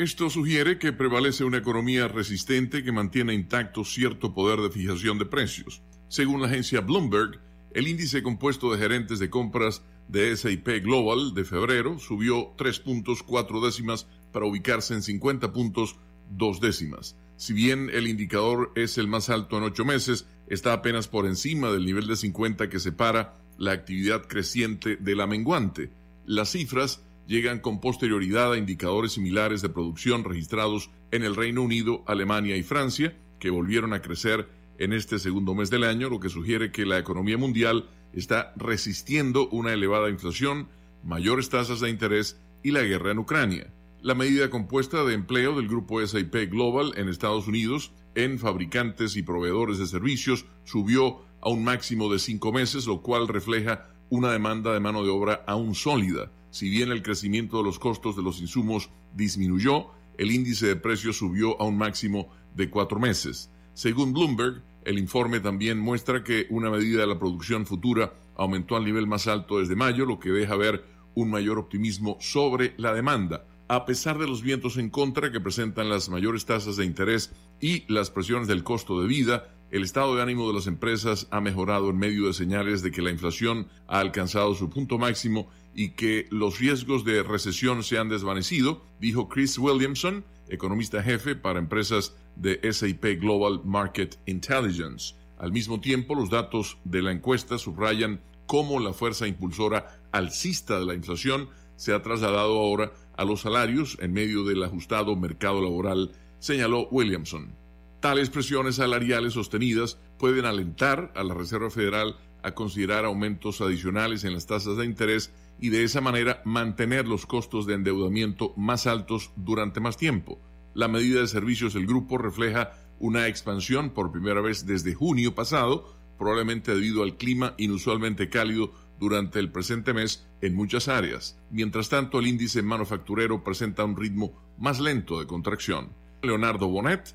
Esto 0.00 0.30
sugiere 0.30 0.78
que 0.78 0.94
prevalece 0.94 1.44
una 1.44 1.58
economía 1.58 2.08
resistente 2.08 2.82
que 2.82 2.90
mantiene 2.90 3.34
intacto 3.34 3.84
cierto 3.84 4.32
poder 4.32 4.58
de 4.60 4.70
fijación 4.70 5.18
de 5.18 5.26
precios. 5.26 5.82
Según 6.08 6.40
la 6.40 6.46
agencia 6.46 6.80
Bloomberg, 6.80 7.38
el 7.74 7.86
índice 7.86 8.22
compuesto 8.22 8.72
de 8.72 8.78
gerentes 8.78 9.18
de 9.18 9.28
compras 9.28 9.82
de 10.08 10.34
SIP 10.38 10.66
Global 10.82 11.34
de 11.34 11.44
febrero 11.44 11.98
subió 11.98 12.54
3 12.56 12.80
puntos 12.80 13.22
4 13.22 13.60
décimas 13.60 14.06
para 14.32 14.46
ubicarse 14.46 14.94
en 14.94 15.02
50 15.02 15.52
puntos 15.52 15.96
2 16.30 16.62
décimas. 16.62 17.14
Si 17.36 17.52
bien 17.52 17.90
el 17.92 18.08
indicador 18.08 18.72
es 18.76 18.96
el 18.96 19.06
más 19.06 19.28
alto 19.28 19.58
en 19.58 19.64
8 19.64 19.84
meses, 19.84 20.26
está 20.46 20.72
apenas 20.72 21.08
por 21.08 21.26
encima 21.26 21.70
del 21.70 21.84
nivel 21.84 22.06
de 22.06 22.16
50 22.16 22.70
que 22.70 22.80
separa 22.80 23.36
la 23.58 23.72
actividad 23.72 24.26
creciente 24.26 24.96
de 24.96 25.14
la 25.14 25.26
menguante. 25.26 25.90
Las 26.24 26.52
cifras 26.52 27.02
llegan 27.26 27.60
con 27.60 27.80
posterioridad 27.80 28.52
a 28.52 28.58
indicadores 28.58 29.12
similares 29.12 29.62
de 29.62 29.68
producción 29.68 30.24
registrados 30.24 30.90
en 31.10 31.22
el 31.22 31.36
Reino 31.36 31.62
Unido, 31.62 32.02
Alemania 32.06 32.56
y 32.56 32.62
Francia, 32.62 33.16
que 33.38 33.50
volvieron 33.50 33.92
a 33.92 34.02
crecer 34.02 34.48
en 34.78 34.92
este 34.92 35.18
segundo 35.18 35.54
mes 35.54 35.70
del 35.70 35.84
año, 35.84 36.08
lo 36.08 36.20
que 36.20 36.28
sugiere 36.28 36.72
que 36.72 36.86
la 36.86 36.98
economía 36.98 37.36
mundial 37.36 37.88
está 38.12 38.52
resistiendo 38.56 39.48
una 39.48 39.72
elevada 39.72 40.08
inflación, 40.08 40.68
mayores 41.04 41.48
tasas 41.48 41.80
de 41.80 41.90
interés 41.90 42.40
y 42.62 42.70
la 42.70 42.82
guerra 42.82 43.12
en 43.12 43.18
Ucrania. 43.18 43.72
La 44.02 44.14
medida 44.14 44.48
compuesta 44.48 45.04
de 45.04 45.14
empleo 45.14 45.54
del 45.54 45.68
grupo 45.68 46.04
SIP 46.04 46.34
Global 46.50 46.94
en 46.96 47.08
Estados 47.08 47.46
Unidos 47.46 47.92
en 48.14 48.38
fabricantes 48.38 49.16
y 49.16 49.22
proveedores 49.22 49.78
de 49.78 49.86
servicios 49.86 50.46
subió 50.64 51.20
a 51.42 51.50
un 51.50 51.64
máximo 51.64 52.10
de 52.12 52.18
cinco 52.18 52.52
meses, 52.52 52.86
lo 52.86 53.02
cual 53.02 53.28
refleja 53.28 53.90
una 54.08 54.32
demanda 54.32 54.72
de 54.72 54.80
mano 54.80 55.04
de 55.04 55.10
obra 55.10 55.44
aún 55.46 55.74
sólida. 55.74 56.32
Si 56.50 56.68
bien 56.68 56.90
el 56.90 57.02
crecimiento 57.02 57.58
de 57.58 57.64
los 57.64 57.78
costos 57.78 58.16
de 58.16 58.22
los 58.22 58.40
insumos 58.40 58.90
disminuyó, 59.14 59.92
el 60.18 60.32
índice 60.32 60.66
de 60.66 60.76
precios 60.76 61.16
subió 61.16 61.60
a 61.60 61.64
un 61.64 61.78
máximo 61.78 62.28
de 62.54 62.68
cuatro 62.68 62.98
meses. 62.98 63.50
Según 63.74 64.12
Bloomberg, 64.12 64.62
el 64.84 64.98
informe 64.98 65.40
también 65.40 65.78
muestra 65.78 66.24
que 66.24 66.46
una 66.50 66.70
medida 66.70 67.00
de 67.02 67.06
la 67.06 67.18
producción 67.18 67.66
futura 67.66 68.14
aumentó 68.36 68.76
al 68.76 68.84
nivel 68.84 69.06
más 69.06 69.26
alto 69.26 69.58
desde 69.58 69.76
mayo, 69.76 70.06
lo 70.06 70.18
que 70.18 70.30
deja 70.30 70.56
ver 70.56 70.84
un 71.14 71.30
mayor 71.30 71.58
optimismo 71.58 72.16
sobre 72.20 72.74
la 72.78 72.94
demanda. 72.94 73.46
A 73.68 73.84
pesar 73.84 74.18
de 74.18 74.26
los 74.26 74.42
vientos 74.42 74.76
en 74.78 74.90
contra 74.90 75.30
que 75.30 75.40
presentan 75.40 75.88
las 75.88 76.08
mayores 76.08 76.44
tasas 76.44 76.76
de 76.76 76.84
interés 76.84 77.32
y 77.60 77.84
las 77.92 78.10
presiones 78.10 78.48
del 78.48 78.64
costo 78.64 79.00
de 79.00 79.06
vida, 79.06 79.54
el 79.70 79.84
estado 79.84 80.16
de 80.16 80.22
ánimo 80.22 80.48
de 80.48 80.54
las 80.54 80.66
empresas 80.66 81.28
ha 81.30 81.40
mejorado 81.40 81.90
en 81.90 81.98
medio 81.98 82.26
de 82.26 82.32
señales 82.32 82.82
de 82.82 82.90
que 82.90 83.02
la 83.02 83.10
inflación 83.10 83.68
ha 83.86 84.00
alcanzado 84.00 84.54
su 84.54 84.68
punto 84.68 84.98
máximo 84.98 85.48
y 85.74 85.90
que 85.90 86.26
los 86.30 86.58
riesgos 86.58 87.04
de 87.04 87.22
recesión 87.22 87.84
se 87.84 87.98
han 87.98 88.08
desvanecido, 88.08 88.82
dijo 89.00 89.28
Chris 89.28 89.56
Williamson, 89.58 90.24
economista 90.48 91.02
jefe 91.02 91.36
para 91.36 91.60
empresas 91.60 92.16
de 92.34 92.60
SAP 92.72 93.20
Global 93.20 93.60
Market 93.64 94.18
Intelligence. 94.26 95.14
Al 95.38 95.52
mismo 95.52 95.80
tiempo, 95.80 96.14
los 96.14 96.30
datos 96.30 96.78
de 96.84 97.02
la 97.02 97.12
encuesta 97.12 97.56
subrayan 97.56 98.20
cómo 98.46 98.80
la 98.80 98.92
fuerza 98.92 99.28
impulsora 99.28 100.00
alcista 100.10 100.80
de 100.80 100.86
la 100.86 100.94
inflación 100.94 101.48
se 101.76 101.94
ha 101.94 102.02
trasladado 102.02 102.58
ahora 102.58 102.92
a 103.16 103.24
los 103.24 103.42
salarios 103.42 103.96
en 104.00 104.12
medio 104.12 104.44
del 104.44 104.64
ajustado 104.64 105.14
mercado 105.14 105.62
laboral, 105.62 106.10
señaló 106.40 106.88
Williamson. 106.90 107.59
Tales 108.00 108.30
presiones 108.30 108.76
salariales 108.76 109.34
sostenidas 109.34 109.98
pueden 110.18 110.46
alentar 110.46 111.12
a 111.14 111.22
la 111.22 111.34
Reserva 111.34 111.68
Federal 111.68 112.16
a 112.42 112.52
considerar 112.52 113.04
aumentos 113.04 113.60
adicionales 113.60 114.24
en 114.24 114.32
las 114.32 114.46
tasas 114.46 114.78
de 114.78 114.86
interés 114.86 115.34
y 115.60 115.68
de 115.68 115.84
esa 115.84 116.00
manera 116.00 116.40
mantener 116.46 117.06
los 117.06 117.26
costos 117.26 117.66
de 117.66 117.74
endeudamiento 117.74 118.54
más 118.56 118.86
altos 118.86 119.32
durante 119.36 119.80
más 119.80 119.98
tiempo. 119.98 120.40
La 120.72 120.88
medida 120.88 121.20
de 121.20 121.26
servicios 121.26 121.74
del 121.74 121.86
grupo 121.86 122.16
refleja 122.16 122.72
una 122.98 123.26
expansión 123.26 123.90
por 123.90 124.12
primera 124.12 124.40
vez 124.40 124.64
desde 124.64 124.94
junio 124.94 125.34
pasado, 125.34 125.94
probablemente 126.18 126.74
debido 126.74 127.02
al 127.02 127.18
clima 127.18 127.54
inusualmente 127.58 128.30
cálido 128.30 128.72
durante 128.98 129.38
el 129.38 129.52
presente 129.52 129.92
mes 129.92 130.26
en 130.40 130.54
muchas 130.54 130.88
áreas. 130.88 131.38
Mientras 131.50 131.90
tanto, 131.90 132.18
el 132.18 132.28
índice 132.28 132.62
manufacturero 132.62 133.44
presenta 133.44 133.84
un 133.84 133.96
ritmo 133.96 134.32
más 134.58 134.80
lento 134.80 135.20
de 135.20 135.26
contracción. 135.26 135.90
Leonardo 136.22 136.68
Bonet, 136.68 137.14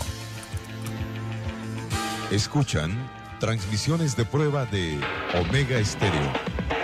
Escuchan 2.31 3.11
transmisiones 3.39 4.17
de 4.17 4.25
prueba 4.25 4.65
de 4.67 4.99
Omega 5.35 5.79
Estéreo, 5.79 6.33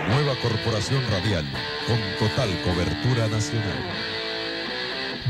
nueva 0.08 0.34
corporación 0.40 1.02
radial 1.10 1.44
con 1.86 1.98
total 2.18 2.50
cobertura 2.62 3.28
nacional. 3.28 3.78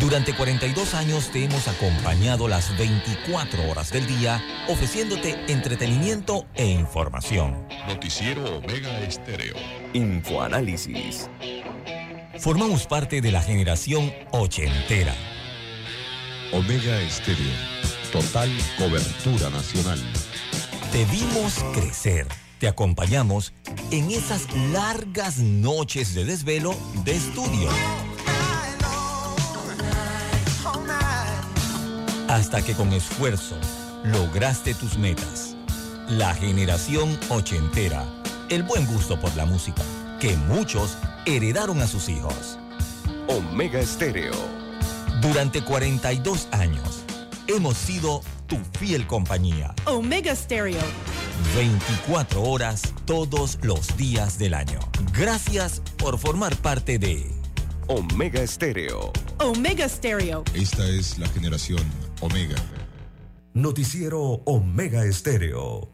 Durante 0.00 0.34
42 0.34 0.94
años 0.94 1.30
te 1.30 1.44
hemos 1.44 1.68
acompañado 1.68 2.48
las 2.48 2.76
24 2.78 3.70
horas 3.70 3.92
del 3.92 4.06
día, 4.06 4.42
ofreciéndote 4.68 5.38
entretenimiento 5.48 6.46
e 6.54 6.66
información. 6.66 7.66
Noticiero 7.86 8.58
Omega 8.58 9.00
Estéreo. 9.00 9.54
Infoanálisis. 9.92 11.28
Formamos 12.38 12.86
parte 12.86 13.20
de 13.20 13.30
la 13.30 13.42
generación 13.42 14.12
ochentera. 14.30 15.14
Omega 16.52 17.00
Estéreo, 17.00 17.52
total 18.10 18.50
cobertura 18.78 19.50
nacional. 19.50 20.00
Te 20.90 21.04
vimos 21.06 21.62
crecer, 21.74 22.26
te 22.62 22.68
acompañamos 22.68 23.52
en 23.90 24.12
esas 24.12 24.46
largas 24.70 25.38
noches 25.38 26.14
de 26.14 26.24
desvelo 26.24 26.76
de 27.04 27.16
estudio. 27.16 27.68
Hasta 32.28 32.62
que 32.62 32.74
con 32.74 32.92
esfuerzo 32.92 33.56
lograste 34.04 34.74
tus 34.74 34.96
metas. 34.96 35.56
La 36.08 36.34
generación 36.34 37.18
ochentera, 37.30 38.06
el 38.48 38.62
buen 38.62 38.86
gusto 38.86 39.18
por 39.18 39.34
la 39.36 39.44
música, 39.44 39.82
que 40.20 40.36
muchos 40.36 40.96
heredaron 41.26 41.82
a 41.82 41.88
sus 41.88 42.08
hijos. 42.08 42.60
Omega 43.26 43.80
Estéreo. 43.80 44.36
Durante 45.20 45.64
42 45.64 46.46
años, 46.52 47.02
hemos 47.48 47.76
sido 47.76 48.22
tu 48.46 48.56
fiel 48.78 49.08
compañía. 49.08 49.74
Omega 49.84 50.36
Stereo. 50.36 50.78
24 51.54 52.42
horas 52.42 52.94
todos 53.04 53.58
los 53.62 53.96
días 53.96 54.38
del 54.38 54.54
año. 54.54 54.80
Gracias 55.12 55.82
por 55.98 56.18
formar 56.18 56.56
parte 56.56 56.98
de 56.98 57.30
Omega 57.88 58.40
Estéreo. 58.40 59.12
Omega 59.38 59.88
Stereo. 59.88 60.44
Esta 60.54 60.86
es 60.88 61.18
la 61.18 61.28
generación 61.28 61.82
Omega. 62.20 62.56
Noticiero 63.54 64.42
Omega 64.46 65.04
Estéreo. 65.04 65.91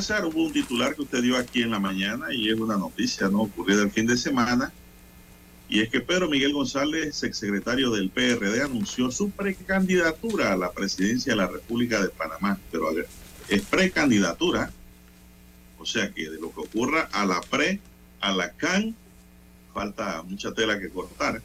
César, 0.00 0.24
hubo 0.24 0.44
un 0.44 0.52
titular 0.52 0.94
que 0.94 1.02
usted 1.02 1.22
dio 1.22 1.36
aquí 1.36 1.60
en 1.60 1.72
la 1.72 1.78
mañana 1.78 2.32
y 2.32 2.48
es 2.48 2.58
una 2.58 2.78
noticia, 2.78 3.28
¿no? 3.28 3.42
Ocurrida 3.42 3.82
el 3.82 3.90
fin 3.90 4.06
de 4.06 4.16
semana. 4.16 4.72
Y 5.68 5.80
es 5.80 5.90
que 5.90 6.00
Pedro 6.00 6.26
Miguel 6.26 6.54
González, 6.54 7.22
exsecretario 7.22 7.90
del 7.90 8.08
PRD, 8.08 8.62
anunció 8.62 9.10
su 9.10 9.30
precandidatura 9.30 10.54
a 10.54 10.56
la 10.56 10.72
presidencia 10.72 11.34
de 11.34 11.36
la 11.36 11.48
República 11.48 12.00
de 12.00 12.08
Panamá. 12.08 12.58
Pero 12.72 12.88
a 12.88 12.94
ver, 12.94 13.08
es 13.48 13.60
precandidatura. 13.60 14.72
O 15.78 15.84
sea 15.84 16.10
que 16.10 16.30
de 16.30 16.40
lo 16.40 16.50
que 16.50 16.60
ocurra 16.60 17.10
a 17.12 17.26
la 17.26 17.42
pre, 17.42 17.78
a 18.20 18.32
la 18.32 18.52
can, 18.52 18.96
falta 19.74 20.22
mucha 20.22 20.54
tela 20.54 20.80
que 20.80 20.88
cortar. 20.88 21.42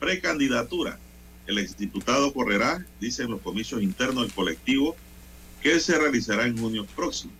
Precandidatura. 0.00 0.98
El 1.46 1.58
exdiputado 1.58 2.32
correrá, 2.32 2.84
dicen 3.00 3.30
los 3.30 3.40
comicios 3.40 3.82
internos 3.82 4.24
del 4.24 4.32
colectivo, 4.32 4.96
que 5.62 5.78
se 5.80 5.98
realizará 5.98 6.46
en 6.46 6.58
junio 6.58 6.86
próximo. 6.96 7.32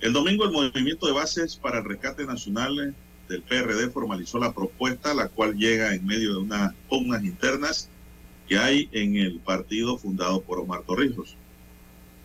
El 0.00 0.12
domingo 0.12 0.44
el 0.44 0.52
Movimiento 0.52 1.06
de 1.06 1.12
Bases 1.12 1.56
para 1.56 1.78
el 1.78 1.84
Rescate 1.84 2.24
Nacional 2.24 2.94
del 3.28 3.42
PRD 3.42 3.90
formalizó 3.90 4.38
la 4.38 4.52
propuesta, 4.52 5.14
la 5.14 5.28
cual 5.28 5.56
llega 5.56 5.94
en 5.94 6.06
medio 6.06 6.32
de 6.32 6.38
unas 6.38 6.74
pugnas 6.88 7.24
internas 7.24 7.88
que 8.48 8.58
hay 8.58 8.88
en 8.92 9.16
el 9.16 9.40
partido 9.40 9.98
fundado 9.98 10.42
por 10.42 10.60
Omar 10.60 10.82
Torrijos. 10.82 11.36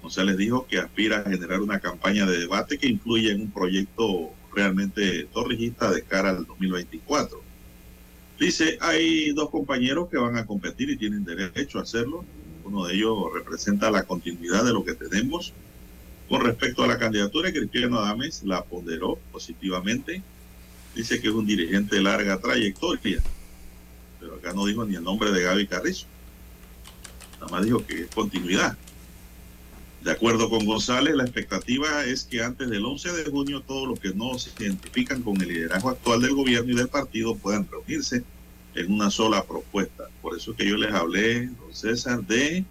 González 0.01 0.37
dijo 0.37 0.67
que 0.67 0.79
aspira 0.79 1.19
a 1.19 1.29
generar 1.29 1.61
una 1.61 1.79
campaña 1.79 2.25
de 2.25 2.37
debate 2.37 2.77
que 2.77 2.87
incluya 2.87 3.31
en 3.31 3.41
un 3.41 3.51
proyecto 3.51 4.31
realmente 4.53 5.25
torrijista 5.33 5.91
de 5.91 6.03
cara 6.03 6.29
al 6.29 6.45
2024. 6.45 7.41
Dice, 8.39 8.77
hay 8.81 9.31
dos 9.33 9.49
compañeros 9.49 10.09
que 10.09 10.17
van 10.17 10.35
a 10.35 10.45
competir 10.45 10.89
y 10.89 10.97
tienen 10.97 11.23
derecho 11.23 11.79
a 11.79 11.83
hacerlo. 11.83 12.25
Uno 12.71 12.85
de 12.87 12.95
ellos 12.95 13.17
representa 13.33 13.91
la 13.91 14.03
continuidad 14.03 14.63
de 14.63 14.71
lo 14.71 14.85
que 14.85 14.93
tenemos. 14.93 15.51
Con 16.29 16.39
respecto 16.39 16.83
a 16.83 16.87
la 16.87 16.97
candidatura, 16.97 17.51
Cristiano 17.51 17.99
Adames 17.99 18.43
la 18.45 18.63
ponderó 18.63 19.19
positivamente. 19.33 20.23
Dice 20.95 21.19
que 21.19 21.27
es 21.27 21.33
un 21.33 21.45
dirigente 21.45 21.97
de 21.97 22.01
larga 22.01 22.39
trayectoria, 22.39 23.21
pero 24.21 24.35
acá 24.35 24.53
no 24.53 24.65
dijo 24.65 24.85
ni 24.85 24.95
el 24.95 25.03
nombre 25.03 25.33
de 25.33 25.43
Gaby 25.43 25.67
Carrizo. 25.67 26.05
Nada 27.41 27.51
más 27.51 27.65
dijo 27.65 27.85
que 27.85 28.03
es 28.03 28.07
continuidad. 28.07 28.77
De 30.01 30.11
acuerdo 30.11 30.49
con 30.49 30.65
González, 30.65 31.13
la 31.13 31.23
expectativa 31.23 32.05
es 32.05 32.23
que 32.23 32.41
antes 32.41 32.69
del 32.69 32.85
11 32.85 33.11
de 33.11 33.29
junio 33.29 33.61
todos 33.61 33.85
los 33.85 33.99
que 33.99 34.13
no 34.13 34.39
se 34.39 34.51
identifican 34.63 35.21
con 35.23 35.41
el 35.41 35.49
liderazgo 35.49 35.89
actual 35.89 36.21
del 36.21 36.35
gobierno 36.35 36.71
y 36.71 36.75
del 36.75 36.87
partido 36.87 37.35
puedan 37.35 37.67
reunirse 37.69 38.23
en 38.75 38.91
una 38.91 39.09
sola 39.09 39.43
propuesta. 39.43 40.05
Por 40.21 40.37
eso 40.37 40.51
es 40.51 40.57
que 40.57 40.67
yo 40.67 40.77
les 40.77 40.93
hablé, 40.93 41.47
don 41.47 41.73
César, 41.73 42.21
de 42.21 42.63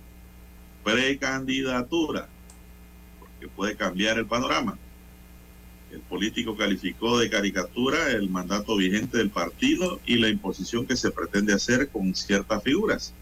precandidatura, 0.83 2.29
porque 3.19 3.49
puede 3.49 3.77
cambiar 3.77 4.19
el 4.19 4.27
panorama. 4.27 4.79
El 5.93 6.01
político 6.01 6.57
calificó 6.57 7.19
de 7.19 7.29
caricatura 7.29 8.11
el 8.13 8.31
mandato 8.31 8.77
vigente 8.77 9.19
del 9.19 9.31
partido 9.31 10.01
y 10.07 10.17
la 10.17 10.29
imposición 10.29 10.87
que 10.87 10.97
se 10.97 11.11
pretende 11.11 11.53
hacer 11.53 11.89
con 11.89 12.15
ciertas 12.15 12.63
figuras. 12.63 13.13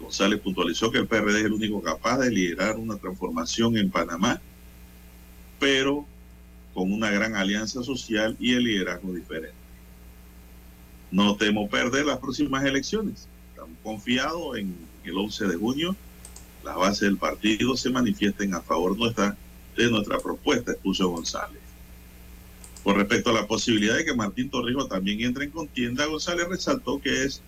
González 0.00 0.40
puntualizó 0.40 0.90
que 0.90 0.98
el 0.98 1.06
PRD 1.06 1.40
es 1.40 1.44
el 1.44 1.52
único 1.52 1.82
capaz 1.82 2.18
de 2.18 2.30
liderar 2.30 2.76
una 2.76 2.96
transformación 2.96 3.76
en 3.76 3.90
Panamá, 3.90 4.40
pero 5.60 6.06
con 6.74 6.90
una 6.90 7.10
gran 7.10 7.36
alianza 7.36 7.82
social 7.82 8.36
y 8.40 8.54
el 8.54 8.64
liderazgo 8.64 9.12
diferente. 9.12 9.61
No 11.12 11.36
temo 11.36 11.68
perder 11.68 12.06
las 12.06 12.18
próximas 12.18 12.64
elecciones. 12.64 13.28
Estamos 13.50 13.76
confiados 13.82 14.56
en 14.56 14.74
el 15.04 15.18
11 15.18 15.46
de 15.46 15.56
junio. 15.56 15.94
Las 16.64 16.74
bases 16.74 17.00
del 17.02 17.18
partido 17.18 17.76
se 17.76 17.90
manifiesten 17.90 18.54
a 18.54 18.62
favor 18.62 18.96
nuestra, 18.96 19.36
de 19.76 19.90
nuestra 19.90 20.18
propuesta, 20.18 20.72
expuso 20.72 21.10
González. 21.10 21.60
Con 22.82 22.96
respecto 22.96 23.28
a 23.28 23.34
la 23.34 23.46
posibilidad 23.46 23.94
de 23.94 24.06
que 24.06 24.14
Martín 24.14 24.48
Torrijos 24.48 24.88
también 24.88 25.20
entre 25.20 25.44
en 25.44 25.50
contienda, 25.50 26.06
González 26.06 26.48
resaltó 26.48 26.98
que 26.98 27.24
es 27.24 27.42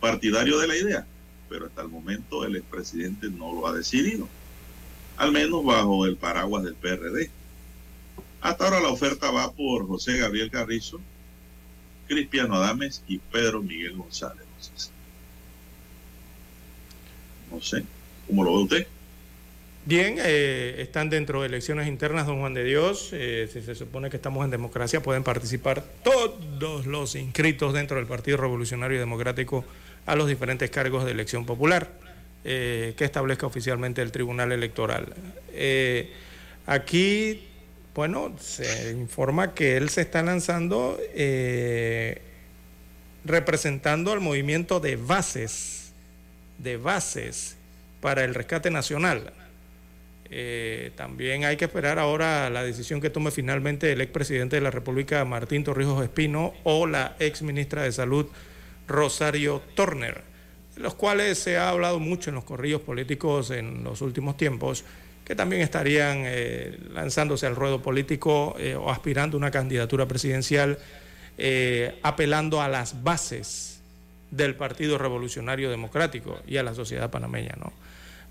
partidario 0.00 0.58
de 0.58 0.68
la 0.68 0.76
idea, 0.76 1.06
pero 1.48 1.66
hasta 1.66 1.80
el 1.80 1.88
momento 1.88 2.44
el 2.44 2.56
expresidente 2.56 3.30
no 3.30 3.54
lo 3.54 3.66
ha 3.66 3.72
decidido, 3.72 4.28
al 5.16 5.32
menos 5.32 5.64
bajo 5.64 6.04
el 6.04 6.16
paraguas 6.16 6.62
del 6.62 6.74
PRD. 6.74 7.30
Hasta 8.42 8.64
ahora 8.64 8.80
la 8.80 8.90
oferta 8.90 9.30
va 9.30 9.50
por 9.50 9.86
José 9.86 10.18
Gabriel 10.18 10.50
Carrizo, 10.50 11.00
Cristiano 12.08 12.54
Adames 12.54 13.02
y 13.06 13.18
Pedro 13.18 13.62
Miguel 13.62 13.96
González. 13.96 14.44
No 17.52 17.60
sé, 17.60 17.84
¿cómo 18.26 18.44
lo 18.44 18.54
ve 18.54 18.62
usted? 18.62 18.86
Bien, 19.88 20.16
eh, 20.18 20.76
están 20.80 21.08
dentro 21.08 21.40
de 21.40 21.46
elecciones 21.46 21.88
internas, 21.88 22.26
don 22.26 22.40
Juan 22.40 22.52
de 22.52 22.62
Dios. 22.62 23.08
Eh, 23.12 23.48
si 23.50 23.62
se 23.62 23.74
supone 23.74 24.10
que 24.10 24.16
estamos 24.16 24.44
en 24.44 24.50
democracia, 24.50 25.02
pueden 25.02 25.22
participar 25.22 25.82
todos 26.04 26.84
los 26.84 27.14
inscritos 27.14 27.72
dentro 27.72 27.96
del 27.96 28.04
Partido 28.04 28.36
Revolucionario 28.36 28.98
Democrático 28.98 29.64
a 30.04 30.14
los 30.14 30.28
diferentes 30.28 30.68
cargos 30.68 31.06
de 31.06 31.12
elección 31.12 31.46
popular 31.46 31.90
eh, 32.44 32.92
que 32.98 33.04
establezca 33.06 33.46
oficialmente 33.46 34.02
el 34.02 34.12
Tribunal 34.12 34.52
Electoral. 34.52 35.06
Aquí, 36.66 37.47
bueno, 37.98 38.32
se 38.38 38.92
informa 38.92 39.54
que 39.54 39.76
él 39.76 39.88
se 39.88 40.02
está 40.02 40.22
lanzando 40.22 40.96
eh, 41.14 42.22
representando 43.24 44.12
al 44.12 44.20
movimiento 44.20 44.78
de 44.78 44.94
bases, 44.94 45.90
de 46.58 46.76
bases 46.76 47.56
para 48.00 48.22
el 48.22 48.36
rescate 48.36 48.70
nacional. 48.70 49.32
Eh, 50.30 50.92
también 50.94 51.44
hay 51.44 51.56
que 51.56 51.64
esperar 51.64 51.98
ahora 51.98 52.48
la 52.50 52.62
decisión 52.62 53.00
que 53.00 53.10
tome 53.10 53.32
finalmente 53.32 53.90
el 53.90 54.00
expresidente 54.00 54.54
de 54.54 54.62
la 54.62 54.70
República, 54.70 55.24
Martín 55.24 55.64
Torrijos 55.64 56.00
Espino, 56.00 56.54
o 56.62 56.86
la 56.86 57.16
ex 57.18 57.42
ministra 57.42 57.82
de 57.82 57.90
Salud, 57.90 58.26
Rosario 58.86 59.60
Turner, 59.74 60.22
de 60.76 60.82
los 60.82 60.94
cuales 60.94 61.36
se 61.36 61.56
ha 61.56 61.70
hablado 61.70 61.98
mucho 61.98 62.30
en 62.30 62.36
los 62.36 62.44
corrillos 62.44 62.80
políticos 62.80 63.50
en 63.50 63.82
los 63.82 64.02
últimos 64.02 64.36
tiempos, 64.36 64.84
que 65.28 65.36
también 65.36 65.62
estarían 65.62 66.24
eh, 66.24 66.76
lanzándose 66.92 67.46
al 67.46 67.54
ruedo 67.54 67.80
político 67.80 68.56
eh, 68.58 68.74
o 68.74 68.90
aspirando 68.90 69.36
a 69.36 69.38
una 69.38 69.52
candidatura 69.52 70.08
presidencial, 70.08 70.78
apelando 72.02 72.60
a 72.60 72.66
las 72.66 73.04
bases 73.04 73.80
del 74.32 74.56
Partido 74.56 74.98
Revolucionario 74.98 75.70
Democrático 75.70 76.40
y 76.48 76.56
a 76.56 76.64
la 76.64 76.74
sociedad 76.74 77.10
panameña, 77.10 77.54
¿no? 77.60 77.72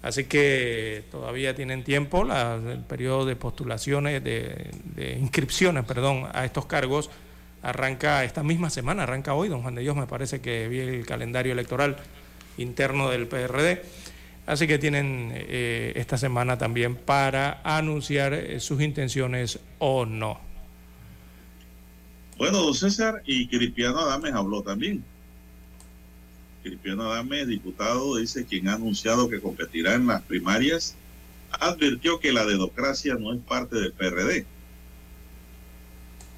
Así 0.03 0.25
que 0.25 1.03
todavía 1.11 1.55
tienen 1.55 1.83
tiempo, 1.83 2.23
el 2.23 2.79
periodo 2.79 3.25
de 3.25 3.35
postulaciones, 3.35 4.23
de, 4.23 4.69
inscripciones, 5.19 5.85
perdón, 5.85 6.27
a 6.33 6.45
estos 6.45 6.65
cargos 6.65 7.09
arranca 7.63 8.23
esta 8.23 8.43
misma 8.43 8.69
semana, 8.69 9.03
arranca 9.03 9.33
hoy, 9.33 9.49
don 9.49 9.63
Juan 9.63 9.75
de 9.75 9.81
Dios, 9.81 9.95
me 9.95 10.05
parece 10.05 10.39
que 10.39 10.67
vi 10.67 10.79
el 10.79 11.05
calendario 11.05 11.51
electoral 11.51 11.97
interno 12.57 13.09
del 13.09 13.27
PRD. 13.27 13.81
Así 14.47 14.65
que 14.65 14.79
tienen 14.79 15.31
eh, 15.35 15.91
esta 15.97 16.17
semana 16.17 16.57
también 16.57 16.95
para 16.95 17.61
anunciar 17.65 18.33
eh, 18.33 18.61
sus 18.61 18.81
intenciones 18.81 19.59
o 19.77 20.05
no. 20.05 20.39
Bueno, 22.37 22.59
don 22.61 22.73
César 22.73 23.21
y 23.25 23.47
Cristiano 23.47 23.99
Adames 23.99 24.33
habló 24.33 24.61
también. 24.61 25.03
Cristiano 26.63 27.11
Adame, 27.11 27.45
diputado, 27.45 28.15
dice 28.15 28.45
quien 28.45 28.69
ha 28.69 28.75
anunciado 28.75 29.29
que 29.29 29.41
competirá 29.41 29.95
en 29.95 30.07
las 30.07 30.21
primarias, 30.21 30.95
advirtió 31.51 32.19
que 32.19 32.31
la 32.31 32.45
democracia 32.45 33.15
no 33.15 33.33
es 33.33 33.39
parte 33.41 33.75
del 33.75 33.91
PRD 33.91 34.45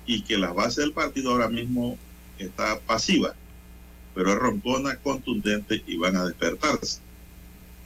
y 0.08 0.22
que 0.24 0.38
la 0.40 0.52
base 0.52 0.82
del 0.82 0.94
partido 0.94 1.32
ahora 1.32 1.50
mismo 1.50 1.98
está 2.40 2.80
pasiva, 2.80 3.36
pero 4.16 4.32
es 4.32 4.36
roncona, 4.40 4.96
contundente 4.98 5.84
y 5.86 5.98
van 5.98 6.16
a 6.16 6.26
despertarse. 6.26 7.02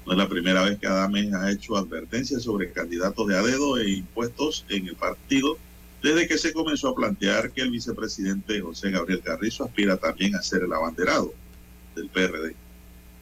No 0.06 0.12
es 0.12 0.18
la 0.18 0.28
primera 0.28 0.64
vez 0.64 0.80
que 0.80 0.88
Adame 0.88 1.32
ha 1.34 1.52
hecho 1.52 1.78
advertencias 1.78 2.44
sobre 2.44 2.72
candidatos 2.72 3.28
de 3.28 3.38
a 3.38 3.42
dedo 3.42 3.78
e 3.78 3.90
impuestos 3.90 4.66
en 4.70 4.88
el 4.88 4.96
partido 4.96 5.58
desde 6.02 6.28
que 6.28 6.38
se 6.38 6.52
comenzó 6.52 6.90
a 6.90 6.96
plantear 6.96 7.52
que 7.52 7.62
el 7.62 7.72
vicepresidente 7.72 8.60
José 8.60 8.92
Gabriel 8.92 9.22
Carrizo 9.22 9.64
aspira 9.64 9.96
también 9.96 10.36
a 10.36 10.42
ser 10.42 10.64
el 10.64 10.74
abanderado 10.74 11.34
del 11.96 12.10
PRD. 12.10 12.56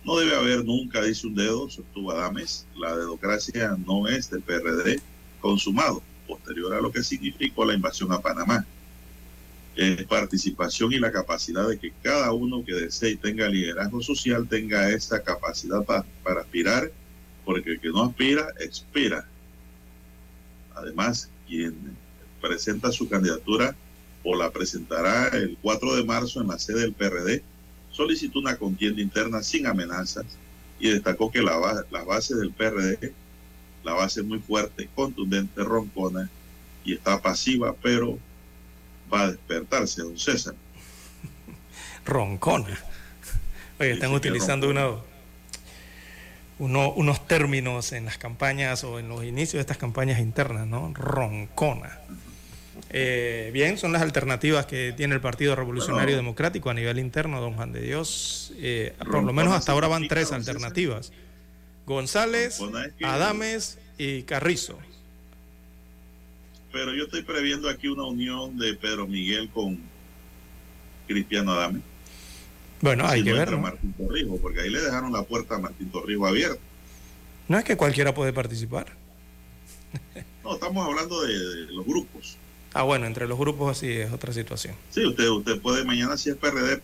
No 0.04 0.18
debe 0.18 0.36
haber 0.36 0.66
nunca, 0.66 1.04
dice 1.04 1.28
un 1.28 1.36
dedo, 1.36 1.70
sostuvo 1.70 2.12
Adames, 2.12 2.66
la 2.76 2.98
democracia 2.98 3.78
no 3.86 4.08
es 4.08 4.32
del 4.32 4.42
PRD 4.42 5.00
consumado, 5.40 6.02
posterior 6.28 6.74
a 6.74 6.82
lo 6.82 6.92
que 6.92 7.04
significó 7.04 7.66
la 7.66 7.76
invasión 7.76 8.12
a 8.12 8.20
Panamá. 8.20 8.66
Participación 10.08 10.92
y 10.94 11.00
la 11.00 11.12
capacidad 11.12 11.68
de 11.68 11.80
que 11.80 11.94
cada 12.04 12.34
uno 12.34 12.64
que 12.64 12.74
desee 12.74 13.12
y 13.12 13.16
tenga 13.16 13.48
liderazgo 13.48 14.02
social 14.02 14.48
tenga 14.48 14.90
esa 14.90 15.24
capacidad 15.24 15.84
para 15.86 16.42
aspirar, 16.42 16.92
porque 17.46 17.72
el 17.72 17.80
que 17.80 17.90
no 17.90 18.04
aspira, 18.04 18.48
espera. 18.60 19.26
Además, 20.76 21.30
quien 21.48 21.76
presenta 22.42 22.92
su 22.92 23.08
candidatura 23.08 23.76
o 24.24 24.36
la 24.36 24.52
presentará 24.52 25.30
el 25.30 25.58
4 25.62 25.96
de 25.96 26.04
marzo 26.04 26.42
en 26.42 26.48
la 26.48 26.60
sede 26.60 26.82
del 26.82 26.94
PRD 26.94 27.44
solicitó 27.92 28.40
una 28.40 28.58
contienda 28.58 29.02
interna 29.02 29.42
sin 29.44 29.68
amenazas 29.68 30.26
y 30.80 30.90
destacó 30.90 31.32
que 31.32 31.42
la, 31.42 31.86
la 31.92 32.04
base 32.04 32.36
del 32.36 32.52
PRD, 32.52 33.14
la 33.84 33.94
base 33.94 34.24
muy 34.24 34.40
fuerte, 34.40 34.90
contundente, 34.96 35.64
roncona 35.64 36.30
y 36.84 36.94
está 36.94 37.22
pasiva, 37.22 37.76
pero 37.82 38.18
va 39.14 39.24
a 39.24 39.32
despertarse, 39.32 40.02
don 40.02 40.18
César. 40.18 40.56
roncona. 42.06 42.80
Oye, 43.80 43.92
están 43.92 44.14
utilizando 44.14 44.70
uno, 46.60 46.94
unos 46.94 47.28
términos 47.28 47.92
en 47.94 48.06
las 48.06 48.18
campañas 48.18 48.84
o 48.84 49.00
en 49.00 49.10
los 49.10 49.24
inicios 49.24 49.54
de 49.54 49.62
estas 49.62 49.78
campañas 49.78 50.20
internas, 50.20 50.68
¿no? 50.68 50.94
Roncona. 50.94 52.00
Eh, 52.90 53.52
bien, 53.54 53.78
son 53.78 53.92
las 53.92 54.02
alternativas 54.02 54.66
que 54.66 54.94
tiene 54.96 55.16
el 55.16 55.22
Partido 55.22 55.56
Revolucionario 55.56 56.16
Democrático 56.16 56.70
a 56.70 56.74
nivel 56.74 57.00
interno, 57.00 57.40
don 57.40 57.54
Juan 57.54 57.72
de 57.72 57.82
Dios. 57.82 58.54
Eh, 58.58 58.96
por 59.00 59.24
lo 59.24 59.34
menos 59.34 59.54
hasta 59.54 59.72
ahora 59.72 59.88
van 59.88 60.08
tres 60.08 60.32
alternativas. 60.32 61.12
González, 61.86 62.60
Adames 63.04 63.80
y 63.98 64.24
Carrizo. 64.24 64.78
Pero 66.72 66.94
yo 66.94 67.04
estoy 67.06 67.24
previendo 67.24 67.70
aquí 67.70 67.88
una 67.88 68.04
unión 68.04 68.58
de 68.58 68.74
Pedro 68.74 69.08
Miguel 69.08 69.50
con 69.50 69.80
Cristiano 71.08 71.52
Adames. 71.52 71.82
Bueno, 72.82 73.06
hay 73.08 73.24
que 73.24 73.34
ver. 73.34 73.56
Martín 73.58 73.94
Torrijos, 73.94 74.40
porque 74.40 74.62
ahí 74.62 74.70
le 74.70 74.82
dejaron 74.82 75.12
la 75.12 75.24
puerta 75.24 75.56
a 75.56 75.60
Martín 75.60 75.90
Torrijos 75.90 76.28
abierta. 76.28 76.60
No 77.48 77.58
es 77.58 77.64
que 77.64 77.76
cualquiera 77.78 78.14
puede 78.14 78.34
participar. 78.34 78.88
No, 80.44 80.54
estamos 80.54 80.88
hablando 80.88 81.22
de 81.22 81.34
los 81.72 81.86
grupos. 81.86 82.38
Ah, 82.74 82.84
bueno, 82.84 83.06
entre 83.06 83.28
los 83.28 83.38
grupos 83.38 83.78
así 83.78 83.92
es 83.92 84.12
otra 84.12 84.32
situación. 84.34 84.74
Sí, 84.90 85.06
usted, 85.06 85.28
usted 85.28 85.60
puede 85.60 85.84
mañana 85.84 86.18
si 86.18 86.30
es 86.30 86.38
PRD 86.38 86.82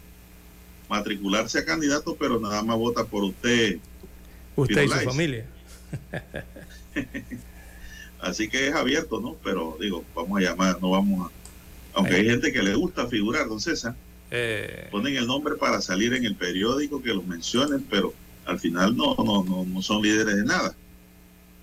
matricularse 0.89 1.59
a 1.59 1.65
candidato, 1.65 2.15
pero 2.15 2.39
nada 2.39 2.61
más 2.63 2.77
vota 2.77 3.05
por 3.05 3.23
usted. 3.23 3.79
Usted 4.55 4.83
y 4.83 4.87
su 4.87 4.99
familia. 4.99 5.45
así 8.21 8.47
que 8.49 8.67
es 8.67 8.75
abierto, 8.75 9.19
¿no? 9.19 9.35
Pero 9.43 9.77
digo, 9.79 10.03
vamos 10.15 10.39
a 10.39 10.41
llamar, 10.41 10.81
no 10.81 10.91
vamos 10.91 11.27
a... 11.27 11.31
Aunque 11.93 12.15
hay 12.15 12.25
gente 12.25 12.51
que 12.51 12.61
le 12.61 12.75
gusta 12.75 13.07
figurar, 13.07 13.47
don 13.47 13.59
César. 13.59 13.95
Eh... 14.29 14.87
Ponen 14.91 15.15
el 15.15 15.27
nombre 15.27 15.55
para 15.55 15.81
salir 15.81 16.13
en 16.13 16.25
el 16.25 16.35
periódico, 16.35 17.01
que 17.01 17.13
los 17.13 17.25
mencionen, 17.25 17.85
pero 17.89 18.13
al 18.45 18.59
final 18.59 18.95
no, 18.95 19.15
no, 19.17 19.43
no, 19.43 19.65
no 19.65 19.81
son 19.81 20.01
líderes 20.01 20.35
de 20.35 20.45
nada. 20.45 20.75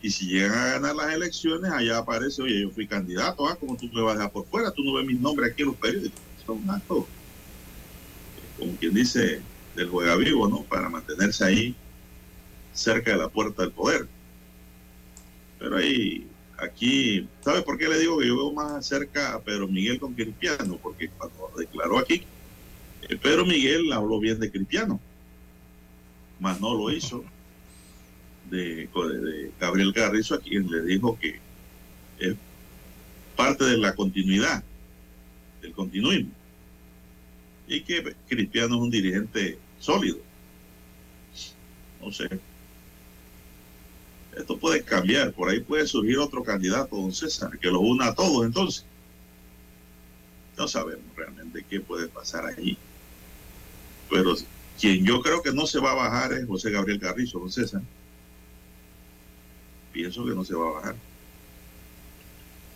Y 0.02 0.10
si 0.10 0.26
llegan 0.26 0.58
a 0.58 0.66
ganar 0.72 0.96
las 0.96 1.14
elecciones, 1.14 1.70
allá 1.72 1.98
aparece, 1.98 2.42
oye, 2.42 2.60
yo 2.60 2.70
fui 2.70 2.86
candidato, 2.86 3.48
ah, 3.48 3.56
como 3.56 3.76
tú 3.76 3.88
me 3.92 4.02
vas 4.02 4.12
a 4.12 4.18
dejar 4.18 4.32
por 4.32 4.46
fuera, 4.46 4.70
tú 4.70 4.84
no 4.84 4.92
ves 4.94 5.06
mi 5.06 5.14
nombre 5.14 5.46
aquí 5.46 5.62
en 5.62 5.68
los 5.68 5.76
periódicos. 5.76 6.20
Son 6.44 6.58
un 6.58 6.68
acto, 6.68 7.08
como 8.58 8.76
quien 8.76 8.92
dice, 8.92 9.40
del 9.74 9.88
juega 9.88 10.14
vivo, 10.16 10.46
¿no? 10.46 10.62
Para 10.64 10.90
mantenerse 10.90 11.44
ahí 11.44 11.74
cerca 12.74 13.12
de 13.12 13.16
la 13.16 13.28
puerta 13.28 13.62
del 13.62 13.70
poder. 13.70 14.06
Pero 15.58 15.78
ahí, 15.78 16.26
aquí, 16.58 17.28
¿sabe 17.40 17.62
por 17.62 17.78
qué 17.78 17.88
le 17.88 17.98
digo 17.98 18.18
que 18.18 18.26
yo 18.26 18.36
veo 18.36 18.52
más 18.52 18.86
cerca 18.86 19.34
a 19.34 19.40
Pedro 19.40 19.68
Miguel 19.68 19.98
con 19.98 20.14
Cristiano? 20.14 20.78
Porque 20.82 21.08
cuando 21.08 21.50
declaró 21.56 21.98
aquí, 21.98 22.22
eh, 23.08 23.16
Pedro 23.16 23.44
Miguel 23.44 23.92
habló 23.92 24.18
bien 24.20 24.38
de 24.38 24.50
Cristiano, 24.50 25.00
mas 26.40 26.60
no 26.60 26.74
lo 26.74 26.90
hizo 26.90 27.24
de, 28.50 28.88
Gabriel 29.58 29.92
Carrizo, 29.92 30.34
a 30.34 30.40
quien 30.40 30.70
le 30.70 30.82
dijo 30.82 31.18
que 31.18 31.40
es 32.18 32.36
parte 33.36 33.64
de 33.64 33.78
la 33.78 33.94
continuidad, 33.94 34.62
del 35.60 35.72
continuismo, 35.72 36.32
y 37.66 37.80
que 37.80 38.14
Cristiano 38.28 38.76
es 38.76 38.80
un 38.80 38.90
dirigente 38.90 39.58
sólido. 39.80 40.18
No 42.00 42.12
sé. 42.12 42.28
Esto 44.36 44.58
puede 44.58 44.82
cambiar, 44.82 45.32
por 45.32 45.48
ahí 45.48 45.60
puede 45.60 45.86
surgir 45.86 46.18
otro 46.18 46.42
candidato, 46.42 46.96
don 46.96 47.12
César, 47.12 47.58
que 47.58 47.68
lo 47.68 47.80
una 47.80 48.08
a 48.08 48.14
todos 48.14 48.44
entonces. 48.44 48.84
No 50.56 50.68
sabemos 50.68 51.04
realmente 51.16 51.64
qué 51.68 51.80
puede 51.80 52.08
pasar 52.08 52.46
allí. 52.46 52.76
Pero 54.10 54.34
quien 54.80 55.04
yo 55.04 55.20
creo 55.20 55.42
que 55.42 55.52
no 55.52 55.66
se 55.66 55.80
va 55.80 55.92
a 55.92 55.94
bajar 55.94 56.32
es 56.32 56.46
José 56.46 56.70
Gabriel 56.70 57.00
Carrizo, 57.00 57.38
don 57.38 57.50
César 57.50 57.82
pienso 59.94 60.26
que 60.26 60.34
no 60.34 60.44
se 60.44 60.54
va 60.54 60.68
a 60.68 60.72
bajar. 60.72 60.96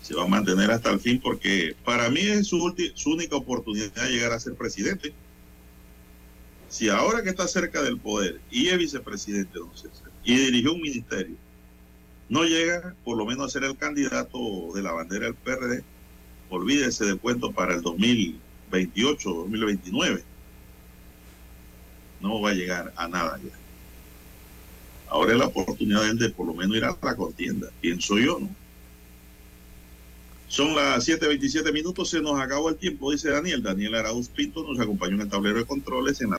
Se 0.00 0.14
va 0.14 0.22
a 0.24 0.28
mantener 0.28 0.70
hasta 0.70 0.90
el 0.90 1.00
fin 1.00 1.20
porque 1.20 1.74
para 1.84 2.08
mí 2.08 2.20
es 2.20 2.46
su, 2.46 2.74
su 2.94 3.10
única 3.10 3.36
oportunidad 3.36 3.92
de 3.92 4.10
llegar 4.10 4.32
a 4.32 4.40
ser 4.40 4.54
presidente. 4.54 5.12
Si 6.70 6.88
ahora 6.88 7.22
que 7.22 7.30
está 7.30 7.46
cerca 7.48 7.82
del 7.82 7.98
poder 7.98 8.40
y 8.50 8.68
es 8.68 8.78
vicepresidente, 8.78 9.58
y 10.24 10.36
dirigió 10.36 10.72
un 10.72 10.80
ministerio, 10.80 11.36
no 12.28 12.44
llega 12.44 12.94
por 13.04 13.16
lo 13.16 13.24
menos 13.24 13.46
a 13.46 13.50
ser 13.50 13.64
el 13.64 13.76
candidato 13.76 14.38
de 14.74 14.82
la 14.82 14.92
bandera 14.92 15.26
del 15.26 15.34
PRD, 15.34 15.82
olvídese 16.50 17.06
del 17.06 17.18
cuento 17.18 17.52
para 17.52 17.74
el 17.74 17.82
2028, 17.82 19.30
2029. 19.30 20.22
No 22.20 22.40
va 22.40 22.50
a 22.50 22.54
llegar 22.54 22.92
a 22.96 23.08
nada 23.08 23.38
ya. 23.42 23.52
Ahora 25.08 25.32
es 25.32 25.38
la 25.38 25.46
oportunidad 25.46 26.14
de, 26.14 26.28
por 26.30 26.46
lo 26.46 26.54
menos 26.54 26.76
ir 26.76 26.84
a 26.84 26.96
la 27.00 27.16
contienda, 27.16 27.68
pienso 27.80 28.18
yo, 28.18 28.38
¿no? 28.40 28.48
Son 30.48 30.74
las 30.74 31.06
7.27 31.06 31.72
minutos, 31.72 32.08
se 32.08 32.22
nos 32.22 32.40
acabó 32.40 32.70
el 32.70 32.76
tiempo, 32.76 33.12
dice 33.12 33.30
Daniel. 33.30 33.62
Daniel 33.62 33.94
Arauz 33.96 34.30
Pinto 34.30 34.62
nos 34.62 34.80
acompañó 34.80 35.16
en 35.16 35.20
el 35.22 35.28
tablero 35.28 35.58
de 35.58 35.66
controles 35.66 36.22
en 36.22 36.30
la 36.30 36.36